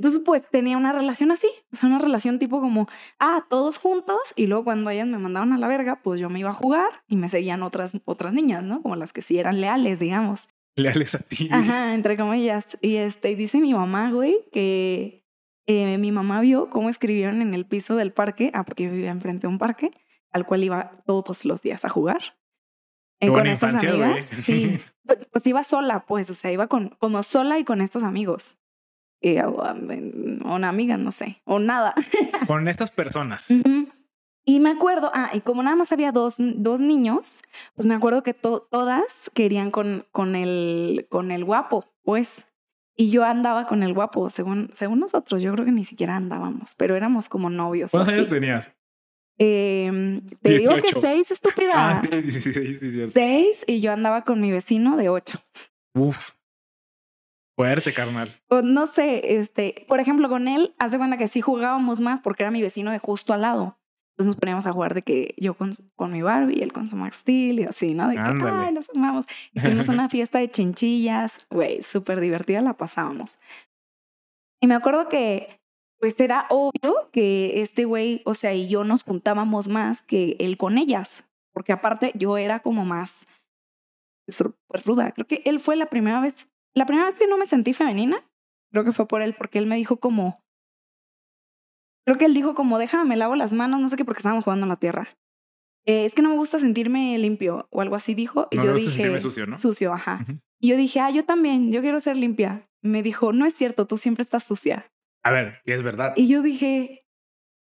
Entonces, 0.00 0.22
pues 0.24 0.42
tenía 0.50 0.78
una 0.78 0.94
relación 0.94 1.30
así, 1.30 1.48
o 1.70 1.76
sea, 1.76 1.86
una 1.86 1.98
relación 1.98 2.38
tipo 2.38 2.58
como, 2.62 2.88
ah, 3.18 3.44
todos 3.50 3.76
juntos, 3.76 4.18
y 4.34 4.46
luego 4.46 4.64
cuando 4.64 4.88
ellas 4.88 5.06
me 5.06 5.18
mandaban 5.18 5.52
a 5.52 5.58
la 5.58 5.68
verga, 5.68 6.00
pues 6.02 6.18
yo 6.18 6.30
me 6.30 6.40
iba 6.40 6.48
a 6.48 6.54
jugar 6.54 6.88
y 7.06 7.16
me 7.16 7.28
seguían 7.28 7.62
otras, 7.62 7.94
otras 8.06 8.32
niñas, 8.32 8.62
¿no? 8.62 8.80
Como 8.80 8.96
las 8.96 9.12
que 9.12 9.20
sí 9.20 9.38
eran 9.38 9.60
leales, 9.60 9.98
digamos. 9.98 10.48
Leales 10.74 11.14
a 11.14 11.18
ti. 11.18 11.50
Ajá, 11.52 11.92
entre 11.92 12.16
comillas. 12.16 12.78
Y 12.80 12.96
este, 12.96 13.36
dice 13.36 13.60
mi 13.60 13.74
mamá, 13.74 14.10
güey, 14.10 14.38
que 14.52 15.26
eh, 15.66 15.98
mi 15.98 16.12
mamá 16.12 16.40
vio 16.40 16.70
cómo 16.70 16.88
escribieron 16.88 17.42
en 17.42 17.52
el 17.52 17.66
piso 17.66 17.94
del 17.94 18.10
parque, 18.14 18.50
ah, 18.54 18.64
porque 18.64 18.84
yo 18.84 18.90
vivía 18.90 19.10
enfrente 19.10 19.46
de 19.46 19.52
un 19.52 19.58
parque, 19.58 19.90
al 20.32 20.46
cual 20.46 20.64
iba 20.64 20.92
todos 21.04 21.44
los 21.44 21.60
días 21.60 21.84
a 21.84 21.90
jugar. 21.90 22.39
Eh, 23.20 23.26
con 23.26 23.34
buena 23.34 23.52
estas 23.52 23.74
infancia, 23.74 23.90
amigas. 24.06 24.30
Sí. 24.42 24.76
Pues, 25.32 25.44
iba 25.46 25.62
sola, 25.64 26.06
pues, 26.06 26.30
o 26.30 26.34
sea, 26.34 26.52
iba 26.52 26.68
con, 26.68 26.90
como 27.00 27.22
sola 27.24 27.58
y 27.58 27.64
con 27.64 27.80
estos 27.80 28.04
amigos. 28.04 28.58
Eh, 29.22 29.42
o, 29.42 29.50
o 29.50 30.54
una 30.54 30.68
amiga, 30.68 30.96
no 30.96 31.10
sé, 31.10 31.42
o 31.44 31.58
nada. 31.58 31.94
Con 32.46 32.68
estas 32.68 32.90
personas. 32.92 33.48
Y 34.44 34.60
me 34.60 34.70
acuerdo, 34.70 35.10
ah, 35.12 35.30
y 35.34 35.40
como 35.40 35.62
nada 35.62 35.76
más 35.76 35.92
había 35.92 36.12
dos, 36.12 36.36
dos 36.38 36.80
niños, 36.80 37.42
pues 37.74 37.86
me 37.86 37.94
acuerdo 37.94 38.22
que 38.22 38.32
to- 38.34 38.66
todas 38.70 39.30
querían 39.34 39.70
con, 39.70 40.06
con, 40.12 40.36
el, 40.36 41.06
con 41.10 41.30
el 41.32 41.44
guapo, 41.44 41.84
pues. 42.02 42.46
Y 42.96 43.10
yo 43.10 43.24
andaba 43.24 43.64
con 43.64 43.82
el 43.82 43.92
guapo, 43.94 44.30
según, 44.30 44.70
según 44.72 45.00
nosotros, 45.00 45.42
yo 45.42 45.52
creo 45.52 45.64
que 45.64 45.72
ni 45.72 45.84
siquiera 45.84 46.16
andábamos, 46.16 46.74
pero 46.76 46.96
éramos 46.96 47.28
como 47.28 47.50
novios. 47.50 47.90
¿Cuántos 47.90 48.12
años 48.14 48.28
tenías? 48.28 48.72
Em, 49.42 50.20
te 50.42 50.58
digo 50.58 50.74
que 50.74 50.82
18. 50.82 51.00
seis, 51.00 51.30
estúpida. 51.30 51.72
Ah, 51.74 52.02
sí, 52.30 52.52
sí, 52.52 52.78
sí. 52.78 53.06
Seis, 53.06 53.64
y 53.66 53.80
yo 53.80 53.90
andaba 53.90 54.22
con 54.22 54.38
mi 54.38 54.50
vecino 54.50 54.98
de 54.98 55.08
ocho. 55.08 55.40
Uf. 55.94 56.32
Fuerte, 57.56 57.94
carnal. 57.94 58.30
O 58.48 58.60
no 58.60 58.86
sé, 58.86 59.38
este, 59.38 59.86
por 59.88 59.98
ejemplo, 59.98 60.28
con 60.28 60.46
él, 60.46 60.74
hace 60.78 60.98
cuenta 60.98 61.16
que 61.16 61.26
sí 61.26 61.40
jugábamos 61.40 62.00
más 62.00 62.20
porque 62.20 62.42
era 62.42 62.50
mi 62.50 62.60
vecino 62.60 62.90
de 62.90 62.98
justo 62.98 63.32
al 63.32 63.40
lado. 63.40 63.78
Entonces 64.12 64.26
nos 64.26 64.36
poníamos 64.36 64.66
a 64.66 64.72
jugar 64.72 64.92
de 64.92 65.02
que 65.02 65.34
yo 65.38 65.54
con, 65.54 65.70
con 65.96 66.12
mi 66.12 66.20
Barbie, 66.20 66.62
él 66.62 66.74
con 66.74 66.90
su 66.90 66.96
Max 66.96 67.16
Steel 67.16 67.60
y 67.60 67.64
así, 67.64 67.94
¿no? 67.94 68.08
De 68.08 68.16
que, 68.16 68.20
ay, 68.20 68.74
nos 68.74 68.90
amamos. 68.90 69.26
Hicimos 69.54 69.88
una 69.88 70.08
fiesta 70.10 70.38
de 70.38 70.50
chinchillas, 70.50 71.46
güey, 71.50 71.82
súper 71.82 72.20
divertida 72.20 72.60
la 72.60 72.74
pasábamos. 72.74 73.38
Y 74.60 74.66
me 74.66 74.74
acuerdo 74.74 75.08
que, 75.08 75.59
pues 76.00 76.18
era 76.18 76.46
obvio 76.48 77.10
que 77.12 77.60
este 77.60 77.84
güey, 77.84 78.22
o 78.24 78.34
sea, 78.34 78.54
y 78.54 78.68
yo 78.68 78.84
nos 78.84 79.02
juntábamos 79.02 79.68
más 79.68 80.02
que 80.02 80.34
él 80.40 80.56
con 80.56 80.78
ellas, 80.78 81.24
porque 81.52 81.72
aparte 81.72 82.12
yo 82.14 82.38
era 82.38 82.60
como 82.60 82.86
más 82.86 83.28
pues, 84.26 84.86
ruda. 84.86 85.12
Creo 85.12 85.26
que 85.26 85.42
él 85.44 85.60
fue 85.60 85.76
la 85.76 85.86
primera 85.86 86.20
vez, 86.20 86.48
la 86.74 86.86
primera 86.86 87.06
vez 87.06 87.18
que 87.18 87.26
no 87.26 87.36
me 87.36 87.44
sentí 87.44 87.74
femenina, 87.74 88.26
creo 88.72 88.84
que 88.84 88.92
fue 88.92 89.06
por 89.06 89.20
él, 89.20 89.34
porque 89.34 89.58
él 89.58 89.66
me 89.66 89.76
dijo 89.76 89.98
como, 89.98 90.42
creo 92.06 92.16
que 92.16 92.24
él 92.24 92.34
dijo 92.34 92.54
como, 92.54 92.78
déjame, 92.78 93.04
me 93.04 93.16
lavo 93.16 93.36
las 93.36 93.52
manos, 93.52 93.78
no 93.78 93.88
sé 93.90 93.96
qué, 93.96 94.06
porque 94.06 94.20
estábamos 94.20 94.44
jugando 94.44 94.64
en 94.64 94.70
la 94.70 94.76
tierra. 94.76 95.14
Eh, 95.86 96.06
es 96.06 96.14
que 96.14 96.22
no 96.22 96.30
me 96.30 96.36
gusta 96.36 96.58
sentirme 96.58 97.16
limpio 97.18 97.68
o 97.70 97.82
algo 97.82 97.96
así 97.96 98.14
dijo. 98.14 98.48
Y 98.50 98.56
No 98.56 98.64
yo 98.64 98.74
dije, 98.74 99.20
sucio, 99.20 99.46
¿no? 99.46 99.58
Sucio, 99.58 99.92
ajá. 99.92 100.24
Y 100.60 100.68
yo 100.68 100.76
dije, 100.76 101.00
ah, 101.00 101.10
yo 101.10 101.24
también, 101.24 101.72
yo 101.72 101.80
quiero 101.82 102.00
ser 102.00 102.16
limpia. 102.16 102.66
Me 102.82 103.02
dijo, 103.02 103.32
no 103.32 103.44
es 103.44 103.54
cierto, 103.54 103.86
tú 103.86 103.96
siempre 103.96 104.22
estás 104.22 104.44
sucia. 104.44 104.90
A 105.22 105.30
ver, 105.30 105.58
que 105.64 105.74
es 105.74 105.82
verdad. 105.82 106.12
Y 106.16 106.28
yo 106.28 106.42
dije, 106.42 107.04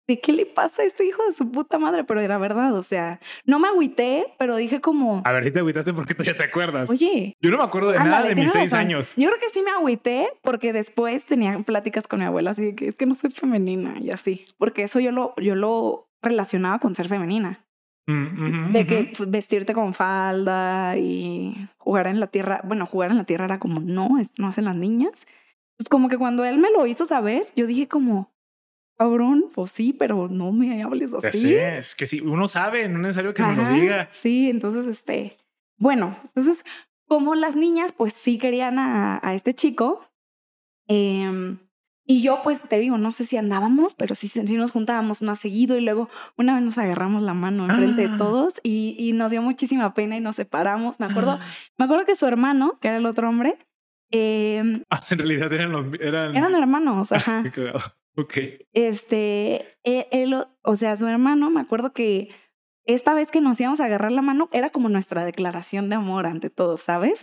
¿de 0.09 0.21
qué 0.21 0.33
le 0.33 0.47
pasa 0.47 0.83
a 0.83 0.85
este 0.85 1.05
hijo 1.07 1.25
de 1.27 1.33
su 1.33 1.51
puta 1.51 1.79
madre? 1.79 2.05
Pero 2.05 2.21
era 2.21 2.39
verdad, 2.39 2.75
o 2.75 2.83
sea, 2.83 3.21
no 3.45 3.59
me 3.59 3.69
agüité, 3.69 4.27
pero 4.39 4.57
dije 4.57 4.81
como, 4.81 5.23
A 5.25 5.33
ver, 5.33 5.45
si 5.45 5.51
te 5.53 5.59
agüitaste 5.61 5.93
porque 5.93 6.15
tú 6.15 6.23
ya 6.25 6.37
te 6.37 6.45
acuerdas. 6.45 6.89
oye, 6.91 7.35
Yo 7.41 7.51
no 7.51 7.59
me 7.59 7.65
acuerdo 7.65 7.91
de 7.93 7.99
nada 7.99 8.23
de 8.25 8.35
mis 8.35 8.51
seis 8.53 8.71
razón. 8.73 8.79
años. 8.87 9.15
Yo 9.17 9.29
creo 9.29 9.41
que 9.41 9.49
sí 9.51 9.63
me 9.63 9.71
agüité 9.71 10.29
porque 10.43 10.73
después 10.73 11.25
tenía 11.25 11.59
pláticas 11.61 12.07
con 12.09 12.19
mi 12.21 12.25
abuela, 12.27 12.51
así 12.53 12.63
de 12.67 12.75
que 12.75 12.89
es 12.89 12.95
que 12.95 13.07
no 13.07 13.15
soy 13.15 13.31
femenina 13.31 13.95
y 14.01 14.11
así, 14.11 14.45
porque 14.59 14.83
eso 14.85 15.01
yo 15.01 15.13
lo, 15.13 15.35
yo 15.37 15.55
lo 15.55 16.09
relacionaba 16.23 16.79
con 16.79 16.95
ser 16.95 17.09
femenina. 17.09 17.65
Mm, 18.07 18.73
De 18.73 18.85
que 18.85 19.13
pues, 19.17 19.31
vestirte 19.31 19.75
con 19.75 19.95
falda 19.95 20.97
y 20.97 21.69
jugar 21.79 22.09
en 22.09 22.19
la 22.19 22.27
tierra. 22.27 22.61
Bueno, 22.65 22.85
jugar 22.85 23.13
en 23.13 23.17
la 23.17 23.25
tierra 23.25 23.45
era 23.45 23.59
como 23.61 23.79
no, 23.81 24.19
es, 24.19 24.33
no 24.39 24.49
hacen 24.49 24.65
las 24.65 24.75
niñas. 24.77 25.27
Pues, 25.83 25.89
Como 25.91 26.09
que 26.09 26.19
cuando 26.19 26.45
él 26.45 26.59
me 26.59 26.71
lo 26.71 26.87
hizo 26.87 27.05
saber, 27.05 27.47
yo 27.57 27.67
dije 27.67 27.89
como, 27.89 28.33
cabrón, 28.97 29.47
pues 29.55 29.71
sí, 29.73 29.93
pero 29.93 30.29
no 30.29 30.53
me 30.53 30.83
hables 30.83 31.13
así. 31.15 31.55
es 31.55 31.95
que 31.95 32.07
si 32.07 32.21
uno 32.21 32.47
sabe, 32.49 32.89
no 32.89 32.97
es 32.97 33.03
necesario 33.03 33.35
que 33.35 33.43
me 33.43 33.57
lo 33.57 33.63
Ajá, 33.63 33.73
diga. 33.73 34.09
Sí, 34.11 34.49
entonces 34.51 34.87
este, 34.87 35.37
bueno, 35.79 36.15
entonces 36.25 36.65
como 37.09 37.35
las 37.35 37.57
niñas 37.57 37.93
pues 37.93 38.13
sí 38.13 38.39
querían 38.39 38.79
a, 38.79 39.21
a 39.23 39.35
este 39.35 39.55
chico. 39.55 40.01
em, 40.89 41.59
y 42.05 42.21
yo 42.23 42.41
pues 42.43 42.63
te 42.69 42.79
digo, 42.81 42.99
no 42.99 43.13
sé 43.13 43.25
si 43.25 43.37
andábamos, 43.37 43.95
pero 43.95 44.15
sí, 44.17 44.27
sí 44.29 44.43
nos 44.57 44.73
juntábamos 44.73 45.23
más 45.23 45.39
seguido 45.39 45.77
y 45.79 45.81
luego 45.83 46.09
una 46.37 46.55
vez 46.55 46.63
nos 46.65 46.79
agarramos 46.79 47.23
la 47.23 47.33
mano 47.35 47.65
enfrente 47.71 48.05
Ah. 48.07 48.09
de 48.13 48.19
todos 48.19 48.61
y, 48.65 48.97
y 48.99 49.13
nos 49.13 49.31
dio 49.31 49.41
muchísima 49.41 49.95
pena 49.95 50.17
y 50.17 50.21
nos 50.21 50.37
separamos. 50.37 50.99
Me 51.01 51.07
acuerdo, 51.07 51.39
Ah. 51.41 51.47
me 51.79 51.85
acuerdo 51.85 52.05
que 52.05 52.17
su 52.17 52.27
hermano, 52.27 52.79
que 52.81 52.89
era 52.89 52.97
el 52.97 53.07
otro 53.07 53.29
hombre, 53.29 53.57
em, 54.13 54.83
Ah, 54.91 55.01
en 55.11 55.19
realidad 55.19 55.53
eran 55.53 55.73
los. 55.73 55.87
Eran, 56.01 56.37
eran 56.37 56.55
hermanos, 56.55 57.11
ajá. 57.13 57.43
Ok. 58.17 58.35
Este, 58.75 59.67
e- 59.85 60.09
él, 60.13 60.37
o 60.63 60.77
sea, 60.77 60.95
su 60.97 61.07
hermano, 61.07 61.51
me 61.51 61.61
acuerdo 61.61 61.93
que 61.93 62.29
esta 62.85 63.15
vez 63.15 63.31
que 63.31 63.41
nos 63.41 63.61
íbamos 63.61 63.81
a 63.81 63.85
agarrar 63.85 64.11
la 64.11 64.23
mano 64.23 64.49
era 64.53 64.71
como 64.71 64.89
nuestra 64.89 65.25
declaración 65.25 65.89
de 65.89 65.95
amor 65.95 66.27
ante 66.27 66.51
todos, 66.51 66.81
¿sabes? 66.83 67.21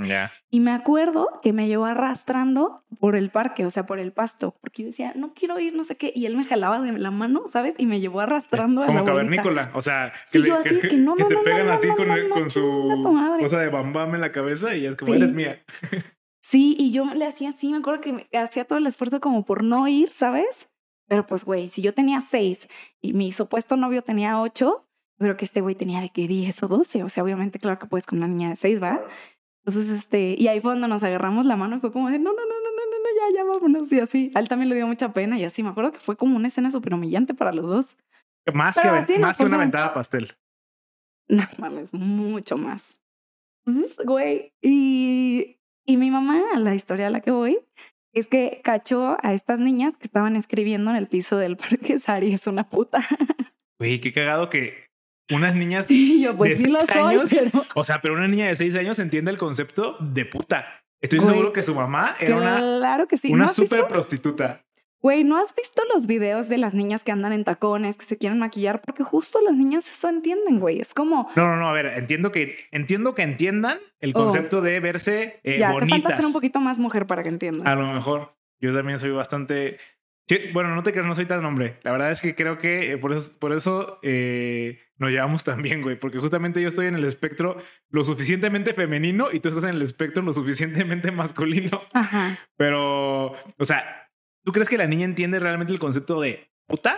Y 0.49 0.61
me 0.61 0.71
acuerdo 0.71 1.27
que 1.43 1.51
me 1.51 1.67
llevó 1.67 1.83
arrastrando 1.85 2.85
por 2.97 3.17
el 3.17 3.29
parque, 3.29 3.65
o 3.65 3.69
sea, 3.69 3.85
por 3.85 3.99
el 3.99 4.13
pasto, 4.13 4.55
porque 4.61 4.83
yo 4.83 4.87
decía, 4.87 5.11
no 5.17 5.33
quiero 5.33 5.59
ir, 5.59 5.75
no 5.75 5.83
sé 5.83 5.97
qué, 5.97 6.13
y 6.15 6.25
él 6.27 6.37
me 6.37 6.45
jalaba 6.45 6.79
de 6.79 6.97
la 6.97 7.11
mano, 7.11 7.43
¿sabes? 7.45 7.75
Y 7.77 7.87
me 7.87 7.99
llevó 7.99 8.21
arrastrando 8.21 8.83
a 8.83 8.87
la 8.93 9.03
cavernícola. 9.03 9.71
O 9.75 9.81
sea, 9.81 10.13
que, 10.13 10.17
Sí, 10.25 10.39
le- 10.39 10.47
yo 10.47 10.55
así 10.55 10.79
que, 10.79 10.87
que 10.87 10.97
no, 10.97 11.15
que 11.17 11.23
no, 11.23 11.27
te 11.27 11.35
no, 11.35 11.43
pegan 11.43 11.65
no, 11.67 11.73
así 11.73 11.87
con, 12.29 12.49
su 12.49 13.37
cosa 13.41 13.59
de 13.59 13.67
bam 13.69 13.91
bam 13.91 14.15
en 14.15 14.21
la 14.21 14.31
cabeza 14.31 14.75
y 14.75 14.85
es 14.85 14.95
como, 14.95 15.11
Sí. 15.13 15.17
eres 15.19 15.33
mía. 15.33 15.61
Sí, 16.49 16.75
y 16.79 16.89
yo 16.89 17.05
le 17.13 17.27
hacía 17.27 17.49
así, 17.49 17.69
me 17.69 17.77
acuerdo 17.77 18.01
que 18.01 18.11
me- 18.11 18.27
hacía 18.39 18.65
todo 18.65 18.79
el 18.79 18.87
esfuerzo 18.87 19.19
como 19.19 19.45
por 19.45 19.63
no 19.63 19.87
ir, 19.87 20.11
¿sabes? 20.11 20.67
Pero 21.07 21.27
pues, 21.27 21.45
güey, 21.45 21.67
si 21.67 21.83
yo 21.83 21.93
tenía 21.93 22.21
seis 22.21 22.67
y 23.01 23.13
mi 23.13 23.31
supuesto 23.31 23.75
novio 23.77 24.01
tenía 24.01 24.41
ocho, 24.41 24.81
creo 25.19 25.37
que 25.37 25.45
este 25.45 25.61
güey 25.61 25.75
tenía 25.75 26.01
de 26.01 26.09
que 26.09 26.27
10 26.27 26.63
o 26.63 26.67
12. 26.67 27.03
O 27.03 27.09
sea, 27.09 27.23
obviamente, 27.23 27.59
claro 27.59 27.77
que 27.77 27.85
puedes 27.85 28.07
con 28.07 28.17
una 28.17 28.27
niña 28.27 28.49
de 28.49 28.55
seis, 28.55 28.81
¿va? 28.81 28.99
Entonces, 29.63 29.89
este, 29.95 30.35
y 30.39 30.47
ahí 30.47 30.59
fue 30.59 30.71
cuando 30.71 30.87
nos 30.87 31.03
agarramos 31.03 31.45
la 31.45 31.55
mano 31.55 31.77
y 31.77 31.81
fue 31.81 31.91
como 31.91 32.09
de, 32.09 32.17
no, 32.17 32.31
no, 32.31 32.39
no, 32.39 32.45
no, 32.45 32.71
no, 32.71 32.85
no, 32.91 32.97
no, 32.97 33.09
ya, 33.29 33.35
ya 33.37 33.43
vámonos. 33.43 33.91
Y 33.91 33.99
así, 33.99 34.31
a 34.33 34.39
él 34.39 34.47
también 34.47 34.69
le 34.69 34.75
dio 34.75 34.87
mucha 34.87 35.13
pena 35.13 35.37
y 35.37 35.43
así, 35.43 35.61
me 35.61 35.69
acuerdo 35.69 35.91
que 35.91 35.99
fue 35.99 36.17
como 36.17 36.35
una 36.35 36.47
escena 36.47 36.71
súper 36.71 36.95
humillante 36.95 37.35
para 37.35 37.51
los 37.51 37.67
dos. 37.67 37.97
Más, 38.51 38.75
Pero 38.75 38.93
que, 38.95 38.99
así 39.01 39.19
más 39.19 39.37
que 39.37 39.43
una 39.43 39.57
ventada 39.57 39.93
pastel. 39.93 40.33
No 41.27 41.43
mames, 41.59 41.93
mucho 41.93 42.57
más. 42.57 42.99
Güey. 44.03 44.51
Y, 44.63 45.58
y 45.85 45.97
mi 45.97 46.11
mamá, 46.11 46.41
la 46.57 46.75
historia 46.75 47.07
a 47.07 47.09
la 47.09 47.21
que 47.21 47.31
voy, 47.31 47.59
es 48.13 48.27
que 48.27 48.61
cachó 48.63 49.17
a 49.21 49.33
estas 49.33 49.59
niñas 49.59 49.95
que 49.97 50.05
estaban 50.05 50.35
escribiendo 50.35 50.89
en 50.91 50.97
el 50.97 51.07
piso 51.07 51.37
del 51.37 51.57
parque. 51.57 51.97
Sari 51.99 52.33
es 52.33 52.47
una 52.47 52.63
puta. 52.69 53.05
Güey, 53.79 53.99
qué 54.01 54.11
cagado 54.13 54.49
que 54.49 54.87
unas 55.31 55.55
niñas. 55.55 55.85
Y 55.89 56.21
yo, 56.21 56.35
pues 56.35 56.57
¿De 56.59 56.65
sí 56.65 56.71
lo 56.71 56.79
soy, 56.81 57.15
años? 57.15 57.29
pero 57.29 57.65
O 57.75 57.83
sea, 57.83 58.01
pero 58.01 58.13
una 58.15 58.27
niña 58.27 58.47
de 58.47 58.55
seis 58.55 58.75
años 58.75 58.99
entiende 58.99 59.31
el 59.31 59.37
concepto 59.37 59.95
de 59.99 60.25
puta. 60.25 60.81
Estoy 61.01 61.21
seguro 61.21 61.53
que 61.53 61.63
su 61.63 61.73
mamá 61.75 62.15
era 62.19 62.35
una, 62.35 62.57
claro 62.57 63.07
que 63.07 63.17
sí. 63.17 63.29
una 63.31 63.45
¿No 63.45 63.49
has 63.49 63.57
visto? 63.57 63.73
súper 63.77 63.87
prostituta. 63.87 64.65
Güey, 65.01 65.23
¿no 65.23 65.37
has 65.37 65.55
visto 65.55 65.81
los 65.93 66.07
videos 66.07 66.49
de 66.49 66.57
las 66.57 66.73
niñas 66.73 67.03
que 67.05 67.11
andan 67.13 67.31
en 67.31 67.43
tacones, 67.45 67.97
que 67.97 68.03
se 68.05 68.17
quieren 68.17 68.37
maquillar? 68.39 68.81
Porque 68.81 69.03
justo 69.03 69.39
las 69.45 69.55
niñas 69.55 69.89
eso 69.89 70.09
entienden, 70.09 70.59
güey. 70.59 70.81
Es 70.81 70.93
como, 70.93 71.29
No, 71.35 71.47
no, 71.47 71.55
no. 71.55 71.69
A 71.69 71.73
ver, 71.73 71.85
entiendo 71.97 72.31
que 72.31 72.57
entiendo 72.71 73.15
que 73.15 73.21
entiendan 73.23 73.79
el 74.01 74.11
Oh. 74.15 74.23
concepto 74.23 74.61
de 74.61 74.79
verse 74.81 75.39
eh, 75.43 75.57
ya, 75.59 75.67
te 75.69 75.79
falta 75.79 75.85
bonitas. 75.95 76.15
ser 76.17 76.25
un 76.25 76.33
poquito 76.33 76.59
más 76.59 76.79
mujer 76.79 77.07
para 77.07 77.23
que 77.23 77.29
entiendas. 77.29 77.65
A 77.65 77.75
lo 77.75 77.87
mejor. 77.93 78.35
Yo 78.61 78.73
también 78.75 78.99
soy 78.99 79.11
bastante. 79.11 79.77
Sí, 80.27 80.37
bueno, 80.53 80.75
no 80.75 80.83
te 80.83 80.91
creas, 80.91 81.07
no 81.07 81.15
soy 81.15 81.25
tan 81.25 81.43
hombre. 81.45 81.79
La 81.83 81.91
verdad 81.91 82.11
es 82.11 82.21
que 82.21 82.35
creo 82.35 82.57
que 82.59 82.91
eh, 82.91 82.97
por 82.97 83.13
eso, 83.13 83.39
por 83.39 83.51
eso 83.53 83.99
eh, 84.03 84.79
nos 84.97 85.09
llevamos 85.11 85.43
tan 85.45 85.61
bien, 85.61 85.81
güey. 85.81 85.97
Porque 85.97 86.19
justamente 86.19 86.61
yo 86.61 86.67
estoy 86.67 86.87
en 86.87 86.95
el 86.95 87.05
espectro 87.05 87.57
lo 87.89 88.03
suficientemente 88.03 88.73
femenino 88.73 89.29
y 89.31 89.39
tú 89.39 89.47
estás 89.49 89.63
en 89.63 89.71
el 89.71 89.81
espectro 89.81 90.21
lo 90.21 90.33
suficientemente 90.33 91.11
masculino. 91.11 91.81
Ajá. 91.93 92.37
Pero, 92.57 93.27
o 93.57 93.65
sea, 93.65 94.08
¿tú 94.49 94.53
crees 94.53 94.67
que 94.67 94.79
la 94.79 94.87
niña 94.87 95.05
entiende 95.05 95.37
realmente 95.37 95.71
el 95.71 95.77
concepto 95.77 96.19
de 96.19 96.51
puta? 96.65 96.97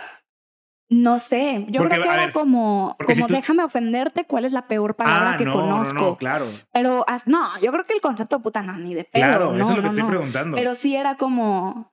No 0.88 1.18
sé, 1.18 1.66
yo 1.68 1.82
Porque, 1.82 1.96
creo 1.96 2.02
que 2.04 2.14
era 2.14 2.24
ver, 2.24 2.32
como, 2.32 2.96
como 2.98 3.14
si 3.14 3.22
tú- 3.24 3.34
déjame 3.34 3.62
ofenderte, 3.62 4.24
¿cuál 4.24 4.46
es 4.46 4.54
la 4.54 4.68
peor 4.68 4.96
palabra 4.96 5.32
ah, 5.34 5.36
que 5.36 5.44
no, 5.44 5.52
conozco? 5.52 5.94
No, 5.94 6.10
no, 6.12 6.16
claro. 6.16 6.46
Pero 6.72 7.04
no, 7.26 7.60
yo 7.60 7.70
creo 7.72 7.84
que 7.84 7.92
el 7.92 8.00
concepto 8.00 8.38
de 8.38 8.42
puta 8.42 8.62
no, 8.62 8.78
ni 8.78 8.94
de 8.94 9.04
pedo. 9.04 9.22
Claro, 9.22 9.54
eso 9.54 9.72
es 9.72 9.76
lo 9.76 9.82
que 9.82 9.88
estoy 9.88 10.04
preguntando. 10.04 10.56
Pero 10.56 10.74
sí 10.74 10.96
era 10.96 11.18
como, 11.18 11.92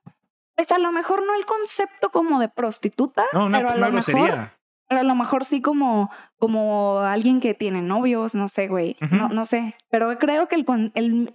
pues 0.54 0.72
a 0.72 0.78
lo 0.78 0.92
mejor 0.92 1.26
no 1.26 1.34
el 1.34 1.44
concepto 1.44 2.08
como 2.08 2.40
de 2.40 2.48
prostituta, 2.48 3.26
pero 3.32 3.44
a 3.44 3.48
lo 3.50 3.68
mejor, 3.68 3.92
grosería. 3.92 4.54
pero 4.88 5.02
a 5.02 5.04
lo 5.04 5.14
mejor 5.14 5.44
sí 5.44 5.60
como, 5.60 6.10
como 6.38 7.00
alguien 7.00 7.40
que 7.40 7.52
tiene 7.52 7.82
novios, 7.82 8.34
no 8.34 8.48
sé, 8.48 8.68
güey, 8.68 8.96
no, 9.10 9.28
no 9.28 9.44
sé. 9.44 9.76
Pero 9.90 10.18
creo 10.18 10.48
que 10.48 10.54
el, 10.54 10.64
el 10.94 11.34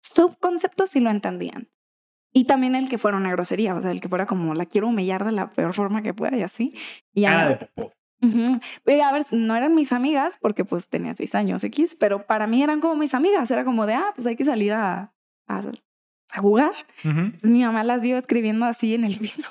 subconcepto 0.00 0.88
sí 0.88 0.98
lo 0.98 1.10
entendían. 1.10 1.68
Y 2.36 2.44
también 2.44 2.74
el 2.74 2.90
que 2.90 2.98
fuera 2.98 3.16
una 3.16 3.30
grosería, 3.30 3.74
o 3.74 3.80
sea, 3.80 3.90
el 3.90 4.02
que 4.02 4.10
fuera 4.10 4.26
como 4.26 4.52
la 4.52 4.66
quiero 4.66 4.88
humillar 4.88 5.24
de 5.24 5.32
la 5.32 5.52
peor 5.52 5.72
forma 5.72 6.02
que 6.02 6.12
pueda 6.12 6.36
y 6.36 6.42
así. 6.42 6.74
Y 7.14 7.22
Cara 7.22 7.48
de 7.48 7.56
popó. 7.56 7.90
A 8.22 9.12
ver, 9.12 9.24
no 9.30 9.56
eran 9.56 9.74
mis 9.74 9.90
amigas 9.90 10.36
porque 10.38 10.62
pues 10.66 10.90
tenía 10.90 11.14
seis 11.14 11.34
años 11.34 11.64
X, 11.64 11.96
pero 11.98 12.26
para 12.26 12.46
mí 12.46 12.62
eran 12.62 12.82
como 12.82 12.94
mis 12.94 13.14
amigas. 13.14 13.50
Era 13.50 13.64
como 13.64 13.86
de, 13.86 13.94
ah, 13.94 14.12
pues 14.14 14.26
hay 14.26 14.36
que 14.36 14.44
salir 14.44 14.74
a, 14.74 15.14
a, 15.48 15.62
a 16.34 16.40
jugar. 16.42 16.72
Mi 17.40 17.64
mamá 17.64 17.84
las 17.84 18.02
vio 18.02 18.18
escribiendo 18.18 18.66
así 18.66 18.94
en 18.94 19.04
el 19.04 19.16
piso. 19.18 19.48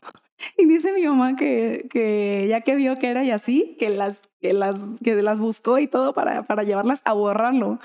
Y 0.55 0.67
dice 0.67 0.93
mi 0.93 1.07
mamá 1.07 1.35
que, 1.35 1.87
que 1.89 2.45
ya 2.47 2.61
que 2.61 2.75
vio 2.75 2.97
que 2.97 3.07
era 3.07 3.23
y 3.23 3.31
así, 3.31 3.75
que 3.79 3.89
las, 3.89 4.29
que 4.39 4.53
las, 4.53 4.99
que 5.03 5.19
las 5.23 5.39
buscó 5.39 5.79
y 5.79 5.87
todo 5.87 6.13
para, 6.13 6.43
para 6.43 6.61
llevarlas 6.61 7.01
a 7.05 7.13
borrarlo. 7.13 7.79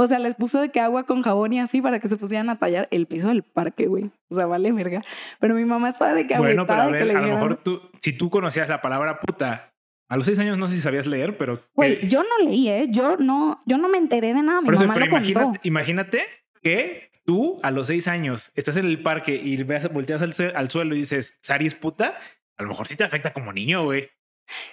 O 0.00 0.06
sea, 0.06 0.20
les 0.20 0.36
puso 0.36 0.60
de 0.60 0.68
que 0.70 0.78
agua 0.78 1.04
con 1.06 1.22
jabón 1.22 1.52
y 1.52 1.58
así 1.60 1.82
para 1.82 1.98
que 1.98 2.08
se 2.08 2.16
pusieran 2.16 2.48
a 2.50 2.58
tallar 2.58 2.86
el 2.92 3.06
piso 3.06 3.28
del 3.28 3.42
parque, 3.42 3.86
güey. 3.86 4.10
O 4.28 4.34
sea, 4.36 4.46
vale 4.46 4.70
verga. 4.70 5.00
Pero 5.40 5.54
mi 5.56 5.64
mamá 5.64 5.88
estaba 5.88 6.14
de 6.14 6.26
que 6.26 6.38
Bueno, 6.38 6.66
pero 6.68 6.82
a 6.82 6.92
que 6.92 7.04
le 7.04 7.14
a 7.14 7.20
lo 7.20 7.34
mejor 7.34 7.56
tú, 7.56 7.82
si 8.00 8.12
tú 8.12 8.30
conocías 8.30 8.68
la 8.68 8.80
palabra 8.80 9.18
puta, 9.20 9.72
a 10.08 10.16
los 10.16 10.24
seis 10.26 10.38
años 10.38 10.56
no 10.56 10.68
sé 10.68 10.76
si 10.76 10.80
sabías 10.82 11.06
leer, 11.06 11.36
pero... 11.36 11.60
Güey, 11.74 12.06
yo 12.08 12.22
no 12.22 12.48
leí, 12.48 12.68
¿eh? 12.68 12.86
Yo 12.88 13.16
no, 13.16 13.60
yo 13.66 13.76
no 13.76 13.88
me 13.88 13.98
enteré 13.98 14.34
de 14.34 14.42
nada. 14.42 14.60
Mi 14.62 14.68
eso, 14.68 14.80
mamá 14.82 14.94
pero 14.94 15.06
lo 15.06 15.10
contó. 15.10 15.28
imagínate, 15.28 15.68
imagínate 15.68 16.26
que 16.62 17.10
tú 17.24 17.58
a 17.64 17.70
los 17.72 17.88
seis 17.88 18.06
años 18.06 18.52
estás 18.54 18.76
en 18.76 18.86
el 18.86 19.02
parque 19.02 19.34
y 19.34 19.60
volteas 19.92 20.22
al, 20.22 20.32
sue- 20.32 20.52
al 20.54 20.70
suelo 20.70 20.94
y 20.94 20.98
dices, 21.00 21.36
Sari 21.42 21.66
es 21.66 21.74
puta, 21.74 22.16
a 22.56 22.62
lo 22.62 22.68
mejor 22.68 22.86
sí 22.86 22.94
te 22.96 23.02
afecta 23.04 23.32
como 23.32 23.52
niño, 23.52 23.84
güey. 23.84 24.08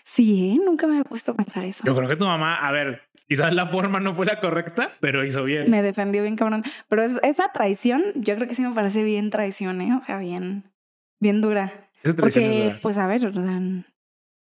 Sí, 0.04 0.52
¿eh? 0.56 0.62
nunca 0.64 0.88
me 0.88 0.94
había 0.94 1.04
puesto 1.04 1.32
a 1.34 1.36
pensar 1.36 1.64
eso. 1.66 1.84
Yo 1.86 1.96
creo 1.96 2.08
que 2.08 2.16
tu 2.16 2.26
mamá, 2.26 2.56
a 2.56 2.72
ver, 2.72 3.02
quizás 3.30 3.54
la 3.54 3.66
forma 3.68 4.00
no 4.00 4.14
fue 4.14 4.26
la 4.26 4.40
correcta, 4.40 4.92
pero 5.00 5.26
hizo 5.26 5.44
bien. 5.44 5.70
Me 5.72 5.82
defendió 5.82 6.22
bien 6.24 6.36
cabrón. 6.36 6.64
Pero 6.90 7.04
es- 7.04 7.20
esa 7.24 7.52
traición, 7.52 8.04
yo 8.16 8.36
creo 8.36 8.48
que 8.48 8.56
sí 8.56 8.62
me 8.62 8.74
parece 8.74 9.04
bien 9.04 9.30
traición, 9.30 9.82
¿eh? 9.82 9.94
O 10.02 10.06
sea, 10.06 10.18
bien, 10.20 10.72
bien 11.20 11.42
dura. 11.42 11.90
Esa 12.04 12.14
traición 12.16 12.44
es 12.44 12.50
Porque, 12.52 12.64
dura. 12.66 12.80
pues 12.82 12.98
a 12.98 13.08
ver, 13.08 13.26
o 13.26 13.34
sea, 13.34 13.60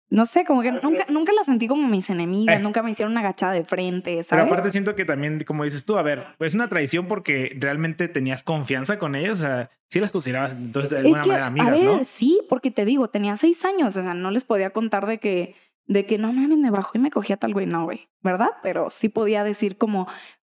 no 0.09 0.23
sé, 0.25 0.45
como 0.45 0.61
que 0.61 0.71
nunca, 0.71 1.05
nunca 1.09 1.33
la 1.33 1.43
sentí 1.43 1.67
como 1.67 1.85
mis 1.87 2.09
enemigas, 2.09 2.59
Eh. 2.59 2.63
nunca 2.63 2.81
me 2.81 2.91
hicieron 2.91 3.11
una 3.11 3.19
agachada 3.19 3.51
de 3.51 3.65
frente, 3.65 4.11
Pero 4.11 4.23
¿sabes? 4.23 4.45
aparte 4.45 4.71
siento 4.71 4.95
que 4.95 5.03
también, 5.03 5.39
como 5.45 5.65
dices 5.65 5.83
tú, 5.83 5.97
a 5.97 6.01
ver, 6.01 6.27
es 6.39 6.53
una 6.53 6.69
traición 6.69 7.07
porque 7.07 7.53
realmente 7.59 8.07
tenías 8.07 8.41
confianza 8.43 8.99
con 8.99 9.15
ellas, 9.15 9.39
o 9.39 9.41
sea, 9.41 9.69
sí 9.89 9.99
las 9.99 10.11
considerabas 10.11 10.53
entonces 10.53 10.91
de 10.91 10.97
es 10.99 11.03
alguna 11.03 11.21
que, 11.23 11.29
manera 11.29 11.45
amigas, 11.47 11.67
a 11.67 11.71
ver, 11.71 11.83
¿no? 11.83 12.03
sí, 12.05 12.39
porque 12.47 12.71
te 12.71 12.85
digo, 12.85 13.09
tenía 13.09 13.35
seis 13.35 13.65
años, 13.65 13.97
o 13.97 14.01
sea, 14.01 14.13
no 14.13 14.31
les 14.31 14.45
podía 14.45 14.69
contar 14.69 15.07
de 15.07 15.17
que, 15.17 15.55
de 15.87 16.05
que 16.05 16.17
no 16.17 16.33
mames, 16.33 16.57
me 16.57 16.69
bajó 16.69 16.91
y 16.95 16.99
me 16.99 17.09
cogía 17.11 17.37
tal 17.37 17.53
güey, 17.53 17.65
no, 17.65 17.85
güey, 17.85 18.09
¿verdad? 18.21 18.49
Pero 18.63 18.89
sí 18.89 19.09
podía 19.09 19.43
decir 19.43 19.77
como, 19.77 20.07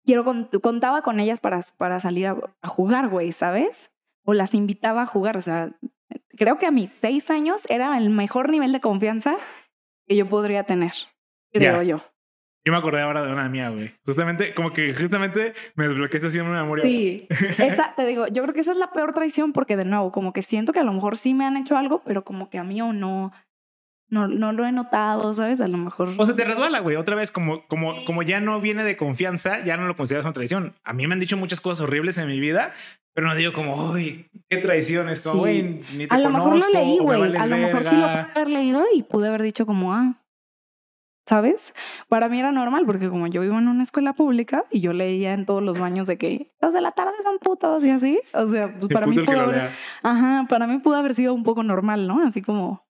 quiero, 0.06 0.24
con- 0.24 0.46
contaba 0.62 1.02
con 1.02 1.20
ellas 1.20 1.40
para, 1.40 1.60
para 1.78 2.00
salir 2.00 2.28
a, 2.28 2.38
a 2.62 2.68
jugar, 2.68 3.10
güey, 3.10 3.32
¿sabes? 3.32 3.92
O 4.24 4.34
las 4.34 4.54
invitaba 4.54 5.04
a 5.04 5.06
jugar, 5.06 5.38
o 5.38 5.42
sea, 5.42 5.70
creo 6.38 6.58
que 6.58 6.66
a 6.66 6.72
mis 6.72 6.90
seis 6.90 7.30
años 7.30 7.66
era 7.70 7.98
el 7.98 8.10
mejor 8.10 8.50
nivel 8.50 8.72
de 8.72 8.80
confianza 8.80 9.36
que 10.08 10.16
yo 10.16 10.28
podría 10.28 10.64
tener, 10.64 10.94
creo 11.52 11.82
yo. 11.82 12.02
Yo 12.68 12.72
me 12.72 12.80
acordé 12.80 13.02
ahora 13.02 13.24
de 13.24 13.32
una 13.32 13.48
mía, 13.48 13.70
güey. 13.70 13.94
Justamente, 14.06 14.56
como 14.56 14.74
que 14.74 14.92
justamente 14.96 15.54
me 15.76 15.88
desbloqueaste 15.88 16.36
en 16.40 16.48
una 16.48 16.64
memoria. 16.64 16.84
Sí, 16.84 17.28
esa, 17.60 17.94
te 17.96 18.08
digo, 18.08 18.26
yo 18.28 18.42
creo 18.42 18.56
que 18.56 18.62
esa 18.62 18.72
es 18.72 18.78
la 18.78 18.92
peor 18.92 19.14
traición 19.14 19.54
porque 19.54 19.78
de 19.78 19.86
nuevo, 19.86 20.12
como 20.12 20.34
que 20.34 20.42
siento 20.42 20.74
que 20.74 20.80
a 20.80 20.84
lo 20.84 20.92
mejor 20.92 21.16
sí 21.16 21.36
me 21.36 21.46
han 21.46 21.58
hecho 21.58 21.78
algo, 21.78 22.02
pero 22.04 22.24
como 22.26 22.50
que 22.50 22.58
a 22.58 22.64
mí 22.64 22.82
o 22.82 22.92
no, 22.92 23.32
no, 24.10 24.28
no 24.28 24.52
lo 24.52 24.66
he 24.66 24.72
notado, 24.72 25.34
¿sabes? 25.34 25.62
A 25.62 25.68
lo 25.68 25.78
mejor... 25.78 26.10
O 26.18 26.26
se 26.26 26.34
te 26.34 26.44
resbala, 26.46 26.80
güey. 26.80 26.96
Otra 26.96 27.16
vez, 27.16 27.32
como, 27.32 27.66
como, 27.68 27.94
como 28.06 28.22
ya 28.24 28.40
no 28.40 28.62
viene 28.62 28.84
de 28.84 28.98
confianza, 28.98 29.64
ya 29.64 29.78
no 29.78 29.88
lo 29.88 29.96
consideras 29.96 30.26
una 30.26 30.34
traición. 30.34 30.76
A 30.84 30.94
mí 30.94 31.08
me 31.08 31.14
han 31.14 31.20
dicho 31.20 31.38
muchas 31.38 31.62
cosas 31.62 31.82
horribles 31.88 32.18
en 32.18 32.28
mi 32.28 32.40
vida, 32.40 32.72
pero 33.14 33.28
no 33.28 33.36
digo 33.36 33.54
como, 33.54 33.76
uy, 33.92 34.30
qué 34.50 34.58
traición. 34.58 35.10
Es 35.10 35.22
como, 35.22 35.34
Sí. 35.36 35.40
güey, 35.40 35.64
ni 35.98 36.08
te 36.08 36.16
a 36.16 36.20
lo 36.20 36.30
mejor 36.30 36.58
lo 36.58 36.70
leí, 36.72 36.98
güey. 37.00 37.36
A 37.36 37.48
lo 37.48 37.58
mejor 37.58 37.84
sí 37.84 37.96
lo 37.96 38.04
pude 38.08 38.20
haber 38.36 38.48
leído 38.50 38.84
y 38.94 39.04
pude 39.04 39.28
haber 39.28 39.42
dicho 39.42 39.66
como, 39.66 39.94
ah, 39.94 40.22
¿sabes? 41.28 41.74
Para 42.08 42.30
mí 42.30 42.40
era 42.40 42.52
normal 42.52 42.86
porque 42.86 43.10
como 43.10 43.26
yo 43.28 43.42
vivo 43.42 43.58
en 43.58 43.68
una 43.68 43.82
escuela 43.84 44.14
pública 44.14 44.66
y 44.70 44.82
yo 44.82 44.94
leía 44.94 45.34
en 45.34 45.46
todos 45.48 45.64
los 45.64 45.80
baños 45.80 46.06
de 46.06 46.18
que 46.20 46.52
los 46.62 46.74
de 46.74 46.82
la 46.82 46.92
tarde 46.92 47.14
son 47.24 47.40
putos 47.40 47.84
y 47.84 47.90
así. 47.90 48.20
O 48.34 48.48
sea, 48.48 48.72
pues 48.78 48.90
para 48.90 49.08
mí 49.08 49.18
pudo 49.20 49.42
haber, 49.42 49.72
ajá, 50.04 50.46
para 50.48 50.68
mí 50.68 50.78
pudo 50.78 50.96
haber 50.98 51.16
sido 51.16 51.34
un 51.34 51.44
poco 51.44 51.64
normal, 51.64 52.06
¿no? 52.08 52.22
Así 52.26 52.44
como, 52.44 52.85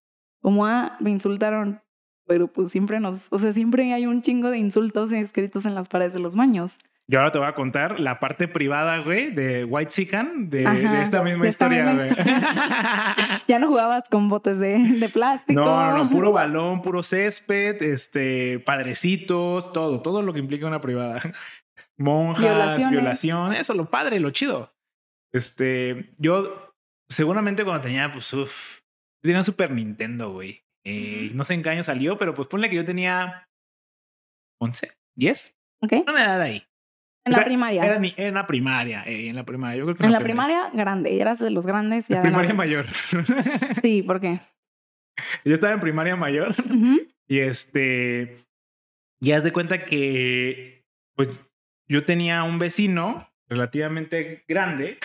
como, 0.46 0.68
ah, 0.68 0.96
me 1.00 1.10
insultaron. 1.10 1.82
Pero 2.28 2.54
pues 2.54 2.70
siempre 2.70 3.00
nos, 3.00 3.30
o 3.32 3.40
sea, 3.40 3.52
siempre 3.52 3.92
hay 3.94 4.06
un 4.06 4.22
chingo 4.22 4.52
de 4.52 4.60
insultos 4.60 5.12
escritos 5.12 5.66
en 5.66 5.74
las 5.74 5.88
paredes 5.88 6.14
de 6.14 6.20
los 6.20 6.36
baños. 6.36 6.78
Yo 7.08 7.18
ahora 7.18 7.32
te 7.32 7.40
voy 7.40 7.48
a 7.48 7.56
contar 7.56 8.00
la 8.00 8.20
parte 8.20 8.48
privada, 8.48 9.00
güey, 9.00 9.32
de 9.32 9.64
White 9.64 9.90
Sican, 9.90 10.52
de, 10.52 10.62
esta 11.02 11.24
misma 11.24 11.46
de 11.46 11.50
esta 11.50 11.66
historia, 11.66 11.94
güey. 11.94 12.10
Ya 13.48 13.58
no 13.58 13.70
jugabas 13.70 14.04
con 14.08 14.30
botes 14.30 14.60
de, 14.60 14.78
de 14.78 15.10
plástico. 15.10 15.60
No, 15.60 15.92
no, 15.92 16.04
no, 16.04 16.10
puro 16.12 16.32
balón, 16.32 16.84
puro 16.84 17.02
césped, 17.02 17.82
este, 17.82 18.60
padrecitos, 18.60 19.74
todo, 19.74 20.00
todo 20.04 20.22
lo 20.22 20.32
que 20.32 20.40
implica 20.40 20.68
una 20.68 20.80
privada. 20.80 21.22
Monjas, 21.98 22.88
violación, 22.92 23.52
eso, 23.54 23.74
lo 23.74 23.90
padre, 23.90 24.20
lo 24.20 24.30
chido. 24.30 24.76
Este, 25.34 26.12
yo 26.20 26.72
seguramente 27.10 27.64
cuando 27.64 27.82
tenía, 27.82 28.12
pues, 28.12 28.32
uff, 28.34 28.85
tenía 29.26 29.40
un 29.40 29.46
Super 29.46 29.72
Nintendo, 29.72 30.32
güey. 30.32 30.62
Eh, 30.84 31.32
No 31.34 31.44
sé 31.44 31.56
en 31.56 31.64
qué 31.64 31.70
año 31.70 31.84
salió, 31.84 32.18
pero 32.18 32.34
pues 32.34 32.48
ponle 32.48 32.70
que 32.70 32.76
yo 32.76 32.86
tenía 32.86 33.50
11, 34.62 34.92
10, 35.16 35.56
¿Ok? 35.82 35.94
una 36.08 36.24
edad 36.24 36.42
ahí. 36.42 36.64
En 37.26 37.32
la 37.32 37.40
Era- 37.40 37.46
primaria. 37.48 37.86
Era 37.86 37.96
en 37.98 38.34
la 38.36 38.46
primaria, 38.46 39.04
eh, 39.08 39.30
en 39.30 39.36
la 39.36 39.44
primaria. 39.46 39.78
Yo 39.80 39.86
creo 39.86 39.96
que 39.96 40.06
en 40.06 40.12
la 40.12 40.20
primaria, 40.20 40.70
grande. 40.74 41.20
Eras 41.20 41.40
de 41.40 41.50
los 41.50 41.66
grandes. 41.66 42.08
Ya 42.08 42.22
primaria 42.22 42.50
la- 42.50 42.56
mayor. 42.56 42.86
Sí, 43.82 44.04
¿por 44.04 44.20
qué? 44.20 44.40
Yo 45.44 45.54
estaba 45.56 45.74
en 45.74 45.80
primaria 45.80 46.16
mayor 46.16 46.54
y 47.28 47.40
este. 47.40 48.38
Y 49.20 49.32
haz 49.32 49.44
de 49.44 49.52
cuenta 49.54 49.86
que. 49.86 50.86
Pues 51.16 51.30
yo 51.88 52.06
tenía 52.06 52.44
un 52.44 52.60
vecino 52.60 53.28
relativamente 53.50 54.44
grande. 54.48 55.00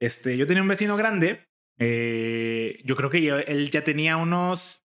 Este, 0.00 0.36
yo 0.36 0.46
tenía 0.46 0.62
un 0.62 0.68
vecino 0.68 0.96
grande. 0.96 1.47
Eh, 1.78 2.80
yo 2.84 2.96
creo 2.96 3.10
que 3.10 3.22
yo- 3.22 3.38
él 3.38 3.70
ya 3.70 3.84
tenía 3.84 4.16
unos 4.16 4.84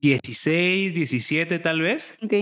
16, 0.00 0.94
17 0.94 1.58
tal 1.58 1.80
vez. 1.80 2.16
Ok. 2.22 2.34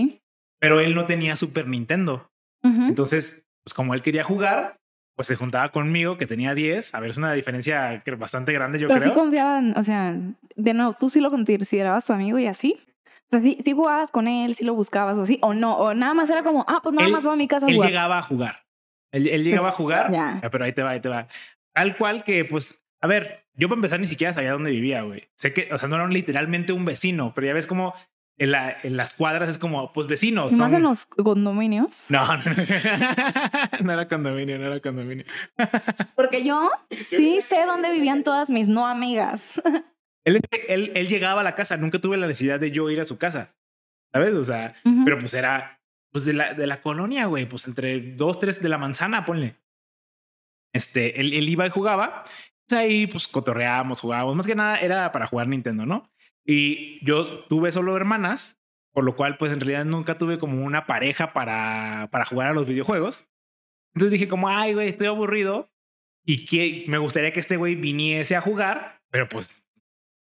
Pero 0.60 0.80
él 0.80 0.94
no 0.94 1.06
tenía 1.06 1.36
Super 1.36 1.66
Nintendo. 1.68 2.30
Ujú. 2.64 2.82
Entonces, 2.84 3.44
pues 3.64 3.74
como 3.74 3.94
él 3.94 4.02
quería 4.02 4.24
jugar, 4.24 4.76
pues 5.16 5.28
se 5.28 5.36
juntaba 5.36 5.70
conmigo, 5.70 6.16
que 6.18 6.26
tenía 6.26 6.54
10. 6.54 6.94
A 6.94 7.00
ver, 7.00 7.10
es 7.10 7.16
una 7.16 7.32
diferencia 7.32 8.02
bastante 8.18 8.52
grande, 8.52 8.78
yo 8.78 8.88
Pero 8.88 9.00
sí 9.00 9.10
creo. 9.10 9.14
confiaban, 9.22 9.76
o 9.76 9.82
sea, 9.82 10.16
de 10.56 10.74
nuevo, 10.74 10.94
tú 10.98 11.10
sí 11.10 11.20
lo 11.20 11.30
considerabas 11.30 12.06
tu 12.06 12.12
amigo 12.12 12.38
y 12.38 12.46
así. 12.46 12.76
O 13.06 13.28
sea, 13.32 13.40
sí, 13.40 13.58
sí 13.64 13.72
jugabas 13.72 14.10
con 14.10 14.28
él, 14.28 14.54
sí 14.54 14.64
lo 14.64 14.74
buscabas 14.74 15.16
o 15.18 15.22
así, 15.22 15.38
o 15.42 15.54
no, 15.54 15.76
o 15.76 15.94
nada 15.94 16.14
más 16.14 16.28
era 16.30 16.42
como, 16.42 16.64
ah, 16.68 16.80
pues 16.82 16.94
nada 16.94 17.06
Él- 17.06 17.12
más 17.12 17.24
voy 17.24 17.34
a 17.34 17.36
mi 17.36 17.48
casa 17.48 17.66
a 17.66 17.68
él 17.68 17.76
jugar. 17.76 17.90
llegaba 17.90 18.18
a 18.18 18.22
jugar. 18.22 18.64
Él, 19.12 19.26
él 19.28 19.42
Sí, 19.44 19.50
llegaba 19.50 19.68
a 19.68 19.72
jugar, 19.72 20.10
ya. 20.10 20.40
Ah, 20.42 20.50
pero 20.50 20.64
ahí 20.64 20.72
te 20.72 20.82
va, 20.82 20.90
ahí 20.90 21.00
te 21.00 21.08
va. 21.08 21.26
Tal 21.74 21.96
cual 21.96 22.24
que, 22.24 22.44
pues, 22.44 22.81
a 23.02 23.06
ver, 23.06 23.44
yo 23.54 23.68
para 23.68 23.78
empezar 23.78 24.00
ni 24.00 24.06
siquiera 24.06 24.32
sabía 24.32 24.52
dónde 24.52 24.70
vivía, 24.70 25.02
güey. 25.02 25.28
Sé 25.34 25.52
que, 25.52 25.68
o 25.72 25.78
sea, 25.78 25.88
no 25.88 25.96
era 25.96 26.06
literalmente 26.08 26.72
un 26.72 26.84
vecino, 26.86 27.32
pero 27.34 27.46
ya 27.48 27.52
ves 27.54 27.66
como 27.66 27.94
en, 28.38 28.50
la, 28.52 28.74
en 28.82 28.96
las 28.96 29.12
cuadras 29.14 29.48
es 29.50 29.58
como, 29.58 29.92
pues, 29.92 30.06
vecinos. 30.06 30.52
Y 30.52 30.56
más 30.56 30.70
son- 30.70 30.78
en 30.78 30.82
los 30.84 31.04
condominios. 31.06 32.04
No, 32.08 32.24
no, 32.38 32.42
no. 32.44 32.54
no 33.82 33.92
era 33.92 34.08
condominio, 34.08 34.58
no 34.58 34.66
era 34.68 34.80
condominio. 34.80 35.24
Porque 36.16 36.44
yo 36.44 36.70
sí 36.90 37.40
sé 37.42 37.66
dónde 37.66 37.90
vivían 37.92 38.22
todas 38.24 38.48
mis 38.50 38.68
no 38.68 38.86
amigas. 38.86 39.60
Él, 40.24 40.40
él, 40.68 40.92
él 40.94 41.08
llegaba 41.08 41.40
a 41.40 41.44
la 41.44 41.56
casa, 41.56 41.76
nunca 41.76 41.98
tuve 42.00 42.16
la 42.16 42.28
necesidad 42.28 42.60
de 42.60 42.70
yo 42.70 42.88
ir 42.88 43.00
a 43.00 43.04
su 43.04 43.18
casa, 43.18 43.56
¿sabes? 44.12 44.32
O 44.34 44.44
sea, 44.44 44.72
Ujú. 44.84 45.04
pero 45.04 45.18
pues 45.18 45.34
era 45.34 45.80
pues 46.12 46.24
de 46.24 46.32
la, 46.32 46.54
de 46.54 46.68
la 46.68 46.80
colonia, 46.80 47.26
güey, 47.26 47.44
pues 47.48 47.66
entre 47.66 47.98
dos, 48.12 48.38
tres 48.38 48.62
de 48.62 48.68
la 48.68 48.78
manzana, 48.78 49.24
ponle. 49.24 49.56
Este, 50.72 51.20
él, 51.20 51.32
él 51.34 51.48
iba 51.48 51.66
y 51.66 51.70
jugaba. 51.70 52.22
Ahí, 52.70 53.06
pues 53.06 53.28
cotorreábamos, 53.28 54.00
jugábamos. 54.00 54.36
Más 54.36 54.46
que 54.46 54.54
nada 54.54 54.78
era 54.78 55.12
para 55.12 55.26
jugar 55.26 55.48
Nintendo, 55.48 55.84
¿no? 55.84 56.10
Y 56.44 57.04
yo 57.04 57.44
tuve 57.44 57.70
solo 57.70 57.96
hermanas, 57.96 58.60
por 58.92 59.04
lo 59.04 59.14
cual, 59.14 59.36
pues 59.36 59.52
en 59.52 59.60
realidad 59.60 59.84
nunca 59.84 60.18
tuve 60.18 60.38
como 60.38 60.64
una 60.64 60.86
pareja 60.86 61.32
para, 61.32 62.08
para 62.10 62.24
jugar 62.24 62.48
a 62.48 62.54
los 62.54 62.66
videojuegos. 62.66 63.30
Entonces 63.94 64.12
dije, 64.12 64.28
como, 64.28 64.48
ay, 64.48 64.74
güey, 64.74 64.88
estoy 64.88 65.06
aburrido 65.06 65.70
y 66.24 66.46
que 66.46 66.84
me 66.88 66.98
gustaría 66.98 67.32
que 67.32 67.40
este 67.40 67.56
güey 67.56 67.74
viniese 67.74 68.36
a 68.36 68.40
jugar, 68.40 69.02
pero 69.10 69.28
pues, 69.28 69.66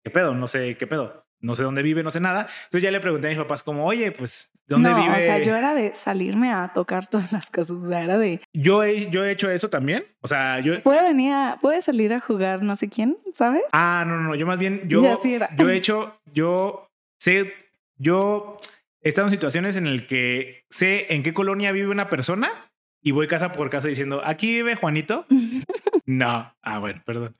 ¿qué 0.03 0.09
pedo? 0.09 0.33
No 0.33 0.47
sé 0.47 0.77
qué 0.77 0.87
pedo. 0.87 1.26
No 1.39 1.55
sé 1.55 1.63
dónde 1.63 1.83
vive, 1.83 2.03
no 2.03 2.11
sé 2.11 2.19
nada. 2.19 2.47
Entonces 2.65 2.83
ya 2.83 2.91
le 2.91 2.99
pregunté 2.99 3.27
a 3.27 3.29
mis 3.29 3.39
papás, 3.39 3.63
como, 3.63 3.85
oye, 3.85 4.11
pues, 4.11 4.51
¿dónde 4.67 4.89
no, 4.89 5.01
vive? 5.01 5.17
o 5.17 5.21
sea, 5.21 5.37
yo 5.39 5.55
era 5.55 5.75
de 5.75 5.93
salirme 5.93 6.51
a 6.51 6.71
tocar 6.73 7.07
todas 7.07 7.31
las 7.31 7.49
casas. 7.49 7.71
O 7.71 7.87
sea, 7.87 8.03
era 8.03 8.17
de, 8.17 8.41
Yo 8.53 8.83
he, 8.83 9.09
yo 9.09 9.23
he 9.23 9.31
hecho 9.31 9.49
eso 9.49 9.69
también. 9.69 10.05
O 10.21 10.27
sea, 10.27 10.59
yo. 10.59 10.81
puede 10.81 11.03
venir 11.03 11.33
a, 11.33 11.57
puede 11.61 11.81
salir 11.81 12.13
a 12.13 12.19
jugar 12.19 12.63
no 12.63 12.75
sé 12.75 12.89
quién, 12.89 13.17
¿sabes? 13.33 13.63
Ah, 13.71 14.03
no, 14.07 14.17
no, 14.17 14.23
no. 14.29 14.35
Yo 14.35 14.47
más 14.47 14.59
bien, 14.59 14.81
yo, 14.87 15.03
Y 15.03 15.07
así 15.07 15.33
era. 15.35 15.49
yo 15.55 15.69
he 15.69 15.75
hecho, 15.75 16.19
yo 16.25 16.89
sé, 17.19 17.53
yo 17.97 18.57
he 19.01 19.09
estado 19.09 19.27
en 19.27 19.31
situaciones 19.31 19.75
en 19.75 19.87
el 19.87 20.07
que 20.07 20.65
sé 20.69 21.13
en 21.13 21.23
qué 21.23 21.33
colonia 21.33 21.71
vive 21.71 21.89
una 21.89 22.09
persona 22.09 22.71
y 23.01 23.11
voy 23.11 23.27
casa 23.27 23.51
por 23.51 23.69
casa 23.69 23.87
diciendo, 23.87 24.21
aquí 24.25 24.53
vive 24.53 24.75
Juanito. 24.75 25.25
no. 26.05 26.53
Ah, 26.61 26.79
bueno, 26.79 27.01
perdón. 27.05 27.37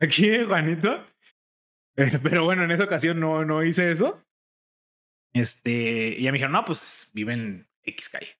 Aquí 0.00 0.30
vive 0.30 0.44
Juanito. 0.44 1.04
Pero 2.22 2.44
bueno, 2.44 2.64
en 2.64 2.70
esa 2.70 2.84
ocasión 2.84 3.18
no, 3.18 3.44
no 3.44 3.64
hice 3.64 3.90
eso. 3.90 4.22
Este, 5.32 6.14
y 6.18 6.22
ya 6.22 6.32
me 6.32 6.36
dijeron, 6.36 6.52
no, 6.52 6.64
pues 6.64 7.10
vive 7.12 7.32
en 7.32 7.66
X 7.82 8.08
calle. 8.08 8.38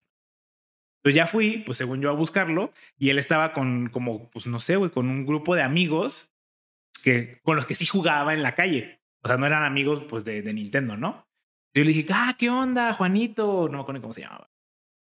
Entonces 0.98 1.16
ya 1.16 1.26
fui, 1.26 1.58
pues 1.58 1.78
según 1.78 2.00
yo, 2.00 2.10
a 2.10 2.14
buscarlo 2.14 2.72
y 2.96 3.10
él 3.10 3.18
estaba 3.18 3.52
con 3.52 3.88
como, 3.88 4.30
pues 4.30 4.46
no 4.46 4.58
sé, 4.60 4.76
güey, 4.76 4.90
con 4.90 5.08
un 5.08 5.24
grupo 5.24 5.54
de 5.54 5.62
amigos 5.62 6.32
que 7.02 7.40
con 7.42 7.56
los 7.56 7.66
que 7.66 7.74
sí 7.74 7.86
jugaba 7.86 8.34
en 8.34 8.42
la 8.42 8.54
calle. 8.54 9.00
O 9.22 9.28
sea, 9.28 9.36
no 9.36 9.46
eran 9.46 9.62
amigos 9.62 10.04
pues 10.08 10.24
de, 10.24 10.42
de 10.42 10.52
Nintendo, 10.52 10.96
¿no? 10.96 11.26
Yo 11.74 11.84
le 11.84 11.92
dije, 11.92 12.06
ah, 12.12 12.34
¿qué 12.38 12.50
onda, 12.50 12.92
Juanito? 12.92 13.68
No 13.68 13.78
me 13.78 13.82
acuerdo 13.82 14.00
cómo 14.00 14.12
se 14.12 14.22
llamaba. 14.22 14.50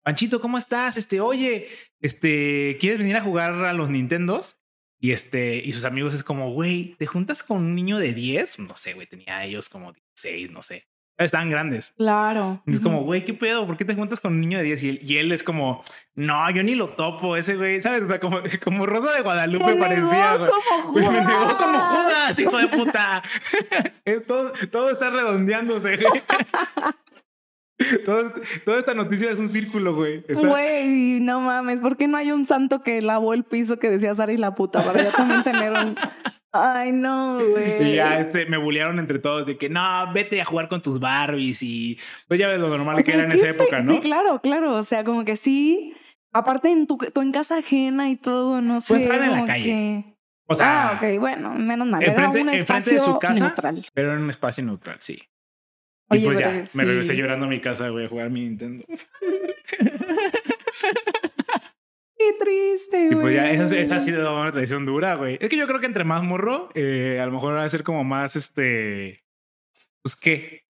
Panchito, 0.03 0.39
¿cómo 0.39 0.57
estás? 0.57 0.97
Este, 0.97 1.19
oye, 1.19 1.67
este, 1.99 2.77
¿quieres 2.79 2.99
venir 2.99 3.17
a 3.17 3.21
jugar 3.21 3.53
a 3.65 3.73
los 3.73 3.89
Nintendos? 3.89 4.61
Y 4.99 5.11
este, 5.11 5.57
y 5.57 5.71
sus 5.73 5.85
amigos 5.85 6.13
es 6.13 6.23
como, 6.23 6.51
güey, 6.51 6.95
¿te 6.97 7.05
juntas 7.05 7.43
con 7.43 7.57
un 7.57 7.75
niño 7.75 7.97
de 7.99 8.13
10? 8.13 8.59
No 8.59 8.75
sé, 8.75 8.93
güey, 8.93 9.07
tenía 9.07 9.43
ellos 9.45 9.69
como 9.69 9.93
16, 9.93 10.51
no 10.51 10.61
sé. 10.61 10.87
Estaban 11.17 11.49
grandes. 11.49 11.93
Claro. 11.97 12.61
Y 12.67 12.71
es 12.71 12.79
como, 12.79 13.01
güey, 13.01 13.25
¿qué 13.25 13.33
pedo? 13.33 13.65
¿Por 13.65 13.75
qué 13.75 13.85
te 13.85 13.95
juntas 13.95 14.19
con 14.19 14.33
un 14.33 14.39
niño 14.39 14.59
de 14.59 14.65
10? 14.65 14.83
Y 14.83 14.89
él, 14.89 14.99
y 15.01 15.17
él 15.17 15.31
es 15.31 15.41
como, 15.41 15.81
no, 16.13 16.47
yo 16.51 16.61
ni 16.61 16.75
lo 16.75 16.89
topo, 16.89 17.35
ese 17.35 17.55
güey, 17.55 17.81
¿sabes? 17.81 18.03
O 18.03 18.07
sea, 18.07 18.19
como, 18.19 18.39
como 18.63 18.85
Rosa 18.85 19.13
de 19.13 19.21
Guadalupe 19.21 19.65
Me 19.65 19.79
parecía, 19.79 20.35
güey. 20.35 20.51
como 20.83 21.11
me 21.11 21.21
negó 21.25 21.57
como 21.57 21.79
Judas. 21.79 22.37
Hijo 22.37 22.57
de 22.59 22.67
puta. 22.67 23.23
Todo, 24.27 24.51
todo 24.71 24.91
está 24.91 25.09
redondeándose, 25.09 25.97
güey. 25.97 26.21
Todo- 28.05 28.33
toda 28.65 28.79
esta 28.79 28.93
noticia 28.93 29.29
es 29.31 29.39
un 29.39 29.51
círculo, 29.51 29.95
güey. 29.95 30.23
Güey, 30.33 31.19
no 31.19 31.39
mames, 31.41 31.79
¿por 31.81 31.95
qué 31.95 32.07
no 32.07 32.17
hay 32.17 32.31
un 32.31 32.45
santo 32.45 32.81
que 32.81 33.01
lavó 33.01 33.33
el 33.33 33.43
piso 33.43 33.77
que 33.77 33.89
decía 33.89 34.15
Sara 34.15 34.31
y 34.31 34.37
la 34.37 34.55
puta 34.55 34.81
para 34.81 35.03
yo 35.03 35.11
también 35.11 35.43
tener 35.43 35.71
un... 35.73 35.95
Ay, 36.53 36.91
no, 36.91 37.39
güey. 37.51 37.91
Y 37.91 37.95
ya 37.95 38.17
este, 38.19 38.47
me 38.47 38.57
bullearon 38.57 38.97
entre 38.97 39.19
todos 39.19 39.45
de 39.45 39.57
que 39.57 39.69
no, 39.69 40.11
vete 40.13 40.41
a 40.41 40.45
jugar 40.45 40.69
con 40.69 40.81
tus 40.81 40.99
Barbies 40.99 41.61
y 41.61 41.99
pues 42.27 42.39
ya 42.39 42.47
ves 42.47 42.57
lo 42.59 42.69
normal 42.69 43.03
que 43.03 43.11
era 43.13 43.23
en 43.23 43.29
¿Qué 43.29 43.35
esa 43.35 43.49
época, 43.49 43.81
¿no? 43.81 43.93
Sí, 43.93 43.99
claro, 43.99 44.39
claro. 44.41 44.73
O 44.75 44.81
sea, 44.83 45.03
como 45.03 45.23
que 45.23 45.35
sí. 45.35 45.93
Aparte 46.33 46.69
en 46.71 46.87
tu, 46.87 46.97
tú 47.13 47.21
en 47.21 47.31
casa 47.31 47.57
ajena 47.57 48.09
y 48.09 48.15
todo, 48.15 48.61
no 48.61 48.81
sé. 48.81 48.87
Pues 48.93 49.01
estaban 49.01 49.23
en 49.25 49.31
la 49.33 49.45
calle. 49.45 49.63
que- 49.65 50.15
O 50.47 50.55
sea, 50.55 50.89
ah, 50.89 50.93
ok, 50.95 51.19
bueno, 51.19 51.53
menos 51.53 51.87
mal. 51.87 52.01
Era 52.01 52.13
enfrente- 52.13 52.41
un 52.41 52.49
enfrente 52.49 52.51
de 52.51 52.57
espacio 52.59 52.99
su 53.01 53.19
casa. 53.19 53.45
neutral. 53.47 53.85
pero 53.93 54.13
en 54.13 54.21
un 54.23 54.29
espacio 54.29 54.63
neutral, 54.63 54.97
sí. 54.99 55.19
Oye, 56.09 56.21
y 56.21 56.25
pues 56.25 56.39
ya, 56.39 56.63
sí. 56.65 56.77
me 56.77 56.85
regresé 56.85 57.15
llorando 57.15 57.45
a 57.45 57.49
mi 57.49 57.59
casa, 57.59 57.89
güey, 57.89 58.05
a 58.05 58.09
jugar 58.09 58.29
mi 58.29 58.41
Nintendo. 58.41 58.85
Qué 62.17 62.33
triste, 62.39 63.03
Y 63.03 63.07
güey. 63.09 63.21
pues 63.21 63.35
ya, 63.35 63.51
esa, 63.51 63.77
esa 63.77 63.95
ha 63.97 63.99
sido 63.99 64.35
una 64.41 64.51
tradición 64.51 64.85
dura, 64.85 65.15
güey. 65.15 65.37
Es 65.39 65.49
que 65.49 65.57
yo 65.57 65.67
creo 65.67 65.79
que 65.79 65.85
entre 65.85 66.03
más 66.03 66.23
morro, 66.23 66.69
eh, 66.73 67.19
a 67.21 67.25
lo 67.25 67.31
mejor 67.31 67.55
va 67.55 67.63
a 67.63 67.69
ser 67.69 67.83
como 67.83 68.03
más, 68.03 68.35
este, 68.35 69.23
pues 70.01 70.15
qué. 70.15 70.65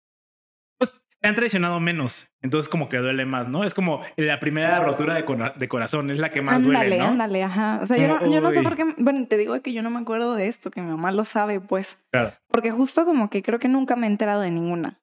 Pues 0.78 0.90
te 1.20 1.28
han 1.28 1.34
traicionado 1.34 1.80
menos, 1.80 2.28
entonces 2.40 2.70
como 2.70 2.88
que 2.88 2.96
duele 2.96 3.26
más, 3.26 3.46
¿no? 3.48 3.62
Es 3.64 3.74
como 3.74 4.00
la 4.16 4.40
primera 4.40 4.80
rotura 4.80 5.14
de, 5.14 5.24
cora- 5.26 5.52
de 5.54 5.68
corazón, 5.68 6.10
es 6.10 6.18
la 6.18 6.30
que 6.30 6.40
más 6.40 6.56
ándale, 6.56 6.74
duele, 6.88 6.98
¿no? 6.98 7.04
ándale, 7.08 7.42
ajá. 7.42 7.78
O 7.82 7.86
sea, 7.86 7.98
yo 7.98 8.08
no, 8.08 8.32
yo 8.32 8.40
no 8.40 8.50
sé 8.50 8.62
por 8.62 8.74
qué. 8.74 8.84
Bueno, 8.96 9.26
te 9.28 9.36
digo 9.36 9.60
que 9.60 9.72
yo 9.74 9.82
no 9.82 9.90
me 9.90 9.98
acuerdo 10.00 10.34
de 10.36 10.48
esto, 10.48 10.70
que 10.70 10.80
mi 10.80 10.90
mamá 10.90 11.12
lo 11.12 11.24
sabe, 11.24 11.60
pues. 11.60 11.98
Claro. 12.10 12.32
Porque 12.48 12.70
justo 12.70 13.04
como 13.04 13.28
que 13.28 13.42
creo 13.42 13.58
que 13.58 13.68
nunca 13.68 13.96
me 13.96 14.06
he 14.06 14.10
enterado 14.10 14.40
de 14.40 14.50
ninguna. 14.50 14.98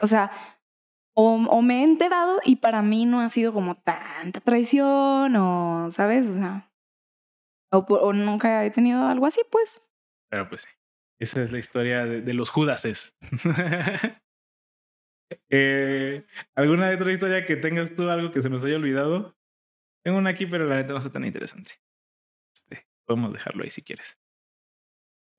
O 0.00 0.06
sea, 0.06 0.30
o, 1.14 1.34
o 1.34 1.62
me 1.62 1.80
he 1.80 1.82
enterado 1.84 2.38
y 2.44 2.56
para 2.56 2.82
mí 2.82 3.04
no 3.04 3.20
ha 3.20 3.28
sido 3.28 3.52
como 3.52 3.74
tanta 3.74 4.40
traición 4.40 5.34
o, 5.36 5.90
¿sabes? 5.90 6.28
O 6.28 6.34
sea, 6.34 6.72
o, 7.72 8.12
nunca 8.12 8.64
he 8.64 8.70
tenido 8.70 9.06
algo 9.06 9.26
así, 9.26 9.40
pues. 9.50 9.92
Pero 10.30 10.48
pues 10.48 10.62
sí, 10.62 10.70
esa 11.18 11.42
es 11.42 11.52
la 11.52 11.58
historia 11.58 12.04
de, 12.04 12.20
de 12.20 12.34
los 12.34 12.50
Judases. 12.50 13.16
eh, 15.50 16.26
¿Alguna 16.54 16.90
otra 16.90 17.12
historia 17.12 17.44
que 17.44 17.56
tengas 17.56 17.94
tú, 17.94 18.08
algo 18.08 18.30
que 18.30 18.42
se 18.42 18.50
nos 18.50 18.64
haya 18.64 18.76
olvidado? 18.76 19.36
Tengo 20.04 20.18
una 20.18 20.30
aquí, 20.30 20.46
pero 20.46 20.66
la 20.66 20.76
neta 20.76 20.92
no 20.92 20.98
está 20.98 21.10
tan 21.10 21.24
interesante. 21.24 21.72
Este, 22.54 22.86
podemos 23.06 23.32
dejarlo 23.32 23.62
ahí 23.62 23.70
si 23.70 23.82
quieres. 23.82 24.18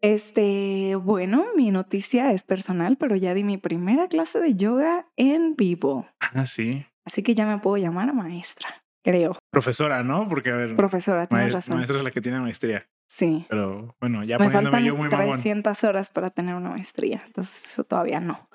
Este, 0.03 0.95
bueno, 0.97 1.45
mi 1.55 1.71
noticia 1.71 2.33
es 2.33 2.43
personal, 2.43 2.97
pero 2.97 3.15
ya 3.15 3.33
di 3.33 3.45
mi 3.45 3.55
primera 3.57 4.09
clase 4.09 4.41
de 4.41 4.53
yoga 4.53 5.07
en 5.15 5.55
vivo. 5.55 6.05
Ah, 6.19 6.45
sí. 6.45 6.85
Así 7.05 7.23
que 7.23 7.35
ya 7.35 7.45
me 7.45 7.59
puedo 7.59 7.77
llamar 7.77 8.13
maestra, 8.13 8.83
creo. 9.01 9.37
Profesora, 9.49 10.03
¿no? 10.03 10.27
Porque, 10.27 10.51
a 10.51 10.57
ver, 10.57 10.75
Profesora, 10.75 11.25
tienes 11.27 11.53
razón. 11.53 11.77
maestra 11.77 11.99
es 11.99 12.03
la 12.03 12.11
que 12.11 12.19
tiene 12.19 12.41
maestría. 12.41 12.85
Sí. 13.07 13.45
Pero 13.47 13.95
bueno, 14.01 14.25
ya 14.25 14.37
Me 14.39 14.45
poniéndome 14.45 14.71
faltan 14.71 14.83
yo 14.83 14.95
muy 14.97 15.07
mamón. 15.07 15.31
300 15.35 15.83
horas 15.85 16.09
para 16.09 16.31
tener 16.31 16.55
una 16.55 16.71
maestría, 16.71 17.21
entonces 17.25 17.63
eso 17.65 17.85
todavía 17.85 18.19
no. 18.19 18.49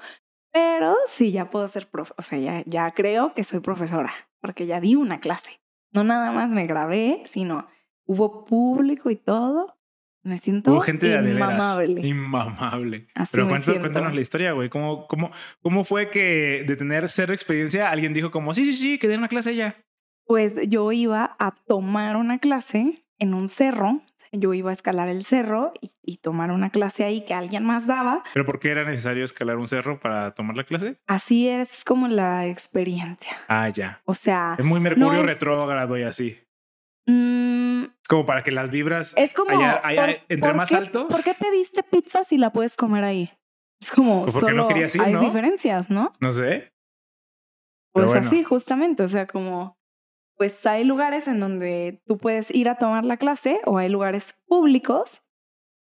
Pero 0.52 0.96
sí, 1.06 1.32
ya 1.32 1.48
puedo 1.48 1.66
ser 1.66 1.88
profe, 1.88 2.12
o 2.18 2.22
sea, 2.22 2.38
ya, 2.38 2.62
ya 2.66 2.90
creo 2.90 3.32
que 3.32 3.42
soy 3.42 3.60
profesora, 3.60 4.12
porque 4.42 4.66
ya 4.66 4.80
di 4.82 4.96
una 4.96 5.18
clase. 5.20 5.62
No 5.94 6.04
nada 6.04 6.30
más 6.30 6.50
me 6.50 6.66
grabé, 6.66 7.22
sino 7.24 7.66
hubo 8.04 8.44
público 8.44 9.08
y 9.08 9.16
todo. 9.16 9.77
Me 10.24 10.36
siento 10.38 10.72
Hubo 10.72 10.80
gente 10.80 11.06
de 11.08 11.16
a 11.18 11.22
de 11.22 11.32
veras. 11.34 11.50
inmamable. 11.52 12.06
Inmamable. 12.06 13.06
Así 13.14 13.30
Pero 13.32 13.48
cuéntanos, 13.48 13.80
cuéntanos 13.80 14.14
la 14.14 14.20
historia, 14.20 14.52
güey. 14.52 14.68
¿Cómo, 14.68 15.06
cómo, 15.06 15.30
¿Cómo 15.62 15.84
fue 15.84 16.10
que 16.10 16.64
de 16.66 16.76
tener 16.76 17.08
cero 17.08 17.32
experiencia 17.32 17.88
alguien 17.90 18.12
dijo 18.12 18.30
como, 18.30 18.52
sí, 18.54 18.64
sí, 18.66 18.74
sí, 18.74 18.98
que 18.98 19.08
dé 19.08 19.16
una 19.16 19.28
clase 19.28 19.54
ya? 19.54 19.74
Pues 20.26 20.56
yo 20.68 20.92
iba 20.92 21.36
a 21.38 21.54
tomar 21.66 22.16
una 22.16 22.38
clase 22.38 23.02
en 23.18 23.34
un 23.34 23.48
cerro. 23.48 24.00
Yo 24.30 24.52
iba 24.52 24.68
a 24.68 24.74
escalar 24.74 25.08
el 25.08 25.24
cerro 25.24 25.72
y, 25.80 25.90
y 26.02 26.18
tomar 26.18 26.50
una 26.50 26.68
clase 26.68 27.02
ahí 27.04 27.24
que 27.24 27.32
alguien 27.32 27.64
más 27.64 27.86
daba. 27.86 28.22
¿Pero 28.34 28.44
por 28.44 28.60
qué 28.60 28.70
era 28.70 28.84
necesario 28.84 29.24
escalar 29.24 29.56
un 29.56 29.68
cerro 29.68 30.00
para 30.00 30.34
tomar 30.34 30.54
la 30.54 30.64
clase? 30.64 31.00
Así 31.06 31.48
es 31.48 31.82
como 31.82 32.08
la 32.08 32.46
experiencia. 32.46 33.32
Ah, 33.48 33.70
ya. 33.70 34.02
O 34.04 34.12
sea, 34.12 34.54
Es 34.58 34.64
muy 34.66 34.80
mercurio 34.80 35.10
No 35.12 35.18
es- 35.20 35.24
retrógrado 35.24 35.96
y 35.96 36.02
así. 36.02 36.36
Mm, 37.08 37.84
como 38.08 38.24
para 38.26 38.42
que 38.42 38.50
las 38.52 38.70
vibras 38.70 39.14
es 39.16 39.32
como... 39.34 39.50
allá- 39.50 39.80
allá- 39.82 40.06
¿por- 40.06 40.24
entre 40.28 40.54
más 40.54 40.68
qué- 40.68 40.76
alto. 40.76 41.08
¿Por 41.08 41.22
qué 41.24 41.34
pediste 41.34 41.82
pizza 41.82 42.22
si 42.24 42.38
la 42.38 42.50
puedes 42.52 42.76
comer 42.76 43.04
ahí? 43.04 43.30
Es 43.80 43.90
como 43.90 44.22
Pues 44.22 44.34
no 44.34 44.40
solo 44.40 44.68
querías 44.68 44.94
ir, 44.94 45.02
hay 45.02 45.14
¿no? 45.14 45.20
diferencias, 45.20 45.90
¿no? 45.90 46.12
No 46.20 46.30
sé. 46.30 46.72
Pues 47.92 48.06
bueno. 48.08 48.20
así, 48.20 48.44
justamente. 48.44 49.02
O 49.02 49.08
sea, 49.08 49.26
como, 49.26 49.78
pues 50.36 50.64
hay 50.66 50.84
lugares 50.84 51.28
en 51.28 51.40
donde 51.40 52.02
tú 52.06 52.18
puedes 52.18 52.50
ir 52.54 52.68
a 52.68 52.76
tomar 52.76 53.04
la 53.04 53.16
clase 53.16 53.60
o 53.66 53.78
hay 53.78 53.88
lugares 53.88 54.40
públicos 54.46 55.22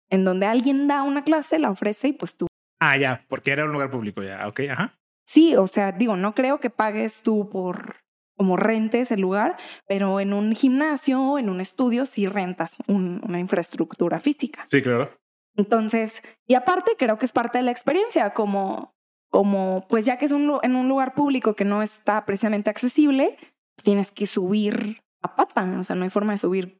en 0.09 0.23
donde 0.23 0.45
alguien 0.45 0.87
da 0.87 1.03
una 1.03 1.23
clase, 1.23 1.59
la 1.59 1.69
ofrece 1.69 2.09
y 2.09 2.13
pues 2.13 2.37
tú. 2.37 2.47
Ah, 2.79 2.97
ya, 2.97 3.25
porque 3.29 3.51
era 3.51 3.65
un 3.65 3.71
lugar 3.71 3.89
público 3.89 4.21
ya. 4.21 4.47
Ok, 4.47 4.61
ajá. 4.69 4.99
Sí, 5.25 5.55
o 5.55 5.67
sea, 5.67 5.91
digo, 5.91 6.15
no 6.15 6.33
creo 6.35 6.59
que 6.59 6.69
pagues 6.69 7.23
tú 7.23 7.49
por 7.49 7.97
como 8.37 8.55
rentes 8.55 9.11
el 9.11 9.19
lugar, 9.21 9.57
pero 9.87 10.19
en 10.19 10.31
un 10.33 10.55
gimnasio 10.55 11.21
o 11.21 11.39
en 11.39 11.49
un 11.49 11.59
estudio 11.59 12.05
sí 12.05 12.27
rentas 12.27 12.77
un- 12.87 13.19
una 13.27 13.39
infraestructura 13.39 14.19
física. 14.19 14.65
Sí, 14.69 14.81
claro. 14.81 15.09
Entonces, 15.55 16.21
y 16.45 16.53
aparte 16.53 16.91
creo 16.97 17.17
que 17.17 17.25
es 17.25 17.33
parte 17.33 17.57
de 17.57 17.63
la 17.63 17.71
experiencia, 17.71 18.33
como, 18.35 18.93
como 19.29 19.85
pues 19.89 20.05
ya 20.05 20.17
que 20.19 20.25
es 20.25 20.31
un, 20.31 20.59
en 20.61 20.75
un 20.75 20.87
lugar 20.87 21.15
público 21.15 21.55
que 21.55 21.65
no 21.65 21.81
está 21.81 22.25
precisamente 22.25 22.69
accesible, 22.69 23.35
pues 23.75 23.83
tienes 23.83 24.11
que 24.11 24.27
subir 24.27 24.99
a 25.23 25.35
pata, 25.35 25.63
o 25.79 25.83
sea, 25.83 25.95
no 25.95 26.03
hay 26.03 26.11
forma 26.11 26.33
de 26.33 26.37
subir 26.37 26.79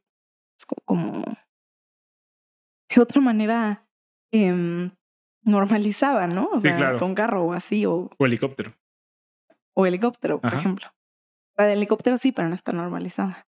pues, 0.56 0.66
co- 0.66 0.82
como 0.84 1.24
de 2.94 3.00
otra 3.02 3.20
manera 3.20 3.84
em, 4.32 4.90
normalizada, 5.42 6.26
¿no? 6.26 6.46
O 6.52 6.56
Sí, 6.56 6.62
sea, 6.68 6.76
claro. 6.76 6.98
con 6.98 7.14
carro 7.14 7.44
o 7.46 7.52
así, 7.52 7.84
o, 7.86 8.10
O 8.18 8.26
helicóptero. 8.26 8.74
o 9.74 9.86
helicóptero, 9.86 10.40
por 10.40 10.54
ejemplo. 10.54 10.86
La 11.58 11.66
de 11.66 11.74
helicóptero 11.74 12.16
sí, 12.16 12.32
pero 12.32 12.48
no 12.48 12.54
está 12.54 12.72
normalizada. 12.72 13.46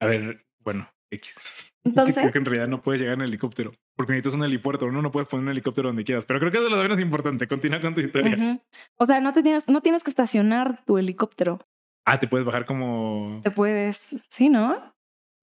A 0.00 0.06
ver, 0.06 0.44
bueno, 0.58 0.90
X. 1.10 1.36
Es 1.38 1.72
que 1.82 1.88
Entonces, 1.88 2.18
creo 2.18 2.32
que 2.32 2.38
en 2.38 2.44
realidad 2.44 2.68
no 2.68 2.82
puedes 2.82 3.00
llegar 3.00 3.16
en 3.16 3.22
helicóptero 3.22 3.72
porque 3.96 4.12
necesitas 4.12 4.34
un 4.34 4.44
helipuerto. 4.44 4.90
No, 4.90 5.00
no 5.00 5.10
puedes 5.10 5.28
poner 5.28 5.44
un 5.44 5.50
helicóptero 5.50 5.88
donde 5.88 6.04
quieras. 6.04 6.24
Pero 6.24 6.40
creo 6.40 6.50
que 6.50 6.58
eso 6.58 6.66
es 6.66 6.72
lo 6.72 6.82
menos 6.82 6.98
importante. 7.00 7.46
Continúa 7.46 7.80
con 7.80 7.94
tu 7.94 8.00
historia. 8.00 8.60
o 8.96 9.06
sea, 9.06 9.20
no 9.20 9.32
te 9.32 9.42
tienes, 9.42 9.68
no 9.68 9.80
tienes 9.80 10.02
que 10.02 10.10
estacionar 10.10 10.84
tu 10.84 10.98
helicóptero. 10.98 11.60
Ah, 12.04 12.18
te 12.18 12.26
puedes 12.26 12.44
bajar 12.44 12.64
como. 12.64 13.40
te 13.44 13.50
puedes, 13.50 14.14
sí, 14.28 14.48
¿no? 14.48 14.82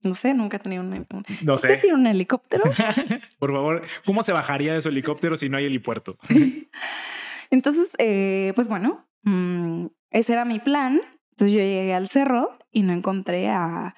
No 0.04 0.14
sé, 0.14 0.34
nunca 0.34 0.58
he 0.58 0.60
tenido 0.60 0.82
un, 0.82 0.90
No 0.90 1.24
¿Sí 1.26 1.46
¿Usted 1.48 1.68
sé. 1.68 1.76
tiene 1.78 1.96
un 1.96 2.06
helicóptero? 2.06 2.64
Por 3.38 3.52
favor, 3.52 3.82
¿cómo 4.04 4.22
se 4.22 4.32
bajaría 4.32 4.74
de 4.74 4.82
su 4.82 4.90
helicóptero 4.90 5.36
si 5.36 5.48
no 5.48 5.56
hay 5.56 5.64
helipuerto? 5.64 6.16
Entonces, 7.50 7.90
eh, 7.98 8.52
pues 8.54 8.68
bueno, 8.68 9.08
mm, 9.22 9.86
ese 10.10 10.32
era 10.34 10.44
mi 10.44 10.60
plan. 10.60 11.00
Entonces 11.38 11.52
yo 11.52 11.60
llegué 11.60 11.94
al 11.94 12.08
cerro 12.08 12.58
y 12.72 12.82
no 12.82 12.92
encontré 12.92 13.48
a, 13.48 13.94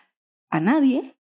a 0.51 0.61
nadie 0.61 1.17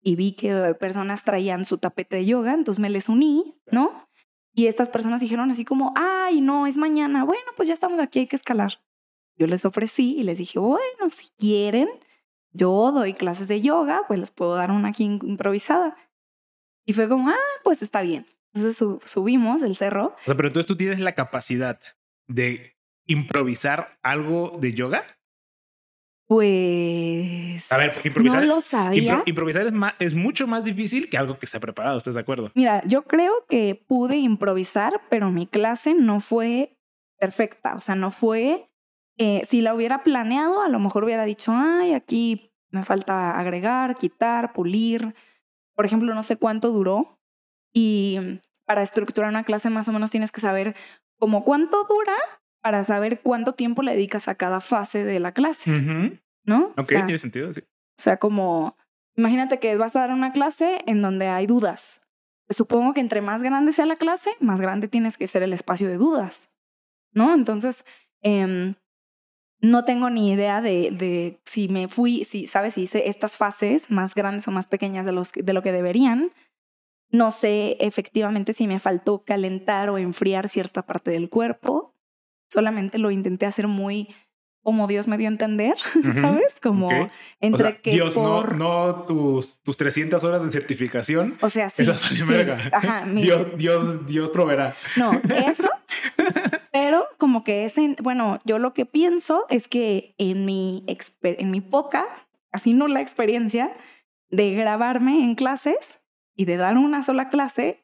y 0.00 0.14
vi 0.14 0.30
que 0.32 0.76
personas 0.78 1.24
traían 1.24 1.64
su 1.64 1.78
tapete 1.78 2.14
de 2.18 2.24
yoga, 2.24 2.54
entonces 2.54 2.80
me 2.80 2.88
les 2.88 3.08
uní, 3.08 3.60
¿no? 3.72 4.08
Y 4.54 4.68
estas 4.68 4.88
personas 4.88 5.20
dijeron 5.20 5.50
así 5.50 5.64
como, 5.64 5.92
ay, 5.96 6.40
no, 6.40 6.68
es 6.68 6.76
mañana. 6.76 7.24
Bueno, 7.24 7.42
pues 7.56 7.66
ya 7.66 7.74
estamos 7.74 7.98
aquí, 7.98 8.20
hay 8.20 8.26
que 8.28 8.36
escalar. 8.36 8.80
Yo 9.36 9.48
les 9.48 9.64
ofrecí 9.64 10.14
y 10.16 10.22
les 10.22 10.38
dije, 10.38 10.60
bueno, 10.60 11.10
si 11.10 11.30
quieren, 11.36 11.88
yo 12.52 12.92
doy 12.92 13.12
clases 13.12 13.48
de 13.48 13.60
yoga, 13.60 14.02
pues 14.06 14.20
les 14.20 14.30
puedo 14.30 14.54
dar 14.54 14.70
una 14.70 14.90
aquí 14.90 15.02
improvisada. 15.04 15.96
Y 16.86 16.92
fue 16.92 17.08
como, 17.08 17.28
ah, 17.28 17.36
pues 17.64 17.82
está 17.82 18.02
bien. 18.02 18.24
Entonces 18.54 18.76
su- 18.76 19.00
subimos 19.04 19.62
el 19.62 19.74
cerro. 19.74 20.14
O 20.20 20.24
sea, 20.26 20.36
pero 20.36 20.46
entonces 20.46 20.66
tú 20.68 20.76
tienes 20.76 21.00
la 21.00 21.16
capacidad 21.16 21.80
de 22.28 22.76
improvisar 23.06 23.98
algo 24.04 24.56
de 24.60 24.74
yoga. 24.74 25.04
Pues... 26.30 27.72
A 27.72 27.76
ver, 27.76 27.92
improvisar, 28.04 28.42
no 28.46 28.54
lo 28.54 28.60
sabía. 28.60 29.16
impro- 29.18 29.22
improvisar 29.26 29.66
es, 29.66 29.72
más, 29.72 29.94
es 29.98 30.14
mucho 30.14 30.46
más 30.46 30.62
difícil 30.62 31.10
que 31.10 31.18
algo 31.18 31.36
que 31.40 31.44
está 31.46 31.58
preparado. 31.58 31.98
¿Estás 31.98 32.14
de 32.14 32.20
acuerdo? 32.20 32.52
Mira, 32.54 32.82
yo 32.86 33.02
creo 33.02 33.32
que 33.48 33.74
pude 33.88 34.16
improvisar, 34.16 35.02
pero 35.10 35.32
mi 35.32 35.48
clase 35.48 35.92
no 35.94 36.20
fue 36.20 36.76
perfecta. 37.18 37.74
O 37.74 37.80
sea, 37.80 37.96
no 37.96 38.12
fue. 38.12 38.70
eh, 39.18 39.42
si 39.48 39.60
la 39.60 39.74
hubiera 39.74 40.04
planeado, 40.04 40.62
a 40.62 40.68
lo 40.68 40.78
mejor 40.78 41.02
hubiera 41.02 41.24
dicho, 41.24 41.52
ay, 41.52 41.94
aquí 41.94 42.52
me 42.70 42.84
falta 42.84 43.36
agregar, 43.36 43.96
quitar, 43.96 44.52
pulir. 44.52 45.16
Por 45.74 45.84
ejemplo, 45.84 46.14
no 46.14 46.22
sé 46.22 46.36
cuánto 46.36 46.70
duró. 46.70 47.18
Y 47.74 48.40
para 48.66 48.82
estructurar 48.82 49.30
una 49.30 49.42
clase, 49.42 49.68
más 49.68 49.88
o 49.88 49.92
menos 49.92 50.12
tienes 50.12 50.30
que 50.30 50.40
saber 50.40 50.76
como 51.18 51.42
cuánto 51.44 51.82
dura 51.88 52.14
para 52.62 52.84
saber 52.84 53.20
cuánto 53.20 53.54
tiempo 53.54 53.82
le 53.82 53.92
dedicas 53.92 54.28
a 54.28 54.34
cada 54.34 54.60
fase 54.60 55.04
de 55.04 55.20
la 55.20 55.32
clase, 55.32 55.70
Ujú. 55.72 56.18
¿no? 56.44 56.66
O 56.66 56.70
Ok, 56.72 56.82
sea, 56.82 57.04
tiene 57.04 57.18
sentido. 57.18 57.52
Sí. 57.52 57.60
o 57.60 58.02
sea, 58.02 58.18
como, 58.18 58.76
imagínate 59.16 59.58
que 59.58 59.76
vas 59.76 59.96
a 59.96 60.00
dar 60.00 60.12
una 60.12 60.32
clase 60.32 60.82
en 60.86 61.02
donde 61.02 61.28
hay 61.28 61.46
dudas. 61.46 62.02
Pues 62.46 62.56
supongo 62.56 62.92
que 62.94 63.00
entre 63.00 63.20
más 63.20 63.42
grande 63.42 63.72
sea 63.72 63.86
la 63.86 63.96
clase, 63.96 64.30
más 64.40 64.60
grande 64.60 64.88
tienes 64.88 65.16
que 65.16 65.26
ser 65.26 65.42
el 65.42 65.52
espacio 65.52 65.88
de 65.88 65.96
dudas, 65.96 66.56
¿no? 67.12 67.32
Entonces, 67.32 67.84
em, 68.22 68.74
no 69.62 69.84
tengo 69.84 70.10
ni 70.10 70.32
idea 70.32 70.60
de, 70.60 70.90
de 70.90 71.38
si 71.44 71.68
me 71.68 71.86
fui, 71.88 72.24
si, 72.24 72.46
¿sabes? 72.46 72.74
Si 72.74 72.82
hice 72.82 73.08
estas 73.08 73.36
fases 73.36 73.90
más 73.90 74.14
grandes 74.14 74.48
o 74.48 74.50
más 74.50 74.66
pequeñas 74.66 75.06
de, 75.06 75.12
los, 75.12 75.32
de 75.32 75.52
lo 75.52 75.62
que 75.62 75.70
deberían. 75.72 76.30
No 77.12 77.30
sé 77.30 77.76
efectivamente 77.80 78.52
si 78.52 78.66
me 78.66 78.78
faltó 78.78 79.20
calentar 79.20 79.90
o 79.90 79.98
enfriar 79.98 80.48
cierta 80.48 80.86
parte 80.86 81.10
del 81.10 81.28
cuerpo. 81.28 81.89
Solamente 82.50 82.98
lo 82.98 83.10
intenté 83.10 83.46
hacer 83.46 83.66
muy 83.66 84.08
como 84.62 84.86
Dios 84.86 85.08
me 85.08 85.16
dio 85.16 85.26
a 85.28 85.32
entender. 85.32 85.74
¿sabes? 86.20 86.60
Como 86.60 86.90
entre 87.40 87.66
o 87.66 87.70
sea, 87.70 87.80
que 87.80 87.92
Dios, 87.92 88.14
por... 88.14 88.58
no, 88.58 88.88
no 88.88 89.04
tus, 89.04 89.62
tus 89.62 89.76
300 89.76 90.22
horas 90.24 90.44
de 90.44 90.52
certificación. 90.52 91.38
O 91.40 91.48
sea, 91.48 91.68
sí. 91.70 91.82
Esas 91.82 92.00
sí, 92.00 92.22
verga. 92.24 92.58
Ajá, 92.72 93.04
Dios, 93.14 93.56
Dios, 93.56 94.06
Dios 94.06 94.30
proveerá. 94.30 94.74
No, 94.96 95.12
eso. 95.34 95.70
pero 96.72 97.06
como 97.18 97.42
que 97.44 97.64
ese, 97.64 97.96
bueno, 98.02 98.38
yo 98.44 98.58
lo 98.58 98.74
que 98.74 98.84
pienso 98.86 99.46
es 99.48 99.66
que 99.68 100.14
en 100.18 100.44
mi, 100.44 100.84
exper- 100.86 101.36
en 101.38 101.50
mi 101.50 101.60
poca, 101.60 102.06
así 102.52 102.74
no 102.74 102.86
la 102.88 103.00
experiencia 103.00 103.72
de 104.28 104.52
grabarme 104.54 105.24
en 105.24 105.34
clases 105.34 106.00
y 106.36 106.44
de 106.44 106.56
dar 106.56 106.76
una 106.76 107.02
sola 107.02 107.28
clase, 107.30 107.82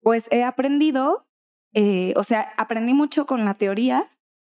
pues 0.00 0.28
he 0.30 0.42
aprendido, 0.44 1.26
eh, 1.74 2.12
o 2.16 2.24
sea, 2.24 2.52
aprendí 2.56 2.94
mucho 2.94 3.26
con 3.26 3.44
la 3.44 3.54
teoría, 3.54 4.08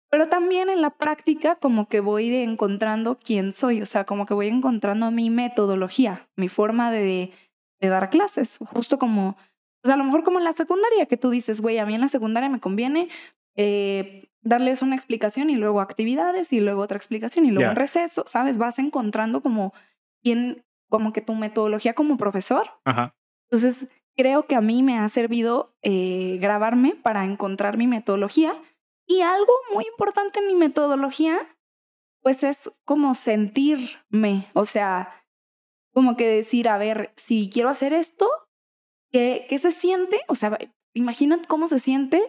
pero 0.10 0.28
también 0.28 0.70
en 0.70 0.82
la 0.82 0.92
práctica 0.92 1.56
como 1.56 1.88
que 1.88 2.00
voy 2.00 2.30
de 2.30 2.44
encontrando 2.44 3.18
quién 3.18 3.52
soy, 3.52 3.82
o 3.82 3.86
sea, 3.86 4.06
como 4.06 4.26
que 4.26 4.34
voy 4.34 4.48
encontrando 4.48 5.10
mi 5.12 5.30
metodología, 5.30 6.30
mi 6.36 6.50
forma 6.50 6.92
de, 6.92 7.32
de 7.80 7.88
dar 7.88 8.10
clases, 8.10 8.60
justo 8.60 8.98
como, 8.98 9.30
o 9.30 9.86
sea, 9.86 9.96
a 9.96 9.98
lo 9.98 10.04
mejor 10.04 10.24
como 10.24 10.40
en 10.40 10.46
la 10.46 10.54
secundaria, 10.54 11.06
que 11.06 11.18
tú 11.18 11.30
dices, 11.30 11.62
güey, 11.62 11.80
a 11.80 11.86
mí 11.86 11.96
en 11.96 12.02
la 12.02 12.08
secundaria 12.08 12.50
me 12.50 12.60
conviene 12.60 13.10
eh, 13.56 14.30
darles 14.42 14.82
una 14.82 14.96
explicación 14.96 15.50
y 15.50 15.56
luego 15.56 15.82
actividades 15.82 16.54
y 16.54 16.60
luego 16.60 16.82
otra 16.82 16.98
explicación 16.98 17.46
y 17.46 17.52
luego 17.52 17.72
un 17.72 17.76
receso, 17.76 18.24
¿sabes? 18.28 18.58
Vas 18.58 18.80
encontrando 18.80 19.42
como 19.42 19.74
quién, 20.22 20.64
como 20.90 21.14
que 21.14 21.22
tu 21.22 21.34
metodología 21.36 21.94
como 21.94 22.18
profesor. 22.18 22.70
Ajá. 22.86 23.16
Entonces, 23.50 23.88
creo 24.16 24.46
que 24.46 24.56
a 24.56 24.62
mí 24.62 24.84
me 24.84 24.98
ha 24.98 25.08
servido 25.10 25.76
eh, 25.82 26.38
grabarme 26.40 26.96
para 26.96 27.26
encontrar 27.26 27.78
mi 27.78 27.88
metodología. 27.88 28.56
Y 29.06 29.22
algo 29.22 29.54
muy 29.74 29.86
importante 29.86 30.40
en 30.40 30.48
mi 30.48 30.56
metodología, 30.56 31.38
pues 32.22 32.44
es 32.44 32.72
como 32.86 33.16
sentirme, 33.16 34.48
o 34.54 34.66
sea, 34.66 35.26
como 35.92 36.16
que 36.16 36.28
decir, 36.28 36.70
a 36.70 36.78
ver, 36.78 37.12
si 37.18 37.50
quiero 37.50 37.70
hacer 37.70 37.94
esto, 37.94 38.30
¿qué, 39.12 39.46
qué 39.50 39.60
se 39.60 39.72
siente? 39.72 40.22
O 40.28 40.36
sea, 40.36 40.58
imagínate 40.94 41.48
cómo 41.48 41.68
se 41.68 41.80
siente. 41.80 42.24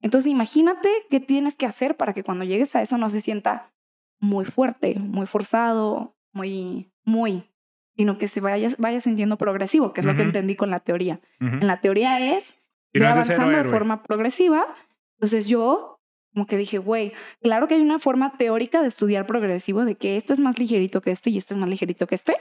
Entonces, 0.00 0.30
imagínate 0.30 0.90
qué 1.08 1.20
tienes 1.20 1.56
que 1.56 1.66
hacer 1.66 1.96
para 1.96 2.12
que 2.12 2.24
cuando 2.24 2.44
llegues 2.44 2.74
a 2.76 2.82
eso 2.82 2.98
no 2.98 3.08
se 3.08 3.20
sienta 3.20 3.72
muy 4.18 4.44
fuerte, 4.44 4.96
muy 4.98 5.26
forzado, 5.26 6.16
muy, 6.32 6.92
muy, 7.04 7.48
sino 7.96 8.18
que 8.18 8.28
se 8.28 8.40
vaya, 8.40 8.68
vaya 8.78 9.00
sintiendo 9.00 9.38
progresivo, 9.38 9.92
que 9.92 10.00
es 10.00 10.06
lo 10.06 10.14
que 10.14 10.22
entendí 10.22 10.54
con 10.54 10.70
la 10.70 10.80
teoría. 10.80 11.20
En 11.40 11.66
la 11.66 11.80
teoría 11.80 12.36
es 12.36 12.56
Y 12.92 12.98
voy 12.98 13.08
no 13.08 13.20
es 13.20 13.28
de 13.28 13.34
cero 13.34 13.42
avanzando 13.44 13.64
de 13.64 13.70
forma 13.76 14.02
progresiva. 14.02 14.66
Entonces 15.14 15.48
yo 15.48 15.96
como 16.36 16.46
que 16.46 16.58
dije, 16.58 16.76
güey, 16.76 17.14
claro 17.40 17.66
que 17.66 17.76
hay 17.76 17.80
una 17.80 17.98
forma 17.98 18.36
teórica 18.36 18.82
de 18.82 18.88
estudiar 18.88 19.26
progresivo, 19.26 19.86
de 19.86 19.94
que 19.94 20.18
este 20.18 20.34
es 20.34 20.40
más 20.40 20.58
ligerito 20.58 21.00
que 21.00 21.10
este 21.10 21.30
y 21.30 21.38
este 21.38 21.54
es 21.54 21.58
más 21.58 21.70
ligerito 21.70 22.06
que 22.06 22.14
este, 22.14 22.36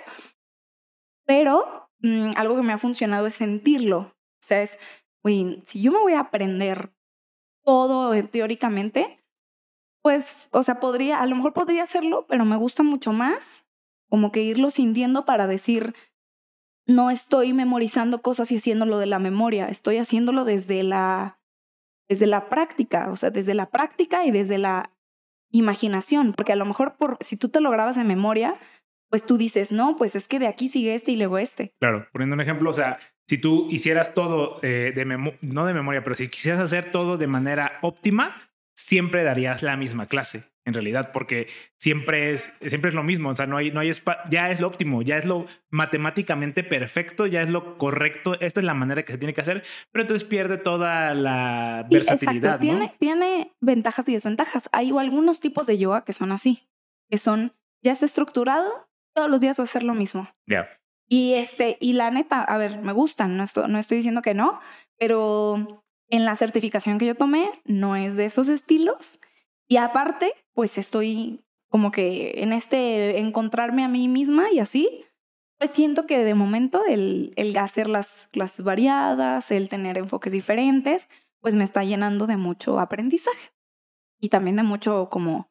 pero 1.26 1.90
mm, 2.00 2.32
algo 2.36 2.58
que 2.58 2.62
me 2.62 2.74
ha 2.74 2.78
funcionado 2.78 3.26
es 3.28 3.36
sentirlo. 3.36 4.00
O 4.00 4.42
sea, 4.42 4.62
es, 4.62 4.80
güey, 5.24 5.60
si 5.64 5.82
yo 5.82 5.94
me 5.94 6.00
voy 6.00 6.12
a 6.12 6.20
aprender 6.20 6.92
todo 7.64 8.14
eh, 8.14 8.24
teóricamente, 8.24 9.24
pues, 10.02 10.50
o 10.52 10.62
sea, 10.62 10.82
podría, 10.82 11.22
a 11.22 11.26
lo 11.26 11.38
mejor 11.38 11.54
podría 11.54 11.84
hacerlo, 11.84 12.26
pero 12.28 12.44
me 12.44 12.58
gusta 12.58 12.84
mucho 12.84 13.14
más 13.14 13.65
como 14.10 14.32
que 14.32 14.42
irlo 14.42 14.70
sintiendo 14.70 15.26
para 15.26 15.48
decir, 15.48 15.96
no 16.88 17.10
estoy 17.10 17.54
memorizando 17.54 18.22
cosas 18.22 18.52
y 18.52 18.58
haciéndolo 18.58 19.00
de 19.00 19.08
la 19.08 19.20
memoria, 19.20 19.68
estoy 19.68 19.98
haciéndolo 19.98 20.46
desde 20.46 20.84
la, 20.84 21.40
desde 22.10 22.28
la 22.28 22.50
práctica, 22.50 23.10
o 23.10 23.16
sea, 23.16 23.32
desde 23.32 23.54
la 23.54 23.70
práctica 23.70 24.26
y 24.26 24.32
desde 24.32 24.58
la 24.58 24.92
imaginación, 25.52 26.34
porque 26.34 26.54
a 26.54 26.58
lo 26.58 26.66
mejor 26.66 26.96
por, 26.98 27.18
si 27.22 27.38
tú 27.38 27.50
te 27.50 27.62
lo 27.62 27.72
grabas 27.72 27.98
en 27.98 28.08
memoria, 28.08 28.56
pues 29.10 29.26
tú 29.26 29.38
dices, 29.38 29.72
no, 29.72 29.96
pues 29.96 30.16
es 30.16 30.28
que 30.28 30.40
de 30.40 30.48
aquí 30.48 30.68
sigue 30.68 30.94
este 30.94 31.12
y 31.12 31.16
luego 31.16 31.38
este. 31.38 31.74
Claro, 31.80 32.08
poniendo 32.12 32.34
un 32.34 32.42
ejemplo, 32.42 32.70
o 32.70 32.74
sea, 32.74 33.00
si 33.28 33.38
tú 33.38 33.68
hicieras 33.70 34.14
todo 34.14 34.58
eh, 34.62 34.92
de 34.94 35.06
no 35.42 35.66
de 35.66 35.74
memoria, 35.74 36.04
pero 36.04 36.16
si 36.16 36.28
quisieras 36.28 36.62
hacer 36.62 36.92
todo 36.92 37.18
de 37.18 37.28
manera 37.28 37.80
óptima, 37.82 38.36
siempre 38.86 39.24
darías 39.24 39.64
la 39.64 39.78
misma 39.78 40.06
clase, 40.06 40.44
en 40.64 40.76
realidad, 40.76 41.12
porque 41.12 41.48
siempre 41.76 42.32
es, 42.32 42.54
siempre 42.68 42.90
es 42.90 42.96
lo 42.96 43.02
mismo, 43.02 43.30
o 43.30 43.36
sea, 43.36 43.48
no 43.48 43.58
hay, 43.58 43.72
no 43.72 43.80
hay, 43.80 43.92
ya 44.30 44.52
es 44.52 44.60
lo 44.60 44.68
óptimo, 44.68 45.02
ya 45.02 45.18
es 45.18 45.26
lo 45.26 45.48
matemáticamente 45.72 46.64
perfecto, 46.64 47.26
ya 47.26 47.42
es 47.42 47.50
lo 47.50 47.80
correcto, 47.80 48.40
esta 48.42 48.60
es 48.60 48.64
la 48.64 48.76
manera 48.76 49.02
que 49.02 49.14
se 49.14 49.18
tiene 49.18 49.34
que 49.34 49.42
hacer, 49.42 49.64
pero 49.92 50.04
entonces 50.04 50.28
pierde 50.28 50.60
toda 50.60 51.16
la 51.16 51.88
versatilidad. 51.90 52.60
tiene, 52.60 52.94
tiene 53.00 53.56
ventajas 53.60 54.08
y 54.08 54.14
desventajas. 54.14 54.70
Hay 54.72 54.92
algunos 54.96 55.40
tipos 55.40 55.66
de 55.66 55.80
yoga 55.80 56.04
que 56.04 56.14
son 56.14 56.32
así, 56.32 56.70
que 57.10 57.18
son, 57.18 57.54
ya 57.84 57.92
está 57.92 58.06
estructurado, 58.06 58.88
todos 59.16 59.32
los 59.32 59.42
días 59.42 59.60
va 59.60 59.64
a 59.64 59.68
ser 59.68 59.82
lo 59.82 59.96
mismo. 59.96 60.30
Ya. 60.46 60.70
Y 61.10 61.34
este, 61.34 61.78
y 61.80 61.94
la 61.94 62.12
neta, 62.12 62.44
a 62.44 62.58
ver, 62.60 62.78
me 62.84 62.94
gustan, 62.94 63.36
no 63.36 63.44
estoy, 63.44 63.68
no 63.68 63.80
estoy 63.80 63.98
diciendo 63.98 64.22
que 64.22 64.36
no, 64.36 64.60
pero 65.00 65.85
en 66.10 66.26
la 66.26 66.36
certificación 66.36 66.98
que 66.98 67.08
yo 67.08 67.16
tomé 67.16 67.50
no 67.66 67.96
es 67.96 68.16
de 68.16 68.26
esos 68.26 68.50
estilos. 68.50 69.22
Y 69.68 69.78
aparte, 69.78 70.34
pues 70.54 70.78
estoy 70.78 71.42
como 71.70 71.92
que 71.92 72.36
en 72.38 72.54
este 72.54 73.20
encontrarme 73.20 73.84
a 73.84 73.88
mí 73.88 74.08
misma 74.08 74.52
y 74.52 74.60
así, 74.60 75.06
pues 75.58 75.72
siento 75.72 76.06
que 76.06 76.24
de 76.24 76.36
momento 76.36 76.84
el, 76.88 77.34
el 77.36 77.58
hacer 77.58 77.90
las 77.90 78.28
clases 78.28 78.64
variadas, 78.64 79.52
el 79.52 79.70
tener 79.70 79.98
enfoques 79.98 80.34
diferentes, 80.34 81.10
pues 81.42 81.56
me 81.56 81.64
está 81.64 81.84
llenando 81.84 82.28
de 82.28 82.38
mucho 82.38 82.80
aprendizaje 82.80 83.52
y 84.20 84.30
también 84.30 84.56
de 84.56 84.64
mucho 84.64 85.10
como, 85.10 85.50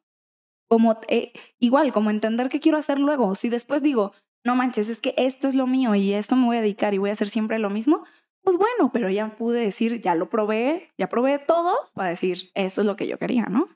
como 0.67 0.99
eh, 1.07 1.33
igual, 1.59 1.91
como 1.91 2.09
entender 2.09 2.49
qué 2.49 2.59
quiero 2.59 2.77
hacer 2.77 2.99
luego. 2.99 3.35
Si 3.35 3.49
después 3.49 3.81
digo, 3.83 4.13
no 4.43 4.55
manches, 4.55 4.89
es 4.89 5.01
que 5.01 5.13
esto 5.17 5.47
es 5.47 5.55
lo 5.55 5.67
mío 5.67 5.95
y 5.95 6.13
esto 6.13 6.35
me 6.35 6.45
voy 6.45 6.57
a 6.57 6.61
dedicar 6.61 6.93
y 6.93 6.97
voy 6.97 7.09
a 7.09 7.13
hacer 7.13 7.29
siempre 7.29 7.59
lo 7.59 7.69
mismo, 7.69 8.03
pues 8.45 8.57
bueno, 8.57 8.91
pero 8.93 9.09
ya 9.09 9.35
pude 9.35 9.59
decir, 9.59 9.99
ya 9.99 10.13
lo 10.13 10.29
probé, 10.29 10.91
ya 10.99 11.09
probé 11.09 11.39
todo 11.39 11.73
para 11.95 12.09
decir, 12.09 12.51
eso 12.53 12.81
es 12.81 12.87
lo 12.87 12.95
que 12.95 13.07
yo 13.07 13.17
quería, 13.17 13.45
¿no? 13.45 13.67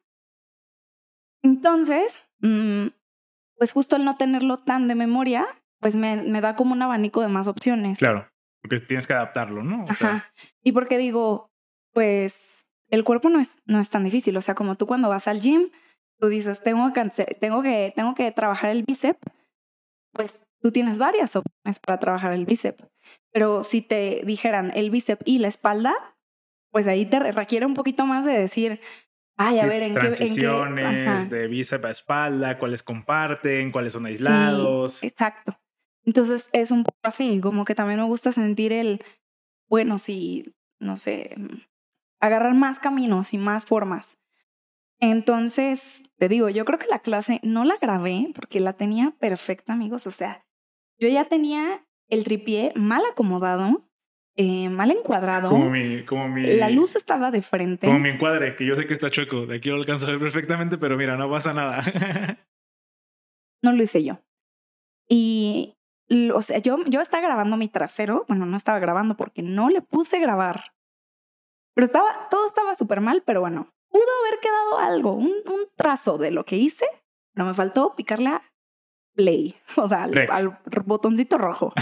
Entonces, 1.42 2.20
mm, 2.42 2.88
pues 3.58 3.74
justo 3.74 3.96
el 3.96 4.06
no 4.06 4.16
tenerlo 4.16 4.58
tan 4.58 4.88
de 4.88 4.94
memoria, 4.94 5.48
pues 5.80 5.96
me, 5.96 6.18
me, 6.18 6.40
da 6.40 6.56
como 6.56 6.74
un 6.74 6.82
abanico 6.84 7.22
de 7.22 7.30
más 7.30 7.48
opciones. 7.48 7.98
Claro, 7.98 8.30
porque 8.62 8.80
tienes 8.80 9.08
que 9.08 9.14
adaptarlo, 9.14 9.64
¿no? 9.64 9.86
Ajá. 9.90 10.32
Y 10.64 10.72
porque 10.72 11.00
digo, 11.00 11.50
pues 11.92 12.70
el 12.90 13.04
cuerpo 13.04 13.30
no 13.30 13.40
es, 13.40 13.58
no 13.66 13.80
es 13.80 13.90
tan 13.90 14.04
difícil, 14.04 14.38
o 14.38 14.42
sea, 14.42 14.54
como 14.54 14.76
tú 14.76 14.86
cuando 14.86 15.10
vas 15.10 15.28
al 15.28 15.42
gym, 15.42 15.72
tú 16.20 16.28
dices, 16.28 16.62
tengo 16.62 16.94
que, 16.94 17.02
tengo 17.40 17.64
que, 17.64 17.92
tengo 17.96 18.14
que 18.14 18.32
trabajar 18.32 18.70
el 18.70 18.84
bíceps, 18.84 19.20
pues 20.14 20.46
tú 20.62 20.72
tienes 20.72 20.98
varias 20.98 21.36
opciones 21.36 21.80
para 21.80 22.00
trabajar 22.00 22.34
el 22.34 22.46
bíceps. 22.46 22.86
Pero 23.32 23.64
si 23.64 23.82
te 23.82 24.22
dijeran 24.26 24.72
el 24.76 24.90
bíceps 24.90 25.24
y 25.26 25.40
la 25.40 25.48
espalda, 25.48 25.94
pues 26.72 26.88
ahí 26.88 27.06
te 27.06 27.20
requiere 27.32 27.66
un 27.66 27.74
poquito 27.74 28.06
más 28.06 28.26
de 28.26 28.34
decir, 28.34 28.80
ay, 29.38 29.60
a 29.60 29.66
ver, 29.66 29.84
¿en 29.84 29.96
qué? 29.96 30.10
de 31.30 31.48
bíceps 31.48 31.86
a 31.86 31.90
espalda, 31.90 32.58
cuáles 32.60 32.84
comparten, 32.84 33.72
cuáles 33.72 33.94
son 33.94 34.06
aislados. 34.06 35.04
exacto. 35.04 35.58
Entonces 36.06 36.50
es 36.54 36.72
un 36.72 36.84
poco 36.84 36.98
así, 37.04 37.40
como 37.40 37.66
que 37.66 37.76
también 37.76 38.00
me 38.00 38.06
gusta 38.06 38.32
sentir 38.32 38.74
el, 38.74 39.04
bueno, 39.68 39.98
si, 39.98 40.56
no 40.80 40.98
sé, 40.98 41.36
agarrar 42.20 42.54
más 42.56 42.80
caminos 42.80 43.34
y 43.34 43.38
más 43.38 43.66
formas. 43.66 44.18
Entonces, 45.00 46.12
te 46.18 46.28
digo, 46.28 46.50
yo 46.50 46.66
creo 46.66 46.78
que 46.78 46.88
la 46.88 47.00
clase 47.00 47.40
no 47.44 47.64
la 47.64 47.78
grabé 47.78 48.32
porque 48.36 48.60
la 48.60 48.74
tenía 48.74 49.16
perfecta, 49.20 49.74
amigos. 49.74 50.06
O 50.08 50.12
sea, 50.12 50.46
yo 51.00 51.08
ya 51.08 51.26
tenía 51.26 51.86
el 52.10 52.24
tripié 52.24 52.74
mal 52.76 53.02
acomodado, 53.10 53.90
eh, 54.36 54.70
mal 54.70 54.92
encuadrado. 54.92 55.50
Como 55.50 55.70
mi, 55.70 56.04
como 56.06 56.28
mi. 56.28 56.44
La 56.56 56.70
luz 56.70 56.96
estaba 56.96 57.32
de 57.32 57.42
frente. 57.42 57.88
Como 57.88 58.00
mi 58.00 58.10
encuadre, 58.10 58.56
que 58.56 58.66
yo 58.66 58.76
sé 58.76 58.86
que 58.86 58.94
está 58.94 59.10
chueco. 59.10 59.46
De 59.46 59.58
aquí 59.58 59.70
lo 59.70 59.76
alcanzo 59.76 60.08
a 60.08 60.12
ver 60.12 60.20
perfectamente, 60.20 60.78
pero 60.78 60.98
mira, 60.98 61.18
no 61.18 61.30
pasa 61.30 61.54
nada. 61.54 61.82
no 63.64 63.72
lo 63.72 63.84
hice 63.84 64.04
yo. 64.04 64.22
Y, 65.08 65.76
o 66.34 66.42
sea, 66.42 66.60
yo, 66.60 66.78
yo 66.86 67.02
estaba 67.02 67.24
grabando 67.24 67.58
mi 67.58 67.70
trasero. 67.70 68.26
Bueno, 68.28 68.46
no 68.46 68.58
estaba 68.58 68.80
grabando 68.80 69.16
porque 69.16 69.42
no 69.42 69.70
le 69.70 69.82
puse 69.82 70.20
grabar. 70.20 70.74
Pero 71.76 71.86
estaba, 71.86 72.28
todo 72.30 72.46
estaba 72.46 72.76
súper 72.76 73.00
mal, 73.00 73.24
pero 73.26 73.42
bueno, 73.42 73.70
pudo 73.90 74.04
haber 74.26 74.40
quedado 74.40 74.80
algo, 74.80 75.14
un, 75.14 75.32
un 75.46 75.68
trazo 75.76 76.18
de 76.18 76.32
lo 76.32 76.44
que 76.44 76.58
hice, 76.58 76.86
pero 77.34 77.46
me 77.46 77.54
faltó 77.54 77.96
picarle 77.96 78.30
a 78.30 78.42
play, 79.20 79.54
o 79.76 79.88
sea, 79.88 80.04
al, 80.04 80.60
botoncito 80.86 81.38
rojo. 81.38 81.74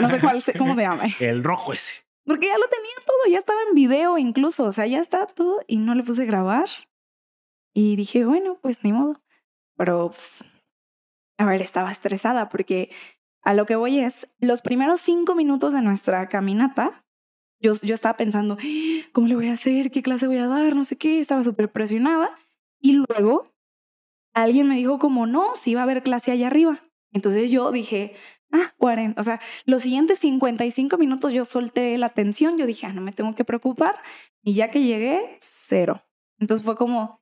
No 0.00 0.08
sé 0.08 0.20
cuál, 0.20 0.40
cómo 0.56 0.76
se 0.76 0.82
llama. 0.82 1.04
El 1.20 1.42
rojo 1.42 1.72
ese. 1.72 1.92
Porque 2.24 2.46
ya 2.46 2.56
lo 2.56 2.68
tenía 2.68 2.94
todo, 3.04 3.32
ya 3.32 3.38
estaba 3.38 3.58
en 3.68 3.74
video 3.74 4.16
incluso, 4.16 4.64
o 4.64 4.72
sea, 4.72 4.86
ya 4.86 5.00
está 5.00 5.26
todo 5.26 5.60
y 5.66 5.78
no 5.78 5.94
le 5.94 6.04
puse 6.04 6.24
grabar. 6.24 6.68
Y 7.74 7.96
dije, 7.96 8.24
bueno, 8.24 8.58
pues 8.62 8.84
ni 8.84 8.92
modo. 8.92 9.20
Pero, 9.76 10.10
pues, 10.10 10.44
a 11.38 11.46
ver, 11.46 11.62
estaba 11.62 11.90
estresada 11.90 12.48
porque 12.48 12.90
a 13.42 13.54
lo 13.54 13.66
que 13.66 13.76
voy 13.76 13.98
es, 13.98 14.28
los 14.38 14.62
primeros 14.62 15.00
cinco 15.00 15.34
minutos 15.34 15.72
de 15.72 15.82
nuestra 15.82 16.28
caminata, 16.28 17.04
yo, 17.60 17.74
yo 17.82 17.94
estaba 17.94 18.16
pensando, 18.16 18.56
¿cómo 19.12 19.26
le 19.26 19.34
voy 19.34 19.48
a 19.48 19.54
hacer? 19.54 19.90
¿Qué 19.90 20.02
clase 20.02 20.26
voy 20.26 20.38
a 20.38 20.46
dar? 20.46 20.76
No 20.76 20.84
sé 20.84 20.96
qué, 20.96 21.18
estaba 21.20 21.42
súper 21.42 21.72
presionada. 21.72 22.30
Y 22.80 22.92
luego 22.92 23.44
alguien 24.42 24.68
me 24.68 24.76
dijo 24.76 24.98
como, 24.98 25.26
no, 25.26 25.54
si 25.54 25.74
va 25.74 25.80
a 25.80 25.84
haber 25.84 26.02
clase 26.02 26.30
allá 26.30 26.46
arriba. 26.46 26.84
Entonces 27.12 27.50
yo 27.50 27.72
dije, 27.72 28.14
ah, 28.52 28.72
40. 28.76 29.20
O 29.20 29.24
sea, 29.24 29.40
los 29.64 29.82
siguientes 29.82 30.18
55 30.20 30.98
minutos 30.98 31.32
yo 31.32 31.44
solté 31.44 31.96
la 31.98 32.06
atención, 32.06 32.58
yo 32.58 32.66
dije, 32.66 32.86
ah, 32.86 32.92
no 32.92 33.00
me 33.00 33.12
tengo 33.12 33.34
que 33.34 33.44
preocupar. 33.44 33.96
Y 34.42 34.54
ya 34.54 34.70
que 34.70 34.82
llegué, 34.82 35.38
cero. 35.40 36.02
Entonces 36.38 36.64
fue 36.64 36.76
como, 36.76 37.20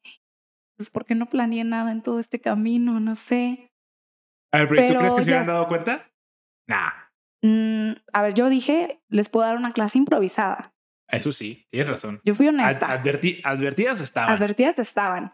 pues, 0.76 0.90
¿por 0.90 1.04
qué 1.04 1.14
no 1.14 1.26
planeé 1.26 1.64
nada 1.64 1.92
en 1.92 2.02
todo 2.02 2.18
este 2.18 2.40
camino? 2.40 3.00
No 3.00 3.14
sé. 3.14 3.72
A 4.52 4.58
ver, 4.58 4.68
pero, 4.68 4.94
¿tú 4.94 4.98
crees 4.98 5.14
que 5.14 5.22
se 5.22 5.28
hubieran 5.28 5.46
dado 5.46 5.68
cuenta? 5.68 6.10
Nah. 6.68 6.90
Mm, 7.42 7.92
a 8.12 8.22
ver, 8.22 8.34
yo 8.34 8.48
dije, 8.48 9.02
les 9.08 9.28
puedo 9.28 9.46
dar 9.46 9.56
una 9.56 9.72
clase 9.72 9.98
improvisada. 9.98 10.74
Eso 11.08 11.30
sí, 11.30 11.66
tienes 11.70 11.88
razón. 11.88 12.20
Yo 12.24 12.34
fui 12.34 12.48
honesta. 12.48 12.92
advertidas 12.92 14.00
estaban. 14.00 14.30
Advertidas 14.30 14.78
estaban. 14.78 15.32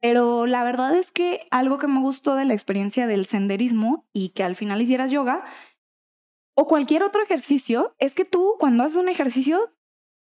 Pero 0.00 0.46
la 0.46 0.64
verdad 0.64 0.96
es 0.96 1.12
que 1.12 1.46
algo 1.50 1.78
que 1.78 1.86
me 1.86 2.00
gustó 2.00 2.34
de 2.34 2.46
la 2.46 2.54
experiencia 2.54 3.06
del 3.06 3.26
senderismo 3.26 4.08
y 4.12 4.30
que 4.30 4.42
al 4.42 4.56
final 4.56 4.80
hicieras 4.80 5.10
yoga 5.10 5.44
o 6.54 6.66
cualquier 6.66 7.02
otro 7.02 7.22
ejercicio 7.22 7.94
es 7.98 8.14
que 8.14 8.24
tú 8.24 8.56
cuando 8.58 8.84
haces 8.84 8.98
un 8.98 9.08
ejercicio, 9.08 9.72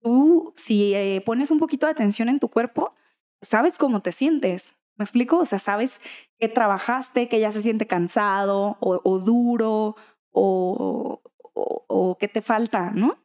tú 0.02 0.52
si 0.56 0.93
eh, 0.93 1.22
pones 1.26 1.52
un 1.52 1.60
poquito 1.60 1.85
de 1.85 1.93
atención 1.93 2.30
en 2.30 2.39
tu 2.39 2.49
cuerpo, 2.49 2.93
sabes 3.41 3.77
cómo 3.77 4.02
te 4.02 4.11
sientes. 4.11 4.76
¿Me 4.97 5.03
explico? 5.03 5.38
O 5.38 5.45
sea, 5.45 5.60
sabes 5.60 6.02
que 6.38 6.47
trabajaste, 6.47 7.27
que 7.27 7.39
ya 7.39 7.52
se 7.52 7.61
siente 7.61 7.88
cansado 7.88 8.77
o, 8.80 9.19
duro 9.19 9.95
o, 10.31 11.22
o, 11.53 11.85
o 11.88 12.18
que 12.18 12.27
te 12.30 12.41
falta, 12.41 12.91
¿no? 12.91 13.18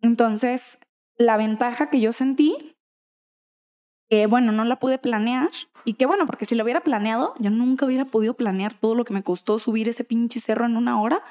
Entonces, 0.00 0.78
la 1.16 1.36
ventaja 1.36 1.90
que 1.90 2.00
yo 2.00 2.12
sentí 2.12 2.71
que 4.12 4.26
bueno, 4.26 4.52
no 4.52 4.66
la 4.66 4.76
pude 4.76 4.98
planear 4.98 5.48
y 5.86 5.94
que 5.94 6.04
bueno, 6.04 6.26
porque 6.26 6.44
si 6.44 6.54
lo 6.54 6.64
hubiera 6.64 6.82
planeado, 6.82 7.32
yo 7.38 7.48
nunca 7.48 7.86
hubiera 7.86 8.04
podido 8.04 8.34
planear 8.34 8.74
todo 8.74 8.94
lo 8.94 9.06
que 9.06 9.14
me 9.14 9.22
costó 9.22 9.58
subir 9.58 9.88
ese 9.88 10.04
pinche 10.04 10.38
cerro 10.38 10.66
en 10.66 10.76
una 10.76 11.00
hora. 11.00 11.24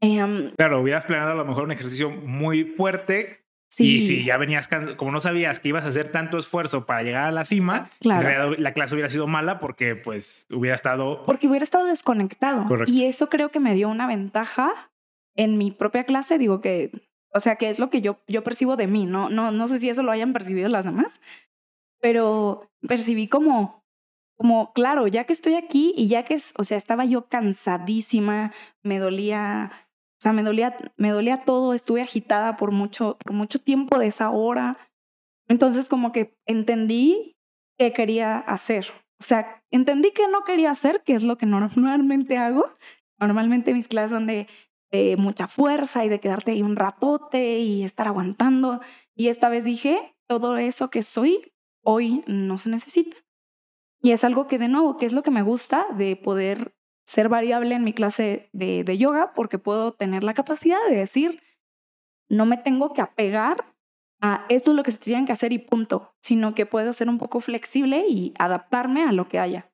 Em, 0.00 0.50
claro, 0.56 0.80
hubieras 0.80 1.04
planeado 1.04 1.32
a 1.32 1.34
lo 1.34 1.44
mejor 1.44 1.64
un 1.64 1.72
ejercicio 1.72 2.08
muy 2.08 2.64
fuerte. 2.64 3.44
Sí. 3.68 3.96
Y 3.96 4.06
si 4.06 4.24
ya 4.24 4.38
venías, 4.38 4.70
como 4.96 5.12
no 5.12 5.20
sabías 5.20 5.60
que 5.60 5.68
ibas 5.68 5.84
a 5.84 5.88
hacer 5.88 6.10
tanto 6.10 6.38
esfuerzo 6.38 6.86
para 6.86 7.02
llegar 7.02 7.24
a 7.24 7.30
la 7.32 7.44
cima, 7.44 7.90
claro. 8.00 8.54
la 8.56 8.72
clase 8.72 8.94
hubiera 8.94 9.10
sido 9.10 9.26
mala 9.26 9.58
porque 9.58 9.94
pues 9.94 10.46
hubiera 10.50 10.74
estado... 10.74 11.22
Porque 11.24 11.48
hubiera 11.48 11.64
estado 11.64 11.84
desconectado. 11.84 12.66
Y 12.86 13.04
eso 13.04 13.28
creo 13.28 13.50
que 13.50 13.60
me 13.60 13.74
dio 13.74 13.90
una 13.90 14.06
ventaja 14.06 14.72
en 15.36 15.58
mi 15.58 15.70
propia 15.70 16.04
clase. 16.04 16.38
Digo 16.38 16.62
que 16.62 16.92
o 17.34 17.40
sea, 17.40 17.56
que 17.56 17.70
es 17.70 17.78
lo 17.78 17.90
que 17.90 18.00
yo, 18.00 18.18
yo 18.28 18.42
percibo 18.42 18.76
de 18.76 18.86
mí, 18.86 19.06
¿no? 19.06 19.30
No, 19.30 19.50
no 19.50 19.68
sé 19.68 19.78
si 19.78 19.88
eso 19.88 20.02
lo 20.02 20.12
hayan 20.12 20.32
percibido 20.32 20.68
las 20.68 20.84
demás, 20.84 21.20
pero 22.00 22.70
percibí 22.86 23.28
como, 23.28 23.84
como, 24.36 24.72
claro, 24.72 25.06
ya 25.06 25.24
que 25.24 25.32
estoy 25.32 25.54
aquí 25.54 25.94
y 25.96 26.08
ya 26.08 26.24
que, 26.24 26.36
o 26.58 26.64
sea, 26.64 26.76
estaba 26.76 27.04
yo 27.04 27.28
cansadísima, 27.28 28.52
me 28.82 28.98
dolía, 28.98 29.70
o 29.72 30.20
sea, 30.20 30.32
me 30.32 30.42
dolía, 30.42 30.76
me 30.96 31.10
dolía 31.10 31.38
todo, 31.38 31.74
estuve 31.74 32.02
agitada 32.02 32.56
por 32.56 32.72
mucho, 32.72 33.16
por 33.24 33.32
mucho 33.32 33.60
tiempo 33.60 33.98
de 33.98 34.08
esa 34.08 34.30
hora. 34.30 34.78
Entonces 35.48 35.88
como 35.88 36.12
que 36.12 36.36
entendí 36.46 37.36
qué 37.78 37.92
quería 37.92 38.38
hacer. 38.38 38.86
O 39.20 39.24
sea, 39.24 39.62
entendí 39.70 40.10
que 40.12 40.28
no 40.28 40.42
quería 40.44 40.70
hacer, 40.70 41.02
que 41.04 41.14
es 41.14 41.22
lo 41.22 41.38
que 41.38 41.46
normalmente 41.46 42.36
hago. 42.36 42.68
Normalmente 43.20 43.72
mis 43.72 43.86
clases 43.86 44.10
son 44.10 44.26
de, 44.26 44.48
mucha 45.16 45.46
fuerza 45.46 46.04
y 46.04 46.08
de 46.08 46.20
quedarte 46.20 46.52
ahí 46.52 46.62
un 46.62 46.76
ratote 46.76 47.58
y 47.58 47.82
estar 47.82 48.06
aguantando. 48.06 48.80
Y 49.14 49.28
esta 49.28 49.48
vez 49.48 49.64
dije, 49.64 50.14
todo 50.26 50.56
eso 50.56 50.90
que 50.90 51.02
soy 51.02 51.52
hoy 51.82 52.22
no 52.26 52.58
se 52.58 52.68
necesita. 52.68 53.16
Y 54.00 54.10
es 54.10 54.24
algo 54.24 54.46
que 54.48 54.58
de 54.58 54.68
nuevo, 54.68 54.96
que 54.96 55.06
es 55.06 55.12
lo 55.12 55.22
que 55.22 55.30
me 55.30 55.42
gusta 55.42 55.86
de 55.96 56.16
poder 56.16 56.74
ser 57.04 57.28
variable 57.28 57.74
en 57.74 57.84
mi 57.84 57.92
clase 57.92 58.50
de, 58.52 58.84
de 58.84 58.98
yoga, 58.98 59.32
porque 59.34 59.58
puedo 59.58 59.92
tener 59.92 60.24
la 60.24 60.34
capacidad 60.34 60.78
de 60.88 60.96
decir, 60.96 61.42
no 62.28 62.46
me 62.46 62.56
tengo 62.56 62.92
que 62.92 63.00
apegar 63.00 63.64
a 64.20 64.46
esto 64.48 64.70
es 64.70 64.76
lo 64.76 64.82
que 64.82 64.92
se 64.92 64.98
tiene 64.98 65.26
que 65.26 65.32
hacer 65.32 65.52
y 65.52 65.58
punto, 65.58 66.14
sino 66.20 66.54
que 66.54 66.64
puedo 66.64 66.92
ser 66.92 67.08
un 67.08 67.18
poco 67.18 67.40
flexible 67.40 68.04
y 68.08 68.32
adaptarme 68.38 69.04
a 69.04 69.12
lo 69.12 69.28
que 69.28 69.38
haya. 69.38 69.72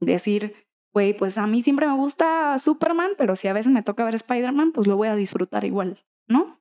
Decir, 0.00 0.69
güey, 0.92 1.16
pues 1.16 1.38
a 1.38 1.46
mí 1.46 1.62
siempre 1.62 1.86
me 1.86 1.94
gusta 1.94 2.58
Superman, 2.58 3.12
pero 3.16 3.36
si 3.36 3.48
a 3.48 3.52
veces 3.52 3.72
me 3.72 3.82
toca 3.82 4.04
ver 4.04 4.14
Spider-Man, 4.14 4.72
pues 4.72 4.86
lo 4.86 4.96
voy 4.96 5.08
a 5.08 5.16
disfrutar 5.16 5.64
igual, 5.64 6.04
¿no? 6.28 6.60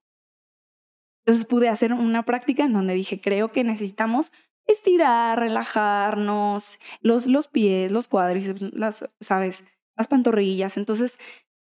Entonces 1.26 1.46
pude 1.46 1.70
hacer 1.70 1.94
una 1.94 2.24
práctica 2.24 2.64
en 2.64 2.74
donde 2.74 2.94
dije, 2.94 3.22
creo 3.22 3.52
que 3.52 3.64
necesitamos 3.64 4.32
estirar, 4.66 5.40
relajarnos, 5.40 6.80
los, 7.02 7.28
los 7.28 7.48
pies, 7.48 7.92
los 7.92 8.08
cuádriceps, 8.08 8.62
las, 8.74 9.10
¿sabes? 9.20 9.66
Las 9.96 10.08
pantorrillas. 10.08 10.78
Entonces, 10.78 11.20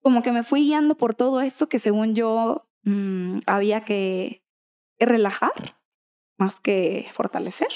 como 0.02 0.22
que 0.22 0.32
me 0.32 0.44
fui 0.44 0.62
guiando 0.62 0.96
por 0.96 1.16
todo 1.16 1.42
eso 1.42 1.70
que 1.70 1.80
según 1.80 2.16
yo 2.16 2.70
mmm, 2.84 3.40
había 3.46 3.84
que 3.84 4.44
relajar 5.00 5.54
más 6.38 6.60
que 6.60 7.08
fortalecer. 7.12 7.70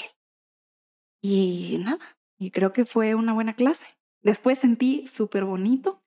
Y 1.22 1.78
nada, 1.80 2.04
y 2.38 2.50
creo 2.50 2.72
que 2.72 2.84
fue 2.84 3.14
una 3.14 3.32
buena 3.32 3.54
clase. 3.54 3.86
Después 4.22 4.58
sentí 4.58 5.06
súper 5.06 5.44
bonito 5.44 6.02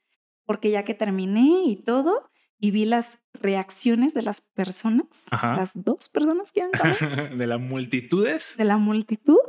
porque 0.46 0.70
ya 0.72 0.84
que 0.84 0.94
terminé 0.94 1.64
y 1.66 1.76
todo, 1.76 2.30
y 2.60 2.72
vi 2.72 2.86
las 2.86 3.20
reacciones 3.34 4.14
de 4.14 4.22
las 4.22 4.42
personas, 4.42 5.26
Ajá. 5.32 5.56
las 5.56 5.84
dos 5.84 6.08
personas 6.10 6.52
que 6.52 6.62
han 6.62 6.72
de 7.38 7.48
las 7.48 7.60
multitudes. 7.60 8.56
De 8.58 8.66
la 8.66 8.78
multitud. 8.78 9.40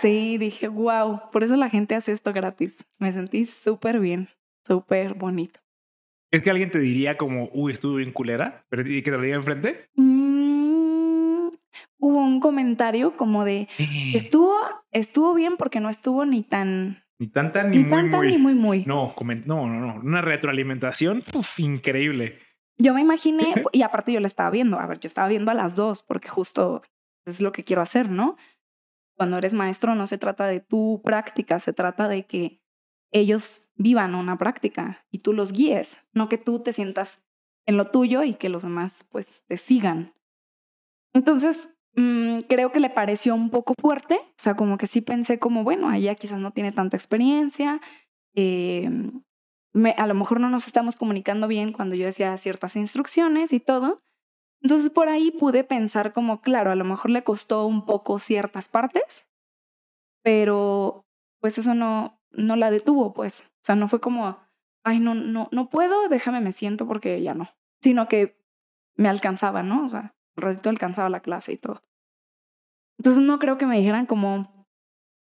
Sí, 0.00 0.38
dije, 0.38 0.68
wow, 0.68 1.30
por 1.30 1.44
eso 1.44 1.56
la 1.56 1.68
gente 1.68 1.94
hace 1.94 2.12
esto 2.12 2.32
gratis. 2.32 2.86
Me 2.98 3.12
sentí 3.12 3.44
súper 3.46 4.00
bien, 4.00 4.28
súper 4.66 5.14
bonito. 5.14 5.60
¿Es 6.30 6.42
que 6.42 6.50
alguien 6.50 6.70
te 6.70 6.78
diría 6.78 7.18
como, 7.18 7.50
uy, 7.52 7.72
estuvo 7.72 7.96
bien 7.96 8.10
culera? 8.10 8.64
¿Pero 8.70 8.88
y 8.88 9.02
que 9.02 9.10
te 9.10 9.16
lo 9.18 9.22
diga 9.22 9.36
enfrente? 9.36 9.90
Mm, 9.96 10.21
hubo 11.98 12.18
un 12.18 12.40
comentario 12.40 13.16
como 13.16 13.44
de, 13.44 13.68
estuvo, 14.14 14.54
estuvo 14.90 15.34
bien 15.34 15.56
porque 15.56 15.80
no 15.80 15.88
estuvo 15.88 16.24
ni 16.24 16.42
tan... 16.42 17.02
Ni 17.18 17.28
tanta 17.28 17.62
ni, 17.62 17.78
ni 17.78 17.84
muy, 17.84 18.02
muy. 18.02 18.32
ni 18.32 18.38
muy, 18.38 18.54
muy. 18.54 18.84
No, 18.84 19.14
no, 19.46 19.66
no, 19.66 19.80
no. 19.80 20.00
Una 20.02 20.22
retroalimentación 20.22 21.22
uf, 21.34 21.60
increíble. 21.60 22.36
Yo 22.78 22.94
me 22.94 23.00
imaginé, 23.00 23.54
y 23.72 23.82
aparte 23.82 24.12
yo 24.12 24.20
la 24.20 24.26
estaba 24.26 24.50
viendo, 24.50 24.78
a 24.78 24.86
ver, 24.86 24.98
yo 24.98 25.06
estaba 25.06 25.28
viendo 25.28 25.50
a 25.50 25.54
las 25.54 25.76
dos 25.76 26.02
porque 26.02 26.28
justo 26.28 26.82
es 27.24 27.40
lo 27.40 27.52
que 27.52 27.64
quiero 27.64 27.82
hacer, 27.82 28.10
¿no? 28.10 28.36
Cuando 29.16 29.38
eres 29.38 29.52
maestro 29.52 29.94
no 29.94 30.06
se 30.06 30.18
trata 30.18 30.46
de 30.46 30.60
tu 30.60 31.00
práctica, 31.04 31.60
se 31.60 31.72
trata 31.72 32.08
de 32.08 32.26
que 32.26 32.60
ellos 33.12 33.72
vivan 33.76 34.14
una 34.14 34.38
práctica 34.38 35.06
y 35.10 35.18
tú 35.18 35.32
los 35.32 35.52
guíes, 35.52 36.00
no 36.12 36.28
que 36.28 36.38
tú 36.38 36.60
te 36.60 36.72
sientas 36.72 37.26
en 37.66 37.76
lo 37.76 37.90
tuyo 37.90 38.24
y 38.24 38.34
que 38.34 38.48
los 38.48 38.62
demás 38.62 39.06
pues 39.10 39.44
te 39.46 39.56
sigan. 39.56 40.14
Entonces, 41.14 41.70
mmm, 41.94 42.40
creo 42.48 42.72
que 42.72 42.80
le 42.80 42.90
pareció 42.90 43.34
un 43.34 43.50
poco 43.50 43.74
fuerte, 43.80 44.16
o 44.16 44.34
sea, 44.38 44.54
como 44.54 44.78
que 44.78 44.86
sí 44.86 45.00
pensé 45.00 45.38
como, 45.38 45.64
bueno, 45.64 45.92
ella 45.92 46.14
quizás 46.14 46.40
no 46.40 46.52
tiene 46.52 46.72
tanta 46.72 46.96
experiencia, 46.96 47.80
eh, 48.34 48.88
a 49.96 50.06
lo 50.06 50.14
mejor 50.14 50.40
no 50.40 50.50
nos 50.50 50.66
estamos 50.66 50.96
comunicando 50.96 51.48
bien 51.48 51.72
cuando 51.72 51.94
yo 51.94 52.06
decía 52.06 52.36
ciertas 52.36 52.76
instrucciones 52.76 53.52
y 53.52 53.60
todo. 53.60 54.00
Entonces 54.60 54.90
por 54.90 55.08
ahí 55.08 55.30
pude 55.30 55.64
pensar 55.64 56.12
como, 56.12 56.40
claro, 56.40 56.70
a 56.70 56.76
lo 56.76 56.84
mejor 56.84 57.10
le 57.10 57.24
costó 57.24 57.66
un 57.66 57.84
poco 57.84 58.18
ciertas 58.18 58.68
partes, 58.68 59.28
pero 60.22 61.04
pues 61.40 61.58
eso 61.58 61.74
no, 61.74 62.20
no 62.30 62.56
la 62.56 62.70
detuvo, 62.70 63.12
pues. 63.12 63.52
O 63.56 63.64
sea, 63.64 63.74
no 63.74 63.88
fue 63.88 64.00
como, 64.00 64.38
ay, 64.84 65.00
no, 65.00 65.14
no, 65.14 65.48
no 65.50 65.68
puedo, 65.68 66.08
déjame, 66.08 66.40
me 66.40 66.52
siento 66.52 66.86
porque 66.86 67.20
ya 67.22 67.34
no. 67.34 67.48
Sino 67.80 68.06
que 68.08 68.38
me 68.94 69.08
alcanzaba, 69.08 69.62
¿no? 69.62 69.84
O 69.84 69.88
sea, 69.88 70.14
ratito 70.36 70.70
alcanzaba 70.70 71.08
la 71.08 71.20
clase 71.20 71.52
y 71.52 71.56
todo. 71.56 71.82
Entonces 72.98 73.22
no 73.22 73.38
creo 73.38 73.58
que 73.58 73.66
me 73.66 73.78
dijeran 73.78 74.06
como, 74.06 74.66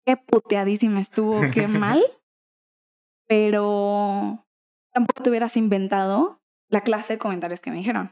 qué 0.06 0.18
puteadísima 0.18 1.00
estuvo, 1.00 1.42
qué 1.54 1.68
mal. 1.68 2.02
Pero 3.28 4.46
tampoco 4.94 5.24
te 5.24 5.30
hubieras 5.30 5.58
inventado 5.58 6.42
la 6.70 6.82
clase 6.82 7.14
de 7.14 7.20
comentarios 7.20 7.60
que 7.62 7.72
me 7.72 7.78
dijeron. 7.78 8.12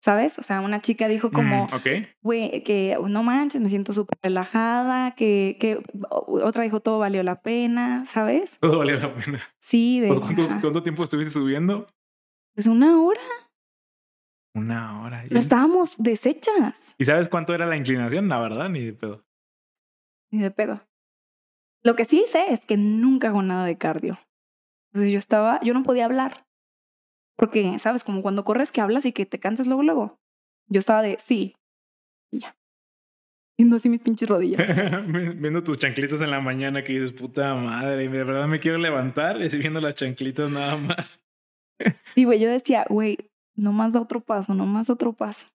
¿Sabes? 0.00 0.36
O 0.38 0.42
sea, 0.42 0.60
una 0.60 0.80
chica 0.80 1.06
dijo 1.06 1.30
como, 1.30 1.68
güey, 2.22 2.42
mm, 2.42 2.48
okay. 2.48 2.62
que 2.64 2.98
no 3.08 3.22
manches, 3.22 3.60
me 3.60 3.68
siento 3.68 3.92
súper 3.92 4.18
relajada, 4.20 5.14
que, 5.14 5.56
que 5.60 5.80
otra 6.10 6.64
dijo 6.64 6.80
todo 6.80 6.98
valió 6.98 7.22
la 7.22 7.40
pena, 7.40 8.04
¿sabes? 8.04 8.58
Todo 8.58 8.78
valió 8.78 8.96
la 8.96 9.14
pena. 9.14 9.40
Sí. 9.60 10.00
De, 10.00 10.08
pues, 10.08 10.18
¿cuánto, 10.18 10.44
¿Cuánto 10.60 10.82
tiempo 10.82 11.04
estuviste 11.04 11.32
subiendo? 11.32 11.86
Pues 12.54 12.66
una 12.66 13.00
hora. 13.00 13.20
Una 14.54 15.02
hora. 15.02 15.24
Pero 15.26 15.40
estábamos 15.40 15.96
deshechas. 16.02 16.94
¿Y 16.98 17.04
sabes 17.04 17.28
cuánto 17.28 17.54
era 17.54 17.66
la 17.66 17.76
inclinación? 17.76 18.28
La 18.28 18.40
verdad, 18.40 18.68
ni 18.68 18.84
de 18.84 18.92
pedo. 18.92 19.24
Ni 20.30 20.42
de 20.42 20.50
pedo. 20.50 20.86
Lo 21.82 21.96
que 21.96 22.04
sí 22.04 22.24
sé 22.28 22.52
es 22.52 22.66
que 22.66 22.76
nunca 22.76 23.28
hago 23.28 23.42
nada 23.42 23.64
de 23.64 23.78
cardio. 23.78 24.18
Entonces 24.92 25.12
yo 25.12 25.18
estaba, 25.18 25.58
yo 25.62 25.74
no 25.74 25.82
podía 25.82 26.04
hablar. 26.04 26.46
Porque, 27.36 27.78
¿sabes? 27.78 28.04
Como 28.04 28.22
cuando 28.22 28.44
corres 28.44 28.72
que 28.72 28.80
hablas 28.80 29.06
y 29.06 29.12
que 29.12 29.26
te 29.26 29.40
cansas 29.40 29.66
luego, 29.66 29.82
luego. 29.82 30.20
Yo 30.68 30.78
estaba 30.78 31.02
de, 31.02 31.16
sí. 31.18 31.56
Y 32.30 32.40
ya. 32.40 32.56
Viendo 33.58 33.76
así 33.76 33.88
mis 33.88 34.00
pinches 34.00 34.28
rodillas. 34.28 34.60
viendo 35.36 35.64
tus 35.64 35.78
chanclitas 35.78 36.20
en 36.20 36.30
la 36.30 36.40
mañana 36.40 36.84
que 36.84 36.92
dices, 36.92 37.12
puta 37.12 37.54
madre, 37.54 38.04
y 38.04 38.08
de 38.08 38.24
verdad 38.24 38.46
me 38.46 38.60
quiero 38.60 38.78
levantar 38.78 39.40
y 39.40 39.46
así 39.46 39.58
viendo 39.58 39.80
las 39.80 39.94
chanclitas 39.94 40.50
nada 40.50 40.76
más. 40.76 41.24
y 42.16 42.24
güey, 42.24 42.38
yo 42.38 42.50
decía, 42.50 42.84
güey, 42.88 43.18
no 43.54 43.72
más 43.72 43.92
da 43.92 44.00
otro 44.00 44.20
paso, 44.20 44.54
no 44.54 44.66
más 44.66 44.90
otro 44.90 45.12
paso. 45.12 45.48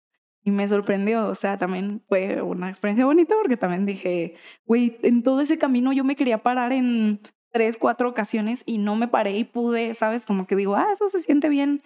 Y 0.44 0.52
me 0.52 0.68
sorprendió, 0.68 1.28
o 1.28 1.36
sea, 1.36 1.58
también 1.58 2.04
fue 2.08 2.42
una 2.42 2.70
experiencia 2.70 3.06
bonita 3.06 3.36
porque 3.36 3.58
también 3.58 3.86
dije, 3.86 4.36
güey, 4.66 4.98
en 5.04 5.22
todo 5.22 5.42
ese 5.42 5.58
camino 5.58 5.92
yo 5.92 6.04
me 6.04 6.16
quería 6.16 6.38
parar 6.38 6.72
en 6.72 7.20
tres, 7.52 7.78
cuatro 7.78 8.08
ocasiones 8.08 8.64
y 8.66 8.78
no 8.78 8.96
me 8.96 9.08
paré 9.08 9.32
y 9.32 9.44
pude, 9.44 9.94
¿sabes? 9.94 10.26
Como 10.26 10.48
que 10.48 10.56
digo, 10.56 10.76
ah, 10.76 10.88
eso 10.94 11.10
se 11.10 11.20
siente 11.20 11.50
bien. 11.50 11.82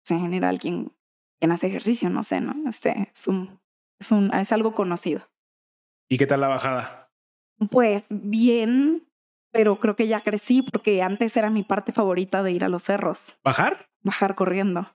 Pues 0.00 0.12
en 0.12 0.20
general, 0.20 0.58
quien, 0.58 0.92
quien 1.38 1.52
hace 1.52 1.66
ejercicio, 1.66 2.08
no 2.08 2.22
sé, 2.22 2.40
¿no? 2.40 2.54
Este 2.68 3.10
es 3.12 3.28
un, 3.28 3.60
es 4.00 4.12
un, 4.12 4.32
es 4.32 4.52
algo 4.52 4.72
conocido. 4.72 5.28
¿Y 6.08 6.16
qué 6.16 6.26
tal 6.26 6.40
la 6.40 6.48
bajada? 6.48 7.10
Pues 7.70 8.04
bien, 8.08 9.06
pero 9.52 9.78
creo 9.78 9.94
que 9.94 10.08
ya 10.08 10.20
crecí 10.20 10.62
porque 10.62 11.02
antes 11.02 11.36
era 11.36 11.50
mi 11.50 11.62
parte 11.62 11.92
favorita 11.92 12.42
de 12.42 12.52
ir 12.52 12.64
a 12.64 12.68
los 12.68 12.82
cerros. 12.82 13.38
¿Bajar? 13.44 13.90
Bajar 14.02 14.34
corriendo. 14.34 14.90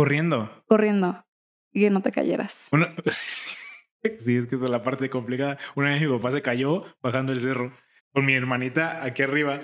¿Corriendo? 0.00 0.50
Corriendo. 0.66 1.26
Y 1.72 1.82
que 1.82 1.90
no 1.90 2.00
te 2.00 2.10
cayeras. 2.10 2.68
Bueno, 2.70 2.86
sí, 3.10 4.34
es 4.34 4.46
que 4.46 4.54
es 4.54 4.60
la 4.62 4.82
parte 4.82 5.10
complicada. 5.10 5.58
Una 5.74 5.90
vez 5.90 6.00
mi 6.00 6.08
papá 6.08 6.30
se 6.30 6.40
cayó 6.40 6.84
bajando 7.02 7.32
el 7.32 7.40
cerro 7.40 7.70
con 8.10 8.24
mi 8.24 8.32
hermanita 8.32 9.04
aquí 9.04 9.22
arriba. 9.22 9.60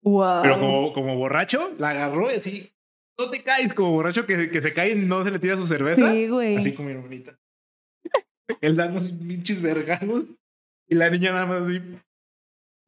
Wow. 0.00 0.40
Pero 0.40 0.58
como, 0.58 0.92
como 0.94 1.16
borracho, 1.16 1.74
la 1.76 1.90
agarró 1.90 2.32
y 2.32 2.36
así, 2.36 2.72
no 3.18 3.28
te 3.28 3.42
caes, 3.42 3.74
como 3.74 3.90
borracho 3.90 4.24
que, 4.24 4.48
que 4.48 4.62
se 4.62 4.72
cae 4.72 4.92
y 4.92 4.94
no 4.94 5.22
se 5.22 5.30
le 5.30 5.38
tira 5.38 5.54
su 5.56 5.66
cerveza. 5.66 6.10
Sí, 6.10 6.28
güey. 6.28 6.56
Así 6.56 6.72
como 6.72 6.88
mi 6.88 6.94
hermanita. 6.94 7.38
Él 8.62 8.74
da 8.74 8.86
unos 8.86 9.10
pinches 9.10 9.60
vergados 9.60 10.24
y 10.88 10.94
la 10.94 11.10
niña 11.10 11.32
nada 11.32 11.44
más 11.44 11.68
así. 11.68 11.82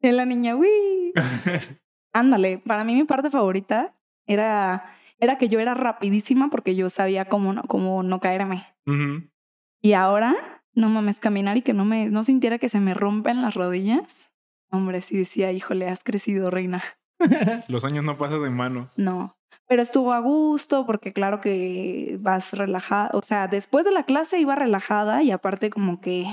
Y 0.00 0.12
la 0.12 0.24
niña, 0.24 0.56
uy. 0.56 1.12
Ándale, 2.14 2.56
para 2.64 2.84
mí 2.84 2.94
mi 2.94 3.04
parte 3.04 3.28
favorita 3.28 3.94
era, 4.26 4.94
era 5.18 5.38
que 5.38 5.48
yo 5.48 5.60
era 5.60 5.74
rapidísima 5.74 6.48
porque 6.50 6.74
yo 6.74 6.88
sabía 6.88 7.26
cómo 7.26 7.52
no, 7.52 7.62
cómo 7.62 8.02
no 8.02 8.20
caerme. 8.20 8.66
Uh 8.86 8.92
-huh. 8.92 9.30
Y 9.80 9.92
ahora, 9.92 10.34
no 10.74 10.88
mames, 10.88 11.20
caminar 11.20 11.56
y 11.56 11.62
que 11.62 11.72
no 11.72 11.84
me, 11.84 12.08
no 12.08 12.22
sintiera 12.22 12.58
que 12.58 12.68
se 12.68 12.80
me 12.80 12.94
rompen 12.94 13.42
las 13.42 13.54
rodillas. 13.54 14.32
Hombre, 14.70 15.00
sí 15.00 15.16
decía, 15.16 15.52
híjole, 15.52 15.88
has 15.88 16.04
crecido, 16.04 16.50
reina. 16.50 16.82
Los 17.68 17.84
años 17.84 18.04
no 18.04 18.18
pasan 18.18 18.42
de 18.42 18.50
mano. 18.50 18.90
No, 18.96 19.38
pero 19.66 19.82
estuvo 19.82 20.12
a 20.12 20.20
gusto 20.20 20.86
porque 20.86 21.12
claro 21.12 21.40
que 21.40 22.18
vas 22.20 22.52
relajada. 22.52 23.10
O 23.12 23.22
sea, 23.22 23.48
después 23.48 23.84
de 23.84 23.92
la 23.92 24.04
clase 24.04 24.38
iba 24.40 24.54
relajada 24.54 25.22
y 25.22 25.30
aparte 25.30 25.70
como 25.70 26.00
que 26.00 26.26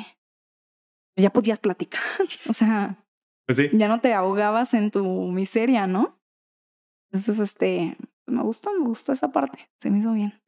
ya 1.15 1.31
podías 1.31 1.59
platicar. 1.59 2.01
o 2.49 2.53
sea, 2.53 3.03
pues 3.45 3.57
sí. 3.57 3.69
ya 3.73 3.87
no 3.87 3.99
te 3.99 4.13
ahogabas 4.13 4.73
en 4.73 4.91
tu 4.91 5.03
miseria, 5.31 5.87
¿no? 5.87 6.19
Entonces, 7.11 7.39
este, 7.39 7.97
me 8.27 8.41
gustó, 8.43 8.71
me 8.73 8.85
gustó 8.85 9.11
esa 9.11 9.31
parte, 9.31 9.69
se 9.77 9.89
me 9.91 9.99
hizo 9.99 10.11
bien. 10.13 10.41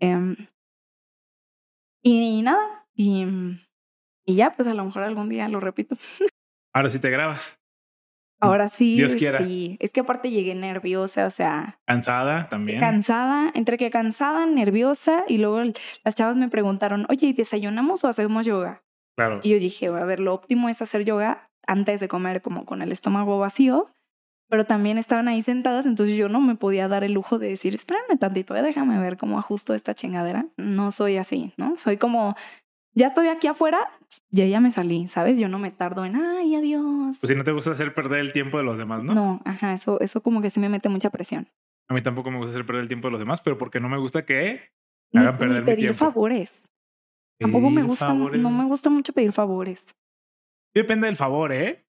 Em, 0.00 0.36
y, 2.02 2.42
nada, 2.42 2.86
y, 2.94 3.26
y 4.26 4.34
ya, 4.36 4.52
pues 4.52 4.68
a 4.68 4.74
lo 4.74 4.84
mejor 4.84 5.02
algún 5.02 5.28
día 5.28 5.48
lo 5.48 5.60
repito. 5.60 5.96
Ahora 6.74 6.88
sí 6.88 6.98
te 7.00 7.10
grabas. 7.10 7.58
Ahora 8.40 8.68
sí, 8.68 8.94
Dios 8.96 9.16
quiera. 9.16 9.38
sí. 9.40 9.76
Es 9.80 9.92
que 9.92 9.98
aparte 10.00 10.30
llegué 10.30 10.54
nerviosa, 10.54 11.26
o 11.26 11.30
sea, 11.30 11.80
Cansada 11.88 12.48
también. 12.48 12.78
cansada, 12.78 13.50
entre 13.54 13.76
que 13.78 13.90
cansada, 13.90 14.46
nerviosa, 14.46 15.24
y 15.26 15.38
luego 15.38 15.60
las 16.04 16.14
chavas 16.14 16.36
me 16.36 16.48
preguntaron, 16.48 17.04
oye, 17.08 17.26
¿y 17.26 17.32
desayunamos 17.32 18.04
o 18.04 18.08
hacemos 18.08 18.46
yoga? 18.46 18.84
claro. 19.16 19.40
Y 19.42 19.50
yo 19.50 19.58
dije, 19.58 19.88
a 19.88 20.04
ver, 20.04 20.20
lo 20.20 20.32
óptimo 20.34 20.68
es 20.68 20.80
hacer 20.80 21.04
yoga 21.04 21.50
antes 21.66 21.98
de 21.98 22.06
comer, 22.06 22.40
como 22.40 22.64
con 22.64 22.80
el 22.80 22.92
estómago 22.92 23.40
vacío, 23.40 23.88
pero 24.48 24.64
también 24.64 24.98
estaban 24.98 25.28
ahí 25.28 25.42
sentadas, 25.42 25.86
entonces 25.86 26.16
yo 26.16 26.28
no 26.28 26.40
me 26.40 26.54
podía 26.56 26.88
dar 26.88 27.04
el 27.04 27.12
lujo 27.12 27.38
de 27.38 27.48
decir, 27.48 27.74
espérame 27.74 28.18
tantito, 28.18 28.56
eh, 28.56 28.62
déjame 28.62 28.98
ver 28.98 29.16
cómo 29.16 29.38
ajusto 29.38 29.74
esta 29.74 29.94
chingadera. 29.94 30.46
No 30.56 30.90
soy 30.90 31.16
así, 31.18 31.52
¿no? 31.56 31.76
Soy 31.76 31.96
como, 31.98 32.34
ya 32.94 33.08
estoy 33.08 33.28
aquí 33.28 33.46
afuera, 33.46 33.78
ya 34.30 34.46
ya 34.46 34.60
me 34.60 34.70
salí, 34.70 35.06
¿sabes? 35.06 35.38
Yo 35.38 35.48
no 35.48 35.58
me 35.58 35.70
tardo 35.70 36.04
en, 36.04 36.16
ay, 36.16 36.54
adiós. 36.54 37.18
Pues 37.20 37.28
si 37.28 37.34
no 37.36 37.44
te 37.44 37.52
gusta 37.52 37.72
hacer 37.72 37.92
perder 37.94 38.20
el 38.20 38.32
tiempo 38.32 38.58
de 38.58 38.64
los 38.64 38.78
demás, 38.78 39.02
¿no? 39.04 39.14
no, 39.14 39.40
ajá, 39.44 39.72
eso, 39.74 40.00
eso 40.00 40.22
como 40.22 40.40
que 40.42 40.50
sí 40.50 40.60
me 40.60 40.68
mete 40.68 40.88
mucha 40.88 41.10
presión. 41.10 41.48
A 41.90 41.94
mí 41.94 42.02
tampoco 42.02 42.30
me 42.30 42.38
gusta 42.38 42.50
hacer 42.50 42.66
perder 42.66 42.82
el 42.82 42.88
tiempo 42.88 43.08
de 43.08 43.12
los 43.12 43.20
demás, 43.20 43.40
pero 43.40 43.56
porque 43.58 43.80
no 43.80 43.88
me 43.88 43.98
gusta 43.98 44.24
que 44.26 44.72
me 45.12 45.20
Ni, 45.20 45.26
hagan 45.26 45.38
perder 45.38 45.64
ni 45.64 45.70
mi 45.70 45.76
tiempo. 45.76 45.98
favores. 45.98 46.66
Tampoco 47.38 47.70
me 47.70 47.82
gusta, 47.82 48.06
favores. 48.08 48.40
no 48.42 48.50
me 48.50 48.64
gusta 48.64 48.90
mucho 48.90 49.12
pedir 49.12 49.32
favores. 49.32 49.94
Depende 50.74 51.06
del 51.06 51.16
favor, 51.16 51.52
¿eh? 51.52 51.86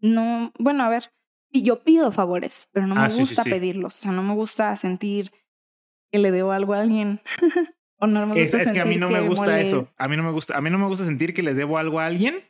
No, 0.00 0.52
bueno, 0.58 0.84
a 0.84 0.88
ver, 0.88 1.10
y 1.52 1.62
yo 1.62 1.82
pido 1.84 2.10
favores, 2.12 2.68
pero 2.72 2.86
no 2.86 2.94
me 2.94 3.02
Ah, 3.02 3.10
sí, 3.10 3.20
gusta 3.20 3.42
sí. 3.42 3.50
pedirlos. 3.50 3.98
O 3.98 4.00
sea, 4.00 4.12
no 4.12 4.22
me 4.22 4.34
gusta 4.34 4.74
sentir 4.76 5.30
que 6.10 6.18
le 6.18 6.30
debo 6.30 6.52
algo 6.52 6.74
a 6.74 6.80
alguien. 6.80 7.20
o 7.98 8.06
no 8.06 8.26
me 8.26 8.40
Es, 8.42 8.52
gusta 8.52 8.62
es 8.62 8.72
que 8.72 8.80
a 8.80 8.84
mí 8.84 8.96
no 8.96 9.08
me 9.08 9.20
gusta 9.28 9.46
mole- 9.52 9.60
eso. 9.62 9.88
A 9.96 10.08
mí 10.08 10.16
no 10.16 10.22
me 10.22 10.30
gusta, 10.32 10.56
a 10.56 10.60
mí 10.60 10.70
no 10.70 10.78
me 10.78 10.86
gusta 10.86 11.04
sentir 11.04 11.34
que 11.34 11.42
le 11.42 11.54
debo 11.54 11.78
algo 11.78 12.00
a 12.00 12.06
alguien, 12.06 12.42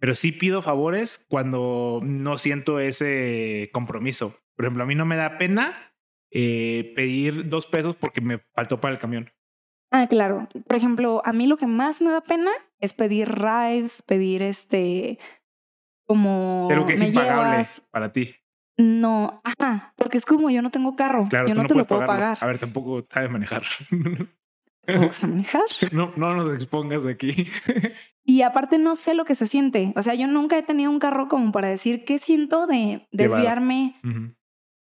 pero 0.00 0.14
sí 0.14 0.32
pido 0.32 0.62
favores 0.62 1.24
cuando 1.28 2.00
no 2.02 2.38
siento 2.38 2.80
ese 2.80 3.70
compromiso. 3.72 4.34
Por 4.56 4.64
ejemplo, 4.64 4.82
a 4.84 4.86
mí 4.86 4.94
no 4.94 5.04
me 5.06 5.16
da 5.16 5.38
pena 5.38 5.94
eh, 6.30 6.92
pedir 6.96 7.48
dos 7.48 7.66
pesos 7.66 7.94
porque 7.96 8.20
me 8.20 8.38
faltó 8.54 8.80
para 8.80 8.92
el 8.94 8.98
camión. 9.00 9.30
Ah, 9.92 10.06
claro. 10.08 10.48
Por 10.66 10.76
ejemplo, 10.76 11.22
a 11.24 11.32
mí 11.32 11.46
lo 11.46 11.56
que 11.56 11.66
más 11.68 12.00
me 12.02 12.10
da 12.10 12.20
pena 12.20 12.50
es 12.80 12.92
pedir 12.92 13.28
rides, 13.30 14.02
pedir 14.02 14.42
este 14.42 15.18
como 16.04 16.66
Pero 16.68 16.86
que 16.86 16.94
es 16.94 17.00
me 17.00 17.08
impagable 17.08 17.50
llevas. 17.52 17.82
para 17.90 18.08
ti. 18.12 18.34
No, 18.78 19.40
ajá, 19.44 19.94
porque 19.96 20.18
es 20.18 20.26
como 20.26 20.50
yo 20.50 20.60
no 20.62 20.70
tengo 20.70 20.96
carro, 20.96 21.24
Claro, 21.28 21.48
yo 21.48 21.54
no, 21.54 21.62
no 21.62 21.66
te 21.66 21.74
lo 21.74 21.86
puedo 21.86 22.00
pagarlo. 22.00 22.22
pagar. 22.24 22.38
A 22.40 22.46
ver, 22.46 22.58
tampoco 22.58 23.06
sabes 23.10 23.30
manejar. 23.30 23.62
¿Cómo 24.86 25.06
vas 25.06 25.24
a 25.24 25.26
manejar? 25.26 25.62
no, 25.92 26.12
no 26.16 26.34
nos 26.36 26.54
expongas 26.54 27.06
aquí. 27.06 27.32
Y 28.28 28.42
aparte 28.42 28.78
no 28.78 28.96
sé 28.96 29.14
lo 29.14 29.24
que 29.24 29.36
se 29.36 29.46
siente. 29.46 29.92
O 29.94 30.02
sea, 30.02 30.16
yo 30.16 30.26
nunca 30.26 30.58
he 30.58 30.62
tenido 30.64 30.90
un 30.90 30.98
carro 30.98 31.28
como 31.28 31.52
para 31.52 31.68
decir 31.68 32.04
qué 32.04 32.18
siento 32.18 32.66
de 32.66 33.06
desviarme 33.12 33.94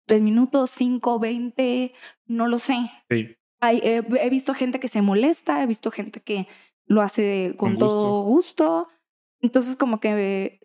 tres 0.07 0.23
minutos, 0.23 0.71
cinco, 0.71 1.19
veinte, 1.19 1.93
no 2.25 2.47
lo 2.47 2.57
sé. 2.57 2.91
Sí. 3.07 3.35
Hay, 3.61 3.81
he, 3.83 4.03
he 4.19 4.29
visto 4.31 4.55
gente 4.55 4.79
que 4.79 4.87
se 4.87 5.03
molesta, 5.03 5.61
he 5.61 5.67
visto 5.67 5.91
gente 5.91 6.21
que 6.21 6.47
lo 6.87 7.03
hace 7.03 7.53
con, 7.55 7.73
Con 7.73 7.77
todo 7.77 8.23
gusto. 8.23 8.87
Entonces, 9.41 9.75
como 9.75 9.99
que, 9.99 10.59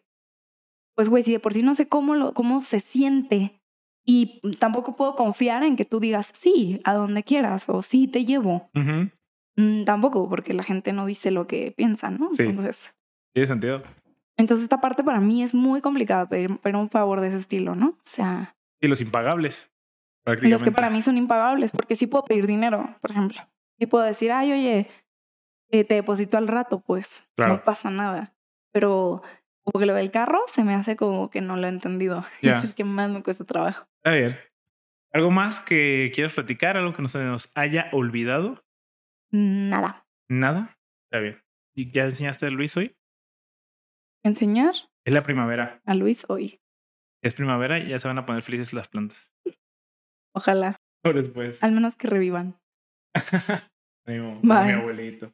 pues, 1.00 1.08
güey, 1.08 1.22
si 1.22 1.32
de 1.32 1.40
por 1.40 1.54
sí 1.54 1.62
no 1.62 1.72
sé 1.74 1.88
cómo, 1.88 2.14
lo, 2.14 2.34
cómo 2.34 2.60
se 2.60 2.78
siente 2.78 3.58
y 4.04 4.38
tampoco 4.58 4.96
puedo 4.96 5.16
confiar 5.16 5.62
en 5.62 5.74
que 5.76 5.86
tú 5.86 5.98
digas 5.98 6.30
sí 6.34 6.78
a 6.84 6.92
donde 6.92 7.22
quieras 7.22 7.70
o 7.70 7.80
sí 7.80 8.06
te 8.06 8.26
llevo. 8.26 8.68
Ujú. 8.74 9.08
Mm, 9.56 9.84
tampoco, 9.84 10.28
porque 10.28 10.52
la 10.52 10.62
gente 10.62 10.92
no 10.92 11.06
dice 11.06 11.30
lo 11.30 11.46
que 11.46 11.72
piensa, 11.74 12.10
¿no? 12.10 12.28
Sí. 12.34 12.42
Entonces, 12.42 12.94
Tiene 13.32 13.46
sentido. 13.46 13.82
entonces 14.36 14.64
esta 14.64 14.82
parte 14.82 15.02
para 15.02 15.20
mí 15.20 15.42
es 15.42 15.54
muy 15.54 15.80
complicada 15.80 16.28
pedir, 16.28 16.58
pedir 16.58 16.76
un 16.76 16.90
favor 16.90 17.22
de 17.22 17.28
ese 17.28 17.38
estilo, 17.38 17.74
¿no? 17.74 17.88
O 17.88 18.00
sea, 18.04 18.54
Y 18.82 18.86
los 18.86 19.00
impagables. 19.00 19.70
los 20.26 20.62
que 20.62 20.70
para 20.70 20.90
mí 20.90 21.00
son 21.00 21.16
impagables, 21.16 21.72
porque 21.72 21.96
sí 21.96 22.06
puedo 22.06 22.24
pedir 22.26 22.46
dinero, 22.46 22.94
por 23.00 23.10
ejemplo. 23.12 23.40
Sí 23.78 23.86
puedo 23.86 24.04
decir, 24.04 24.32
ay, 24.32 24.52
oye, 24.52 24.86
eh, 25.70 25.84
te 25.84 25.94
deposito 25.94 26.36
al 26.36 26.46
rato, 26.46 26.80
pues 26.80 27.24
Claro. 27.36 27.54
no 27.54 27.64
pasa 27.64 27.90
nada. 27.90 28.34
Pero 28.72 29.22
como 29.72 29.80
que 29.80 29.86
lo 29.86 29.94
del 29.94 30.10
carro 30.10 30.40
se 30.46 30.64
me 30.64 30.74
hace 30.74 30.96
como 30.96 31.30
que 31.30 31.40
no 31.40 31.56
lo 31.56 31.66
he 31.66 31.70
entendido. 31.70 32.24
Ya. 32.42 32.52
Es 32.52 32.64
el 32.64 32.74
que 32.74 32.84
más 32.84 33.10
me 33.10 33.22
cuesta 33.22 33.44
trabajo. 33.44 33.86
A 34.04 34.10
ver. 34.10 34.50
¿Algo 35.12 35.30
más 35.30 35.60
que 35.60 36.12
quieras 36.14 36.32
platicar? 36.34 36.76
¿Algo 36.76 36.92
que 36.92 37.02
no 37.02 37.08
se 37.08 37.22
nos 37.24 37.50
haya 37.56 37.88
olvidado? 37.92 38.64
Nada. 39.32 40.06
Nada. 40.28 40.78
Está 41.10 41.20
bien. 41.20 41.42
¿Y 41.74 41.90
ya 41.90 42.04
enseñaste 42.04 42.46
a 42.46 42.50
Luis 42.50 42.76
hoy? 42.76 42.94
Enseñar 44.24 44.74
Es 45.04 45.14
la 45.14 45.22
primavera. 45.22 45.80
a 45.84 45.94
Luis 45.94 46.26
hoy. 46.28 46.60
Es 47.22 47.34
primavera 47.34 47.78
y 47.78 47.88
ya 47.88 47.98
se 47.98 48.08
van 48.08 48.18
a 48.18 48.26
poner 48.26 48.42
felices 48.42 48.72
las 48.72 48.88
plantas. 48.88 49.32
Ojalá, 50.34 50.76
después. 51.02 51.62
al 51.62 51.72
menos 51.72 51.96
que 51.96 52.06
revivan. 52.06 52.60
Bye. 54.06 54.40
mi 54.42 54.72
abuelito. 54.72 55.32